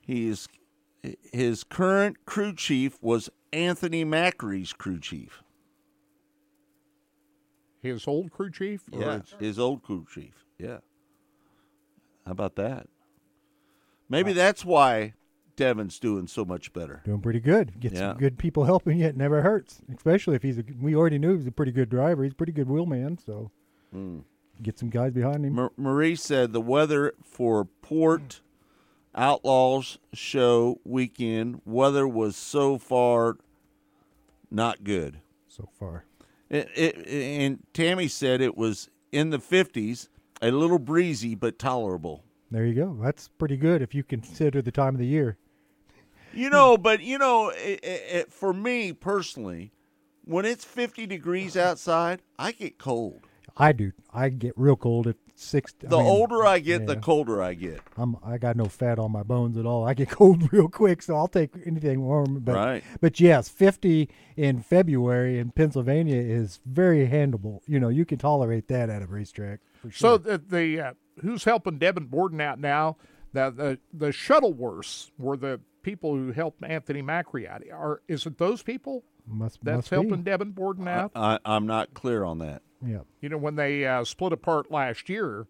He's 0.00 0.48
his 1.32 1.62
current 1.62 2.26
crew 2.26 2.52
chief 2.52 3.00
was 3.00 3.30
Anthony 3.52 4.04
Macri's 4.04 4.72
crew 4.72 4.98
chief. 4.98 5.44
His 7.80 8.08
old 8.08 8.32
crew 8.32 8.50
chief. 8.50 8.82
Yeah, 8.90 9.20
his 9.38 9.60
old 9.60 9.84
crew 9.84 10.04
chief. 10.12 10.44
Yeah. 10.58 10.78
How 12.28 12.32
about 12.32 12.56
that? 12.56 12.86
Maybe 14.10 14.34
that's 14.34 14.64
why 14.64 15.14
Devin's 15.56 15.98
doing 15.98 16.26
so 16.26 16.44
much 16.44 16.72
better. 16.74 17.00
doing 17.06 17.22
pretty 17.22 17.40
good. 17.40 17.80
Get 17.80 17.92
Yeah. 17.92 18.10
some 18.10 18.18
good 18.18 18.36
people 18.38 18.64
helping 18.64 18.98
you. 18.98 19.06
It 19.06 19.16
never 19.16 19.40
hurts, 19.40 19.80
especially 19.94 20.36
if 20.36 20.42
he's. 20.42 20.58
A, 20.58 20.64
we 20.78 20.94
already 20.94 21.18
knew 21.18 21.30
he 21.30 21.36
was 21.38 21.46
a 21.46 21.52
pretty 21.52 21.72
good 21.72 21.88
driver. 21.88 22.22
He's 22.22 22.32
a 22.32 22.36
pretty 22.36 22.52
good 22.52 22.68
wheelman. 22.68 23.16
So 23.18 23.50
hmm. 23.90 24.18
get 24.62 24.78
some 24.78 24.90
guys 24.90 25.12
behind 25.12 25.46
him. 25.46 25.54
Mar- 25.54 25.72
Marie 25.78 26.16
said 26.16 26.52
the 26.52 26.60
weather 26.60 27.14
for 27.24 27.64
Port 27.64 28.42
Outlaws 29.14 29.98
show 30.12 30.80
weekend 30.84 31.62
weather 31.64 32.06
was 32.06 32.36
so 32.36 32.76
far 32.78 33.38
not 34.50 34.84
good. 34.84 35.20
so 35.48 35.68
far. 35.78 36.04
It, 36.50 36.68
it, 36.74 37.06
and 37.08 37.58
Tammy 37.74 38.06
said 38.08 38.40
it 38.42 38.56
was 38.56 38.90
in 39.12 39.30
the 39.30 39.38
50s, 39.38 40.08
a 40.40 40.50
little 40.50 40.78
breezy 40.78 41.34
but 41.34 41.58
tolerable. 41.58 42.24
There 42.50 42.64
you 42.66 42.74
go. 42.74 42.98
That's 43.02 43.28
pretty 43.28 43.56
good 43.56 43.82
if 43.82 43.94
you 43.94 44.02
consider 44.02 44.62
the 44.62 44.72
time 44.72 44.94
of 44.94 44.98
the 45.00 45.06
year. 45.06 45.36
You 46.32 46.50
know, 46.50 46.76
but 46.78 47.00
you 47.02 47.18
know, 47.18 47.50
it, 47.50 47.80
it, 47.82 48.02
it- 48.10 48.32
for 48.32 48.52
me 48.52 48.92
personally, 48.92 49.72
when 50.24 50.44
it's 50.44 50.64
50 50.64 51.06
degrees 51.06 51.56
outside, 51.56 52.22
I 52.38 52.52
get 52.52 52.78
cold. 52.78 53.26
I 53.56 53.72
do. 53.72 53.92
I 54.12 54.28
get 54.28 54.52
real 54.56 54.76
cold 54.76 55.06
at 55.08 55.16
six. 55.38 55.74
I 55.84 55.88
The 55.88 55.96
mean, 55.98 56.06
older 56.06 56.44
I 56.44 56.58
get, 56.58 56.86
the 56.86 56.96
colder 56.96 57.42
I 57.42 57.54
get. 57.54 57.80
I'm 57.96 58.16
I 58.24 58.38
got 58.38 58.56
no 58.56 58.64
fat 58.66 58.98
on 58.98 59.12
my 59.12 59.22
bones 59.22 59.56
at 59.56 59.66
all. 59.66 59.86
I 59.86 59.94
get 59.94 60.10
cold 60.20 60.52
real 60.52 60.68
quick, 60.68 61.02
so 61.02 61.16
I'll 61.16 61.28
take 61.28 61.50
anything 61.64 62.00
warm. 62.02 62.40
But 62.40 62.54
Right. 62.54 62.84
but 63.00 63.20
yes, 63.20 63.48
50 63.48 64.08
in 64.36 64.60
February 64.60 65.38
in 65.38 65.50
Pennsylvania 65.50 66.20
is 66.20 66.60
very 66.66 67.08
handleable. 67.08 67.60
You 67.66 67.80
know, 67.80 67.88
you 67.88 68.04
can 68.04 68.18
tolerate 68.18 68.68
that 68.68 68.90
at 68.90 69.02
a 69.02 69.06
racetrack 69.06 69.60
for 69.80 69.90
So 69.90 70.18
the, 70.18 70.38
the 70.38 70.80
uh, 70.80 70.92
who's 71.22 71.44
helping 71.44 71.78
Devin 71.78 72.06
Borden 72.06 72.40
out 72.40 72.58
now? 72.58 72.96
The 73.32 73.50
the 73.50 73.78
the 73.92 74.08
Shuttleworths 74.12 75.10
were 75.18 75.36
the 75.36 75.60
people 75.82 76.14
who 76.16 76.32
helped 76.32 76.62
Anthony 76.64 77.02
Macri 77.02 77.48
out. 77.48 77.62
Are 77.72 78.02
is 78.08 78.26
it 78.26 78.38
those 78.38 78.62
people 78.62 79.04
must 79.28 79.58
that's 79.62 79.76
must 79.76 79.90
be. 79.90 79.96
helping 79.96 80.22
Devin 80.22 80.52
Borden 80.52 80.88
out? 80.88 81.12
I, 81.14 81.38
I'm 81.44 81.66
not 81.66 81.94
clear 81.94 82.24
on 82.24 82.38
that. 82.38 82.62
Yeah. 82.84 83.00
You 83.20 83.28
know, 83.28 83.38
when 83.38 83.56
they 83.56 83.86
uh, 83.86 84.04
split 84.04 84.32
apart 84.32 84.70
last 84.70 85.08
year, 85.08 85.46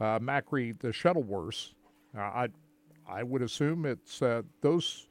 uh, 0.00 0.18
Macri, 0.18 0.78
the 0.78 0.88
Shuttleworths, 0.88 1.72
uh, 2.16 2.20
I, 2.20 2.48
I 3.08 3.22
would 3.22 3.42
assume 3.42 3.86
it's 3.86 4.22
uh, 4.22 4.42
those 4.62 5.06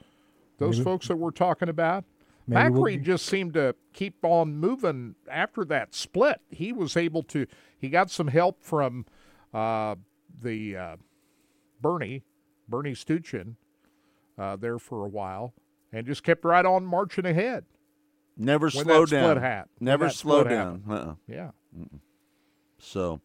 those 0.57 0.77
Maybe- 0.77 0.83
folks 0.85 1.07
that 1.07 1.17
we're 1.17 1.31
talking 1.31 1.69
about. 1.69 2.05
Maybe 2.47 2.69
we'll 2.69 2.83
Macri 2.83 3.01
just 3.01 3.25
seemed 3.25 3.55
to 3.55 3.75
keep 3.93 4.23
on 4.23 4.55
moving 4.57 5.15
after 5.29 5.65
that 5.65 5.95
split. 5.95 6.41
He 6.49 6.71
was 6.71 6.95
able 6.95 7.23
to. 7.23 7.47
He 7.79 7.89
got 7.89 8.11
some 8.11 8.27
help 8.27 8.63
from 8.63 9.05
uh, 9.53 9.95
the 10.41 10.77
uh, 10.77 10.95
Bernie, 11.81 12.23
Bernie 12.69 12.93
Stuchin, 12.93 13.55
uh, 14.37 14.57
there 14.57 14.77
for 14.77 15.03
a 15.05 15.09
while, 15.09 15.53
and 15.91 16.05
just 16.05 16.23
kept 16.23 16.45
right 16.45 16.65
on 16.65 16.85
marching 16.85 17.25
ahead. 17.25 17.65
Never 18.37 18.65
When 18.67 18.83
slow 18.85 19.05
down. 19.05 19.37
hat- 19.37 19.69
Never 19.79 20.09
slow 20.09 20.43
down. 20.43 20.83
Uh-uh. 20.89 21.15
Yeah. 21.27 21.51
So, 22.79 23.21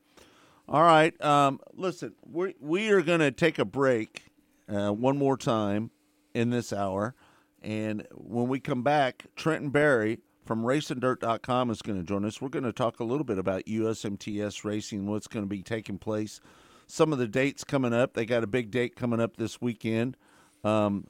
all 0.68 0.82
right. 0.82 1.20
Um, 1.22 1.60
listen, 1.74 2.14
we 2.24 2.54
we 2.60 2.90
are 2.90 3.02
going 3.02 3.20
to 3.20 3.30
take 3.32 3.58
a 3.58 3.64
break 3.64 4.24
uh, 4.68 4.90
one 4.92 5.18
more 5.18 5.36
time 5.36 5.90
in 6.34 6.50
this 6.50 6.72
hour, 6.72 7.14
and 7.60 8.06
when 8.12 8.48
we 8.48 8.60
come 8.60 8.82
back, 8.82 9.26
Trenton 9.36 9.70
Berry 9.70 10.20
from 10.46 10.62
RacingDirt.com 10.62 11.70
is 11.70 11.82
going 11.82 11.98
to 11.98 12.04
join 12.04 12.24
us. 12.24 12.40
We're 12.40 12.48
going 12.48 12.64
to 12.64 12.72
talk 12.72 13.00
a 13.00 13.04
little 13.04 13.24
bit 13.24 13.38
about 13.38 13.64
USMTS 13.66 14.64
racing, 14.64 15.06
what's 15.06 15.26
going 15.26 15.44
to 15.44 15.48
be 15.48 15.62
taking 15.62 15.98
place, 15.98 16.40
some 16.86 17.12
of 17.12 17.18
the 17.18 17.28
dates 17.28 17.62
coming 17.64 17.92
up. 17.92 18.14
They 18.14 18.24
got 18.24 18.42
a 18.44 18.48
big 18.48 18.70
date 18.70 18.96
coming 18.96 19.20
up 19.20 19.36
this 19.36 19.60
weekend. 19.60 20.16
Um, 20.64 21.06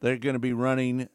they're 0.00 0.16
going 0.18 0.34
to 0.34 0.38
be 0.38 0.52
running 0.52 1.08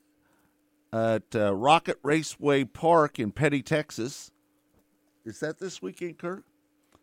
at 0.93 1.35
uh, 1.35 1.53
Rocket 1.55 1.97
Raceway 2.03 2.65
Park 2.65 3.19
in 3.19 3.31
Petty, 3.31 3.63
Texas. 3.63 4.31
Is 5.25 5.39
that 5.39 5.57
this 5.57 5.81
weekend, 5.81 6.19
Kirk? 6.19 6.43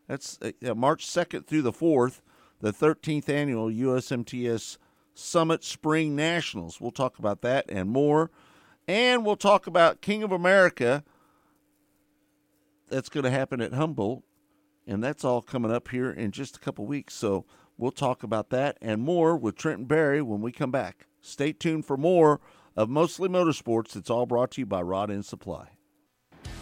That's 0.07 0.39
uh, 0.43 0.75
March 0.75 1.07
2nd 1.07 1.47
through 1.47 1.63
the 1.63 1.73
4th, 1.73 2.21
the 2.61 2.73
13th 2.73 3.29
annual 3.29 3.69
USMTS 3.69 4.79
Summit 5.15 5.65
Spring 5.65 6.15
Nationals. 6.15 6.81
We'll 6.81 6.93
talk 6.93 7.19
about 7.19 7.43
that 7.43 7.65
and 7.69 7.91
more. 7.91 8.31
And 8.87 9.25
we'll 9.25 9.37
talk 9.37 9.67
about 9.67 10.01
King 10.01 10.23
of 10.23 10.31
America. 10.31 11.05
That's 12.89 13.09
going 13.09 13.25
to 13.25 13.31
happen 13.31 13.61
at 13.61 13.73
Humboldt. 13.73 14.23
And 14.87 15.03
that's 15.03 15.25
all 15.25 15.43
coming 15.43 15.73
up 15.73 15.89
here 15.89 16.11
in 16.11 16.31
just 16.31 16.57
a 16.57 16.61
couple 16.61 16.87
weeks. 16.87 17.15
So 17.15 17.45
we'll 17.77 17.91
talk 17.91 18.23
about 18.23 18.51
that 18.51 18.79
and 18.81 19.03
more 19.03 19.37
with 19.37 19.57
Trenton 19.57 19.87
Berry 19.87 20.23
when 20.23 20.41
we 20.41 20.53
come 20.53 20.71
back. 20.71 21.07
Stay 21.21 21.53
tuned 21.53 21.87
for 21.87 21.97
more 21.97 22.41
of 22.77 22.89
Mostly 22.89 23.29
Motorsports. 23.29 23.97
It's 23.97 24.11
all 24.11 24.27
brought 24.27 24.53
to 24.53 24.61
you 24.61 24.67
by 24.67 24.83
Rod 24.83 25.11
End 25.11 25.25
Supply. 25.25 25.71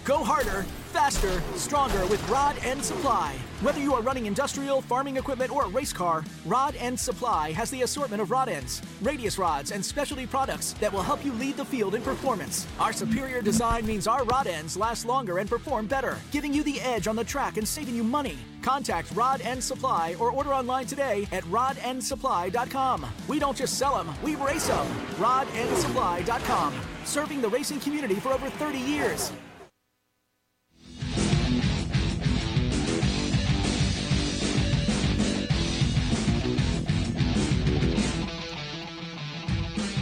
Go 0.05 0.24
harder, 0.24 0.62
faster, 0.90 1.43
stronger 1.55 2.06
with 2.06 2.26
Rod 2.30 2.56
End 2.64 2.82
Supply. 2.82 3.35
Whether 3.60 3.80
you 3.80 3.93
are 3.93 4.01
running 4.01 4.24
industrial, 4.24 4.80
farming 4.80 5.18
equipment, 5.18 5.55
or 5.55 5.66
a 5.66 5.68
race 5.68 5.93
car, 5.93 6.24
Rod 6.47 6.74
End 6.76 6.98
Supply 6.98 7.52
has 7.52 7.70
the 7.70 7.82
assortment 7.82 8.22
of 8.22 8.30
rod 8.30 8.48
ends, 8.48 8.80
radius 9.02 9.36
rods, 9.36 9.70
and 9.70 9.85
specialty 9.85 10.26
products 10.26 10.72
that 10.80 10.90
will 10.90 11.02
help 11.02 11.26
you 11.26 11.35
lead 11.35 11.59
the 11.59 11.64
field 11.64 11.94
in 11.94 12.01
performance. 12.01 12.66
Our 12.80 12.94
superior 12.94 13.43
design 13.43 13.85
means 13.85 14.06
our 14.06 14.24
rod 14.24 14.47
ends 14.47 14.78
last 14.78 15.05
longer 15.05 15.39
and 15.39 15.51
perform 15.51 15.86
better, 15.86 16.16
giving 16.30 16.55
you 16.55 16.62
the 16.62 16.80
edge 16.80 17.06
on 17.06 17.16
the 17.16 17.24
track 17.24 17.59
and 17.59 17.68
saving 17.68 17.94
you 17.94 18.02
money. 18.02 18.39
Contact 18.69 19.11
Rod 19.12 19.40
End 19.40 19.65
Supply 19.65 20.15
or 20.20 20.31
order 20.31 20.53
online 20.53 20.85
today 20.85 21.27
at 21.32 21.43
rodendsupply.com. 21.45 23.07
We 23.27 23.39
don't 23.39 23.57
just 23.57 23.78
sell 23.78 23.97
them, 23.97 24.15
we 24.23 24.35
race 24.35 24.69
them. 24.69 24.86
Rodendsupply.com. 25.16 26.74
Serving 27.07 27.40
the 27.40 27.49
racing 27.49 27.81
community 27.81 28.16
for 28.16 28.28
over 28.28 28.51
30 28.51 28.78
years. 28.78 29.32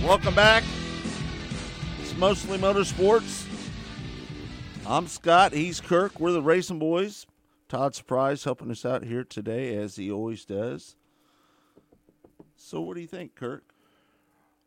Welcome 0.02 0.34
back. 0.34 0.64
It's 2.00 2.16
mostly 2.16 2.58
motorsports. 2.58 3.46
I'm 4.84 5.06
Scott. 5.06 5.52
He's 5.52 5.80
Kirk. 5.80 6.18
We're 6.18 6.32
the 6.32 6.42
RacinBoys. 6.42 7.26
Todd 7.68 7.94
Surprise 7.94 8.44
helping 8.44 8.70
us 8.70 8.84
out 8.84 9.04
here 9.04 9.24
today, 9.24 9.76
as 9.76 9.96
he 9.96 10.10
always 10.10 10.44
does. 10.44 10.96
So, 12.56 12.80
what 12.80 12.94
do 12.94 13.00
you 13.00 13.06
think, 13.06 13.34
Kirk? 13.34 13.74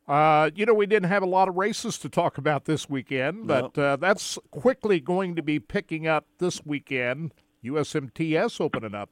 Uh, 0.07 0.49
you 0.55 0.65
know, 0.65 0.73
we 0.73 0.87
didn't 0.87 1.09
have 1.09 1.21
a 1.21 1.27
lot 1.27 1.47
of 1.47 1.55
races 1.55 1.99
to 1.99 2.09
talk 2.09 2.39
about 2.39 2.65
this 2.65 2.89
weekend, 2.89 3.45
but 3.45 3.77
uh, 3.77 3.95
that's 3.95 4.39
quickly 4.49 4.99
going 4.99 5.35
to 5.35 5.43
be 5.43 5.59
picking 5.59 6.07
up 6.07 6.25
this 6.39 6.65
weekend. 6.65 7.31
USMTS 7.63 8.59
opening 8.59 8.95
up 8.95 9.09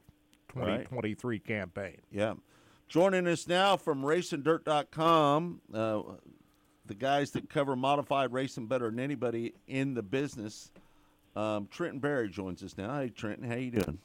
2023 0.48 1.38
campaign. 1.38 1.98
Yeah. 2.10 2.34
Joining 2.88 3.28
us 3.28 3.46
now 3.46 3.76
from 3.76 4.02
racingdirt.com, 4.02 5.60
uh, 5.72 6.02
the 6.86 6.94
guys 6.94 7.30
that 7.32 7.48
cover 7.48 7.76
modified 7.76 8.32
racing 8.32 8.66
better 8.66 8.90
than 8.90 8.98
anybody 8.98 9.54
in 9.66 9.94
the 9.94 10.02
business. 10.02 10.72
Um, 11.38 11.68
Trenton 11.70 12.00
Berry 12.00 12.28
joins 12.28 12.64
us 12.64 12.76
now. 12.76 12.98
Hey, 12.98 13.10
Trenton, 13.10 13.48
how 13.48 13.56
you 13.56 13.70
doing? 13.70 13.98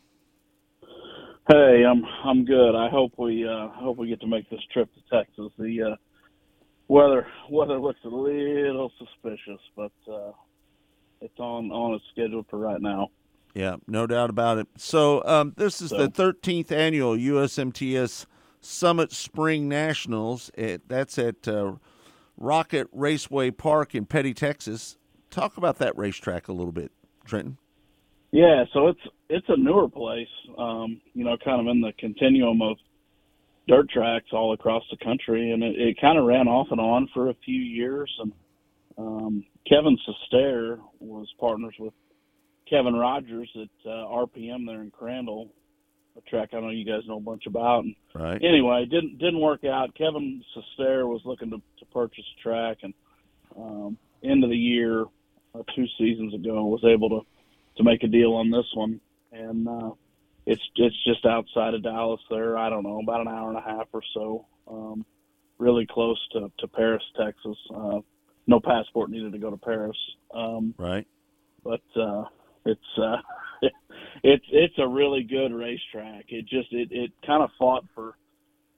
Hey, 1.50 1.84
I'm 1.84 2.06
I'm 2.24 2.46
good. 2.46 2.76
I 2.76 2.90
hope 2.90 3.14
we 3.18 3.48
uh 3.48 3.70
hope 3.70 3.98
we 3.98 4.08
get 4.08 4.22
to 4.22 4.28
make 4.28 4.50
this 4.50 4.62
trip 4.72 4.88
to 4.94 5.18
Texas. 5.18 5.52
The 5.58 5.82
uh 5.94 5.96
weather 6.88 7.26
weather 7.50 7.80
looks 7.80 8.00
a 8.06 8.10
little 8.10 8.92
suspicious, 9.00 9.60
but 9.76 9.92
uh 10.08 10.32
it's 11.22 11.40
on 11.40 11.72
on 11.72 11.96
its 11.96 12.04
schedule 12.12 12.46
for 12.50 12.60
right 12.60 12.82
now. 12.82 13.10
Yeah, 13.56 13.78
no 13.88 14.06
doubt 14.08 14.30
about 14.30 14.58
it. 14.60 14.68
So, 14.78 15.24
um, 15.26 15.54
this 15.58 15.82
is 15.82 15.90
So- 15.90 15.98
the 15.98 16.10
13th 16.10 16.72
annual 16.72 17.16
USMTS 17.16 18.26
Summit 18.62 19.12
Spring 19.12 19.68
Nationals. 19.70 20.50
It, 20.56 20.88
that's 20.88 21.18
at 21.20 21.48
uh, 21.48 21.74
Rocket 22.38 22.88
Raceway 22.92 23.52
Park 23.52 23.94
in 23.94 24.06
Petty, 24.06 24.34
Texas. 24.34 24.98
Talk 25.30 25.56
about 25.58 25.78
that 25.80 25.96
racetrack 25.98 26.48
a 26.48 26.54
little 26.54 26.72
bit, 26.72 26.92
Trenton. 27.26 27.58
Yeah, 28.32 28.66
so 28.74 28.88
it's 28.88 29.00
it's 29.30 29.46
a 29.50 29.58
newer 29.58 29.88
place, 29.88 30.28
um, 30.58 31.00
you 31.14 31.24
know, 31.24 31.38
kind 31.44 31.62
of 31.62 31.72
in 31.72 31.82
the 31.82 31.94
continuum 32.00 32.62
of 32.62 32.78
dirt 33.68 33.90
tracks 33.90 34.28
all 34.34 34.54
across 34.54 34.84
the 34.92 34.98
country, 35.04 35.52
and 35.52 35.64
it, 35.64 35.80
it 35.80 36.02
kind 36.02 36.18
of 36.18 36.26
ran 36.26 36.48
off 36.48 36.68
and 36.72 36.82
on 36.82 37.08
for 37.14 37.30
a 37.30 37.36
few 37.46 37.60
years. 37.60 38.12
And 38.20 38.34
um, 38.98 39.46
Kevin 39.70 39.98
Sestair 40.08 40.80
was 41.00 41.28
partners 41.40 41.76
with 41.80 41.94
Kevin 42.70 42.94
Rogers 42.94 43.50
at 43.56 43.90
uh, 43.90 44.08
RPM 44.08 44.66
there 44.66 44.82
in 44.82 44.92
Crandall, 44.92 45.50
a 46.18 46.22
track 46.30 46.50
I 46.54 46.60
know 46.60 46.70
you 46.70 46.86
guys 46.86 47.02
know 47.08 47.18
a 47.18 47.22
bunch 47.22 47.44
about. 47.46 47.84
And 47.84 47.96
Right. 48.16 48.42
anyway, 48.44 48.86
didn't 48.86 49.18
didn't 49.20 49.40
work 49.40 49.64
out. 49.64 49.96
Kevin 49.96 50.44
Sestair 50.56 51.08
was 51.08 51.22
looking 51.26 51.50
to, 51.52 51.58
to 51.58 51.86
purchase 51.92 52.26
a 52.38 52.42
track, 52.42 52.78
and 52.84 52.94
um, 53.58 53.98
end 54.24 54.44
of 54.44 54.50
the 54.50 54.58
year, 54.58 55.06
uh, 55.56 55.64
two 55.76 55.86
seasons 55.98 56.34
ago, 56.34 56.66
was 56.66 56.84
able 56.86 57.10
to 57.10 57.22
to 57.78 57.84
make 57.84 58.04
a 58.04 58.08
deal 58.08 58.34
on 58.34 58.52
this 58.52 58.66
one, 58.76 59.00
and 59.32 59.68
uh, 59.68 59.92
it's 60.46 60.62
it's 60.76 61.04
just 61.06 61.26
outside 61.26 61.74
of 61.74 61.84
Dallas. 61.84 62.22
There, 62.30 62.58
I 62.58 62.70
don't 62.70 62.84
know, 62.84 63.00
about 63.02 63.22
an 63.22 63.28
hour 63.28 63.50
and 63.50 63.58
a 63.58 63.62
half 63.62 63.88
or 63.94 64.02
so. 64.14 64.46
Um, 64.68 65.06
really 65.58 65.86
close 65.90 66.20
to 66.34 66.52
to 66.60 66.68
Paris, 66.68 67.04
Texas. 67.18 67.58
Uh, 67.74 68.00
no 68.48 68.60
passport 68.60 69.10
needed 69.10 69.32
to 69.32 69.40
go 69.40 69.50
to 69.50 69.58
Paris. 69.58 69.98
Um, 70.34 70.74
Right. 70.78 71.08
but 71.64 71.82
uh, 71.96 72.26
it's 72.66 72.98
uh, 73.02 73.18
it's 74.24 74.46
it's 74.52 74.76
a 74.78 74.88
really 74.88 75.24
good 75.24 75.54
racetrack. 75.54 76.26
It 76.30 76.46
just 76.48 76.72
it 76.74 76.90
it 76.92 77.12
kind 77.26 77.42
of 77.44 77.50
fought 77.58 77.86
for 77.96 78.16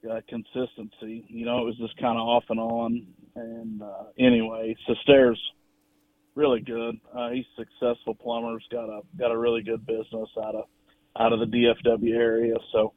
uh, 0.09 0.21
consistency. 0.29 1.25
You 1.27 1.45
know, 1.45 1.61
it 1.61 1.65
was 1.65 1.77
just 1.77 1.97
kind 1.97 2.17
of 2.17 2.27
off 2.27 2.43
and 2.49 2.59
on. 2.59 3.07
And 3.35 3.81
uh, 3.81 4.03
anyway, 4.19 4.75
Sestair's 4.87 5.41
really 6.35 6.59
good. 6.59 6.99
Uh, 7.13 7.29
he's 7.29 7.45
a 7.57 7.61
successful 7.61 8.13
plumber. 8.15 8.57
He's 8.59 8.67
got 8.71 8.89
a 8.89 9.01
got 9.17 9.31
a 9.31 9.37
really 9.37 9.61
good 9.61 9.85
business 9.85 10.29
out 10.43 10.55
of 10.55 10.65
out 11.19 11.33
of 11.33 11.39
the 11.39 11.45
DFW 11.45 12.13
area. 12.13 12.55
So 12.71 12.93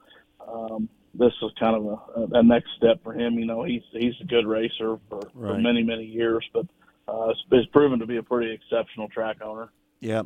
um, 0.46 0.88
this 1.14 1.32
is 1.42 1.50
kind 1.58 1.76
of 1.76 1.84
a, 2.16 2.38
a 2.38 2.42
next 2.42 2.68
step 2.76 3.02
for 3.02 3.14
him. 3.14 3.38
You 3.38 3.46
know, 3.46 3.64
he's 3.64 3.82
he's 3.92 4.14
a 4.20 4.24
good 4.24 4.46
racer 4.46 4.98
for, 5.08 5.20
for 5.32 5.58
many 5.58 5.82
many 5.82 6.04
years, 6.04 6.44
but 6.52 6.66
uh, 7.08 7.30
it's, 7.30 7.40
it's 7.50 7.70
proven 7.70 7.98
to 8.00 8.06
be 8.06 8.16
a 8.16 8.22
pretty 8.22 8.52
exceptional 8.52 9.08
track 9.08 9.38
owner. 9.42 9.70
Yeah. 10.00 10.22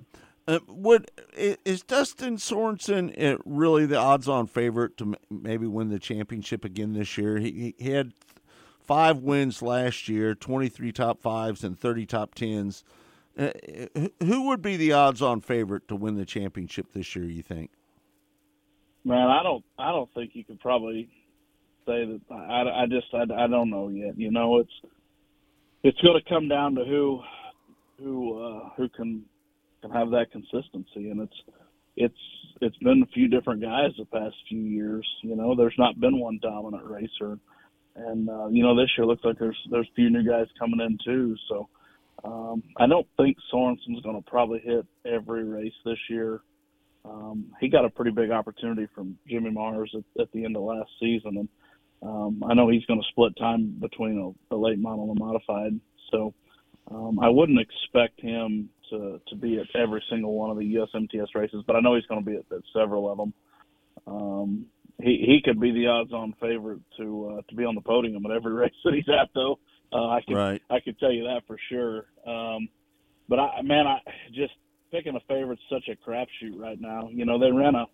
Uh, 0.49 0.59
would 0.67 1.09
is 1.37 1.83
Dustin 1.85 2.37
Sorensen 2.37 3.15
uh, 3.23 3.39
really 3.45 3.87
the 3.87 3.97
odds-on 3.97 4.49
favorite 4.49 4.97
to 4.97 5.05
m- 5.05 5.15
maybe 5.31 5.69
win 5.69 5.89
the 5.89 6.01
championship 6.01 6.65
again 6.65 6.95
this 6.95 7.17
year? 7.17 7.39
He, 7.39 7.77
he 7.79 7.91
had 7.93 8.13
five 8.81 9.19
wins 9.19 9.63
last 9.63 10.09
year, 10.09 10.35
twenty-three 10.35 10.91
top 10.91 11.23
fives 11.23 11.63
and 11.63 11.79
thirty 11.79 12.07
top 12.07 12.35
tens. 12.35 12.83
Uh, 13.39 13.51
who- 14.23 14.47
would 14.49 14.61
be 14.63 14.77
the 14.77 14.93
odds-on 14.93 15.41
favorite 15.41 15.89
to 15.89 15.97
win 15.97 16.17
the 16.17 16.27
championship 16.27 16.93
this 16.93 17.17
year? 17.17 17.25
You 17.25 17.43
think? 17.43 17.71
Man, 19.05 19.29
I 19.29 19.43
don't. 19.43 19.65
I 19.79 19.91
don't 19.91 20.13
think 20.15 20.33
you 20.35 20.45
could 20.45 20.61
probably 20.61 21.09
say 21.87 22.05
that. 22.05 22.21
I, 22.31 22.83
I 22.83 22.87
just. 22.87 23.07
I, 23.13 23.23
I 23.45 23.47
don't 23.49 23.71
know 23.71 23.89
yet. 23.89 24.19
You 24.19 24.31
know, 24.31 24.59
it's 24.59 24.73
it's 25.83 26.01
going 26.01 26.21
to 26.23 26.29
come 26.29 26.49
down 26.49 26.75
to 26.77 26.85
who 26.85 27.21
who 27.99 28.39
uh, 28.39 28.69
who 28.77 28.89
can 28.91 29.25
can 29.81 29.91
have 29.91 30.11
that 30.11 30.31
consistency, 30.31 31.11
and 31.11 31.21
it's 31.21 31.37
it's 31.97 32.19
it's 32.61 32.77
been 32.79 33.03
a 33.03 33.13
few 33.13 33.29
different 33.29 33.61
guys 33.61 33.91
the 33.99 34.05
past 34.05 34.35
few 34.49 34.61
years. 34.61 35.07
You 35.23 35.37
know, 35.37 35.57
there's 35.57 35.75
not 35.79 35.99
been 35.99 36.21
one 36.21 36.39
dominant 36.41 36.85
racer, 36.85 37.39
and 37.97 38.29
uh, 38.29 38.49
you 38.49 38.63
know 38.63 38.77
this 38.77 38.91
year 38.97 39.07
looks 39.07 39.25
like 39.25 39.39
there's 39.39 39.59
there's 39.71 39.89
a 39.91 39.95
few 39.95 40.11
new 40.11 40.23
guys 40.29 40.47
coming 40.59 40.81
in 40.81 40.99
too. 41.05 41.35
So 41.49 41.69
um, 42.25 42.63
I 42.77 42.87
don't 42.87 43.07
think 43.17 43.37
Sorensen's 43.51 44.03
going 44.03 44.23
to 44.23 44.31
probably 44.31 44.61
hit 44.61 44.87
every 45.05 45.45
race 45.45 45.73
this 45.85 45.99
year 46.09 46.41
um, 47.05 47.47
he 47.61 47.69
got 47.69 47.85
a 47.85 47.91
pretty 47.91 48.11
big 48.11 48.31
opportunity 48.31 48.87
from 48.95 49.19
Jimmy 49.29 49.51
Mars 49.51 49.95
at, 49.95 50.23
at 50.23 50.33
the 50.33 50.45
end 50.45 50.57
of 50.57 50.63
last 50.63 50.91
season, 51.01 51.37
and 51.37 51.49
um, 52.03 52.43
I 52.49 52.55
know 52.55 52.69
he's 52.69 52.85
going 52.87 53.01
to 53.01 53.09
split 53.11 53.37
time 53.39 53.77
between 53.81 54.19
a, 54.51 54.55
a 54.55 54.57
late 54.57 54.79
model 54.79 55.11
and 55.11 55.19
modified. 55.19 55.81
So 56.11 56.35
um, 56.91 57.19
I 57.21 57.29
wouldn't 57.29 57.61
expect 57.61 58.21
him 58.21 58.69
to 58.91 59.21
to 59.29 59.37
be 59.37 59.59
at 59.59 59.81
every 59.81 60.03
single 60.11 60.35
one 60.35 60.51
of 60.51 60.59
the 60.59 60.75
USMTS 60.75 61.35
races, 61.35 61.65
but 61.67 61.77
I 61.77 61.81
know 61.81 61.95
he's 61.95 62.07
going 62.07 62.25
to 62.25 62.31
be 62.31 62.37
at, 62.37 62.45
at 62.57 62.63
several 62.73 63.11
of 63.11 63.19
them. 63.19 63.35
Um, 64.07 64.67
he 65.01 65.25
he 65.27 65.41
could 65.45 65.61
be 65.61 65.73
the 65.73 65.89
odds-on 65.89 66.35
favorite 66.41 66.81
to 66.99 67.37
uh, 67.39 67.43
to 67.49 67.55
be 67.55 67.65
on 67.65 67.75
the 67.75 67.81
podium 67.81 68.25
at 68.27 68.33
every 68.33 68.53
race 68.53 68.73
that 68.85 68.95
he's 68.95 69.09
at, 69.09 69.31
though. 69.35 69.59
Uh, 69.93 70.09
I 70.09 70.21
can 70.23 70.37
Right. 70.37 70.63
I 70.71 70.81
could 70.81 70.99
tell 70.99 71.13
you 71.13 71.25
that 71.25 71.43
for 71.47 71.59
sure. 71.69 72.07
Um, 72.27 72.69
but 73.29 73.39
I 73.39 73.63
man, 73.63 73.87
I 73.87 73.99
just 74.33 74.55
picking 74.91 75.17
a 75.17 75.21
favorite's 75.21 75.63
such 75.71 75.89
a 75.89 75.97
crapshoot 76.09 76.59
right 76.59 76.81
now. 76.81 77.09
You 77.11 77.25
know, 77.25 77.39
they 77.39 77.51
ran 77.51 77.75
a 77.75 77.87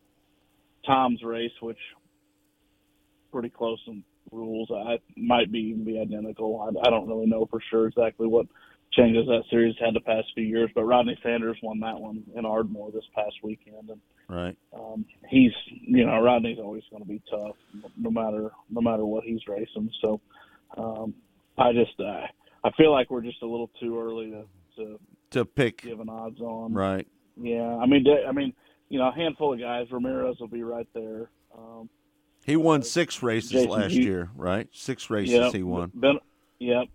Tom's 0.86 1.22
race, 1.22 1.52
which 1.60 1.78
pretty 3.32 3.50
close 3.50 3.80
in 3.86 4.02
rules. 4.30 4.70
I 4.70 4.98
might 5.16 5.50
be 5.50 5.58
even 5.58 5.84
be 5.84 5.98
identical. 6.00 6.60
I, 6.60 6.86
I 6.86 6.90
don't 6.90 7.08
really 7.08 7.26
know 7.26 7.46
for 7.50 7.60
sure 7.70 7.86
exactly 7.86 8.26
what 8.26 8.46
changes 8.92 9.26
that 9.26 9.42
series 9.50 9.74
had 9.78 9.94
the 9.94 10.00
past 10.00 10.28
few 10.34 10.44
years. 10.44 10.70
But 10.74 10.84
Rodney 10.84 11.18
Sanders 11.22 11.58
won 11.62 11.80
that 11.80 11.98
one 11.98 12.24
in 12.34 12.44
Ardmore 12.44 12.90
this 12.92 13.04
past 13.14 13.34
weekend, 13.42 13.90
and 13.90 14.00
Right. 14.28 14.56
um, 14.72 15.04
he's 15.28 15.52
you 15.66 16.04
know 16.04 16.20
Rodney's 16.20 16.58
always 16.58 16.84
going 16.90 17.02
to 17.02 17.08
be 17.08 17.22
tough 17.30 17.56
no 17.96 18.10
matter 18.10 18.50
no 18.70 18.80
matter 18.80 19.04
what 19.04 19.24
he's 19.24 19.46
racing. 19.48 19.90
So 20.00 20.20
um, 20.76 21.14
I 21.58 21.72
just 21.72 21.98
uh, 22.00 22.26
I 22.64 22.70
feel 22.76 22.92
like 22.92 23.10
we're 23.10 23.22
just 23.22 23.42
a 23.42 23.46
little 23.46 23.70
too 23.80 23.98
early 23.98 24.30
to 24.30 24.44
to 24.76 24.98
To 25.32 25.44
pick. 25.44 25.82
give 25.82 26.00
an 26.00 26.08
odds 26.08 26.40
on. 26.40 26.72
Right. 26.72 27.06
Yeah, 27.40 27.76
I 27.76 27.86
mean, 27.86 28.04
I 28.28 28.32
mean, 28.32 28.52
you 28.88 28.98
know, 28.98 29.08
a 29.08 29.12
handful 29.14 29.52
of 29.52 29.60
guys. 29.60 29.86
Ramirez 29.90 30.36
will 30.40 30.48
be 30.48 30.62
right 30.64 30.88
there. 30.94 31.30
Um, 31.56 31.88
He 32.44 32.56
won 32.56 32.82
six 32.82 33.22
races 33.22 33.50
Jason 33.50 33.70
last 33.70 33.92
Hughes- 33.92 34.04
year, 34.06 34.30
right? 34.34 34.68
Six 34.72 35.08
races 35.10 35.34
yeah, 35.34 35.50
he 35.52 35.62
won. 35.62 35.92
Been, 35.94 36.18
yep. 36.58 36.86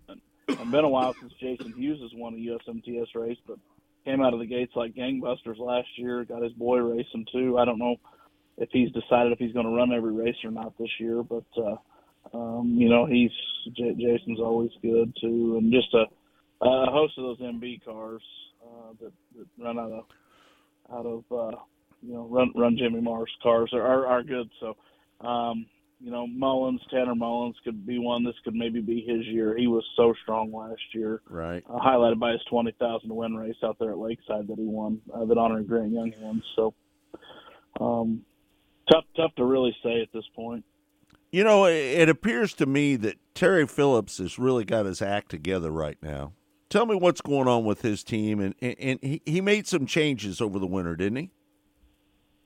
It's 0.48 0.60
been 0.70 0.84
a 0.84 0.88
while 0.88 1.14
since 1.18 1.32
Jason 1.40 1.72
Hughes 1.72 2.00
has 2.02 2.10
won 2.14 2.34
a 2.34 2.36
USMTS 2.36 3.14
race, 3.14 3.38
but 3.46 3.58
came 4.04 4.20
out 4.20 4.34
of 4.34 4.40
the 4.40 4.46
gates 4.46 4.72
like 4.76 4.94
gangbusters 4.94 5.58
last 5.58 5.88
year. 5.96 6.24
Got 6.24 6.42
his 6.42 6.52
boy 6.52 6.78
racing 6.78 7.24
too. 7.32 7.56
I 7.56 7.64
don't 7.64 7.78
know 7.78 7.96
if 8.58 8.68
he's 8.70 8.90
decided 8.92 9.32
if 9.32 9.38
he's 9.38 9.52
going 9.54 9.64
to 9.66 9.72
run 9.72 9.92
every 9.92 10.12
race 10.12 10.36
or 10.44 10.50
not 10.50 10.76
this 10.78 10.90
year, 11.00 11.22
but 11.22 11.44
uh, 11.56 11.76
um, 12.34 12.74
you 12.76 12.88
know, 12.88 13.06
he's 13.06 13.30
J- 13.76 13.94
Jason's 13.94 14.40
always 14.40 14.70
good 14.82 15.14
too, 15.20 15.56
and 15.58 15.72
just 15.72 15.92
a, 15.94 16.04
a 16.64 16.90
host 16.90 17.14
of 17.18 17.24
those 17.24 17.40
MB 17.40 17.84
cars 17.84 18.22
uh, 18.62 18.92
that, 19.00 19.12
that 19.36 19.64
run 19.64 19.78
out 19.78 19.92
of 19.92 20.04
out 20.92 21.06
of 21.06 21.24
uh, 21.30 21.56
you 22.02 22.14
know 22.14 22.26
run 22.30 22.52
run 22.54 22.76
Jimmy 22.76 23.00
Mars 23.00 23.30
cars 23.42 23.70
are 23.72 23.82
are, 23.82 24.06
are 24.06 24.22
good. 24.22 24.50
So. 24.60 24.76
Um, 25.20 25.66
you 26.00 26.10
know, 26.10 26.26
Mullins, 26.26 26.82
Tanner 26.90 27.14
Mullins 27.14 27.56
could 27.64 27.86
be 27.86 27.98
one. 27.98 28.24
This 28.24 28.34
could 28.44 28.54
maybe 28.54 28.82
be 28.82 29.00
his 29.06 29.24
year. 29.26 29.56
He 29.56 29.66
was 29.68 29.84
so 29.96 30.12
strong 30.22 30.52
last 30.52 30.82
year, 30.92 31.22
Right. 31.30 31.64
uh, 31.66 31.78
highlighted 31.78 32.18
by 32.18 32.32
his 32.32 32.42
20,000 32.50 33.14
win 33.14 33.34
race 33.34 33.56
out 33.62 33.78
there 33.78 33.92
at 33.92 33.98
Lakeside 33.98 34.46
that 34.48 34.58
he 34.58 34.66
won, 34.66 35.00
uh, 35.14 35.24
that 35.24 35.38
honored 35.38 35.66
Grant 35.66 35.94
Junghans. 35.94 36.42
So, 36.56 36.74
um, 37.80 38.22
tough, 38.92 39.04
tough 39.16 39.34
to 39.36 39.44
really 39.44 39.74
say 39.82 40.02
at 40.02 40.08
this 40.12 40.26
point. 40.36 40.64
You 41.34 41.42
know, 41.42 41.64
it, 41.64 42.08
appears 42.08 42.54
to 42.54 42.64
me 42.64 42.94
that 42.94 43.16
Terry 43.34 43.66
Phillips 43.66 44.18
has 44.18 44.38
really 44.38 44.64
got 44.64 44.86
his 44.86 45.02
act 45.02 45.32
together 45.32 45.72
right 45.72 45.98
now. 46.00 46.30
Tell 46.70 46.86
me 46.86 46.94
what's 46.94 47.20
going 47.20 47.48
on 47.48 47.64
with 47.64 47.82
his 47.82 48.04
team, 48.04 48.38
and 48.38 48.54
and, 48.62 49.00
he, 49.02 49.20
he 49.26 49.40
made 49.40 49.66
some 49.66 49.84
changes 49.84 50.40
over 50.40 50.60
the 50.60 50.66
winter, 50.68 50.94
didn't 50.94 51.16
he? 51.16 51.30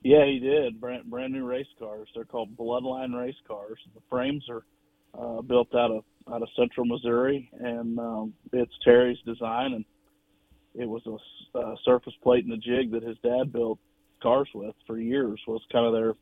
Yeah, 0.02 0.24
he 0.24 0.38
did. 0.38 0.80
Brand 0.80 1.04
brand 1.04 1.34
new 1.34 1.44
race 1.44 1.66
cars. 1.78 2.08
They're 2.14 2.24
called 2.24 2.56
Bloodline 2.56 3.14
race 3.14 3.36
cars. 3.46 3.78
The 3.94 4.00
frames 4.08 4.48
are 4.48 4.64
uh, 5.12 5.42
built 5.42 5.74
out 5.74 5.90
of 5.90 6.04
out 6.32 6.40
of 6.40 6.48
Central 6.56 6.86
Missouri, 6.86 7.50
and 7.60 7.98
um, 7.98 8.32
it's 8.54 8.72
Terry's 8.84 9.18
design. 9.26 9.74
And 9.74 9.84
it 10.74 10.88
was 10.88 11.02
a 11.54 11.74
surface 11.84 12.14
plate 12.22 12.46
and 12.46 12.54
a 12.54 12.56
jig 12.56 12.92
that 12.92 13.02
his 13.02 13.18
dad 13.22 13.52
built 13.52 13.80
cars 14.22 14.48
with 14.54 14.74
for 14.86 14.98
years. 14.98 15.38
Was 15.46 15.60
kind 15.70 15.84
of 15.84 15.92
their 15.92 16.14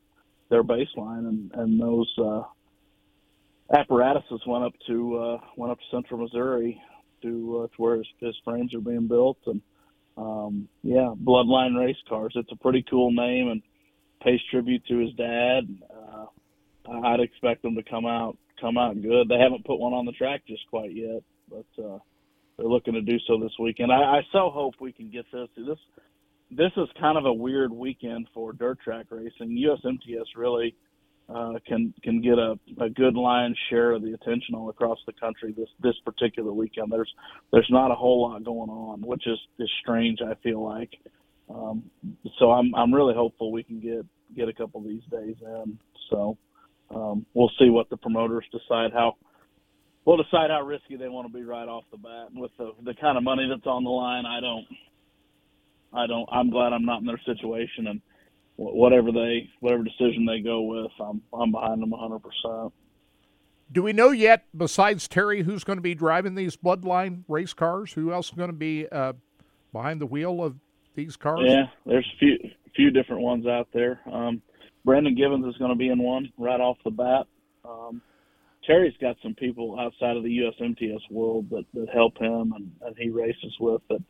their 0.48 0.64
baseline, 0.64 1.28
and 1.28 1.52
and 1.54 1.80
those 1.80 2.12
uh, 2.18 2.42
apparatuses 3.70 4.40
went 4.46 4.64
up 4.64 4.72
to 4.86 5.16
uh, 5.18 5.38
went 5.56 5.72
up 5.72 5.78
to 5.78 5.96
Central 5.96 6.20
Missouri 6.20 6.80
to 7.22 7.64
uh, 7.64 7.76
to 7.76 7.82
where 7.82 7.96
his, 7.96 8.06
his 8.20 8.34
frames 8.44 8.74
are 8.74 8.80
being 8.80 9.06
built, 9.08 9.38
and 9.46 9.60
um, 10.16 10.68
yeah, 10.82 11.12
Bloodline 11.22 11.78
Race 11.78 11.96
Cars. 12.08 12.32
It's 12.36 12.52
a 12.52 12.56
pretty 12.56 12.84
cool 12.88 13.10
name 13.10 13.48
and 13.48 13.62
pays 14.22 14.40
tribute 14.50 14.84
to 14.86 14.98
his 14.98 15.12
dad. 15.14 15.62
Uh, 15.90 16.26
I'd 17.04 17.20
expect 17.20 17.62
them 17.62 17.74
to 17.74 17.82
come 17.82 18.06
out 18.06 18.36
come 18.60 18.78
out 18.78 19.00
good. 19.00 19.28
They 19.28 19.38
haven't 19.38 19.66
put 19.66 19.78
one 19.78 19.92
on 19.92 20.06
the 20.06 20.12
track 20.12 20.42
just 20.46 20.62
quite 20.70 20.94
yet, 20.94 21.22
but 21.50 21.82
uh, 21.82 21.98
they're 22.56 22.66
looking 22.66 22.94
to 22.94 23.02
do 23.02 23.18
so 23.26 23.38
this 23.38 23.52
weekend. 23.58 23.92
I, 23.92 23.96
I 23.96 24.20
so 24.32 24.50
hope 24.50 24.74
we 24.80 24.92
can 24.92 25.10
get 25.10 25.26
this. 25.32 25.48
This 25.56 25.78
this 26.50 26.72
is 26.76 26.88
kind 27.00 27.18
of 27.18 27.26
a 27.26 27.32
weird 27.32 27.72
weekend 27.72 28.28
for 28.32 28.52
dirt 28.52 28.78
track 28.80 29.06
racing. 29.10 29.58
USMTS 29.58 30.36
really 30.36 30.76
uh, 31.28 31.54
can 31.66 31.92
can 32.02 32.20
get 32.20 32.38
a, 32.38 32.54
a 32.80 32.88
good 32.88 33.14
lion's 33.14 33.58
share 33.68 33.92
of 33.92 34.02
the 34.02 34.14
attention 34.14 34.54
all 34.54 34.70
across 34.70 34.98
the 35.06 35.12
country 35.12 35.52
this 35.56 35.68
this 35.82 35.96
particular 36.04 36.52
weekend. 36.52 36.92
There's 36.92 37.12
there's 37.52 37.68
not 37.70 37.90
a 37.90 37.94
whole 37.94 38.30
lot 38.30 38.44
going 38.44 38.70
on, 38.70 39.02
which 39.02 39.26
is 39.26 39.38
is 39.58 39.70
strange. 39.80 40.20
I 40.22 40.34
feel 40.42 40.62
like. 40.64 40.90
Um, 41.52 41.84
so 42.38 42.52
I'm 42.52 42.74
I'm 42.74 42.94
really 42.94 43.14
hopeful 43.14 43.50
we 43.50 43.64
can 43.64 43.80
get 43.80 44.06
get 44.36 44.48
a 44.48 44.52
couple 44.52 44.80
of 44.80 44.86
these 44.86 45.02
days 45.10 45.36
in. 45.40 45.78
So 46.10 46.38
um, 46.94 47.26
we'll 47.34 47.50
see 47.58 47.70
what 47.70 47.90
the 47.90 47.96
promoters 47.96 48.44
decide 48.52 48.92
how 48.92 49.16
we'll 50.04 50.16
decide 50.16 50.50
how 50.50 50.62
risky 50.62 50.96
they 50.96 51.08
want 51.08 51.26
to 51.26 51.32
be 51.32 51.44
right 51.44 51.68
off 51.68 51.84
the 51.90 51.98
bat. 51.98 52.28
And 52.32 52.40
with 52.40 52.52
the 52.56 52.72
the 52.84 52.94
kind 52.94 53.18
of 53.18 53.24
money 53.24 53.48
that's 53.48 53.66
on 53.66 53.82
the 53.82 53.90
line, 53.90 54.26
I 54.26 54.40
don't 54.40 54.66
I 55.92 56.06
don't 56.06 56.28
I'm 56.30 56.50
glad 56.50 56.72
I'm 56.72 56.84
not 56.84 57.00
in 57.00 57.06
their 57.06 57.20
situation 57.26 57.88
and 57.88 58.00
whatever 58.56 59.12
they 59.12 59.50
whatever 59.60 59.84
decision 59.84 60.26
they 60.26 60.40
go 60.40 60.62
with, 60.62 60.90
I'm 61.00 61.22
I'm 61.32 61.52
behind 61.52 61.82
them 61.82 61.90
100. 61.90 62.18
percent 62.20 62.72
Do 63.70 63.82
we 63.82 63.92
know 63.92 64.10
yet, 64.10 64.44
besides 64.56 65.08
Terry, 65.08 65.42
who's 65.42 65.64
going 65.64 65.78
to 65.78 65.82
be 65.82 65.94
driving 65.94 66.34
these 66.34 66.56
Bloodline 66.56 67.24
race 67.28 67.52
cars? 67.52 67.92
Who 67.92 68.12
else 68.12 68.28
is 68.28 68.34
going 68.34 68.50
to 68.50 68.56
be 68.56 68.86
uh, 68.90 69.14
behind 69.72 70.00
the 70.00 70.06
wheel 70.06 70.42
of 70.42 70.56
these 70.94 71.16
cars? 71.16 71.42
Yeah, 71.44 71.66
there's 71.84 72.06
a 72.14 72.18
few 72.18 72.50
few 72.74 72.90
different 72.90 73.22
ones 73.22 73.46
out 73.46 73.68
there. 73.72 74.00
Um, 74.10 74.42
Brandon 74.84 75.14
Gibbons 75.14 75.46
is 75.46 75.56
going 75.58 75.70
to 75.70 75.76
be 75.76 75.88
in 75.88 75.98
one 75.98 76.30
right 76.38 76.60
off 76.60 76.76
the 76.84 76.90
bat. 76.90 77.26
Um, 77.64 78.00
Terry's 78.66 78.94
got 79.00 79.16
some 79.22 79.34
people 79.34 79.78
outside 79.78 80.16
of 80.16 80.22
the 80.22 80.38
USMTS 80.38 81.10
world 81.10 81.50
that, 81.50 81.64
that 81.74 81.88
help 81.92 82.18
him 82.18 82.52
and, 82.54 82.70
and 82.82 82.96
he 82.98 83.10
races 83.10 83.54
with. 83.60 83.80
But 83.88 84.00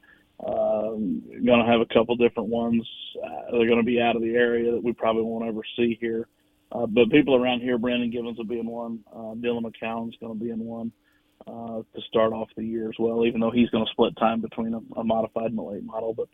um, 0.44 1.22
going 1.44 1.64
to 1.64 1.70
have 1.70 1.80
a 1.80 1.94
couple 1.94 2.16
different 2.16 2.48
ones. 2.48 2.86
Uh, 3.24 3.52
they're 3.52 3.66
going 3.66 3.80
to 3.80 3.86
be 3.86 4.00
out 4.00 4.16
of 4.16 4.22
the 4.22 4.34
area 4.34 4.72
that 4.72 4.82
we 4.82 4.92
probably 4.92 5.22
won't 5.22 5.48
ever 5.48 5.60
see 5.76 5.96
here. 6.00 6.28
Uh, 6.72 6.86
but 6.86 7.10
people 7.10 7.36
around 7.36 7.60
here, 7.60 7.78
Brandon 7.78 8.10
Gibbons 8.10 8.36
will 8.36 8.44
be 8.44 8.58
in 8.58 8.66
one. 8.66 9.00
Uh, 9.12 9.34
Dylan 9.34 9.62
McCown's 9.62 10.16
going 10.20 10.36
to 10.36 10.44
be 10.44 10.50
in 10.50 10.58
one 10.58 10.92
uh, 11.46 11.78
to 11.94 12.00
start 12.08 12.32
off 12.32 12.48
the 12.56 12.64
year 12.64 12.88
as 12.88 12.96
well. 12.98 13.24
Even 13.24 13.40
though 13.40 13.52
he's 13.52 13.70
going 13.70 13.84
to 13.84 13.90
split 13.92 14.16
time 14.18 14.40
between 14.40 14.74
a, 14.74 15.00
a 15.00 15.04
modified 15.04 15.50
and 15.50 15.58
a 15.58 15.62
late 15.62 15.84
model, 15.84 16.12
but 16.12 16.28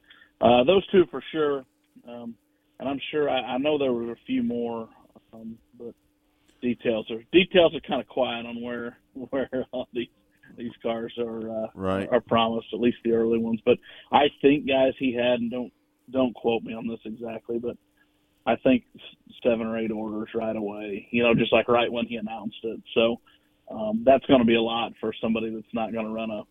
uh, 0.45 0.65
those 0.65 0.87
two 0.89 1.05
for 1.11 1.23
sure. 1.31 1.65
Um, 2.09 2.35
and 2.81 2.89
I'm 2.89 3.01
sure 3.13 3.31
I, 3.31 3.41
I 3.41 3.59
know 3.59 3.79
there 3.79 3.93
were 3.93 4.11
a 4.11 4.17
few 4.27 4.43
more, 4.43 4.89
um, 5.33 5.57
but 5.79 5.95
details 6.61 7.09
are 7.11 7.23
details 7.33 7.75
are 7.75 7.81
kind 7.87 8.01
of 8.01 8.09
quiet 8.09 8.47
on 8.47 8.61
where 8.63 8.97
where 9.31 9.67
all 9.71 9.89
these 9.93 10.09
these 10.57 10.73
cars 10.83 11.13
are 11.19 11.65
uh, 11.65 11.67
Right. 11.75 12.09
are 12.11 12.21
promised, 12.21 12.69
at 12.73 12.81
least 12.81 12.99
the 13.05 13.13
early 13.13 13.39
ones. 13.39 13.61
But 13.65 13.79
I 14.11 14.29
think, 14.41 14.67
guys, 14.67 14.93
he 14.99 15.13
had 15.15 15.41
and 15.41 15.51
don't 15.51 15.73
don't 16.11 16.35
quote 16.35 16.63
me 16.63 16.75
on 16.75 16.87
this 16.87 17.01
exactly, 17.05 17.59
but 17.59 17.77
I 18.45 18.57
think 18.57 18.85
seven 19.43 19.67
or 19.67 19.79
eight 19.79 19.91
orders 19.91 20.29
right 20.35 20.57
away. 20.57 21.09
You 21.11 21.23
know, 21.23 21.35
just 21.35 21.53
like 21.53 21.69
right 21.69 21.91
when 21.91 22.07
he 22.07 22.17
announced 22.17 22.59
it. 22.65 22.81
So 22.95 23.21
um, 23.71 24.03
that's 24.05 24.27
going 24.27 24.41
to 24.41 24.47
be 24.47 24.57
a 24.57 24.63
lot 24.63 24.93
for 25.01 25.13
somebody 25.21 25.51
that's 25.55 25.73
not 25.73 25.93
going 25.93 26.07
to 26.07 26.13
run 26.13 26.31
a, 26.31 26.43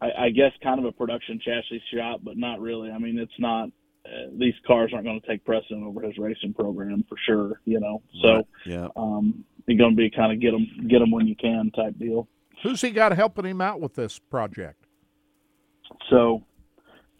I, 0.00 0.24
I 0.26 0.30
guess, 0.30 0.52
kind 0.62 0.78
of 0.78 0.84
a 0.84 0.92
production 0.92 1.40
chassis 1.42 1.82
shop, 1.94 2.20
but 2.22 2.36
not 2.36 2.60
really. 2.60 2.90
I 2.90 2.98
mean, 2.98 3.18
it's 3.18 3.38
not. 3.38 3.68
Uh, 4.06 4.30
these 4.38 4.54
cars 4.66 4.90
aren't 4.92 5.04
going 5.04 5.20
to 5.20 5.26
take 5.26 5.44
precedent 5.44 5.84
over 5.84 6.00
his 6.02 6.16
racing 6.18 6.54
program 6.54 7.04
for 7.08 7.16
sure. 7.26 7.60
You 7.64 7.78
know, 7.80 8.02
so 8.22 8.28
Right. 8.36 8.44
yeah. 8.66 8.88
um, 8.96 9.44
you're 9.66 9.76
going 9.78 9.90
to 9.92 9.96
be 9.96 10.08
kind 10.10 10.32
of 10.32 10.40
get 10.40 10.52
them 10.52 10.66
get 10.88 10.98
them 11.00 11.10
when 11.10 11.26
you 11.26 11.36
can 11.36 11.70
type 11.72 11.98
deal. 11.98 12.26
Who's 12.62 12.80
he 12.80 12.90
got 12.90 13.12
helping 13.12 13.44
him 13.44 13.60
out 13.60 13.80
with 13.80 13.94
this 13.94 14.18
project? 14.18 14.84
So, 16.10 16.44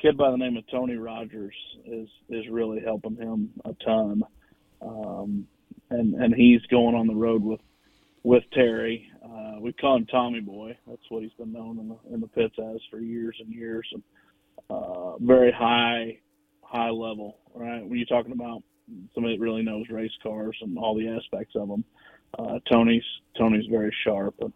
kid 0.00 0.16
by 0.16 0.30
the 0.30 0.36
name 0.36 0.56
of 0.56 0.64
Tony 0.70 0.96
Rogers 0.96 1.54
is 1.84 2.08
is 2.28 2.44
really 2.50 2.80
helping 2.80 3.16
him 3.16 3.50
a 3.64 3.74
ton, 3.84 4.22
um, 4.82 5.46
and 5.90 6.14
and 6.14 6.34
he's 6.34 6.60
going 6.70 6.94
on 6.94 7.06
the 7.06 7.14
road 7.14 7.42
with 7.42 7.60
with 8.22 8.44
Terry. 8.52 9.10
Uh, 9.24 9.60
we 9.60 9.72
call 9.72 9.96
him 9.96 10.06
Tommy 10.06 10.40
Boy. 10.40 10.76
That's 10.86 11.02
what 11.08 11.22
he's 11.22 11.32
been 11.38 11.52
known 11.52 11.78
in 11.78 11.88
the 11.88 12.14
in 12.14 12.20
the 12.20 12.28
pits 12.28 12.56
as 12.58 12.80
for 12.90 12.98
years 12.98 13.36
and 13.40 13.52
years. 13.52 13.86
And 13.92 14.02
uh, 14.70 15.18
very 15.18 15.52
high 15.52 16.18
high 16.62 16.90
level, 16.90 17.38
right? 17.54 17.86
When 17.86 17.96
you're 17.96 18.06
talking 18.06 18.32
about 18.32 18.62
somebody 19.14 19.36
that 19.36 19.42
really 19.42 19.62
knows 19.62 19.86
race 19.88 20.12
cars 20.22 20.56
and 20.60 20.78
all 20.78 20.94
the 20.94 21.08
aspects 21.08 21.54
of 21.56 21.68
them, 21.68 21.84
uh, 22.38 22.58
Tony's 22.70 23.04
Tony's 23.36 23.66
very 23.70 23.94
sharp. 24.04 24.34
And, 24.40 24.52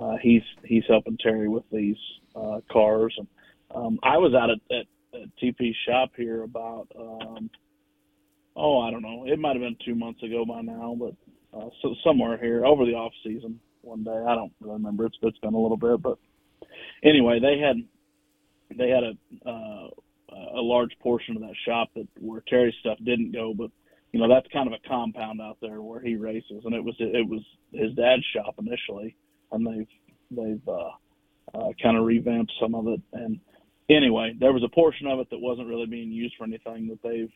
uh, 0.00 0.16
he's 0.22 0.42
he's 0.64 0.84
helping 0.88 1.16
Terry 1.18 1.48
with 1.48 1.64
these 1.72 1.96
uh, 2.34 2.60
cars. 2.70 3.14
And 3.18 3.26
um, 3.74 3.98
I 4.02 4.18
was 4.18 4.34
out 4.34 4.50
at, 4.50 4.58
at, 4.70 5.20
at 5.20 5.28
TP's 5.42 5.76
shop 5.88 6.10
here 6.16 6.42
about 6.42 6.88
um, 6.98 7.50
oh 8.54 8.80
I 8.80 8.90
don't 8.90 9.02
know. 9.02 9.24
It 9.26 9.38
might 9.38 9.56
have 9.56 9.62
been 9.62 9.76
two 9.84 9.94
months 9.94 10.22
ago 10.22 10.44
by 10.44 10.62
now, 10.62 10.96
but 10.98 11.14
uh, 11.56 11.68
so 11.82 11.94
somewhere 12.04 12.36
here 12.38 12.64
over 12.66 12.84
the 12.84 12.92
off 12.92 13.12
season 13.24 13.60
one 13.82 14.04
day. 14.04 14.10
I 14.10 14.34
don't 14.34 14.52
remember. 14.60 15.06
It's 15.06 15.16
it's 15.22 15.38
been 15.38 15.54
a 15.54 15.60
little 15.60 15.76
bit, 15.76 16.02
but 16.02 16.18
anyway 17.02 17.38
they 17.40 17.58
had 17.58 17.76
they 18.76 18.90
had 18.90 19.04
a 19.04 19.48
uh, 19.48 19.88
a 20.56 20.60
large 20.60 20.90
portion 21.00 21.36
of 21.36 21.42
that 21.42 21.54
shop 21.64 21.88
that 21.94 22.06
where 22.20 22.42
Terry's 22.48 22.74
stuff 22.80 22.98
didn't 23.04 23.32
go, 23.32 23.54
but 23.56 23.70
you 24.12 24.20
know 24.20 24.28
that's 24.28 24.52
kind 24.52 24.66
of 24.66 24.74
a 24.74 24.88
compound 24.88 25.40
out 25.40 25.58
there 25.60 25.80
where 25.80 26.00
he 26.00 26.16
races, 26.16 26.62
and 26.64 26.74
it 26.74 26.84
was 26.84 26.94
it 26.98 27.28
was 27.28 27.42
his 27.72 27.94
dad's 27.94 28.24
shop 28.34 28.56
initially, 28.58 29.16
and 29.52 29.66
they've 29.66 29.88
they've 30.30 30.68
uh, 30.68 31.58
uh, 31.58 31.72
kind 31.82 31.96
of 31.96 32.04
revamped 32.04 32.52
some 32.60 32.74
of 32.74 32.88
it. 32.88 33.00
And 33.12 33.40
anyway, 33.88 34.34
there 34.38 34.52
was 34.52 34.64
a 34.64 34.74
portion 34.74 35.06
of 35.06 35.20
it 35.20 35.30
that 35.30 35.40
wasn't 35.40 35.68
really 35.68 35.86
being 35.86 36.10
used 36.10 36.34
for 36.36 36.44
anything 36.44 36.88
that 36.88 37.02
they've 37.02 37.32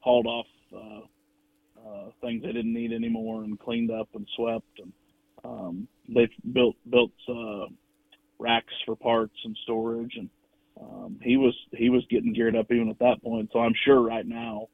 hauled 0.00 0.26
off 0.26 0.46
uh, 0.74 1.88
uh, 1.88 2.10
things 2.20 2.42
they 2.42 2.52
didn't 2.52 2.72
need 2.72 2.92
anymore 2.92 3.44
and 3.44 3.58
cleaned 3.58 3.90
up 3.90 4.08
and 4.14 4.26
swept, 4.36 4.78
and 4.78 4.92
um, 5.44 5.88
they've 6.08 6.30
built 6.52 6.76
built 6.88 7.12
uh, 7.28 7.66
racks 8.38 8.74
for 8.86 8.96
parts 8.96 9.36
and 9.44 9.56
storage 9.62 10.14
and 10.16 10.28
um, 10.80 11.18
he 11.22 11.36
was 11.36 11.54
he 11.72 11.90
was 11.90 12.04
getting 12.10 12.32
geared 12.32 12.56
up 12.56 12.70
even 12.70 12.88
at 12.88 12.98
that 12.98 13.22
point. 13.22 13.50
So 13.52 13.60
I'm 13.60 13.74
sure 13.84 14.00
right 14.00 14.26
now 14.26 14.68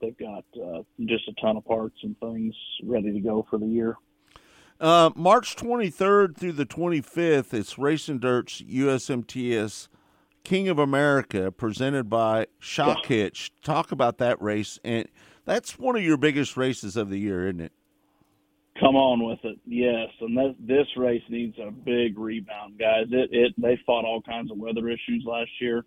they've 0.00 0.16
got 0.18 0.44
uh, 0.56 0.82
just 1.00 1.28
a 1.28 1.40
ton 1.40 1.56
of 1.56 1.64
parts 1.64 1.96
and 2.02 2.18
things 2.20 2.54
ready 2.84 3.12
to 3.12 3.20
go 3.20 3.46
for 3.48 3.58
the 3.58 3.66
year. 3.66 3.96
Uh, 4.80 5.10
March 5.16 5.56
23rd 5.56 6.36
through 6.36 6.52
the 6.52 6.66
25th, 6.66 7.52
it's 7.52 7.78
Racing 7.78 8.20
Dirt's 8.20 8.62
USMTS 8.62 9.88
King 10.44 10.68
of 10.68 10.78
America 10.78 11.50
presented 11.50 12.08
by 12.08 12.46
Shock 12.60 13.06
Hitch. 13.06 13.52
Talk 13.62 13.90
about 13.90 14.18
that 14.18 14.40
race. 14.40 14.78
And 14.84 15.08
that's 15.44 15.78
one 15.78 15.96
of 15.96 16.02
your 16.02 16.16
biggest 16.16 16.56
races 16.56 16.96
of 16.96 17.10
the 17.10 17.18
year, 17.18 17.48
isn't 17.48 17.60
it? 17.60 17.72
Come 18.78 18.94
on 18.94 19.26
with 19.26 19.40
it, 19.42 19.58
yes. 19.66 20.10
And 20.20 20.36
that, 20.36 20.54
this 20.60 20.86
race 20.96 21.24
needs 21.28 21.58
a 21.58 21.72
big 21.72 22.16
rebound, 22.16 22.78
guys. 22.78 23.06
It 23.10 23.30
it 23.32 23.54
they 23.58 23.76
fought 23.84 24.04
all 24.04 24.22
kinds 24.22 24.52
of 24.52 24.58
weather 24.58 24.88
issues 24.88 25.24
last 25.26 25.50
year, 25.60 25.84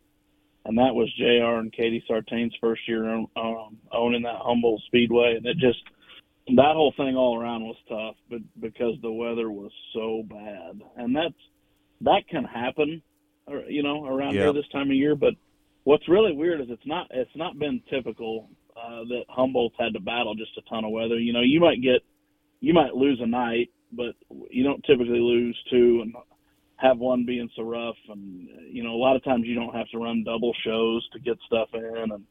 and 0.66 0.78
that 0.78 0.94
was 0.94 1.10
Jr. 1.16 1.60
and 1.60 1.72
Katie 1.72 2.04
Sartain's 2.10 2.54
first 2.60 2.82
year 2.90 3.08
um, 3.10 3.78
owning 3.94 4.24
that 4.24 4.36
Humboldt 4.40 4.82
Speedway, 4.88 5.36
and 5.38 5.46
it 5.46 5.58
just 5.58 5.82
that 6.48 6.74
whole 6.74 6.94
thing 6.98 7.16
all 7.16 7.40
around 7.40 7.64
was 7.64 7.78
tough, 7.88 8.16
but 8.30 8.40
because 8.60 8.96
the 9.02 9.12
weather 9.12 9.52
was 9.52 9.72
so 9.94 10.24
bad, 10.28 10.82
and 10.98 11.16
that's 11.16 11.36
that 12.02 12.28
can 12.30 12.44
happen, 12.44 13.02
you 13.68 13.84
know, 13.84 14.06
around 14.06 14.34
Yeah. 14.34 14.44
here 14.44 14.54
this 14.54 14.68
time 14.70 14.90
of 14.90 14.96
year. 14.96 15.16
But 15.16 15.36
what's 15.84 16.08
really 16.10 16.34
weird 16.34 16.62
is 16.62 16.70
it's 16.70 16.86
not 16.86 17.08
it's 17.12 17.36
not 17.36 17.60
been 17.60 17.82
typical 17.90 18.50
uh, 18.76 19.04
that 19.06 19.26
Humboldt's 19.30 19.76
had 19.80 19.94
to 19.94 20.00
battle 20.00 20.34
just 20.36 20.58
a 20.58 20.62
ton 20.70 20.84
of 20.84 20.92
weather. 20.92 21.20
You 21.20 21.34
know, 21.34 21.42
you 21.42 21.60
might 21.60 21.82
get 21.82 22.02
you 22.60 22.74
might 22.74 22.96
lose 22.96 23.20
a 23.22 23.28
night, 23.28 23.70
but 23.92 24.16
you 24.50 24.64
don't 24.64 24.84
typically 24.84 25.20
lose 25.20 25.58
two 25.70 26.02
and 26.02 26.16
have 26.78 26.98
one 26.98 27.26
being 27.26 27.50
so 27.56 27.64
rough. 27.64 27.98
And 28.10 28.50
you 28.70 28.84
know, 28.84 28.94
a 28.94 29.02
lot 29.02 29.16
of 29.16 29.24
times 29.24 29.46
you 29.46 29.56
don't 29.56 29.76
have 29.76 29.90
to 29.90 30.00
run 30.00 30.24
double 30.24 30.54
shows 30.66 31.08
to 31.14 31.20
get 31.20 31.38
stuff 31.46 31.70
in, 31.74 32.12
and 32.12 32.24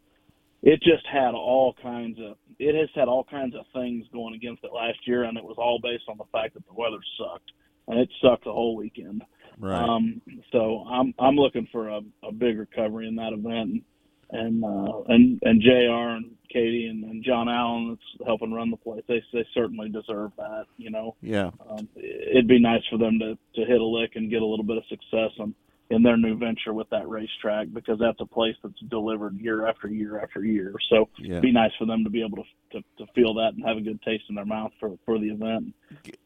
it 0.62 0.80
just 0.82 1.06
had 1.06 1.34
all 1.34 1.74
kinds 1.82 2.18
of 2.18 2.36
it 2.58 2.74
has 2.74 2.90
had 2.94 3.08
all 3.08 3.24
kinds 3.24 3.54
of 3.54 3.64
things 3.72 4.04
going 4.12 4.34
against 4.34 4.62
it 4.64 4.72
last 4.74 4.98
year, 5.06 5.24
and 5.24 5.38
it 5.38 5.44
was 5.44 5.56
all 5.58 5.80
based 5.82 6.04
on 6.08 6.18
the 6.18 6.24
fact 6.32 6.54
that 6.54 6.66
the 6.66 6.74
weather 6.74 6.98
sucked, 7.18 7.52
and 7.88 7.98
it 7.98 8.10
sucked 8.20 8.44
the 8.44 8.52
whole 8.52 8.76
weekend. 8.76 9.22
Right. 9.58 9.82
Um, 9.82 10.20
so 10.52 10.84
I'm 10.88 11.14
I'm 11.18 11.36
looking 11.36 11.68
for 11.72 11.88
a, 11.88 12.00
a 12.22 12.32
big 12.32 12.58
recovery 12.58 13.08
in 13.08 13.16
that 13.16 13.32
event, 13.32 13.82
and 14.30 14.64
uh, 14.64 15.02
and 15.08 15.38
and 15.42 15.62
Jr. 15.62 16.16
and 16.16 16.30
Katie 16.52 16.88
and, 16.88 17.04
and 17.04 17.24
John 17.24 17.48
Allen 17.48 17.90
that's 17.90 18.26
helping 18.26 18.52
run 18.52 18.70
the 18.70 18.76
place. 18.76 19.02
They 19.08 19.22
they 19.32 19.46
certainly 19.54 19.88
deserve 19.88 20.32
that. 20.36 20.64
You 20.76 20.90
know, 20.90 21.16
Yeah. 21.22 21.50
um, 21.68 21.88
it'd 21.96 22.48
be 22.48 22.58
nice 22.60 22.82
for 22.90 22.98
them 22.98 23.18
to 23.20 23.38
to 23.54 23.66
hit 23.66 23.80
a 23.80 23.84
lick 23.84 24.12
and 24.16 24.30
get 24.30 24.42
a 24.42 24.46
little 24.46 24.64
bit 24.64 24.76
of 24.76 24.84
success 24.88 25.30
on 25.38 25.54
in 25.90 26.02
their 26.04 26.16
new 26.16 26.36
venture 26.36 26.72
with 26.72 26.88
that 26.90 27.08
racetrack 27.08 27.66
because 27.72 27.98
that's 27.98 28.20
a 28.20 28.26
place 28.26 28.54
that's 28.62 28.78
delivered 28.88 29.36
year 29.38 29.66
after 29.66 29.88
year 29.88 30.20
after 30.20 30.44
year. 30.44 30.72
So 30.88 31.08
Yeah. 31.18 31.32
it'd 31.32 31.42
be 31.42 31.52
nice 31.52 31.72
for 31.78 31.84
them 31.84 32.04
to 32.04 32.10
be 32.10 32.22
able 32.22 32.38
to, 32.38 32.44
to 32.72 32.84
to 32.98 33.12
feel 33.12 33.34
that 33.34 33.54
and 33.54 33.64
have 33.64 33.76
a 33.76 33.80
good 33.80 34.00
taste 34.02 34.24
in 34.28 34.36
their 34.36 34.44
mouth 34.44 34.72
for 34.78 34.96
for 35.04 35.18
the 35.18 35.28
event. 35.30 35.74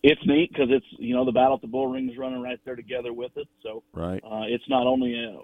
It's 0.02 0.20
neat 0.26 0.50
because 0.52 0.68
it's 0.70 0.86
you 0.98 1.14
know 1.14 1.24
the 1.24 1.32
battle 1.32 1.54
at 1.54 1.62
the 1.62 1.66
bull 1.66 1.88
ring 1.88 2.10
is 2.10 2.18
running 2.18 2.42
right 2.42 2.60
there 2.64 2.76
together 2.76 3.12
with 3.12 3.36
it. 3.36 3.48
So 3.62 3.82
Right. 3.94 4.22
uh, 4.22 4.44
it's 4.46 4.68
not 4.68 4.86
only 4.86 5.14
a 5.18 5.40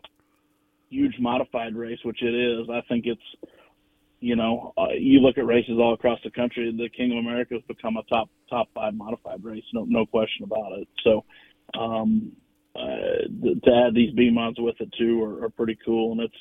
huge 0.91 1.15
modified 1.19 1.75
race, 1.75 1.99
which 2.05 2.23
it 2.23 2.35
is. 2.35 2.69
I 2.69 2.83
think 2.89 3.07
it's, 3.07 3.23
you 4.21 4.37
know, 4.37 4.75
uh, 4.77 4.89
you 4.99 5.21
look 5.21 5.39
at 5.39 5.47
races 5.47 5.79
all 5.79 5.95
across 5.95 6.19
the 6.25 6.31
country. 6.31 6.71
The 6.77 6.89
King 6.91 7.13
of 7.13 7.19
America 7.19 7.55
has 7.55 7.63
become 7.69 7.97
a 7.97 8.03
top 8.03 8.29
top 8.51 8.69
five 8.75 8.93
modified 8.95 9.43
race, 9.43 9.65
no 9.73 9.85
no 9.89 10.05
question 10.05 10.45
about 10.45 10.73
it. 10.73 10.89
So, 11.05 11.25
um, 11.79 12.33
uh, 12.77 13.27
th- 13.43 13.63
to 13.63 13.71
add 13.87 13.95
these 13.95 14.13
B 14.15 14.31
mods 14.31 14.59
with 14.59 14.81
it 14.81 14.93
too 14.99 15.23
are, 15.23 15.45
are 15.45 15.51
pretty 15.51 15.79
cool, 15.85 16.13
and 16.13 16.21
it's 16.21 16.35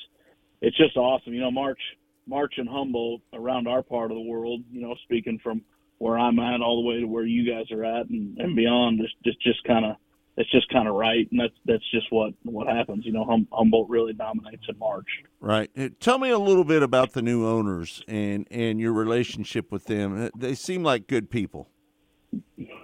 it's 0.60 0.76
just 0.76 0.96
awesome. 0.96 1.34
You 1.34 1.40
know, 1.40 1.50
March 1.50 1.80
March 2.26 2.54
and 2.58 2.68
Humboldt 2.68 3.22
around 3.32 3.66
our 3.66 3.82
part 3.82 4.10
of 4.10 4.16
the 4.16 4.22
world. 4.22 4.62
You 4.70 4.82
know, 4.82 4.94
speaking 5.04 5.40
from 5.42 5.62
where 5.98 6.18
I'm 6.18 6.38
at 6.38 6.60
all 6.60 6.82
the 6.82 6.88
way 6.88 7.00
to 7.00 7.06
where 7.06 7.26
you 7.26 7.50
guys 7.50 7.70
are 7.70 7.84
at 7.84 8.08
and, 8.08 8.38
and 8.38 8.56
beyond, 8.56 9.00
just 9.00 9.14
just 9.24 9.40
just 9.42 9.64
kind 9.64 9.84
of 9.84 9.96
it's 10.36 10.50
just 10.50 10.68
kind 10.70 10.88
of 10.88 10.94
right, 10.94 11.28
and 11.30 11.40
that's 11.40 11.54
that's 11.66 11.90
just 11.90 12.06
what 12.10 12.32
what 12.44 12.66
happens. 12.66 13.04
You 13.04 13.12
know, 13.12 13.24
hum, 13.24 13.46
Humboldt 13.52 13.90
really 13.90 14.12
dominates 14.12 14.64
in 14.68 14.78
March. 14.78 15.08
Right. 15.40 15.70
Tell 16.00 16.18
me 16.18 16.30
a 16.30 16.38
little 16.38 16.64
bit 16.64 16.82
about 16.82 17.12
the 17.12 17.22
new 17.22 17.46
owners 17.46 18.02
and 18.08 18.46
and 18.50 18.80
your 18.80 18.92
relationship 18.92 19.70
with 19.70 19.86
them. 19.86 20.26
Uh, 20.26 20.30
They 20.36 20.54
seem 20.54 20.82
like 20.82 21.06
good 21.06 21.30
people. 21.30 21.68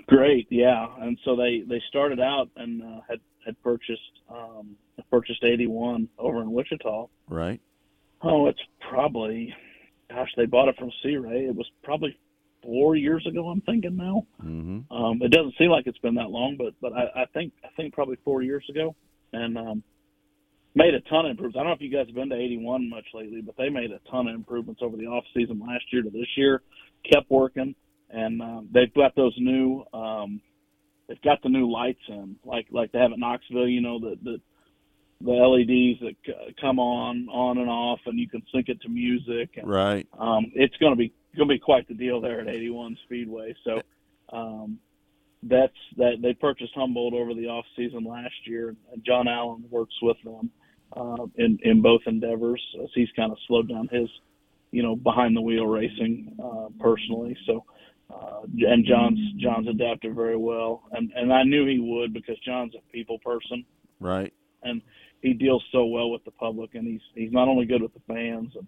Great, 0.09 0.47
yeah. 0.51 0.86
And 1.01 1.18
so 1.24 1.36
they 1.36 1.62
they 1.66 1.81
started 1.89 2.20
out 2.20 2.51
and 2.56 2.82
uh, 2.82 3.01
had 3.09 3.20
had 3.47 3.60
purchased 3.62 4.01
um, 4.28 4.77
purchased 5.10 5.43
81 5.44 6.09
over 6.18 6.43
in 6.43 6.52
Wichita. 6.52 7.06
Right. 7.28 7.60
Oh, 8.23 8.48
it's 8.48 8.60
probably, 8.90 9.55
gosh, 10.10 10.28
they 10.36 10.47
bought 10.47 10.68
it 10.68 10.77
from 10.77 10.90
Sea 11.02 11.16
Ray. 11.16 11.47
It 11.47 11.55
was 11.55 11.70
probably 11.85 12.18
four 12.62 12.97
years 12.97 13.27
ago. 13.27 13.48
I'm 13.48 13.60
thinking 13.62 13.97
now. 13.97 14.27
Mm-hmm. 14.43 14.93
Um, 14.93 15.23
it 15.23 15.31
doesn't 15.31 15.55
seem 15.59 15.70
like 15.70 15.86
it's 15.86 15.98
been 15.98 16.16
that 16.16 16.31
long, 16.31 16.56
but 16.59 16.74
but 16.81 16.93
I, 16.93 17.23
I 17.23 17.24
think 17.32 17.52
I 17.64 17.68
think 17.77 17.94
probably 17.94 18.16
four 18.24 18.43
years 18.43 18.64
ago, 18.68 18.94
and 19.32 19.56
um, 19.56 19.82
made 20.74 20.94
a 20.94 21.01
ton 21.02 21.27
of 21.27 21.31
improvements. 21.31 21.56
I 21.56 21.60
don't 21.60 21.68
know 21.68 21.74
if 21.74 21.81
you 21.81 21.97
guys 21.97 22.06
have 22.06 22.14
been 22.14 22.28
to 22.31 22.36
81 22.36 22.90
much 22.90 23.06
lately, 23.14 23.40
but 23.40 23.56
they 23.56 23.68
made 23.68 23.93
a 23.93 24.01
ton 24.10 24.28
of 24.28 24.35
improvements 24.35 24.81
over 24.82 24.97
the 24.97 25.06
off 25.06 25.24
season 25.35 25.60
last 25.60 25.85
year 25.93 26.02
to 26.02 26.10
this 26.10 26.28
year. 26.36 26.62
Kept 27.10 27.31
working, 27.31 27.74
and 28.10 28.43
um, 28.43 28.68
they've 28.73 28.93
got 28.94 29.14
those 29.14 29.35
new. 29.39 29.85
Um, 29.93 30.40
they've 31.09 31.23
got 31.23 31.43
the 31.43 31.49
new 31.49 31.70
lights 31.70 32.01
in, 32.09 32.37
like 32.45 32.66
like 32.70 32.93
they 32.93 32.99
have 32.99 33.12
at 33.12 33.19
Knoxville. 33.19 33.69
You 33.69 33.81
know 33.81 33.99
the 33.99 34.16
the 34.23 34.41
the 35.23 35.31
LEDs 35.33 36.01
that 36.01 36.15
c- 36.27 36.55
come 36.61 36.78
on 36.78 37.28
on 37.28 37.59
and 37.59 37.70
off, 37.70 38.01
and 38.07 38.19
you 38.19 38.28
can 38.28 38.43
sync 38.53 38.69
it 38.69 38.81
to 38.83 38.89
music. 38.89 39.51
And, 39.57 39.69
Right. 39.69 40.07
um, 40.19 40.53
it's 40.55 40.77
going 40.77 40.93
to 40.93 40.97
be 40.97 41.12
going 41.37 41.49
to 41.49 41.55
be 41.55 41.59
quite 41.59 41.87
the 41.89 41.95
deal 41.95 42.20
there 42.20 42.41
at 42.41 42.49
81 42.49 42.97
Speedway. 43.05 43.55
So 43.65 43.83
um, 44.33 44.78
that's 45.43 45.77
that 45.97 46.16
they 46.23 46.35
purchased 46.35 46.73
Humboldt 46.74 47.15
over 47.15 47.35
the 47.35 47.47
off 47.47 47.65
season 47.77 48.05
last 48.05 48.35
year, 48.47 48.74
and 48.93 49.05
John 49.05 49.28
Allen 49.28 49.65
works 49.70 49.95
with 50.03 50.16
them 50.24 50.51
uh, 50.97 51.27
in 51.37 51.59
in 51.62 51.83
both 51.83 52.03
endeavors 52.07 52.62
as 52.83 52.89
he's 52.95 53.11
kind 53.16 53.33
of 53.33 53.39
slowed 53.47 53.69
down 53.69 53.89
his 53.91 54.09
you 54.70 54.83
know 54.83 54.97
behind 54.97 55.37
the 55.37 55.41
wheel 55.43 55.66
racing 55.66 56.37
uh, 56.43 56.69
personally. 56.81 57.37
So. 57.47 57.65
Uh, 58.12 58.43
and 58.69 58.85
John's 58.87 59.19
John's 59.39 59.69
adapted 59.69 60.15
very 60.15 60.37
well, 60.37 60.85
and 60.93 61.12
and 61.16 61.33
I 61.33 61.43
knew 61.43 61.66
he 61.66 61.81
would 61.81 62.12
because 62.12 62.39
John's 62.41 62.74
a 62.74 62.93
people 62.93 63.19
person, 63.19 63.65
Right. 64.01 64.33
and 64.62 64.81
he 65.23 65.33
deals 65.33 65.65
so 65.73 65.87
well 65.87 66.11
with 66.11 66.24
the 66.24 66.31
public, 66.31 66.74
and 66.77 66.87
he's 66.87 67.01
he's 67.15 67.33
not 67.33 67.49
only 67.49 67.66
good 67.66 67.83
with 67.83 67.95
the 67.95 68.01
fans 68.07 68.53
and 68.55 68.66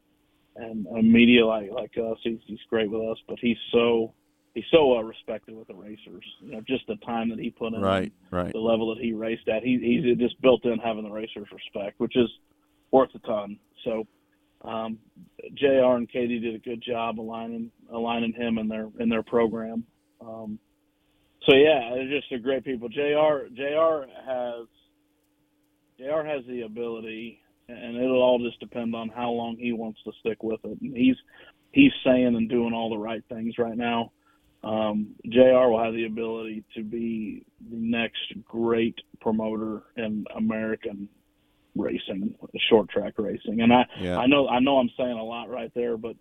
and, 0.56 0.86
and 0.86 1.12
media 1.12 1.46
like 1.46 1.70
like 1.70 1.92
us. 1.98 2.18
He's 2.24 2.40
he's 2.46 2.58
great 2.68 2.90
with 2.90 3.02
us, 3.02 3.18
but 3.28 3.38
he's 3.40 3.56
so 3.70 4.12
he's 4.54 4.64
so 4.72 4.88
well 4.88 5.04
respected 5.04 5.54
with 5.56 5.68
the 5.68 5.74
racers. 5.74 6.24
You 6.40 6.52
know, 6.52 6.60
just 6.66 6.86
the 6.88 6.96
time 6.96 7.28
that 7.30 7.38
he 7.38 7.50
put 7.50 7.74
in, 7.74 7.80
Right. 7.80 8.12
Right. 8.32 8.52
the 8.52 8.58
level 8.58 8.92
that 8.92 9.00
he 9.02 9.12
raced 9.12 9.46
at. 9.48 9.62
He 9.62 9.78
he's 9.78 10.18
just 10.18 10.40
built 10.42 10.64
in 10.64 10.78
having 10.80 11.04
the 11.04 11.10
racers 11.12 11.46
respect, 11.52 12.00
which 12.00 12.16
is 12.16 12.28
worth 12.90 13.10
a 13.14 13.20
ton. 13.20 13.56
So. 13.84 14.04
Um, 14.62 14.98
Jr. 15.54 15.96
and 15.96 16.10
Katie 16.10 16.40
did 16.40 16.54
a 16.54 16.58
good 16.58 16.82
job 16.82 17.20
aligning 17.20 17.70
aligning 17.92 18.32
him 18.32 18.58
in 18.58 18.68
their 18.68 18.88
in 18.98 19.08
their 19.08 19.22
program. 19.22 19.84
Um, 20.20 20.58
so 21.48 21.54
yeah, 21.54 21.90
they're 21.94 22.08
just 22.08 22.32
a 22.32 22.38
great 22.38 22.64
people. 22.64 22.88
Jr. 22.88 23.48
Jr. 23.54 24.08
has 24.26 24.66
Jr. 25.98 26.26
has 26.26 26.44
the 26.46 26.62
ability, 26.62 27.40
and 27.68 27.96
it'll 27.96 28.22
all 28.22 28.38
just 28.38 28.60
depend 28.60 28.94
on 28.94 29.08
how 29.08 29.30
long 29.30 29.56
he 29.56 29.72
wants 29.72 30.00
to 30.04 30.12
stick 30.20 30.42
with 30.42 30.60
it. 30.64 30.80
And 30.80 30.96
he's 30.96 31.16
he's 31.72 31.92
saying 32.04 32.34
and 32.36 32.48
doing 32.48 32.74
all 32.74 32.90
the 32.90 32.98
right 32.98 33.22
things 33.28 33.54
right 33.58 33.76
now. 33.76 34.12
Um, 34.64 35.14
Jr. 35.26 35.68
will 35.68 35.82
have 35.82 35.94
the 35.94 36.06
ability 36.06 36.64
to 36.74 36.82
be 36.82 37.44
the 37.70 37.76
next 37.76 38.34
great 38.44 38.96
promoter 39.20 39.82
in 39.96 40.24
American 40.36 41.08
racing, 41.78 42.34
short 42.68 42.88
track 42.90 43.14
racing. 43.16 43.60
And 43.60 43.72
I 43.72 43.86
Yeah. 44.00 44.18
I 44.18 44.26
know 44.26 44.48
I 44.48 44.60
know 44.60 44.78
I'm 44.78 44.90
saying 44.96 45.18
a 45.18 45.24
lot 45.24 45.48
right 45.48 45.72
there, 45.74 45.96
but 45.96 46.16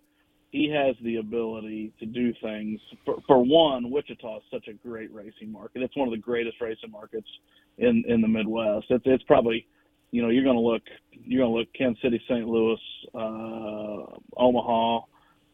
he 0.50 0.70
has 0.70 0.96
the 1.02 1.16
ability 1.16 1.92
to 1.98 2.06
do 2.06 2.32
things. 2.42 2.80
For, 3.04 3.16
for 3.26 3.44
one, 3.44 3.90
Wichita 3.90 4.38
is 4.38 4.42
such 4.50 4.68
a 4.68 4.72
great 4.72 5.12
racing 5.12 5.52
market. 5.52 5.82
It's 5.82 5.96
one 5.96 6.08
of 6.08 6.12
the 6.12 6.18
greatest 6.18 6.60
racing 6.60 6.90
markets 6.90 7.28
in 7.76 8.04
in 8.08 8.20
the 8.20 8.28
Midwest. 8.28 8.86
It's 8.90 9.04
it's 9.06 9.24
probably, 9.24 9.66
you 10.10 10.22
know, 10.22 10.28
you're 10.28 10.44
going 10.44 10.56
to 10.56 10.62
look 10.62 10.82
you're 11.12 11.42
going 11.42 11.52
to 11.52 11.58
look 11.58 11.68
Kansas 11.74 12.00
City, 12.02 12.20
St. 12.28 12.46
Louis, 12.46 12.80
uh, 13.14 14.16
Omaha, 14.36 15.00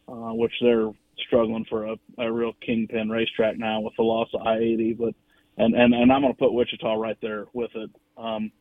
uh, 0.07 0.33
which 0.33 0.53
they're 0.61 0.91
struggling 1.27 1.65
for 1.69 1.87
a, 1.87 1.95
a 2.19 2.31
real 2.31 2.53
kingpin 2.65 3.09
racetrack 3.09 3.57
now 3.57 3.81
with 3.81 3.93
the 3.97 4.03
loss 4.03 4.29
of 4.33 4.41
I-80. 4.41 4.97
But 4.97 5.13
and 5.57 5.75
and 5.75 5.93
and 5.93 6.11
I'm 6.11 6.21
going 6.21 6.33
to 6.33 6.39
put 6.39 6.53
Wichita 6.53 6.93
right 6.95 7.17
there 7.21 7.45
with 7.53 7.71
it. 7.75 7.89
Um, 8.17 8.51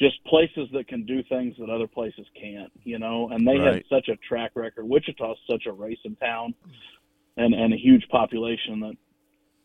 just 0.00 0.22
places 0.24 0.68
that 0.72 0.86
can 0.86 1.04
do 1.04 1.22
things 1.24 1.56
that 1.58 1.70
other 1.70 1.88
places 1.88 2.26
can't, 2.40 2.72
you 2.84 2.98
know. 2.98 3.28
And 3.30 3.46
they 3.46 3.58
Right. 3.58 3.74
have 3.74 3.86
such 3.88 4.08
a 4.08 4.16
track 4.16 4.52
record. 4.54 4.88
Wichita's 4.88 5.38
such 5.50 5.66
a 5.66 5.72
racing 5.72 6.16
town, 6.16 6.54
and 7.36 7.54
and 7.54 7.72
a 7.72 7.76
huge 7.76 8.08
population 8.08 8.80
that 8.80 8.96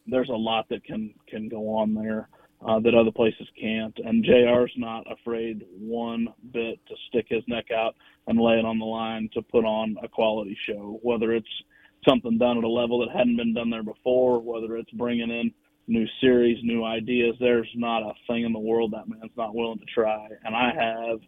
there's 0.07 0.29
a 0.29 0.35
lot 0.35 0.67
that 0.69 0.83
can 0.83 1.13
can 1.27 1.47
go 1.47 1.69
on 1.75 1.93
there 1.93 2.29
uh, 2.65 2.79
that 2.79 2.95
other 2.95 3.11
places 3.11 3.47
can't. 3.59 3.97
And 3.99 4.23
Jr's 4.23 4.71
not 4.77 5.09
afraid 5.11 5.65
one 5.77 6.27
bit 6.51 6.79
to 6.87 6.95
stick 7.07 7.27
his 7.29 7.43
neck 7.47 7.71
out 7.71 7.95
and 8.27 8.39
lay 8.39 8.57
it 8.57 8.65
on 8.65 8.79
the 8.79 8.85
line 8.85 9.29
to 9.33 9.41
put 9.41 9.65
on 9.65 9.97
a 10.01 10.07
quality 10.07 10.57
show, 10.65 10.99
whether 11.03 11.33
it's 11.33 11.63
something 12.07 12.37
done 12.37 12.57
at 12.57 12.63
a 12.63 12.69
level 12.69 12.99
that 12.99 13.15
hadn't 13.15 13.37
been 13.37 13.53
done 13.53 13.69
there 13.69 13.83
before, 13.83 14.39
whether 14.39 14.77
it's 14.77 14.91
bringing 14.91 15.29
in 15.29 15.53
new 15.87 16.05
series, 16.21 16.57
new 16.63 16.83
ideas. 16.83 17.35
There's 17.39 17.69
not 17.75 18.03
a 18.03 18.13
thing 18.27 18.43
in 18.43 18.53
the 18.53 18.59
world 18.59 18.93
that 18.93 19.07
man's 19.07 19.31
not 19.37 19.55
willing 19.55 19.79
to 19.79 19.85
try, 19.85 20.27
and 20.43 20.55
I 20.55 20.71
have 20.73 21.19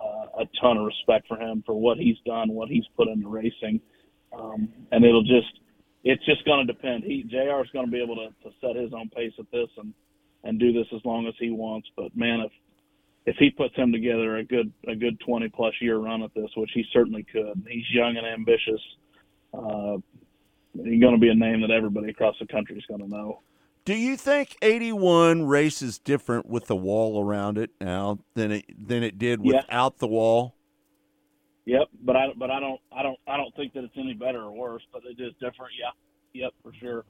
uh, 0.00 0.42
a 0.42 0.44
ton 0.60 0.78
of 0.78 0.86
respect 0.86 1.28
for 1.28 1.38
him 1.38 1.62
for 1.66 1.74
what 1.74 1.98
he's 1.98 2.16
done, 2.24 2.52
what 2.52 2.68
he's 2.68 2.84
put 2.96 3.08
into 3.08 3.28
racing, 3.28 3.80
um, 4.38 4.68
and 4.92 5.04
it'll 5.04 5.22
just 5.22 5.60
it's 6.02 6.24
just 6.24 6.44
going 6.44 6.66
to 6.66 6.72
depend. 6.72 7.04
He 7.04 7.24
Jr. 7.24 7.62
is 7.62 7.70
going 7.72 7.86
to 7.86 7.92
be 7.92 8.02
able 8.02 8.16
to, 8.16 8.28
to 8.48 8.54
set 8.60 8.76
his 8.76 8.92
own 8.94 9.10
pace 9.10 9.32
at 9.38 9.50
this 9.52 9.68
and 9.76 9.92
and 10.44 10.58
do 10.58 10.72
this 10.72 10.86
as 10.94 11.00
long 11.04 11.26
as 11.26 11.34
he 11.38 11.50
wants. 11.50 11.88
But 11.96 12.16
man, 12.16 12.40
if 12.40 12.52
if 13.26 13.36
he 13.38 13.50
puts 13.50 13.76
him 13.76 13.92
together 13.92 14.36
a 14.38 14.44
good 14.44 14.72
a 14.88 14.94
good 14.94 15.20
20 15.20 15.48
plus 15.50 15.74
year 15.80 15.98
run 15.98 16.22
at 16.22 16.34
this, 16.34 16.50
which 16.56 16.70
he 16.74 16.84
certainly 16.92 17.24
could, 17.30 17.62
he's 17.68 17.84
young 17.92 18.16
and 18.16 18.26
ambitious. 18.26 18.80
Uh, 19.52 19.98
he's 20.72 21.00
going 21.00 21.14
to 21.14 21.20
be 21.20 21.28
a 21.28 21.34
name 21.34 21.60
that 21.60 21.70
everybody 21.70 22.10
across 22.10 22.36
the 22.40 22.46
country 22.46 22.76
is 22.76 22.84
going 22.88 23.00
to 23.00 23.08
know. 23.08 23.40
Do 23.84 23.94
you 23.94 24.16
think 24.16 24.56
81 24.62 25.44
races 25.46 25.98
different 25.98 26.46
with 26.46 26.66
the 26.66 26.76
wall 26.76 27.24
around 27.24 27.58
it 27.58 27.70
now 27.80 28.18
than 28.34 28.52
it 28.52 28.64
than 28.88 29.02
it 29.02 29.18
did 29.18 29.40
Yeah. 29.42 29.56
without 29.56 29.98
the 29.98 30.06
wall? 30.06 30.56
Yep, 31.66 31.88
but 32.02 32.16
I 32.16 32.26
but 32.36 32.50
I 32.50 32.60
don't 32.60 32.80
I 32.92 33.02
don't 33.02 33.18
I 33.26 33.36
don't 33.36 33.54
think 33.56 33.72
that 33.74 33.84
it's 33.84 33.96
any 33.96 34.14
better 34.14 34.42
or 34.42 34.52
worse, 34.52 34.82
but 34.92 35.02
it 35.04 35.20
is 35.22 35.32
different. 35.34 35.72
Yeah, 35.78 35.90
yep, 36.32 36.52
for 36.62 36.72
sure. 36.74 37.04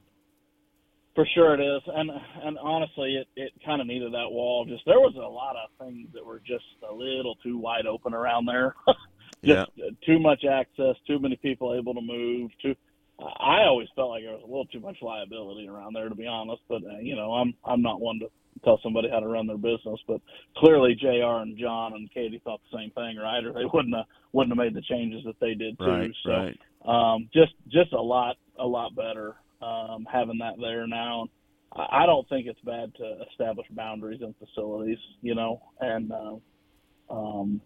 For 1.13 1.25
sure 1.33 1.53
it 1.53 1.59
is, 1.59 1.81
and 1.87 2.09
and 2.43 2.57
honestly, 2.59 3.15
it 3.17 3.27
it 3.35 3.51
kind 3.65 3.81
of 3.81 3.87
needed 3.87 4.13
that 4.13 4.29
wall. 4.31 4.65
Just 4.65 4.83
there 4.85 4.99
was 4.99 5.15
a 5.15 5.19
lot 5.19 5.55
of 5.57 5.69
things 5.85 6.07
that 6.13 6.25
were 6.25 6.39
just 6.39 6.63
a 6.89 6.93
little 6.93 7.35
too 7.43 7.57
wide 7.57 7.85
open 7.85 8.13
around 8.13 8.45
there. 8.45 8.75
just 9.43 9.71
too 10.05 10.19
much 10.19 10.45
access, 10.45 10.95
too 11.07 11.19
many 11.19 11.35
people 11.37 11.73
able 11.75 11.93
to 11.93 12.01
move. 12.01 12.51
Too, 12.61 12.75
I 13.21 13.65
always 13.67 13.87
felt 13.95 14.09
like 14.09 14.23
there 14.23 14.33
was 14.33 14.43
a 14.43 14.47
little 14.47 14.65
too 14.65 14.79
much 14.79 14.97
liability 15.01 15.67
around 15.67 15.93
there, 15.93 16.09
to 16.09 16.15
be 16.15 16.27
honest. 16.27 16.61
But 16.67 16.83
uh, 16.83 16.99
you 17.01 17.15
know, 17.15 17.33
I'm 17.33 17.53
I'm 17.65 17.81
not 17.81 18.01
one 18.01 18.19
to 18.19 18.27
tell 18.63 18.79
somebody 18.83 19.09
how 19.09 19.19
to 19.19 19.27
run 19.27 19.47
their 19.47 19.57
business. 19.57 19.99
But 20.07 20.21
clearly, 20.57 20.95
Jr. 20.95 21.41
and 21.41 21.57
John 21.57 21.93
and 21.93 22.11
Katie 22.13 22.41
thought 22.43 22.61
the 22.71 22.77
same 22.77 22.91
thing, 22.91 23.17
right? 23.17 23.43
Or 23.43 23.53
they 23.53 23.65
wouldn't 23.71 23.95
have 23.95 24.05
wouldn't 24.33 24.51
have 24.51 24.63
made 24.63 24.75
the 24.75 24.81
changes 24.81 25.23
that 25.25 25.39
they 25.39 25.53
did 25.53 25.77
too. 25.77 25.85
Right, 25.85 26.11
so 26.23 26.31
right. 26.31 26.59
um, 26.85 27.29
just 27.33 27.53
just 27.69 27.93
a 27.93 28.01
lot 28.01 28.37
a 28.59 28.65
lot 28.65 28.95
better 28.95 29.35
um, 29.61 30.05
having 30.11 30.39
that 30.39 30.55
there 30.59 30.87
now. 30.87 31.27
I 31.73 32.03
I 32.03 32.05
don't 32.05 32.27
think 32.29 32.47
it's 32.47 32.61
bad 32.61 32.93
to 32.95 33.25
establish 33.31 33.67
boundaries 33.71 34.21
in 34.21 34.33
facilities, 34.39 34.99
you 35.21 35.35
know, 35.35 35.61
and 35.79 36.11
uh, 36.11 37.13
um, 37.13 37.61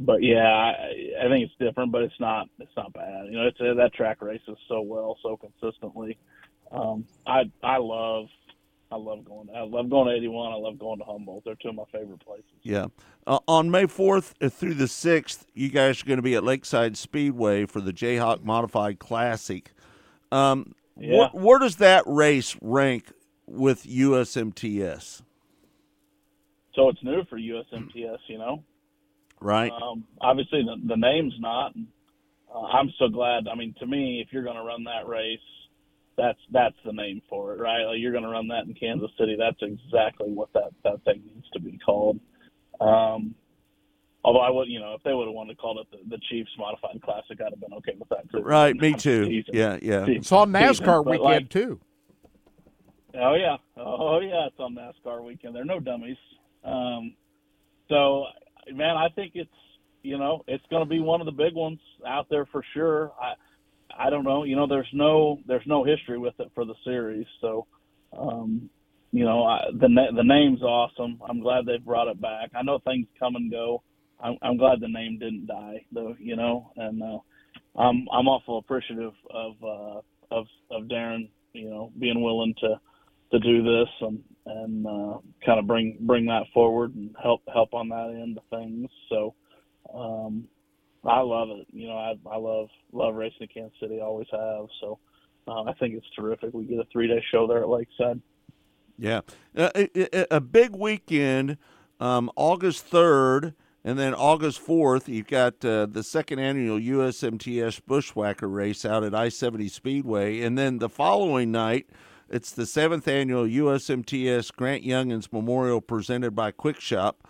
but 0.00 0.22
yeah, 0.22 0.46
I, 0.46 1.24
I 1.24 1.28
think 1.28 1.44
it's 1.46 1.54
different, 1.58 1.92
but 1.92 2.02
it's 2.02 2.18
not 2.20 2.48
it's 2.58 2.76
not 2.76 2.92
bad. 2.92 3.26
You 3.26 3.32
know, 3.32 3.46
it's 3.46 3.60
uh, 3.60 3.74
that 3.74 3.92
track 3.94 4.22
races 4.22 4.56
so 4.68 4.80
well, 4.82 5.16
so 5.22 5.36
consistently. 5.36 6.18
Um, 6.70 7.04
I 7.26 7.50
I 7.62 7.78
love 7.78 8.26
I 8.90 8.96
love 8.96 9.24
going. 9.24 9.48
I 9.54 9.62
love 9.62 9.90
going 9.90 10.08
to 10.08 10.14
81. 10.14 10.52
I 10.52 10.56
love 10.56 10.78
going 10.78 10.98
to 10.98 11.04
Humboldt. 11.04 11.44
They're 11.44 11.56
two 11.56 11.68
of 11.68 11.74
my 11.74 11.84
favorite 11.92 12.24
places. 12.24 12.44
Yeah. 12.62 12.86
Uh, 13.26 13.38
on 13.46 13.70
May 13.70 13.84
4th 13.84 14.32
through 14.50 14.74
the 14.74 14.86
6th, 14.86 15.44
you 15.52 15.68
guys 15.68 16.00
are 16.02 16.06
going 16.06 16.16
to 16.16 16.22
be 16.22 16.34
at 16.34 16.42
Lakeside 16.42 16.96
Speedway 16.96 17.66
for 17.66 17.82
the 17.82 17.92
Jayhawk 17.92 18.42
Modified 18.42 18.98
Classic. 18.98 19.72
Um, 20.32 20.74
Yeah. 20.98 21.28
wh- 21.28 21.34
where 21.34 21.58
does 21.58 21.76
that 21.76 22.04
race 22.06 22.56
rank 22.62 23.12
with 23.46 23.84
USMTS? 23.84 25.20
So 26.74 26.88
it's 26.88 27.02
new 27.02 27.24
for 27.24 27.36
USMTS, 27.38 28.18
you 28.28 28.38
know. 28.38 28.64
Right. 29.40 29.72
Um, 29.72 30.04
obviously, 30.20 30.62
the, 30.62 30.76
the 30.86 30.96
name's 30.96 31.34
not. 31.38 31.72
Uh, 32.52 32.60
I'm 32.60 32.92
so 32.98 33.08
glad. 33.08 33.46
I 33.48 33.54
mean, 33.54 33.74
to 33.78 33.86
me, 33.86 34.22
if 34.24 34.32
you're 34.32 34.44
going 34.44 34.56
to 34.56 34.62
run 34.62 34.84
that 34.84 35.06
race, 35.06 35.38
that's 36.16 36.38
that's 36.52 36.74
the 36.84 36.92
name 36.92 37.22
for 37.28 37.54
it, 37.54 37.60
right? 37.60 37.84
Like 37.84 37.98
you're 37.98 38.12
going 38.12 38.24
to 38.24 38.30
run 38.30 38.48
that 38.48 38.64
in 38.66 38.74
Kansas 38.74 39.10
City. 39.18 39.36
That's 39.38 39.60
exactly 39.62 40.32
what 40.32 40.52
that 40.52 40.70
that 40.84 41.02
thing 41.04 41.22
needs 41.24 41.48
to 41.52 41.60
be 41.60 41.78
called. 41.78 42.18
Um, 42.80 43.34
although 44.24 44.40
I 44.40 44.50
would, 44.50 44.68
you 44.68 44.80
know, 44.80 44.94
if 44.94 45.02
they 45.04 45.14
would 45.14 45.26
have 45.26 45.34
wanted 45.34 45.54
to 45.54 45.60
call 45.60 45.80
it 45.80 45.86
the, 45.90 45.98
the 46.08 46.20
Chiefs 46.28 46.50
Modified 46.58 47.00
Classic, 47.02 47.40
I'd 47.40 47.52
have 47.52 47.60
been 47.60 47.72
okay 47.74 47.94
with 47.98 48.08
that 48.08 48.30
too. 48.30 48.42
Right, 48.42 48.74
me 48.74 48.94
too. 48.94 49.26
teasing. 49.26 49.54
Yeah, 49.54 49.78
yeah. 49.80 50.00
Teasing. 50.00 50.16
It's 50.16 50.32
on 50.32 50.50
NASCAR 50.52 51.04
but, 51.04 51.12
weekend 51.12 51.22
like, 51.24 51.48
too. 51.48 51.80
Oh 53.14 53.34
yeah, 53.34 53.56
oh 53.76 54.20
yeah, 54.20 54.46
it's 54.46 54.58
on 54.58 54.76
NASCAR 54.76 55.24
weekend. 55.24 55.54
They're 55.54 55.64
no 55.64 55.80
dummies. 55.80 56.16
Um, 56.64 57.14
so, 57.88 58.24
man, 58.74 58.96
I 58.96 59.08
think 59.14 59.32
it's 59.34 59.50
you 60.02 60.18
know 60.18 60.44
it's 60.46 60.64
going 60.70 60.84
to 60.84 60.88
be 60.88 61.00
one 61.00 61.20
of 61.20 61.26
the 61.26 61.32
big 61.32 61.54
ones 61.54 61.80
out 62.06 62.26
there 62.30 62.46
for 62.46 62.62
sure. 62.74 63.12
I 63.20 63.34
I 63.96 64.10
don't 64.10 64.24
know. 64.24 64.44
You 64.44 64.56
know, 64.56 64.66
there's 64.66 64.88
no 64.92 65.38
there's 65.46 65.66
no 65.66 65.84
history 65.84 66.18
with 66.18 66.34
it 66.38 66.50
for 66.54 66.64
the 66.64 66.74
series, 66.84 67.26
so 67.40 67.66
um, 68.16 68.68
you 69.12 69.24
know 69.24 69.44
I, 69.44 69.60
the 69.72 69.88
the 70.14 70.24
name's 70.24 70.62
awesome. 70.62 71.20
I'm 71.28 71.40
glad 71.40 71.66
they 71.66 71.78
brought 71.78 72.08
it 72.08 72.20
back. 72.20 72.50
I 72.54 72.62
know 72.62 72.78
things 72.84 73.06
come 73.18 73.36
and 73.36 73.50
go. 73.50 73.82
I'm, 74.20 74.36
I'm 74.42 74.56
glad 74.56 74.80
the 74.80 74.88
name 74.88 75.18
didn't 75.18 75.46
die 75.46 75.84
though. 75.92 76.16
You 76.18 76.36
know, 76.36 76.72
and 76.76 77.02
uh, 77.02 77.18
I'm 77.80 78.06
I'm 78.12 78.28
awful 78.28 78.58
appreciative 78.58 79.14
of 79.30 79.52
uh, 79.62 80.00
of 80.30 80.46
of 80.70 80.84
Darren. 80.84 81.28
You 81.52 81.70
know, 81.70 81.92
being 81.98 82.22
willing 82.22 82.54
to 82.60 82.80
to 83.32 83.38
do 83.38 83.62
this 83.62 83.88
and 84.00 84.22
and 84.48 84.86
uh, 84.86 85.18
kind 85.44 85.58
of 85.58 85.66
bring 85.66 85.98
bring 86.00 86.26
that 86.26 86.44
forward 86.54 86.94
and 86.94 87.14
help 87.22 87.42
help 87.52 87.74
on 87.74 87.88
that 87.90 88.10
end 88.10 88.38
of 88.38 88.44
things. 88.58 88.88
So 89.08 89.34
um, 89.94 90.48
I 91.04 91.20
love 91.20 91.50
it. 91.50 91.66
You 91.70 91.88
know, 91.88 91.96
I 91.96 92.14
I 92.30 92.36
love 92.36 92.68
love 92.92 93.14
racing 93.14 93.42
in 93.42 93.48
Kansas 93.48 93.78
City. 93.80 94.00
Always 94.00 94.28
have. 94.32 94.66
So 94.80 94.98
uh, 95.46 95.62
I 95.64 95.72
think 95.74 95.94
it's 95.94 96.06
terrific. 96.16 96.52
We 96.52 96.64
get 96.64 96.78
a 96.78 96.86
three 96.92 97.08
day 97.08 97.22
show 97.30 97.46
there 97.46 97.62
at 97.62 97.68
Lakeside. 97.68 98.20
Yeah, 98.98 99.20
uh, 99.56 99.70
a, 99.76 100.34
a- 100.34 100.40
big 100.40 100.74
weekend, 100.74 101.56
um, 102.00 102.32
August 102.34 102.84
third, 102.84 103.54
and 103.84 103.96
then 103.96 104.12
August 104.12 104.58
fourth. 104.58 105.08
You've 105.08 105.28
got 105.28 105.64
uh, 105.64 105.86
the 105.86 106.02
second 106.02 106.40
annual 106.40 106.80
USMTS 106.80 107.80
Bushwhacker 107.86 108.48
race 108.48 108.84
out 108.84 109.04
at 109.04 109.14
I 109.14 109.28
seventy 109.28 109.68
Speedway, 109.68 110.40
and 110.40 110.58
then 110.58 110.78
the 110.78 110.88
following 110.88 111.52
night, 111.52 111.86
it's 112.30 112.50
the 112.52 112.66
seventh 112.66 113.08
annual 113.08 113.44
USMTS 113.44 114.54
Grant 114.54 114.84
Junghans 114.84 115.32
Memorial 115.32 115.80
presented 115.80 116.32
by 116.32 116.50
Quick 116.50 116.80
Shop. 116.80 117.26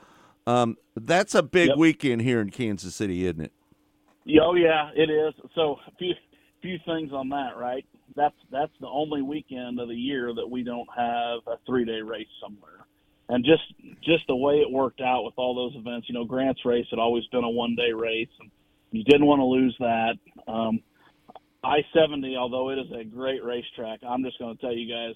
Um, 0.46 0.76
that's 0.96 1.34
a 1.34 1.42
big 1.42 1.68
Yep. 1.68 1.76
weekend 1.76 2.22
here 2.22 2.40
in 2.40 2.50
Kansas 2.50 2.94
City, 2.94 3.26
isn't 3.26 3.40
it? 3.40 3.52
Oh 4.40 4.54
yeah, 4.54 4.90
it 4.94 5.10
is. 5.10 5.34
So 5.54 5.78
a 5.86 5.90
few 5.98 6.14
few 6.60 6.78
things 6.84 7.12
on 7.12 7.28
that, 7.30 7.56
right? 7.56 7.86
That's 8.16 8.34
that's 8.50 8.72
the 8.80 8.88
only 8.88 9.22
weekend 9.22 9.78
of 9.80 9.88
the 9.88 9.94
year 9.94 10.32
that 10.34 10.48
we 10.48 10.62
don't 10.62 10.88
have 10.96 11.40
a 11.46 11.58
three 11.66 11.84
day 11.84 12.00
race 12.00 12.28
somewhere. 12.42 12.86
And 13.28 13.44
just 13.44 13.62
just 14.02 14.26
the 14.26 14.36
way 14.36 14.56
it 14.56 14.70
worked 14.70 15.00
out 15.00 15.24
with 15.24 15.34
all 15.36 15.54
those 15.54 15.74
events, 15.76 16.08
you 16.08 16.14
know, 16.14 16.24
Grant's 16.24 16.64
race 16.64 16.86
had 16.90 16.98
always 16.98 17.26
been 17.26 17.44
a 17.44 17.50
one 17.50 17.74
day 17.76 17.92
race 17.92 18.28
and 18.40 18.50
you 18.90 19.04
didn't 19.04 19.26
want 19.26 19.40
to 19.40 19.44
lose 19.44 19.76
that. 19.80 20.14
Um 20.46 20.80
I 21.64 21.78
seventy, 21.92 22.36
although 22.36 22.70
it 22.70 22.78
is 22.78 22.86
a 22.92 23.04
great 23.04 23.42
racetrack, 23.44 24.00
I'm 24.06 24.22
just 24.22 24.38
gonna 24.38 24.56
tell 24.56 24.72
you 24.72 24.88
guys 24.92 25.14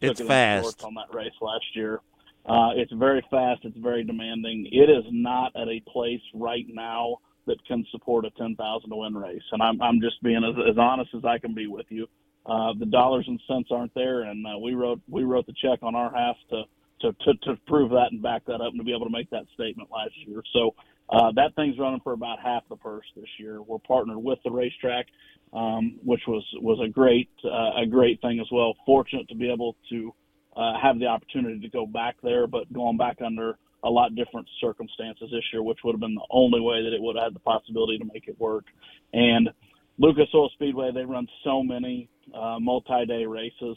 It's 0.00 0.20
it 0.20 0.26
fast. 0.26 0.84
on 0.84 0.94
that 0.94 1.14
race 1.14 1.32
last 1.40 1.64
year. 1.74 2.00
Uh, 2.46 2.70
it's 2.74 2.92
very 2.92 3.24
fast. 3.30 3.60
It's 3.64 3.76
very 3.76 4.02
demanding. 4.02 4.66
It 4.72 4.90
is 4.90 5.04
not 5.10 5.52
at 5.54 5.68
a 5.68 5.80
place 5.86 6.22
right 6.34 6.66
now 6.68 7.18
that 7.46 7.62
can 7.66 7.84
support 7.90 8.24
a 8.24 8.30
ten 8.30 8.56
thousand 8.56 8.90
to 8.90 8.96
win 8.96 9.14
race. 9.14 9.42
And 9.52 9.62
I'm 9.62 9.80
I'm 9.82 10.00
just 10.00 10.22
being 10.22 10.42
as, 10.44 10.54
as 10.70 10.78
honest 10.78 11.10
as 11.14 11.24
I 11.24 11.38
can 11.38 11.54
be 11.54 11.66
with 11.66 11.86
you. 11.90 12.06
Uh, 12.46 12.72
the 12.78 12.86
dollars 12.86 13.24
and 13.28 13.40
cents 13.46 13.68
aren't 13.70 13.94
there, 13.94 14.22
and 14.22 14.44
uh, 14.46 14.58
we 14.58 14.74
wrote 14.74 15.00
we 15.08 15.24
wrote 15.24 15.46
the 15.46 15.54
check 15.62 15.78
on 15.82 15.94
our 15.94 16.12
half 16.12 16.36
to, 16.50 16.62
to 17.02 17.12
to 17.12 17.34
to 17.44 17.56
prove 17.66 17.90
that 17.90 18.08
and 18.10 18.22
back 18.22 18.44
that 18.46 18.60
up 18.60 18.70
and 18.72 18.78
to 18.78 18.84
be 18.84 18.94
able 18.94 19.06
to 19.06 19.12
make 19.12 19.30
that 19.30 19.44
statement 19.54 19.90
last 19.92 20.14
year. 20.26 20.42
So 20.52 20.74
uh, 21.10 21.30
that 21.36 21.54
thing's 21.54 21.78
running 21.78 22.00
for 22.00 22.12
about 22.12 22.40
half 22.40 22.62
the 22.68 22.76
purse 22.76 23.04
this 23.14 23.28
year. 23.38 23.62
We're 23.62 23.78
partnered 23.78 24.18
with 24.18 24.38
the 24.44 24.50
racetrack, 24.50 25.06
um, 25.52 25.98
which 26.04 26.22
was 26.26 26.44
was 26.60 26.78
a 26.84 26.88
great 26.88 27.30
uh, 27.44 27.82
a 27.82 27.86
great 27.86 28.20
thing 28.20 28.40
as 28.40 28.46
well. 28.50 28.74
Fortunate 28.86 29.28
to 29.28 29.34
be 29.34 29.50
able 29.50 29.76
to 29.90 30.14
uh, 30.56 30.74
have 30.82 30.98
the 30.98 31.06
opportunity 31.06 31.60
to 31.60 31.68
go 31.68 31.86
back 31.86 32.16
there, 32.22 32.46
but 32.46 32.72
going 32.72 32.96
back 32.96 33.18
under 33.24 33.58
a 33.84 33.90
lot 33.90 34.14
different 34.14 34.48
circumstances 34.60 35.28
this 35.32 35.42
year, 35.52 35.62
which 35.62 35.78
would 35.84 35.92
have 35.92 36.00
been 36.00 36.14
the 36.14 36.26
only 36.30 36.60
way 36.60 36.82
that 36.82 36.94
it 36.94 37.00
would 37.00 37.16
have 37.16 37.24
had 37.24 37.34
the 37.34 37.40
possibility 37.40 37.98
to 37.98 38.04
make 38.04 38.28
it 38.28 38.38
work. 38.38 38.64
And 39.12 39.50
Lucas 39.98 40.28
Oil 40.34 40.50
Speedway, 40.54 40.90
they 40.92 41.04
run 41.04 41.26
so 41.44 41.62
many 41.62 42.08
uh, 42.34 42.58
multi-day 42.60 43.26
races. 43.26 43.76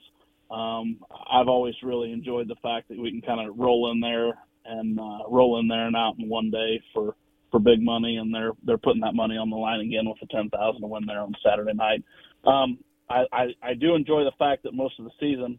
Um, 0.52 1.00
I've 1.32 1.48
always 1.48 1.74
really 1.82 2.12
enjoyed 2.12 2.48
the 2.48 2.56
fact 2.62 2.90
that 2.90 3.00
we 3.00 3.10
can 3.10 3.22
kind 3.22 3.48
of 3.48 3.58
roll 3.58 3.92
in 3.92 4.00
there 4.00 4.34
and 4.66 5.00
uh, 5.00 5.28
roll 5.28 5.60
in 5.60 5.68
there 5.68 5.88
and 5.88 5.96
out 5.96 6.16
in 6.20 6.30
one 6.30 6.52
day 6.52 6.82
for 6.94 7.16
for 7.56 7.60
big 7.60 7.82
money, 7.82 8.18
and 8.18 8.36
they're 8.36 8.52
they're 8.66 8.78
putting 8.78 9.00
that 9.02 9.16
money 9.16 9.38
on 9.38 9.50
the 9.50 9.56
line 9.56 9.80
again 9.80 10.10
with 10.10 10.20
the 10.20 10.28
ten 10.28 10.50
thousand 10.50 10.82
to 10.82 10.88
win 10.88 11.06
there 11.06 11.22
on 11.22 11.34
Saturday 11.42 11.74
night. 11.74 12.04
Um, 12.44 12.80
I, 13.10 13.24
I 13.32 13.46
I 13.62 13.74
do 13.74 13.96
enjoy 13.96 14.26
the 14.26 14.34
fact 14.38 14.64
that 14.64 14.74
most 14.74 15.00
of 15.00 15.06
the 15.06 15.12
season 15.22 15.58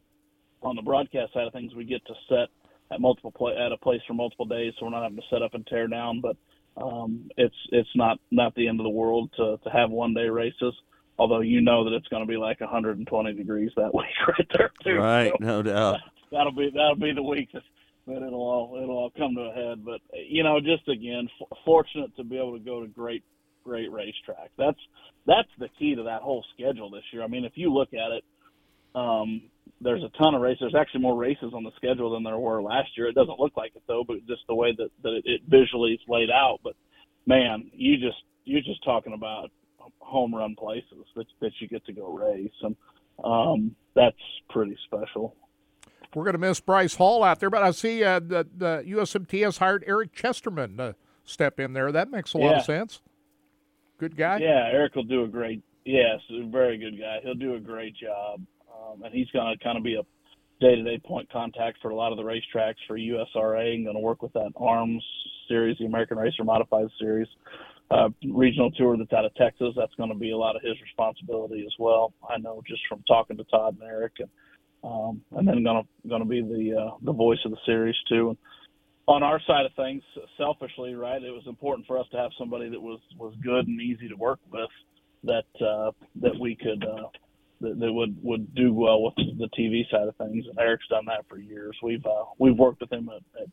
on 0.62 0.76
the 0.76 0.82
broadcast 0.82 1.32
side 1.32 1.46
of 1.46 1.54
things, 1.54 1.74
we 1.74 1.84
get 1.84 2.04
to 2.06 2.14
set 2.28 2.48
at 2.92 3.00
multiple 3.00 3.32
pla 3.32 3.52
at 3.52 3.72
a 3.72 3.78
place 3.78 4.02
for 4.06 4.12
multiple 4.12 4.44
days, 4.44 4.74
so 4.78 4.84
we're 4.84 4.90
not 4.90 5.04
having 5.04 5.16
to 5.16 5.22
set 5.30 5.40
up 5.40 5.54
and 5.54 5.66
tear 5.66 5.88
down. 5.88 6.20
But 6.20 6.36
um, 6.76 7.30
it's 7.38 7.56
it's 7.72 7.88
not 7.94 8.18
not 8.30 8.54
the 8.56 8.68
end 8.68 8.78
of 8.78 8.84
the 8.84 8.90
world 8.90 9.30
to 9.38 9.56
to 9.64 9.70
have 9.70 9.90
one 9.90 10.12
day 10.12 10.28
races. 10.28 10.74
Although 11.18 11.40
you 11.40 11.62
know 11.62 11.84
that 11.84 11.96
it's 11.96 12.08
going 12.08 12.22
to 12.22 12.28
be 12.28 12.36
like 12.36 12.60
120 12.60 13.32
degrees 13.32 13.70
that 13.76 13.94
week 13.94 14.28
right 14.28 14.48
there 14.54 14.70
too. 14.84 14.98
Right, 14.98 15.32
So 15.32 15.44
no 15.44 15.62
doubt. 15.62 16.00
that'll 16.30 16.52
be 16.52 16.70
that'll 16.74 16.96
be 16.96 17.14
the 17.14 17.22
week 17.22 17.52
that, 17.54 17.62
that 18.06 18.22
it'll 18.22 18.40
all 18.40 18.78
it'll 18.82 18.96
all 18.96 19.12
come 19.16 19.34
to 19.34 19.42
a 19.42 19.52
head. 19.52 19.84
But 19.84 20.00
you 20.14 20.42
know, 20.42 20.60
just 20.60 20.88
again, 20.88 21.28
f- 21.40 21.58
fortunate 21.64 22.14
to 22.16 22.24
be 22.24 22.36
able 22.36 22.52
to 22.52 22.64
go 22.64 22.80
to 22.80 22.88
great 22.88 23.24
great 23.64 23.90
racetrack. 23.90 24.50
That's 24.56 24.78
that's 25.26 25.48
the 25.58 25.68
key 25.78 25.94
to 25.94 26.04
that 26.04 26.22
whole 26.22 26.44
schedule 26.54 26.90
this 26.90 27.02
year. 27.12 27.22
I 27.22 27.26
mean, 27.26 27.44
if 27.44 27.52
you 27.56 27.72
look 27.72 27.90
at 27.92 28.12
it, 28.12 28.24
um, 28.94 29.42
there's 29.80 30.02
a 30.02 30.18
ton 30.18 30.34
of 30.34 30.40
races. 30.40 30.60
There's 30.60 30.80
actually 30.80 31.02
more 31.02 31.16
races 31.16 31.52
on 31.54 31.64
the 31.64 31.72
schedule 31.76 32.12
than 32.12 32.22
there 32.22 32.38
were 32.38 32.62
last 32.62 32.96
year. 32.96 33.08
It 33.08 33.14
doesn't 33.14 33.40
look 33.40 33.56
like 33.56 33.72
it 33.74 33.82
though, 33.86 34.04
but 34.06 34.26
just 34.26 34.42
the 34.48 34.54
way 34.54 34.74
that, 34.76 34.90
that 35.02 35.12
it, 35.12 35.24
it 35.26 35.40
visually 35.48 35.92
is 35.92 36.00
laid 36.08 36.30
out. 36.30 36.60
But 36.62 36.74
man, 37.26 37.70
you 37.74 37.96
just 37.96 38.22
you're 38.44 38.62
just 38.62 38.84
talking 38.84 39.12
about 39.12 39.50
home 39.98 40.34
run 40.34 40.54
places 40.56 41.04
that 41.16 41.26
that 41.40 41.52
you 41.60 41.68
get 41.68 41.84
to 41.86 41.92
go 41.92 42.12
race, 42.12 42.50
and 42.62 42.76
um, 43.24 43.74
that's 43.94 44.16
pretty 44.50 44.76
special. 44.86 45.34
We're 46.14 46.24
going 46.24 46.34
to 46.34 46.38
miss 46.38 46.60
Bryce 46.60 46.94
Hall 46.94 47.22
out 47.22 47.40
there, 47.40 47.50
but 47.50 47.62
I 47.62 47.70
see 47.72 48.02
uh, 48.04 48.20
the, 48.20 48.46
the 48.56 49.38
has 49.42 49.58
hired 49.58 49.84
Eric 49.86 50.12
Chesterman 50.12 50.76
to 50.78 50.94
step 51.24 51.58
in 51.60 51.72
there. 51.72 51.92
That 51.92 52.10
makes 52.10 52.32
a 52.34 52.38
lot 52.38 52.50
Yeah. 52.50 52.56
of 52.58 52.64
sense. 52.64 53.00
Good 53.98 54.16
guy. 54.16 54.38
Yeah, 54.38 54.68
Eric 54.72 54.94
will 54.94 55.04
do 55.04 55.24
a 55.24 55.28
great. 55.28 55.62
Yes, 55.84 56.20
a 56.30 56.46
very 56.48 56.76
good 56.78 56.98
guy. 56.98 57.18
He'll 57.22 57.34
do 57.34 57.54
a 57.54 57.60
great 57.60 57.94
job, 57.96 58.40
um, 58.70 59.02
and 59.02 59.14
he's 59.14 59.28
going 59.30 59.56
to 59.56 59.64
kind 59.64 59.78
of 59.78 59.84
be 59.84 59.94
a 59.94 60.02
day-to-day 60.60 60.98
point 61.04 61.30
contact 61.30 61.78
for 61.80 61.90
a 61.90 61.94
lot 61.94 62.12
of 62.12 62.18
the 62.18 62.24
racetracks 62.24 62.74
for 62.88 62.96
USRA, 62.98 63.74
and 63.74 63.84
going 63.84 63.96
to 63.96 64.00
work 64.00 64.22
with 64.22 64.32
that 64.32 64.50
ARMS 64.56 65.04
series, 65.48 65.76
the 65.78 65.84
American 65.86 66.18
Racer 66.18 66.44
Modified 66.44 66.88
series. 66.98 67.28
uh, 67.92 68.08
regional 68.34 68.70
tour 68.72 68.96
that's 68.96 69.12
out 69.12 69.24
of 69.24 69.32
Texas. 69.36 69.72
That's 69.76 69.94
going 69.94 70.08
to 70.08 70.16
be 70.16 70.32
a 70.32 70.36
lot 70.36 70.56
of 70.56 70.62
his 70.62 70.74
responsibility 70.82 71.62
as 71.64 71.72
well. 71.78 72.12
I 72.28 72.36
know 72.38 72.60
just 72.66 72.82
from 72.88 73.02
talking 73.06 73.36
to 73.36 73.44
Todd 73.44 73.76
and 73.80 73.88
Eric, 73.88 74.14
and 74.18 74.28
um, 74.84 75.20
and 75.32 75.46
then 75.46 75.64
going 75.64 76.22
to 76.22 76.28
be 76.28 76.42
the 76.42 76.76
uh, 76.76 76.90
the 77.02 77.12
voice 77.12 77.38
of 77.44 77.50
the 77.50 77.58
series 77.66 77.96
too. 78.08 78.30
And 78.30 78.38
on 79.08 79.22
our 79.22 79.40
side 79.46 79.66
of 79.66 79.72
things, 79.74 80.02
selfishly, 80.36 80.94
right, 80.94 81.22
it 81.22 81.30
was 81.30 81.44
important 81.46 81.86
for 81.86 81.98
us 81.98 82.06
to 82.10 82.16
have 82.16 82.30
somebody 82.38 82.68
that 82.68 82.80
was 82.80 83.00
was 83.18 83.34
good 83.42 83.66
and 83.66 83.80
easy 83.80 84.08
to 84.08 84.16
work 84.16 84.40
with, 84.50 84.70
that 85.24 85.66
uh, 85.66 85.90
that 86.20 86.38
we 86.38 86.56
could. 86.56 86.84
Uh, 86.84 87.08
that, 87.58 87.90
would 87.90 88.14
would 88.22 88.54
do 88.54 88.74
well 88.74 89.02
with 89.02 89.14
the 89.16 89.48
TV 89.58 89.88
side 89.90 90.06
of 90.06 90.16
things, 90.16 90.44
and 90.46 90.58
Eric's 90.58 90.86
done 90.88 91.06
that 91.06 91.24
for 91.26 91.38
years. 91.38 91.74
We've 91.82 92.04
uh, 92.04 92.24
we've 92.38 92.54
worked 92.54 92.82
with 92.82 92.92
him 92.92 93.08
at, 93.08 93.40
at 93.40 93.48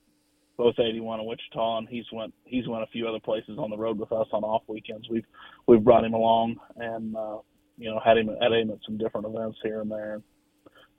both 0.57 0.75
81 0.77 1.19
and 1.19 1.27
Wichita, 1.27 1.77
and 1.77 1.87
he's 1.87 2.05
went 2.11 2.33
he's 2.43 2.67
went 2.67 2.83
a 2.83 2.87
few 2.87 3.07
other 3.07 3.19
places 3.19 3.57
on 3.57 3.69
the 3.69 3.77
road 3.77 3.97
with 3.97 4.11
us 4.11 4.27
on 4.33 4.43
off 4.43 4.63
weekends. 4.67 5.07
We've 5.09 5.25
we've 5.67 5.83
brought 5.83 6.03
him 6.03 6.13
along 6.13 6.57
and 6.75 7.15
uh, 7.15 7.37
you 7.77 7.89
know 7.89 7.99
had 8.03 8.17
him 8.17 8.29
had 8.41 8.51
him 8.51 8.71
at 8.71 8.79
some 8.85 8.97
different 8.97 9.27
events 9.27 9.57
here 9.63 9.81
and 9.81 9.91
there. 9.91 10.15
He'll, 10.15 10.32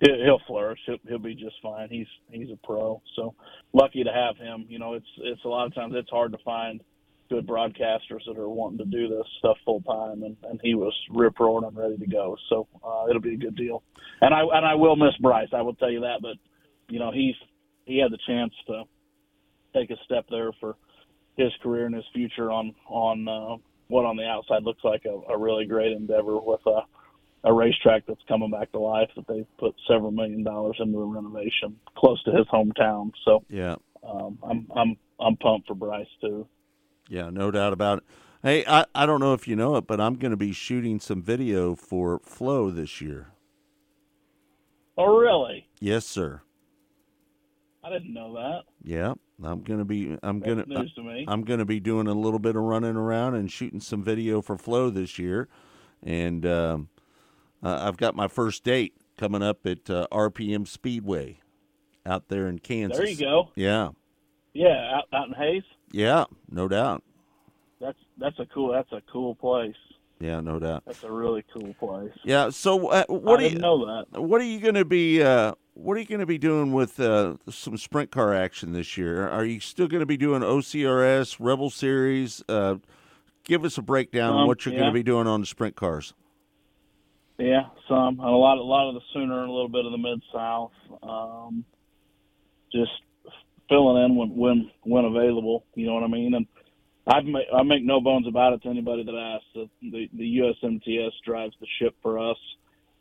he'll 0.01 0.41
flourish. 0.47 0.79
He'll, 0.87 0.99
he'll 1.09 1.19
be 1.19 1.35
just 1.35 1.57
fine. 1.63 1.89
He's 1.91 2.07
he's 2.31 2.51
a 2.51 2.67
pro, 2.67 3.01
so 3.17 3.35
lucky 3.73 4.05
to 4.05 4.13
have 4.13 4.37
him. 4.37 4.67
You 4.69 4.79
know, 4.79 4.95
it's 4.95 5.07
it's 5.19 5.45
a 5.45 5.49
lot 5.49 5.67
of 5.67 5.75
times 5.75 5.95
it's 5.97 6.11
hard 6.11 6.33
to 6.33 6.39
find 6.45 6.83
good 7.31 7.47
broadcasters 7.47 8.21
that 8.27 8.39
are 8.39 8.49
wanting 8.49 8.79
to 8.79 8.85
do 8.85 9.09
this 9.09 9.27
stuff 9.39 9.57
full 9.65 9.81
time, 9.83 10.23
and, 10.23 10.37
and 10.45 10.61
he 10.63 10.75
was 10.75 10.93
rip 11.11 11.39
roaring 11.39 11.67
and 11.67 11.77
ready 11.77 11.97
to 11.97 12.07
go. 12.07 12.37
So 12.49 12.69
uh, 12.85 13.07
it'll 13.09 13.23
be 13.23 13.35
a 13.35 13.39
good 13.39 13.57
deal. 13.57 13.83
And 14.21 14.35
I 14.35 14.41
and 14.41 14.67
I 14.67 14.75
will 14.75 14.97
miss 14.97 15.17
Bryce. 15.21 15.49
I 15.53 15.63
will 15.63 15.75
tell 15.75 15.91
you 15.91 16.01
that. 16.01 16.19
But 16.21 16.37
you 16.89 16.99
know 16.99 17.11
he's 17.13 17.35
he 17.87 17.99
had 17.99 18.13
the 18.13 18.19
chance 18.27 18.53
to 18.67 18.83
take 19.75 19.91
a 19.91 19.97
step 20.05 20.27
there 20.31 20.51
for 20.61 20.77
his 21.37 21.51
career 21.63 21.87
and 21.87 21.95
his 21.95 22.05
future 22.13 22.51
on 22.51 22.75
on 22.89 23.29
uh, 23.29 23.57
what 23.89 24.05
on 24.05 24.17
the 24.17 24.25
outside 24.25 24.63
looks 24.63 24.85
like 24.85 25.03
a, 25.05 25.33
a 25.33 25.39
really 25.39 25.67
great 25.67 25.93
endeavor 25.93 26.39
with 26.39 26.61
a 26.67 26.81
a 27.45 27.53
racetrack 27.53 28.05
that's 28.07 28.23
coming 28.27 28.51
back 28.51 28.73
to 28.73 28.79
life 28.79 29.11
that 29.17 29.27
they've 29.29 29.47
put 29.59 29.75
several 29.87 30.11
million 30.11 30.43
dollars 30.43 30.77
into 30.81 30.99
the 30.99 31.05
renovation 31.05 31.79
close 31.97 32.23
to 32.25 32.33
his 32.33 32.47
hometown. 32.47 33.13
So 33.25 33.45
Yeah. 33.49 33.77
um, 34.03 34.39
I'm 34.43 34.67
I'm 34.75 34.97
I'm 35.21 35.37
pumped 35.37 35.69
for 35.69 35.75
Bryce 35.75 36.07
too. 36.21 36.47
Yeah, 37.09 37.31
no 37.31 37.51
doubt 37.51 37.73
about 37.75 37.99
it. 37.99 38.05
Hey, 38.43 38.65
I, 38.67 38.85
I 38.95 39.07
don't 39.07 39.21
know 39.21 39.33
if 39.35 39.47
you 39.49 39.57
know 39.57 39.77
it, 39.77 39.87
but 39.87 40.01
I'm 40.01 40.15
going 40.17 40.31
to 40.31 40.37
be 40.37 40.53
shooting 40.53 40.99
some 41.01 41.23
video 41.23 41.75
for 41.75 42.19
Flow 42.21 42.71
this 42.71 43.01
year. 43.01 43.29
Oh 44.97 45.17
really? 45.19 45.69
Yes, 45.81 46.07
sir. 46.07 46.41
I 47.83 47.91
didn't 47.91 48.15
know 48.15 48.33
that. 48.35 48.63
Yeah, 48.83 49.15
I'm 49.43 49.61
going 49.63 49.81
to 49.81 49.85
be. 49.85 50.17
I'm 50.23 50.41
That's 50.41 50.55
going 50.55 50.65
to. 50.67 50.79
news 50.81 50.93
to 50.95 51.03
me. 51.03 51.25
I'm 51.29 51.43
going 51.43 51.59
to 51.59 51.65
be 51.67 51.81
doing 51.81 52.07
a 52.07 52.15
little 52.15 52.39
bit 52.39 52.57
of 52.57 52.63
running 52.63 52.97
around 52.97 53.35
and 53.35 53.51
shooting 53.51 53.81
some 53.81 54.03
video 54.03 54.41
for 54.41 54.57
Flow 54.57 54.89
this 54.89 55.19
year, 55.19 55.49
and 56.03 56.47
um, 56.47 56.89
uh, 57.65 57.79
I've 57.83 57.97
got 57.97 58.15
my 58.15 58.29
first 58.29 58.63
date 58.65 58.95
coming 59.17 59.43
up 59.43 59.67
at 59.67 59.89
uh, 59.91 60.07
RPM 60.13 60.67
Speedway 60.69 61.39
out 62.07 62.29
there 62.29 62.47
in 62.49 62.59
Kansas. 62.59 62.99
There 62.99 63.07
you 63.09 63.17
go. 63.17 63.51
Yeah, 63.55 63.91
Yeah, 64.53 64.97
out, 64.99 65.05
out 65.13 65.29
in 65.29 65.35
Hays. 65.35 65.63
yeah, 65.91 66.25
no 66.51 66.69
doubt. 66.69 67.03
That's 67.81 67.99
that's 68.19 68.39
a 68.39 68.47
cool 68.47 68.73
that's 68.73 68.93
a 68.93 69.03
cool 69.13 69.35
place. 69.35 69.75
Yeah, 70.21 70.41
no 70.41 70.59
doubt. 70.59 70.85
That's 70.87 71.03
a 71.03 71.11
really 71.11 71.45
cool 71.53 71.75
place. 71.75 72.13
Yeah. 72.23 72.49
So, 72.51 72.87
uh, 72.89 73.05
what 73.09 73.41
I 73.41 73.49
do 73.49 73.55
you 73.55 73.59
know 73.61 73.85
that. 73.85 74.23
What 74.23 74.41
are 74.41 74.45
you 74.45 74.61
going 74.61 74.77
to 74.77 74.85
be? 74.85 75.23
Uh, 75.23 75.53
what 75.75 75.97
are 75.97 76.01
you 76.01 76.07
going 76.07 76.21
to 76.21 76.27
be 76.27 76.39
doing 76.39 76.73
with 76.73 77.01
uh, 77.01 77.35
some 77.51 77.77
sprint 77.77 78.13
car 78.13 78.33
action 78.33 78.73
this 78.73 78.97
year? 78.97 79.29
Are 79.29 79.45
you 79.45 79.59
still 79.59 79.89
going 79.89 80.01
to 80.01 80.07
be 80.07 80.17
doing 80.17 80.41
OCRS 80.43 81.37
Rebel 81.41 81.69
Series? 81.69 82.43
Uh, 82.49 82.77
give 83.45 83.65
us 83.65 83.77
a 83.77 83.83
breakdown 83.83 84.33
on 84.35 84.41
Um, 84.43 84.47
what 84.47 84.65
you're 84.65 84.75
going 84.75 84.87
to 84.87 84.93
be 84.93 85.03
doing 85.03 85.27
on 85.27 85.41
the 85.41 85.47
sprint 85.47 85.75
cars. 85.75 86.15
Yeah, 87.39 87.63
some 87.89 88.21
a 88.21 88.31
lot, 88.31 88.59
a 88.59 88.63
lot 88.63 88.89
of 88.89 88.95
the 88.95 89.01
Sooner 89.13 89.41
and 89.41 89.51
a 89.51 89.53
little 89.53 89.69
bit 89.69 89.85
of 89.85 89.93
the 89.93 89.99
Mid 89.99 90.23
South. 90.33 90.71
Um, 91.03 91.65
just 92.73 92.93
filling 93.69 94.05
in 94.05 94.17
when 94.17 94.37
when 94.37 94.71
when 94.85 95.05
available. 95.05 95.65
You 95.75 95.87
know 95.87 95.95
what 95.95 96.05
I 96.05 96.09
mean? 96.09 96.35
And 96.35 96.47
I 97.07 97.21
make 97.23 97.47
I 97.53 97.63
make 97.63 97.85
no 97.85 98.01
bones 98.01 98.29
about 98.29 98.53
it 98.53 98.63
to 98.63 98.69
anybody 98.69 99.05
that 99.05 99.15
asks. 99.15 99.47
The 99.55 99.69
the, 99.91 100.09
the 100.15 100.39
USMTS 100.39 101.11
drives 101.25 101.55
the 101.61 101.67
ship 101.81 101.95
for 102.03 102.19
us, 102.19 102.39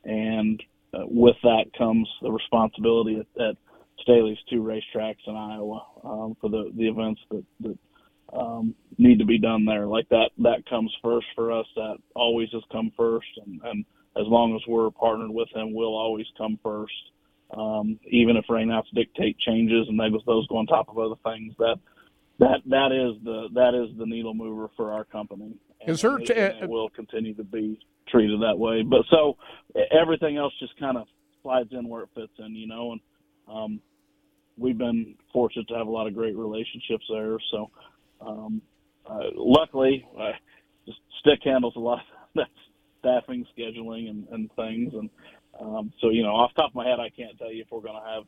and 0.03 0.61
uh, 0.93 1.05
with 1.05 1.35
that 1.43 1.65
comes 1.77 2.09
the 2.21 2.31
responsibility 2.31 3.19
at, 3.19 3.41
at 3.41 3.55
Staley's 4.01 4.37
two 4.49 4.63
racetracks 4.63 5.27
in 5.27 5.35
Iowa 5.35 5.85
um, 6.03 6.37
for 6.41 6.49
the 6.49 6.71
the 6.75 6.87
events 6.87 7.21
that 7.29 7.43
that 7.61 7.77
um, 8.35 8.75
need 8.97 9.19
to 9.19 9.25
be 9.25 9.37
done 9.37 9.65
there. 9.65 9.85
Like 9.85 10.09
that, 10.09 10.31
that 10.39 10.65
comes 10.69 10.91
first 11.03 11.27
for 11.35 11.51
us. 11.51 11.67
That 11.75 11.97
always 12.15 12.49
has 12.53 12.63
come 12.71 12.91
first, 12.97 13.27
and, 13.45 13.61
and 13.63 13.85
as 14.15 14.27
long 14.27 14.55
as 14.55 14.61
we're 14.67 14.91
partnered 14.91 15.31
with 15.31 15.49
him, 15.55 15.73
we'll 15.73 15.95
always 15.95 16.25
come 16.37 16.59
first. 16.63 16.93
Um, 17.55 17.99
even 18.09 18.35
if 18.35 18.45
rainouts 18.49 18.85
dictate 18.93 19.37
changes 19.39 19.87
and 19.87 19.99
they, 19.99 20.09
those 20.25 20.47
go 20.47 20.57
on 20.57 20.65
top 20.65 20.89
of 20.89 20.97
other 20.97 21.15
things, 21.23 21.53
that 21.59 21.77
that 22.39 22.61
that 22.65 22.91
is 22.91 23.23
the 23.23 23.47
that 23.53 23.75
is 23.75 23.95
the 23.97 24.05
needle 24.05 24.33
mover 24.33 24.69
for 24.75 24.91
our 24.91 25.03
company. 25.03 25.55
And, 25.81 25.89
Is 25.89 26.01
t- 26.01 26.07
it, 26.07 26.55
and 26.55 26.63
it 26.63 26.69
will 26.69 26.89
continue 26.89 27.35
to 27.35 27.43
be 27.43 27.79
treated 28.07 28.41
that 28.41 28.57
way. 28.57 28.81
But 28.81 29.01
so 29.09 29.37
everything 29.91 30.37
else 30.37 30.53
just 30.59 30.77
kind 30.79 30.97
of 30.97 31.07
slides 31.43 31.69
in 31.71 31.87
where 31.87 32.03
it 32.03 32.09
fits 32.15 32.33
in, 32.39 32.55
you 32.55 32.67
know. 32.67 32.93
And 32.93 33.01
um, 33.47 33.79
we've 34.57 34.77
been 34.77 35.15
fortunate 35.31 35.67
to 35.67 35.75
have 35.75 35.87
a 35.87 35.91
lot 35.91 36.07
of 36.07 36.15
great 36.15 36.35
relationships 36.35 37.05
there. 37.09 37.37
So 37.51 37.69
um, 38.21 38.61
uh, 39.05 39.29
luckily, 39.35 40.07
uh, 40.19 40.31
just 40.85 40.99
stick 41.19 41.39
handles 41.43 41.73
a 41.75 41.79
lot 41.79 41.99
of 41.99 42.05
that 42.35 42.47
staffing, 43.03 43.45
scheduling, 43.57 44.09
and, 44.09 44.27
and 44.31 44.49
things. 44.55 44.93
And 44.93 45.09
um, 45.59 45.91
so, 45.99 46.09
you 46.09 46.23
know, 46.23 46.29
off 46.29 46.51
the 46.55 46.61
top 46.61 46.71
of 46.71 46.75
my 46.75 46.87
head, 46.87 46.99
I 46.99 47.09
can't 47.09 47.37
tell 47.37 47.51
you 47.51 47.61
if 47.63 47.67
we're 47.71 47.81
going 47.81 48.01
to 48.01 48.09
have 48.09 48.23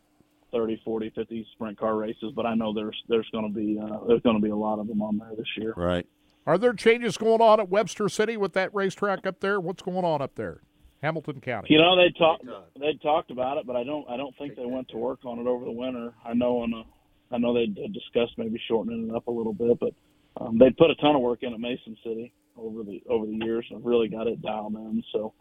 30, 0.51 0.81
40, 0.83 1.11
50 1.15 1.47
sprint 1.53 1.79
car 1.79 1.95
races, 1.95 2.33
but 2.35 2.45
I 2.45 2.55
know 2.55 2.73
there's 2.73 2.95
there's 3.09 3.27
going 3.31 3.51
to 3.51 3.53
be 3.53 3.79
uh, 3.81 4.05
there's 4.07 4.21
going 4.21 4.35
to 4.35 4.41
be 4.41 4.51
a 4.51 4.55
lot 4.55 4.79
of 4.79 4.87
them 4.87 5.01
on 5.01 5.17
there 5.17 5.31
this 5.37 5.47
year. 5.57 5.73
Right. 5.75 6.05
Are 6.45 6.57
there 6.57 6.73
changes 6.73 7.17
going 7.17 7.41
on 7.41 7.59
at 7.59 7.69
Webster 7.69 8.07
City 8.07 8.37
with 8.37 8.53
that 8.53 8.73
racetrack 8.73 9.25
up 9.25 9.39
there? 9.39 9.59
What's 9.59 9.81
going 9.81 10.05
on 10.05 10.21
up 10.21 10.35
there? 10.35 10.61
Hamilton 11.01 11.41
County. 11.41 11.67
You 11.71 11.79
know, 11.79 11.95
they 11.97 12.11
talked 12.17 12.45
they 12.79 12.93
talked 13.01 13.31
about 13.31 13.57
it, 13.57 13.67
but 13.67 13.75
I 13.75 13.83
don't 13.83 14.07
I 14.09 14.17
don't 14.17 14.35
think 14.37 14.55
they 14.55 14.65
went 14.65 14.87
to 14.89 14.97
work 14.97 15.19
on 15.25 15.39
it 15.39 15.47
over 15.47 15.65
the 15.65 15.71
winter. 15.71 16.13
I 16.23 16.33
know 16.33 16.59
on 16.59 16.73
a, 16.73 17.35
I 17.35 17.37
know 17.37 17.53
they 17.53 17.65
discussed 17.65 18.37
maybe 18.37 18.61
shortening 18.67 19.09
it 19.09 19.15
up 19.15 19.27
a 19.27 19.31
little 19.31 19.53
bit, 19.53 19.79
but 19.79 19.93
um, 20.37 20.57
they 20.57 20.69
put 20.69 20.91
a 20.91 20.95
ton 20.95 21.15
of 21.15 21.21
work 21.21 21.39
in 21.41 21.53
at 21.53 21.59
Mason 21.59 21.97
City 22.03 22.31
over 22.57 22.83
the 22.83 23.01
over 23.09 23.25
the 23.25 23.45
years 23.45 23.65
and 23.71 23.83
really 23.85 24.07
got 24.07 24.27
it 24.27 24.41
dialed 24.41 24.75
in. 24.75 25.03
So 25.11 25.33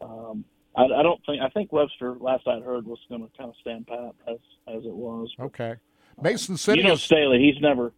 um, 0.00 0.44
I, 0.76 0.84
I 0.84 1.02
don't 1.02 1.20
think 1.26 1.42
I 1.42 1.48
think 1.50 1.72
Webster 1.72 2.16
last 2.20 2.46
I 2.46 2.60
heard 2.60 2.86
was 2.86 2.98
going 3.08 3.22
to 3.22 3.36
kind 3.36 3.50
of 3.50 3.56
stand 3.60 3.86
pat 3.86 4.14
as 4.28 4.38
as 4.68 4.84
it 4.84 4.94
was. 4.94 5.32
Okay. 5.40 5.76
Mason 6.20 6.56
City 6.56 6.80
you 6.80 6.86
know 6.86 6.96
Staley. 6.96 7.38
He's 7.38 7.60
never 7.60 7.92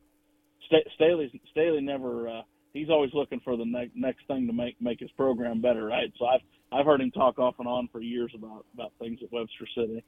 Sta- 0.66 0.90
Staley. 0.94 1.40
Staley 1.50 1.80
never. 1.80 2.28
Uh, 2.28 2.42
he's 2.72 2.90
always 2.90 3.10
looking 3.14 3.40
for 3.40 3.56
the 3.56 3.64
ne- 3.64 3.90
next 3.94 4.26
thing 4.26 4.46
to 4.46 4.52
make 4.52 4.80
make 4.80 5.00
his 5.00 5.10
program 5.12 5.60
better, 5.60 5.86
right? 5.86 6.12
So 6.18 6.26
I've 6.26 6.40
I've 6.72 6.86
heard 6.86 7.00
him 7.00 7.10
talk 7.10 7.38
off 7.38 7.56
and 7.58 7.68
on 7.68 7.88
for 7.90 8.00
years 8.00 8.32
about 8.34 8.64
about 8.74 8.92
things 8.98 9.18
at 9.22 9.32
Webster 9.32 9.66
City. 9.74 10.04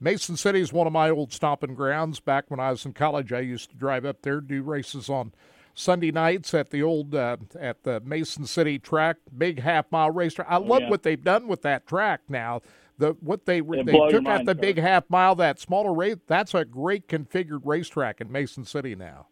Mason 0.00 0.36
City 0.36 0.60
is 0.60 0.72
one 0.72 0.86
of 0.86 0.92
my 0.92 1.10
old 1.10 1.32
stomping 1.32 1.74
grounds. 1.74 2.20
Back 2.20 2.44
when 2.48 2.60
I 2.60 2.70
was 2.70 2.86
in 2.86 2.92
college, 2.92 3.32
I 3.32 3.40
used 3.40 3.70
to 3.70 3.76
drive 3.76 4.04
up 4.04 4.22
there, 4.22 4.40
do 4.40 4.62
races 4.62 5.08
on 5.08 5.32
Sunday 5.78 6.10
nights 6.10 6.54
at 6.54 6.70
the 6.70 6.82
old 6.82 7.14
uh, 7.14 7.36
at 7.58 7.84
the 7.84 8.00
Mason 8.00 8.46
City 8.46 8.78
track, 8.80 9.16
big 9.36 9.60
half 9.60 9.86
mile 9.92 10.10
racetrack. 10.10 10.48
I 10.50 10.56
love 10.56 10.70
Oh, 10.70 10.84
yeah. 10.84 10.90
what 10.90 11.02
they've 11.04 11.22
done 11.22 11.46
with 11.46 11.62
that 11.62 11.86
track 11.86 12.22
now. 12.28 12.62
The 12.98 13.16
what 13.20 13.46
they 13.46 13.58
It 13.60 13.86
they 13.86 13.92
took 14.10 14.26
out 14.26 14.44
the 14.44 14.56
big 14.56 14.78
half 14.78 15.08
mile, 15.08 15.36
that 15.36 15.60
smaller 15.60 15.94
race. 15.94 16.16
That's 16.26 16.52
a 16.52 16.64
great 16.64 17.06
configured 17.06 17.60
racetrack 17.64 18.20
in 18.20 18.30
Mason 18.32 18.64
City 18.64 18.96
now. 18.96 19.28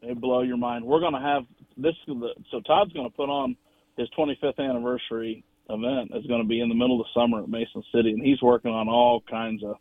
It 0.00 0.18
blow 0.18 0.40
your 0.42 0.56
mind. 0.56 0.84
We're 0.84 1.00
going 1.00 1.12
to 1.12 1.20
have 1.20 1.42
this. 1.76 1.94
So 2.50 2.60
Todd's 2.60 2.92
going 2.94 3.10
to 3.10 3.14
put 3.14 3.28
on 3.28 3.54
his 3.98 4.08
25th 4.18 4.58
anniversary 4.58 5.44
event. 5.68 6.10
It's 6.14 6.26
going 6.26 6.40
to 6.40 6.48
be 6.48 6.60
in 6.60 6.70
the 6.70 6.74
middle 6.74 6.98
of 7.00 7.06
the 7.06 7.20
summer 7.20 7.42
at 7.42 7.50
Mason 7.50 7.82
City, 7.94 8.12
and 8.12 8.24
he's 8.24 8.40
working 8.40 8.70
on 8.72 8.88
all 8.88 9.22
kinds 9.28 9.62
of 9.62 9.76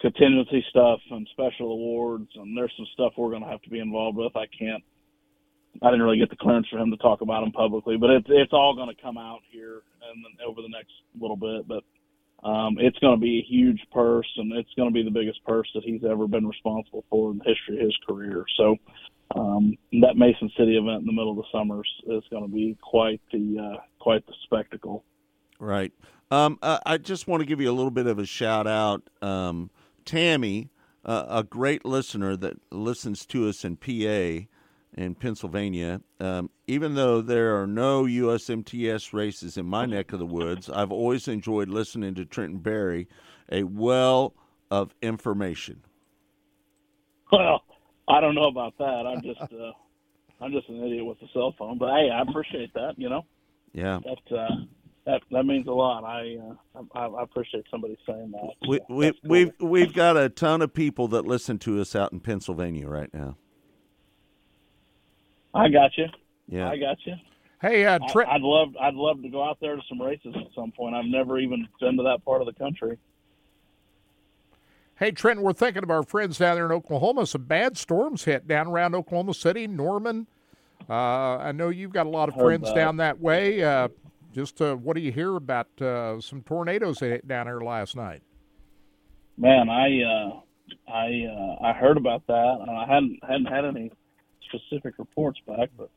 contingency 0.00 0.64
stuff 0.70 1.00
and 1.10 1.28
special 1.32 1.72
awards. 1.72 2.30
And 2.34 2.56
there's 2.56 2.72
some 2.76 2.86
stuff 2.94 3.14
we're 3.16 3.30
going 3.30 3.42
to 3.42 3.48
have 3.48 3.62
to 3.62 3.70
be 3.70 3.80
involved 3.80 4.18
with. 4.18 4.36
I 4.36 4.46
can't. 4.46 4.82
I 5.82 5.90
didn't 5.90 6.02
really 6.02 6.18
get 6.18 6.30
the 6.30 6.36
clearance 6.36 6.68
for 6.70 6.78
him 6.78 6.92
to 6.92 6.96
talk 6.98 7.20
about 7.20 7.40
them 7.40 7.50
publicly, 7.50 7.96
but 7.96 8.10
it's 8.10 8.26
it's 8.28 8.52
all 8.52 8.76
going 8.76 8.94
to 8.94 9.02
come 9.02 9.18
out 9.18 9.40
here 9.50 9.82
and 10.08 10.24
over 10.46 10.62
the 10.62 10.68
next 10.68 10.92
little 11.18 11.36
bit. 11.36 11.66
But 11.66 11.82
um, 12.48 12.76
it's 12.78 12.98
going 12.98 13.16
to 13.16 13.20
be 13.20 13.38
a 13.38 13.50
huge 13.50 13.80
purse, 13.92 14.28
and 14.36 14.52
it's 14.52 14.72
going 14.76 14.88
to 14.88 14.92
be 14.92 15.02
the 15.02 15.10
biggest 15.10 15.42
purse 15.44 15.68
that 15.74 15.82
he's 15.82 16.04
ever 16.08 16.28
been 16.28 16.46
responsible 16.46 17.04
for 17.10 17.32
in 17.32 17.38
the 17.38 17.44
history 17.44 17.78
of 17.78 17.86
his 17.86 17.96
career. 18.06 18.44
So 18.56 18.76
um, 19.34 19.76
that 20.00 20.16
Mason 20.16 20.50
City 20.56 20.76
event 20.76 21.00
in 21.00 21.06
the 21.06 21.12
middle 21.12 21.30
of 21.30 21.38
the 21.38 21.50
summer 21.50 21.82
is, 21.82 22.22
going 22.30 22.44
to 22.44 22.54
be 22.54 22.76
quite 22.82 23.20
the 23.32 23.58
uh, 23.58 23.80
quite 23.98 24.26
the 24.26 24.34
spectacle. 24.44 25.04
Right. 25.58 25.92
Um, 26.30 26.58
I 26.62 26.98
just 26.98 27.28
want 27.28 27.40
to 27.40 27.46
give 27.46 27.60
you 27.60 27.70
a 27.70 27.72
little 27.72 27.90
bit 27.90 28.06
of 28.06 28.18
a 28.18 28.26
shout 28.26 28.66
out. 28.66 29.08
Um, 29.22 29.70
Tammy, 30.04 30.70
uh, 31.04 31.24
a 31.28 31.42
great 31.42 31.84
listener 31.84 32.36
that 32.36 32.56
listens 32.70 33.26
to 33.26 33.48
us 33.48 33.64
in 33.64 33.76
PA, 33.76 34.46
in 34.96 35.14
Pennsylvania. 35.14 36.00
Um, 36.20 36.50
even 36.66 36.94
though 36.94 37.20
there 37.20 37.60
are 37.60 37.66
no 37.66 38.04
USMTS 38.04 39.12
races 39.12 39.56
in 39.56 39.66
my 39.66 39.86
neck 39.86 40.12
of 40.12 40.18
the 40.18 40.26
woods, 40.26 40.70
I've 40.70 40.92
always 40.92 41.28
enjoyed 41.28 41.68
listening 41.68 42.14
to 42.14 42.24
Trenton 42.24 42.58
Berry, 42.60 43.08
a 43.50 43.64
well 43.64 44.34
of 44.70 44.94
information. 45.02 45.82
Well, 47.32 47.62
I 48.08 48.20
don't 48.20 48.34
know 48.34 48.44
about 48.48 48.76
that. 48.78 49.06
I'm 49.06 49.22
just 49.22 49.40
uh, 49.40 49.72
I'm 50.40 50.52
just 50.52 50.68
an 50.68 50.82
idiot 50.84 51.04
with 51.04 51.20
a 51.22 51.28
cell 51.32 51.54
phone. 51.58 51.78
But 51.78 51.94
hey, 51.94 52.10
I 52.10 52.22
appreciate 52.22 52.72
that. 52.74 52.94
You 52.96 53.08
know, 53.08 53.22
Yeah. 53.72 54.00
that 54.04 54.36
uh, 54.36 54.56
that 55.06 55.20
that 55.30 55.44
means 55.44 55.66
a 55.66 55.72
lot. 55.72 56.04
I 56.04 56.36
uh, 56.76 56.82
I, 56.94 57.06
I 57.06 57.22
appreciate 57.22 57.64
somebody 57.70 57.96
saying 58.06 58.32
that. 58.32 58.68
We, 58.68 58.80
we, 58.88 59.12
we've 59.22 59.52
we've 59.60 59.92
got 59.92 60.16
a 60.16 60.28
ton 60.28 60.62
of 60.62 60.72
people 60.72 61.08
that 61.08 61.26
listen 61.26 61.58
to 61.60 61.80
us 61.80 61.94
out 61.94 62.12
in 62.12 62.20
Pennsylvania 62.20 62.88
right 62.88 63.12
now. 63.12 63.36
I 65.54 65.68
got 65.68 65.96
you. 65.96 66.06
Yeah. 66.48 66.68
I 66.68 66.76
got 66.76 66.96
you. 67.04 67.14
Hey, 67.60 67.86
uh, 67.86 67.98
I, 68.02 68.12
Trent, 68.12 68.28
I'd 68.28 68.40
love 68.42 68.68
I'd 68.80 68.94
love 68.94 69.22
to 69.22 69.28
go 69.28 69.42
out 69.42 69.58
there 69.60 69.76
to 69.76 69.82
some 69.88 70.00
races 70.00 70.34
at 70.36 70.46
some 70.54 70.72
point. 70.72 70.94
I've 70.94 71.04
never 71.06 71.38
even 71.38 71.66
been 71.80 71.96
to 71.96 72.02
that 72.04 72.24
part 72.24 72.40
of 72.40 72.46
the 72.46 72.52
country. 72.54 72.98
hey, 74.96 75.10
Trent, 75.12 75.40
we're 75.42 75.52
thinking 75.52 75.82
of 75.82 75.90
our 75.90 76.02
friends 76.02 76.38
down 76.38 76.56
there 76.56 76.66
in 76.66 76.72
Oklahoma. 76.72 77.26
Some 77.26 77.44
bad 77.44 77.76
storms 77.76 78.24
hit 78.24 78.46
down 78.46 78.66
around 78.66 78.94
Oklahoma 78.94 79.34
City, 79.34 79.66
Norman. 79.66 80.26
Uh, 80.88 80.92
I 81.38 81.52
know 81.52 81.68
you've 81.70 81.92
got 81.92 82.06
a 82.06 82.10
lot 82.10 82.28
of 82.28 82.34
Heard 82.34 82.44
friends 82.44 82.64
that. 82.64 82.74
down 82.74 82.98
that 82.98 83.20
way. 83.20 83.62
Uh, 83.62 83.88
just 84.34 84.60
uh, 84.60 84.74
what 84.74 84.96
do 84.96 85.00
you 85.02 85.12
hear 85.12 85.36
about 85.36 85.68
uh, 85.80 86.20
some 86.20 86.42
tornadoes 86.42 86.98
down 87.26 87.46
there 87.46 87.60
last 87.60 87.96
night? 87.96 88.22
Man, 89.38 89.68
I 89.68 90.02
uh, 90.02 90.40
I 90.92 91.06
uh, 91.30 91.64
I 91.66 91.72
heard 91.72 91.96
about 91.96 92.26
that. 92.26 92.56
I 92.68 92.92
hadn't 92.92 93.18
hadn't 93.22 93.46
had 93.46 93.64
any 93.64 93.90
specific 94.48 94.94
reports 94.98 95.38
back, 95.46 95.70
but 95.76 95.90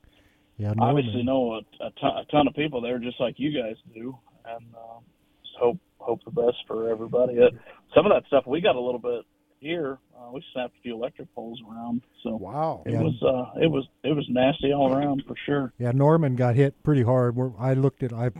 Yeah, 0.57 0.73
obviously 0.79 1.23
Norman. 1.23 1.25
know 1.25 1.53
a, 1.81 1.85
a, 1.87 1.91
ton, 1.99 2.17
a 2.17 2.25
ton 2.31 2.47
of 2.47 2.53
people 2.55 2.81
there, 2.81 2.97
just 2.99 3.19
like 3.19 3.35
you 3.37 3.51
guys 3.51 3.75
do, 3.93 4.17
and 4.45 4.65
uh, 4.75 4.99
just 5.43 5.57
hope 5.59 5.77
hope 5.99 6.19
the 6.25 6.31
best 6.31 6.57
for 6.67 6.89
everybody. 6.89 7.37
Uh, 7.39 7.49
some 7.95 8.05
of 8.05 8.11
that 8.11 8.25
stuff 8.27 8.45
we 8.47 8.61
got 8.61 8.75
a 8.75 8.79
little 8.81 8.99
bit 8.99 9.25
here. 9.59 9.97
Uh, 10.17 10.31
we 10.31 10.43
snapped 10.53 10.75
a 10.77 10.81
few 10.81 10.93
electric 10.95 11.33
poles 11.35 11.61
around, 11.69 12.01
so 12.23 12.35
wow, 12.35 12.83
it 12.85 12.93
Yeah. 12.93 13.01
was 13.01 13.21
uh, 13.23 13.59
it 13.61 13.67
was 13.67 13.85
it 14.03 14.13
was 14.13 14.25
nasty 14.29 14.71
all 14.73 14.93
around 14.93 15.23
for 15.27 15.35
sure. 15.45 15.73
Yeah, 15.77 15.91
Norman 15.91 16.35
got 16.35 16.55
hit 16.55 16.81
pretty 16.83 17.03
hard. 17.03 17.35
We're, 17.35 17.51
I 17.59 17.73
looked 17.73 18.03
at, 18.03 18.13
I 18.13 18.31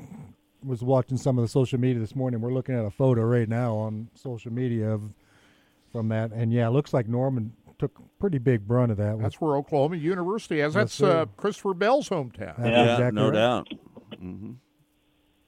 was 0.64 0.82
watching 0.84 1.18
some 1.18 1.38
of 1.38 1.44
the 1.44 1.48
social 1.48 1.80
media 1.80 2.00
this 2.00 2.16
morning. 2.16 2.42
We're 2.42 2.54
looking 2.54 2.76
at 2.76 2.86
a 2.86 2.90
photo 2.92 3.22
right 3.24 3.48
now 3.50 3.76
on 3.76 4.10
social 4.16 4.52
media 4.52 4.90
of 4.92 5.14
from 5.92 6.10
that, 6.10 6.32
and 6.32 6.52
yeah, 6.52 6.68
it 6.68 6.72
looks 6.72 6.94
like 6.94 7.08
Norman 7.08 7.54
took 7.80 7.92
pretty 8.20 8.40
big 8.40 8.68
brunt 8.68 8.92
of 8.92 8.98
that. 8.98 9.14
with- 9.16 9.22
That's 9.24 9.40
where 9.40 9.56
Oklahoma 9.56 9.98
University 9.98 10.62
is. 10.62 10.74
That's 10.74 11.00
uh, 11.02 11.26
Christopher 11.38 11.76
Bell's 11.76 12.10
hometown. 12.10 12.58
That's 12.58 12.70
yeah, 12.70 12.92
exactly 12.94 13.12
no 13.22 13.26
right. 13.28 13.34
doubt. 13.36 13.68
hmm 14.20 14.52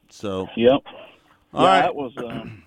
So, 0.09 0.47
Yep. 0.55 0.81
all 1.53 1.63
yeah, 1.63 1.67
right. 1.67 1.81
that 1.81 1.95
was 1.95 2.11
um, 2.17 2.63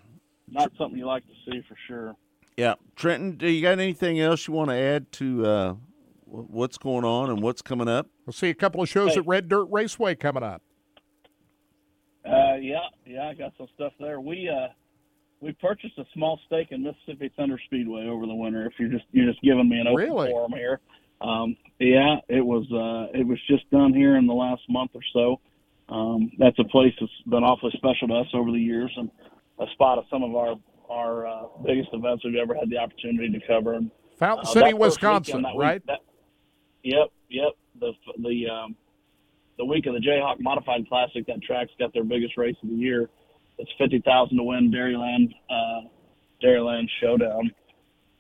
not 0.49 0.73
something 0.77 0.99
you 0.99 1.07
like 1.07 1.23
to 1.27 1.33
see 1.51 1.61
for 1.69 1.77
sure. 1.87 2.15
Yeah, 2.62 2.74
Trenton, 2.94 3.39
do 3.39 3.48
you 3.51 3.60
got 3.60 3.80
anything 3.80 4.20
else 4.20 4.47
you 4.47 4.55
want 4.55 4.70
to 4.70 4.76
add 4.76 5.10
to 5.14 5.44
uh, 5.44 5.74
what's 6.26 6.78
going 6.78 7.05
on 7.05 7.28
and 7.28 7.43
what's 7.43 7.60
coming 7.60 7.89
up? 7.89 8.06
We'll 8.24 8.34
see 8.34 8.51
a 8.51 8.55
couple 8.55 8.80
of 8.80 8.89
shows 8.89 9.14
Hey. 9.14 9.18
at 9.18 9.26
Red 9.26 9.48
Dirt 9.48 9.64
Raceway 9.64 10.14
coming 10.14 10.44
up. 10.44 10.62
Uh, 12.24 12.55
yeah, 12.60 12.78
yeah, 13.05 13.28
I 13.28 13.34
got 13.34 13.52
some 13.59 13.66
stuff 13.74 13.94
there. 13.98 14.20
We 14.20 14.48
uh, 14.48 14.68
we 15.40 15.51
purchased 15.60 15.98
a 15.98 16.05
small 16.14 16.39
stake 16.47 16.68
in 16.70 16.84
Mississippi 16.84 17.32
Thunder 17.36 17.59
Speedway 17.66 18.06
over 18.06 18.26
the 18.26 18.34
winter. 18.34 18.64
If 18.66 18.74
you're 18.78 18.90
just 18.90 19.06
you're 19.10 19.26
just 19.28 19.43
giving 19.43 19.68
me 19.68 19.80
an 19.80 19.89
open 19.89 19.97
Really? 19.97 20.30
forum 20.30 20.52
here, 20.52 20.78
um, 21.20 21.56
yeah, 21.80 22.18
it 22.28 22.47
was 22.47 22.62
uh, 22.70 23.18
it 23.18 23.26
was 23.26 23.39
just 23.48 23.68
done 23.72 23.93
here 23.93 24.16
in 24.18 24.28
the 24.28 24.34
last 24.34 24.62
month 24.68 24.93
or 24.94 25.02
so. 25.12 25.40
Um, 25.93 26.30
that's 26.39 26.60
a 26.60 26.64
place 26.64 26.94
that's 27.01 27.10
been 27.26 27.43
awfully 27.43 27.72
special 27.76 28.06
to 28.06 28.14
us 28.14 28.28
over 28.34 28.52
the 28.52 28.60
years, 28.60 28.93
and 28.97 29.10
a 29.59 29.66
spot 29.72 29.98
of 29.98 30.05
some 30.09 30.22
of 30.22 30.36
our 30.36 30.55
our 30.93 31.27
uh, 31.27 31.43
biggest 31.64 31.89
events 31.93 32.24
we've 32.24 32.36
ever 32.36 32.55
had 32.55 32.69
the 32.70 32.77
opportunity 32.78 33.31
to 33.31 33.40
cover. 33.47 33.78
Fountain 34.19 34.47
uh, 34.47 34.51
City, 34.51 34.74
Wisconsin, 34.74 35.39
weekend, 35.39 35.44
that 35.47 35.56
week- 35.56 35.62
right? 35.62 35.86
that- 35.86 36.01
yep, 36.85 37.09
yep. 37.28 37.52
The 37.81 37.93
the 38.19 38.47
um, 38.52 38.77
the 39.59 39.64
week 39.64 39.86
of 39.86 39.94
the 39.94 40.01
Jayhawk 40.01 40.36
Modified 40.40 40.86
Classic, 40.89 41.27
that 41.27 41.43
track's 41.43 41.73
got 41.78 41.93
their 41.94 42.05
biggest 42.05 42.36
race 42.36 42.56
of 42.62 42.69
the 42.69 42.74
year. 42.74 43.09
It's 43.59 43.70
fifty 43.78 44.01
thousand 44.05 44.36
to 44.36 44.43
win 44.44 44.70
Dairyland 44.70 45.32
uh, 45.51 45.89
Dairyland 46.44 46.86
Showdown, 47.01 47.51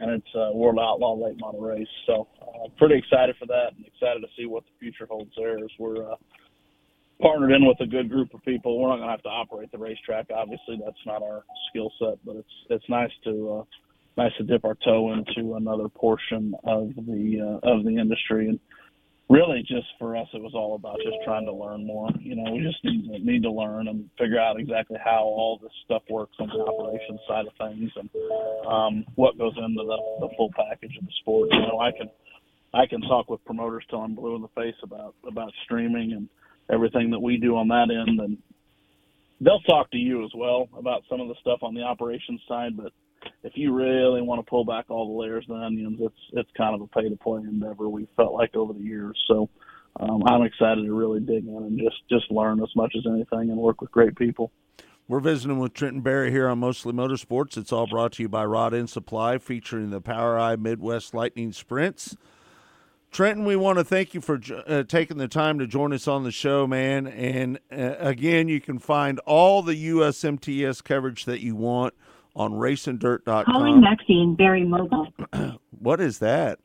and 0.00 0.10
it's 0.10 0.34
a 0.34 0.52
World 0.56 0.78
Outlaw 0.80 1.14
late 1.14 1.38
model 1.38 1.60
race. 1.60 1.86
So 2.06 2.26
uh, 2.40 2.68
pretty 2.78 2.96
excited 2.96 3.36
for 3.38 3.46
that, 3.46 3.72
and 3.76 3.84
excited 3.86 4.20
to 4.20 4.28
see 4.36 4.46
what 4.46 4.64
the 4.64 4.70
future 4.80 5.06
holds 5.08 5.30
there. 5.36 5.58
As 5.58 5.70
we're 5.78 6.10
uh, 6.10 6.16
partnered 7.20 7.52
in 7.52 7.66
with 7.66 7.80
a 7.80 7.86
good 7.86 8.10
group 8.10 8.34
of 8.34 8.42
people. 8.44 8.80
We're 8.80 8.88
not 8.88 8.96
going 8.96 9.08
to 9.08 9.12
have 9.12 9.22
to 9.22 9.28
operate 9.28 9.70
the 9.72 9.78
racetrack. 9.78 10.26
Obviously, 10.34 10.80
that's 10.84 10.96
not 11.06 11.22
our 11.22 11.44
skill 11.70 11.92
set, 11.98 12.18
but 12.24 12.36
it's 12.36 12.54
it's 12.70 12.88
nice 12.88 13.10
to 13.24 13.60
uh, 13.60 13.64
nice 14.16 14.32
to 14.38 14.44
dip 14.44 14.64
our 14.64 14.76
toe 14.84 15.12
into 15.12 15.54
another 15.54 15.88
portion 15.88 16.54
of 16.64 16.94
the 16.94 17.60
uh, 17.64 17.70
of 17.70 17.84
the 17.84 17.96
industry 17.96 18.48
and 18.48 18.58
really 19.32 19.62
just 19.62 19.86
for 19.98 20.14
us 20.16 20.26
it 20.34 20.42
was 20.42 20.52
all 20.54 20.74
about 20.74 20.98
just 20.98 21.16
trying 21.24 21.46
to 21.46 21.52
learn 21.52 21.86
more 21.86 22.08
you 22.20 22.36
know 22.36 22.52
we 22.52 22.60
just 22.60 22.84
need 22.84 23.08
to 23.08 23.18
need 23.24 23.42
to 23.42 23.50
learn 23.50 23.88
and 23.88 24.08
figure 24.18 24.38
out 24.38 24.60
exactly 24.60 24.98
how 25.02 25.22
all 25.22 25.58
this 25.62 25.72
stuff 25.84 26.02
works 26.10 26.36
on 26.38 26.48
the 26.48 26.60
operations 26.60 27.20
side 27.26 27.46
of 27.46 27.52
things 27.56 27.90
and 27.96 28.10
um 28.68 29.04
what 29.14 29.38
goes 29.38 29.54
into 29.56 29.82
the 29.82 29.98
the 30.20 30.28
full 30.36 30.50
package 30.54 30.96
of 30.98 31.04
the 31.06 31.12
sport 31.20 31.48
you 31.52 31.60
know 31.60 31.80
i 31.80 31.90
can 31.92 32.10
i 32.74 32.84
can 32.86 33.00
talk 33.02 33.30
with 33.30 33.42
promoters 33.46 33.84
till 33.88 34.00
i'm 34.00 34.14
blue 34.14 34.36
in 34.36 34.42
the 34.42 34.48
face 34.48 34.76
about 34.82 35.14
about 35.26 35.50
streaming 35.64 36.12
and 36.12 36.28
everything 36.72 37.10
that 37.10 37.20
we 37.20 37.36
do 37.36 37.56
on 37.56 37.68
that 37.68 37.88
end 37.90 38.20
and 38.20 38.38
they'll 39.40 39.60
talk 39.60 39.90
to 39.90 39.98
you 39.98 40.24
as 40.24 40.30
well 40.34 40.68
about 40.76 41.02
some 41.08 41.20
of 41.20 41.28
the 41.28 41.34
stuff 41.40 41.58
on 41.62 41.74
the 41.74 41.82
operations 41.82 42.40
side 42.48 42.76
but 42.76 42.92
if 43.42 43.52
you 43.56 43.72
really 43.72 44.22
want 44.22 44.44
to 44.44 44.48
pull 44.48 44.64
back 44.64 44.86
all 44.88 45.06
the 45.06 45.20
layers 45.20 45.44
and 45.48 45.62
onions, 45.62 45.98
it's 46.00 46.14
it's 46.32 46.50
kind 46.56 46.74
of 46.74 46.80
a 46.80 46.86
pay 46.88 47.08
to 47.08 47.16
play 47.16 47.40
endeavor. 47.42 47.88
We 47.88 48.08
felt 48.16 48.34
like 48.34 48.54
over 48.56 48.72
the 48.72 48.80
years, 48.80 49.18
so 49.28 49.48
um, 50.00 50.22
I'm 50.26 50.42
excited 50.42 50.84
to 50.84 50.92
really 50.92 51.20
dig 51.20 51.46
in 51.46 51.56
and 51.56 51.78
just 51.78 51.96
just 52.08 52.30
learn 52.30 52.62
as 52.62 52.70
much 52.76 52.94
as 52.96 53.04
anything 53.06 53.50
and 53.50 53.56
work 53.56 53.80
with 53.80 53.90
great 53.90 54.16
people. 54.16 54.52
We're 55.08 55.20
visiting 55.20 55.58
with 55.58 55.74
Trenton 55.74 56.00
Berry 56.00 56.30
here 56.30 56.48
on 56.48 56.60
Mostly 56.60 56.92
Motorsports. 56.92 57.56
It's 57.56 57.72
all 57.72 57.86
brought 57.86 58.12
to 58.12 58.22
you 58.22 58.28
by 58.28 58.44
Rod 58.44 58.72
End 58.72 58.88
Supply, 58.88 59.36
featuring 59.38 59.90
the 59.90 60.00
POWRi 60.00 60.56
Midwest 60.58 61.12
Lightning 61.12 61.52
Sprints. 61.52 62.16
Trenton, 63.12 63.44
we 63.44 63.56
want 63.56 63.78
to 63.78 63.84
thank 63.84 64.14
you 64.14 64.22
for 64.22 64.40
uh, 64.66 64.84
taking 64.84 65.18
the 65.18 65.28
time 65.28 65.58
to 65.58 65.66
join 65.66 65.92
us 65.92 66.08
on 66.08 66.24
the 66.24 66.30
show, 66.30 66.66
man. 66.66 67.06
And 67.06 67.58
uh, 67.70 67.96
again, 67.98 68.48
you 68.48 68.58
can 68.58 68.78
find 68.78 69.18
all 69.20 69.62
the 69.62 69.90
USMTS 69.90 70.82
coverage 70.82 71.26
that 71.26 71.40
you 71.40 71.54
want 71.54 71.92
on 72.34 72.54
Calling 73.44 73.82
Maxine 73.82 74.34
Berry 74.34 74.64
Mobile. 74.64 75.08
What 75.78 76.00
is 76.00 76.20
that? 76.20 76.60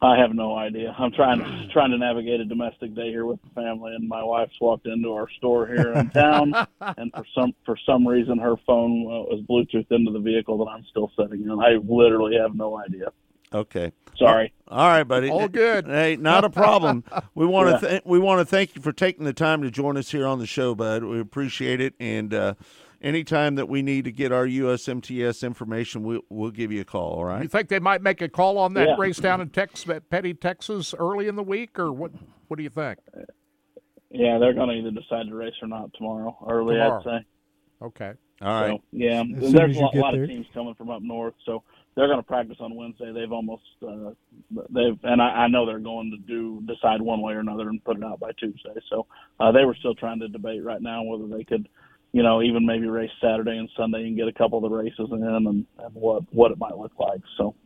I 0.00 0.16
have 0.16 0.32
no 0.32 0.56
idea. 0.56 0.96
I'm 0.98 1.12
trying 1.12 1.40
to 1.40 1.68
trying 1.74 1.90
to 1.90 1.98
navigate 1.98 2.40
a 2.40 2.46
domestic 2.46 2.94
day 2.94 3.10
here 3.10 3.26
with 3.26 3.38
the 3.42 3.50
family, 3.50 3.94
and 3.94 4.08
my 4.08 4.22
wife's 4.22 4.58
walked 4.62 4.86
into 4.86 5.12
our 5.12 5.28
store 5.36 5.66
here 5.66 5.92
in 5.92 6.08
town, 6.08 6.54
and 6.80 7.12
for 7.12 7.24
some 7.34 7.52
for 7.66 7.76
some 7.84 8.08
reason 8.08 8.38
her 8.38 8.54
phone 8.66 9.04
uh, 9.08 9.28
was 9.28 9.44
Bluetooth 9.46 9.90
into 9.90 10.10
the 10.10 10.20
vehicle 10.20 10.56
that 10.64 10.70
I'm 10.70 10.86
still 10.88 11.12
sitting 11.18 11.42
in. 11.42 11.60
I 11.60 11.72
literally 11.86 12.38
have 12.40 12.54
no 12.54 12.78
idea. 12.78 13.12
Okay. 13.52 13.92
Sorry. 14.18 14.52
All 14.66 14.88
right, 14.88 15.04
buddy. 15.04 15.30
All 15.30 15.48
good. 15.48 15.86
Hey, 15.86 16.16
not 16.16 16.44
a 16.44 16.50
problem. 16.50 17.04
We 17.34 17.46
want 17.46 17.68
Yeah. 17.70 17.78
to 17.78 17.88
th- 17.88 18.02
we 18.04 18.18
want 18.18 18.40
to 18.40 18.44
thank 18.44 18.74
you 18.76 18.82
for 18.82 18.92
taking 18.92 19.24
the 19.24 19.32
time 19.32 19.62
to 19.62 19.70
join 19.70 19.96
us 19.96 20.10
here 20.10 20.26
on 20.26 20.38
the 20.38 20.46
show, 20.46 20.74
bud. 20.74 21.04
We 21.04 21.20
appreciate 21.20 21.80
it, 21.80 21.94
and 22.00 22.34
uh, 22.34 22.54
anytime 23.00 23.54
that 23.54 23.68
we 23.68 23.80
need 23.80 24.04
to 24.04 24.12
get 24.12 24.32
our 24.32 24.44
USMTS 24.46 25.44
information, 25.44 26.02
we'll 26.02 26.22
we'll 26.28 26.50
give 26.50 26.72
you 26.72 26.80
a 26.80 26.84
call. 26.84 27.12
All 27.14 27.24
right. 27.24 27.42
You 27.44 27.48
think 27.48 27.68
they 27.68 27.78
might 27.78 28.02
make 28.02 28.20
a 28.20 28.28
call 28.28 28.58
on 28.58 28.74
that 28.74 28.88
Yeah. 28.88 28.96
race 28.98 29.18
down 29.18 29.40
in 29.40 29.50
Texas, 29.50 29.88
Petty, 30.10 30.34
Texas, 30.34 30.94
early 30.98 31.28
in 31.28 31.36
the 31.36 31.42
week, 31.44 31.78
or 31.78 31.92
what? 31.92 32.10
What 32.48 32.56
do 32.56 32.62
you 32.64 32.70
think? 32.70 32.98
Yeah, 34.10 34.38
they're 34.38 34.54
going 34.54 34.68
to 34.68 34.74
either 34.74 34.90
decide 34.90 35.28
to 35.28 35.34
race 35.34 35.52
or 35.62 35.68
not 35.68 35.92
tomorrow. 35.94 36.36
Early, 36.48 36.74
Tomorrow. 36.76 36.98
I'd 37.00 37.04
say. 37.04 37.26
Okay. 37.82 38.12
All 38.40 38.60
right. 38.62 38.70
So, 38.70 38.82
yeah, 38.92 39.20
As 39.20 39.26
soon 39.42 39.52
there's 39.52 39.76
a 39.76 39.80
lot, 39.80 39.94
lot 39.94 40.12
there. 40.14 40.22
of 40.24 40.28
teams 40.30 40.46
coming 40.54 40.74
from 40.74 40.88
up 40.90 41.02
north, 41.02 41.34
so 41.44 41.62
they're 41.98 42.06
going 42.06 42.20
to 42.20 42.26
practice 42.26 42.58
on 42.60 42.76
Wednesday. 42.76 43.12
They've 43.12 43.32
almost 43.32 43.64
uh, 43.82 44.10
they've 44.70 44.96
and 45.02 45.20
I, 45.20 45.24
I 45.24 45.48
know 45.48 45.66
they're 45.66 45.80
going 45.80 46.12
to 46.12 46.32
do 46.32 46.62
decide 46.64 47.02
one 47.02 47.20
way 47.20 47.32
or 47.32 47.40
another 47.40 47.68
and 47.68 47.82
put 47.82 47.96
it 47.96 48.04
out 48.04 48.20
by 48.20 48.30
Tuesday. 48.38 48.74
So 48.88 49.06
uh, 49.40 49.50
they 49.50 49.64
were 49.64 49.74
still 49.74 49.96
trying 49.96 50.20
to 50.20 50.28
debate 50.28 50.62
right 50.62 50.80
now 50.80 51.02
whether 51.02 51.26
they 51.26 51.42
could, 51.42 51.68
you 52.12 52.22
know, 52.22 52.40
even 52.40 52.64
maybe 52.64 52.86
race 52.86 53.10
Saturday 53.20 53.58
and 53.58 53.68
Sunday 53.76 54.06
and 54.06 54.16
get 54.16 54.28
a 54.28 54.32
couple 54.32 54.64
of 54.64 54.70
the 54.70 54.76
races 54.76 55.08
in 55.10 55.24
and, 55.24 55.46
and 55.46 55.66
what 55.94 56.22
what 56.32 56.52
it 56.52 56.58
might 56.58 56.78
look 56.78 56.92
like. 57.00 57.20
So. 57.36 57.56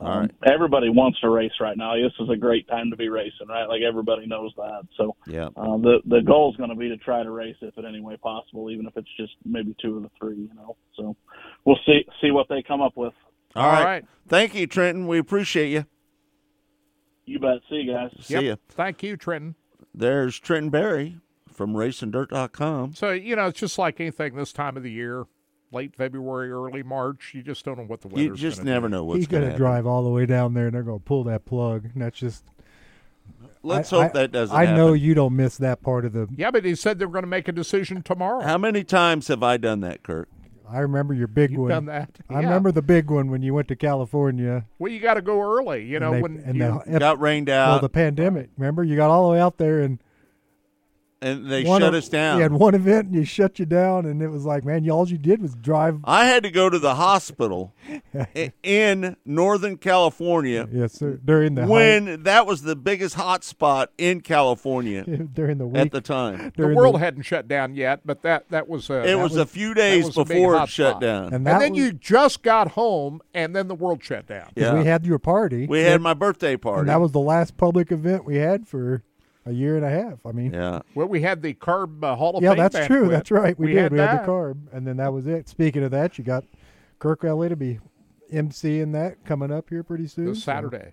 All 0.00 0.06
um, 0.06 0.18
right. 0.20 0.30
Everybody 0.50 0.88
wants 0.88 1.20
to 1.20 1.28
race 1.28 1.52
right 1.60 1.76
now. 1.76 1.94
This 1.94 2.14
is 2.18 2.30
a 2.30 2.36
great 2.36 2.66
time 2.66 2.90
to 2.90 2.96
be 2.96 3.10
racing, 3.10 3.48
right? 3.48 3.68
Like 3.68 3.82
everybody 3.86 4.26
knows 4.26 4.50
that. 4.56 4.86
So 4.96 5.16
Yeah. 5.26 5.50
uh, 5.54 5.76
the 5.76 5.98
the 6.06 6.22
goal 6.22 6.50
is 6.50 6.56
going 6.56 6.70
to 6.70 6.76
be 6.76 6.88
to 6.88 6.96
try 6.96 7.22
to 7.22 7.30
race 7.30 7.56
if 7.60 7.76
in 7.76 7.84
any 7.84 8.00
way 8.00 8.16
possible, 8.16 8.70
even 8.70 8.86
if 8.86 8.96
it's 8.96 9.14
just 9.18 9.34
maybe 9.44 9.76
two 9.82 9.98
of 9.98 10.04
the 10.04 10.10
three. 10.18 10.36
You 10.36 10.54
know, 10.56 10.76
so 10.96 11.14
we'll 11.66 11.78
see 11.84 12.06
see 12.22 12.30
what 12.30 12.48
they 12.48 12.62
come 12.62 12.80
up 12.80 12.96
with. 12.96 13.12
All 13.54 13.64
All 13.64 13.72
right. 13.72 13.84
right. 13.84 14.04
Thank 14.28 14.54
you, 14.54 14.66
Trenton. 14.66 15.06
We 15.06 15.18
appreciate 15.18 15.70
you. 15.70 15.84
You 17.24 17.38
bet. 17.38 17.58
See 17.68 17.76
you 17.76 17.92
guys. 17.92 18.10
See 18.20 18.34
Yep. 18.34 18.42
ya. 18.44 18.56
Thank 18.68 19.02
you, 19.02 19.16
Trenton. 19.16 19.54
There's 19.94 20.38
Trenton 20.38 20.70
Berry 20.70 21.18
from 21.52 21.74
RacingDirt.com. 21.74 22.94
So 22.94 23.10
you 23.10 23.36
know, 23.36 23.46
it's 23.48 23.60
just 23.60 23.78
like 23.78 24.00
anything 24.00 24.34
this 24.34 24.52
time 24.52 24.76
of 24.76 24.82
the 24.82 24.90
year, 24.90 25.26
late 25.70 25.94
February, 25.94 26.50
early 26.50 26.82
March. 26.82 27.32
You 27.34 27.42
just 27.42 27.64
don't 27.64 27.76
know 27.78 27.84
what 27.84 28.00
the 28.00 28.08
weather's 28.08 28.24
You 28.24 28.34
just 28.34 28.58
gonna 28.58 28.70
never 28.70 28.88
do. 28.88 28.92
know 28.92 29.04
what's 29.04 29.18
He's 29.18 29.26
going 29.26 29.44
gonna 29.44 29.56
drive 29.56 29.86
all 29.86 30.02
the 30.02 30.10
way 30.10 30.26
down 30.26 30.54
there, 30.54 30.66
and 30.66 30.74
they're 30.74 30.82
gonna 30.82 30.98
pull 30.98 31.24
that 31.24 31.44
plug. 31.44 31.84
And 31.92 32.02
that's 32.02 32.18
just. 32.18 32.44
Let's 33.62 33.92
I- 33.92 34.02
hope 34.04 34.16
I- 34.16 34.20
that 34.22 34.32
doesn't 34.32 34.56
I 34.56 34.74
know 34.74 34.92
you 34.92 35.14
don't 35.14 35.36
miss 35.36 35.56
that 35.58 35.82
part 35.82 36.04
of 36.04 36.12
the. 36.12 36.26
Yeah, 36.34 36.50
but 36.50 36.64
he 36.64 36.74
said 36.74 36.98
they 36.98 37.04
were 37.06 37.12
going 37.12 37.22
to 37.22 37.28
make 37.28 37.46
a 37.46 37.52
decision 37.52 38.02
tomorrow. 38.02 38.42
How 38.42 38.58
many 38.58 38.82
times 38.82 39.28
have 39.28 39.44
I 39.44 39.56
done 39.56 39.80
that, 39.80 40.02
Kirk? 40.02 40.28
I 40.72 40.78
remember 40.80 41.12
your 41.14 41.26
big 41.26 41.50
You've 41.50 41.60
one. 41.60 41.68
done 41.70 41.84
that. 41.86 42.18
I 42.30 42.34
Yeah. 42.40 42.46
remember 42.46 42.72
the 42.72 42.82
big 42.82 43.10
one 43.10 43.30
when 43.30 43.42
you 43.42 43.52
went 43.54 43.68
to 43.68 43.76
California. 43.76 44.64
Well, 44.78 44.90
you 44.90 45.00
got 45.00 45.14
to 45.14 45.22
go 45.22 45.40
early. 45.40 45.84
You 45.84 45.96
and 45.96 46.04
know 46.04 46.12
they- 46.12 46.22
when 46.22 46.42
and 46.46 46.56
you, 46.56 46.80
the, 46.86 46.98
Got 46.98 47.20
rained 47.20 47.50
out. 47.50 47.68
well, 47.72 47.80
the 47.80 47.88
pandemic. 47.88 48.48
Remember, 48.56 48.82
you 48.82 48.96
got 48.96 49.10
all 49.10 49.26
the 49.28 49.32
way 49.34 49.40
out 49.40 49.58
there 49.58 49.80
and 49.80 49.98
and 51.22 51.50
they 51.50 51.64
one 51.64 51.80
shut 51.80 51.94
of- 51.94 51.98
us 51.98 52.08
down. 52.08 52.36
You 52.38 52.42
had 52.42 52.52
one 52.52 52.74
event 52.74 53.06
and 53.06 53.14
you 53.14 53.24
shut 53.24 53.58
you 53.58 53.64
down, 53.66 54.04
and 54.06 54.20
it 54.22 54.28
was 54.28 54.44
like, 54.44 54.64
man, 54.64 54.84
you, 54.84 54.90
all 54.92 55.08
you 55.08 55.18
did 55.18 55.40
was 55.40 55.54
drive. 55.54 56.00
I 56.04 56.26
had 56.26 56.42
to 56.42 56.50
go 56.50 56.68
to 56.68 56.78
the 56.78 56.96
hospital 56.96 57.74
in 58.62 59.16
Northern 59.24 59.76
California 59.76 60.68
Yes, 60.72 60.92
sir. 60.94 61.18
During 61.24 61.54
the 61.54 61.66
when 61.66 62.22
that 62.24 62.46
was 62.46 62.62
the 62.62 62.76
biggest 62.76 63.14
hot 63.14 63.44
spot 63.44 63.90
in 63.98 64.20
California 64.20 65.04
during 65.32 65.58
the 65.58 65.66
week. 65.66 65.76
at 65.80 65.90
the 65.92 66.00
time. 66.00 66.38
the 66.56 66.62
during 66.62 66.76
world 66.76 66.98
hadn't 66.98 67.22
shut 67.22 67.48
down 67.48 67.74
yet, 67.74 68.00
but 68.04 68.22
that 68.22 68.48
that 68.50 68.68
was 68.68 68.88
a, 68.90 69.02
It 69.02 69.06
that 69.06 69.18
was, 69.18 69.36
a 69.36 69.46
few 69.46 69.74
days 69.74 70.06
was 70.06 70.16
a 70.18 70.24
big 70.24 70.36
before 70.38 70.56
it 70.62 70.68
shut 70.68 70.90
spot. 70.92 71.00
down. 71.00 71.24
and, 71.26 71.46
And 71.48 71.60
then 71.60 71.70
was, 71.72 71.78
you 71.78 71.92
just 71.92 72.42
got 72.42 72.72
home, 72.72 73.20
and 73.34 73.54
then 73.54 73.68
the 73.68 73.74
world 73.74 74.02
shut 74.02 74.26
down. 74.26 74.46
'cause 74.46 74.52
Yeah. 74.56 74.74
we 74.78 74.84
had 74.84 75.04
your 75.06 75.18
party. 75.18 75.66
we 75.66 75.80
had 75.80 76.00
my 76.00 76.14
birthday 76.14 76.56
party. 76.56 76.80
and 76.80 76.88
that 76.88 77.00
was 77.00 77.12
the 77.12 77.20
last 77.20 77.56
public 77.56 77.90
event 77.92 78.24
we 78.24 78.36
had 78.36 78.66
for 78.66 79.02
a 79.44 79.52
year 79.52 79.76
and 79.76 79.84
a 79.84 79.90
half. 79.90 80.18
I 80.24 80.32
mean, 80.32 80.52
yeah. 80.52 80.80
Well, 80.94 81.08
we 81.08 81.20
had 81.20 81.42
the 81.42 81.54
Carb 81.54 82.02
uh, 82.02 82.14
Hall 82.16 82.36
of 82.36 82.42
yeah, 82.42 82.50
Fame. 82.50 82.58
Yeah, 82.58 82.68
that's 82.68 82.86
true. 82.86 83.00
banquet. 83.00 83.10
That's 83.10 83.30
right. 83.30 83.58
We, 83.58 83.68
did. 83.68 83.76
had 83.76 83.92
we 83.92 83.98
that. 83.98 84.10
had 84.10 84.22
the 84.22 84.28
carb, 84.30 84.58
and 84.72 84.86
then 84.86 84.96
that 84.98 85.12
was 85.12 85.26
it. 85.26 85.48
Speaking 85.48 85.82
of 85.82 85.90
that, 85.90 86.18
you 86.18 86.24
got 86.24 86.44
Kirk 86.98 87.24
Elliott 87.24 87.50
to 87.50 87.56
be 87.56 87.80
emceeing 88.32 88.92
that 88.92 89.24
coming 89.24 89.50
up 89.50 89.68
here 89.68 89.82
pretty 89.82 90.06
soon. 90.06 90.26
This 90.26 90.38
so 90.38 90.52
Saturday. 90.52 90.92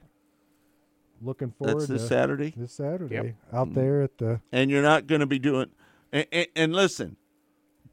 looking 1.22 1.52
forward 1.52 1.80
That's 1.80 1.88
this 1.88 2.02
to 2.02 2.08
Saturday. 2.08 2.54
this 2.58 2.74
Saturday 2.74 3.16
Yep. 3.16 3.36
out 3.54 3.74
there 3.74 4.02
at 4.02 4.18
the. 4.18 4.42
and 4.52 4.70
you're 4.70 4.82
not 4.84 5.08
going 5.08 5.22
to 5.22 5.28
be 5.28 5.40
doing 5.40 5.68
and, 6.12 6.26
and, 6.32 6.48
and 6.56 6.74
listen 6.74 7.18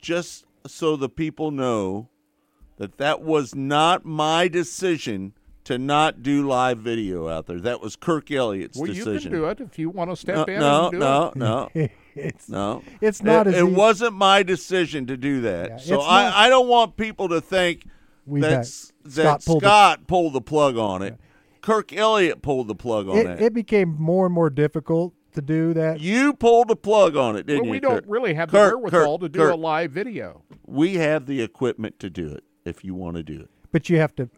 just 0.00 0.44
so 0.66 0.96
the 0.96 1.08
people 1.08 1.50
know 1.50 2.08
that 2.78 2.98
that 2.98 3.22
was 3.22 3.54
not 3.54 4.04
my 4.04 4.48
decision 4.48 5.32
to 5.66 5.78
not 5.78 6.22
do 6.22 6.46
live 6.46 6.78
video 6.78 7.28
out 7.28 7.46
there 7.46 7.60
that 7.60 7.80
was 7.80 7.94
kirk 7.96 8.30
elliott's 8.30 8.78
decision. 8.80 9.04
Well, 9.06 9.14
you 9.14 9.20
can 9.20 9.30
do 9.32 9.44
it 9.46 9.60
if 9.60 9.78
you 9.78 9.90
want 9.90 10.08
to 10.08 10.12
no 10.12 10.14
step 10.14 10.48
in. 10.48 10.60
no 10.60 10.82
and 10.84 10.92
do 10.92 10.98
no, 10.98 11.26
it. 11.26 11.36
no 11.36 11.88
it's 12.14 12.48
no 12.48 12.82
It's 13.00 13.22
not 13.22 13.46
it, 13.46 13.54
as 13.54 13.60
it 13.60 13.68
wasn't 13.70 14.14
my 14.14 14.42
decision 14.42 15.06
to 15.08 15.16
do 15.16 15.42
that 15.42 15.70
Yeah, 15.70 15.76
so 15.78 16.00
I, 16.02 16.22
not- 16.24 16.34
I 16.34 16.48
don't 16.48 16.68
want 16.68 16.96
people 16.96 17.28
to 17.30 17.40
think 17.40 17.84
We 18.26 18.40
that, 18.40 18.50
had- 18.50 18.58
s- 18.60 18.92
that 19.04 19.42
Scott 19.42 19.44
pulled 19.44 19.62
the- 19.62 19.98
pulled 20.06 20.32
the 20.32 20.40
plug 20.40 20.76
on 20.76 21.02
it 21.02 21.18
kirk 21.60 21.92
elliott 21.92 22.42
pulled 22.42 22.68
the 22.68 22.74
plug 22.76 23.08
on 23.08 23.16
It, 23.18 23.24
that 23.24 23.42
it 23.42 23.52
became 23.52 23.96
more 23.98 24.26
and 24.26 24.34
more 24.34 24.50
difficult 24.50 25.14
to 25.32 25.42
do 25.42 25.74
that. 25.74 26.00
you 26.00 26.32
pulled 26.32 26.68
the 26.68 26.76
plug 26.76 27.16
on 27.16 27.36
it 27.36 27.44
didn't 27.46 27.62
Well, 27.62 27.66
you 27.66 27.70
we 27.72 27.80
don't 27.80 28.06
really 28.06 28.34
have 28.34 28.50
the 28.52 28.56
wherewithal 28.58 29.18
Kirk, 29.18 29.32
to 29.32 29.38
do 29.38 29.52
a 29.52 29.54
live 29.56 29.90
video. 29.90 30.42
we 30.64 30.94
have 30.94 31.26
the 31.26 31.42
equipment 31.42 31.98
to 31.98 32.08
do 32.08 32.28
it 32.28 32.44
if 32.64 32.84
you 32.84 32.94
want 32.94 33.16
to 33.16 33.22
do 33.22 33.40
it. 33.40 33.50
But 33.72 33.88
you 33.90 33.98
have 33.98 34.14
to. 34.16 34.30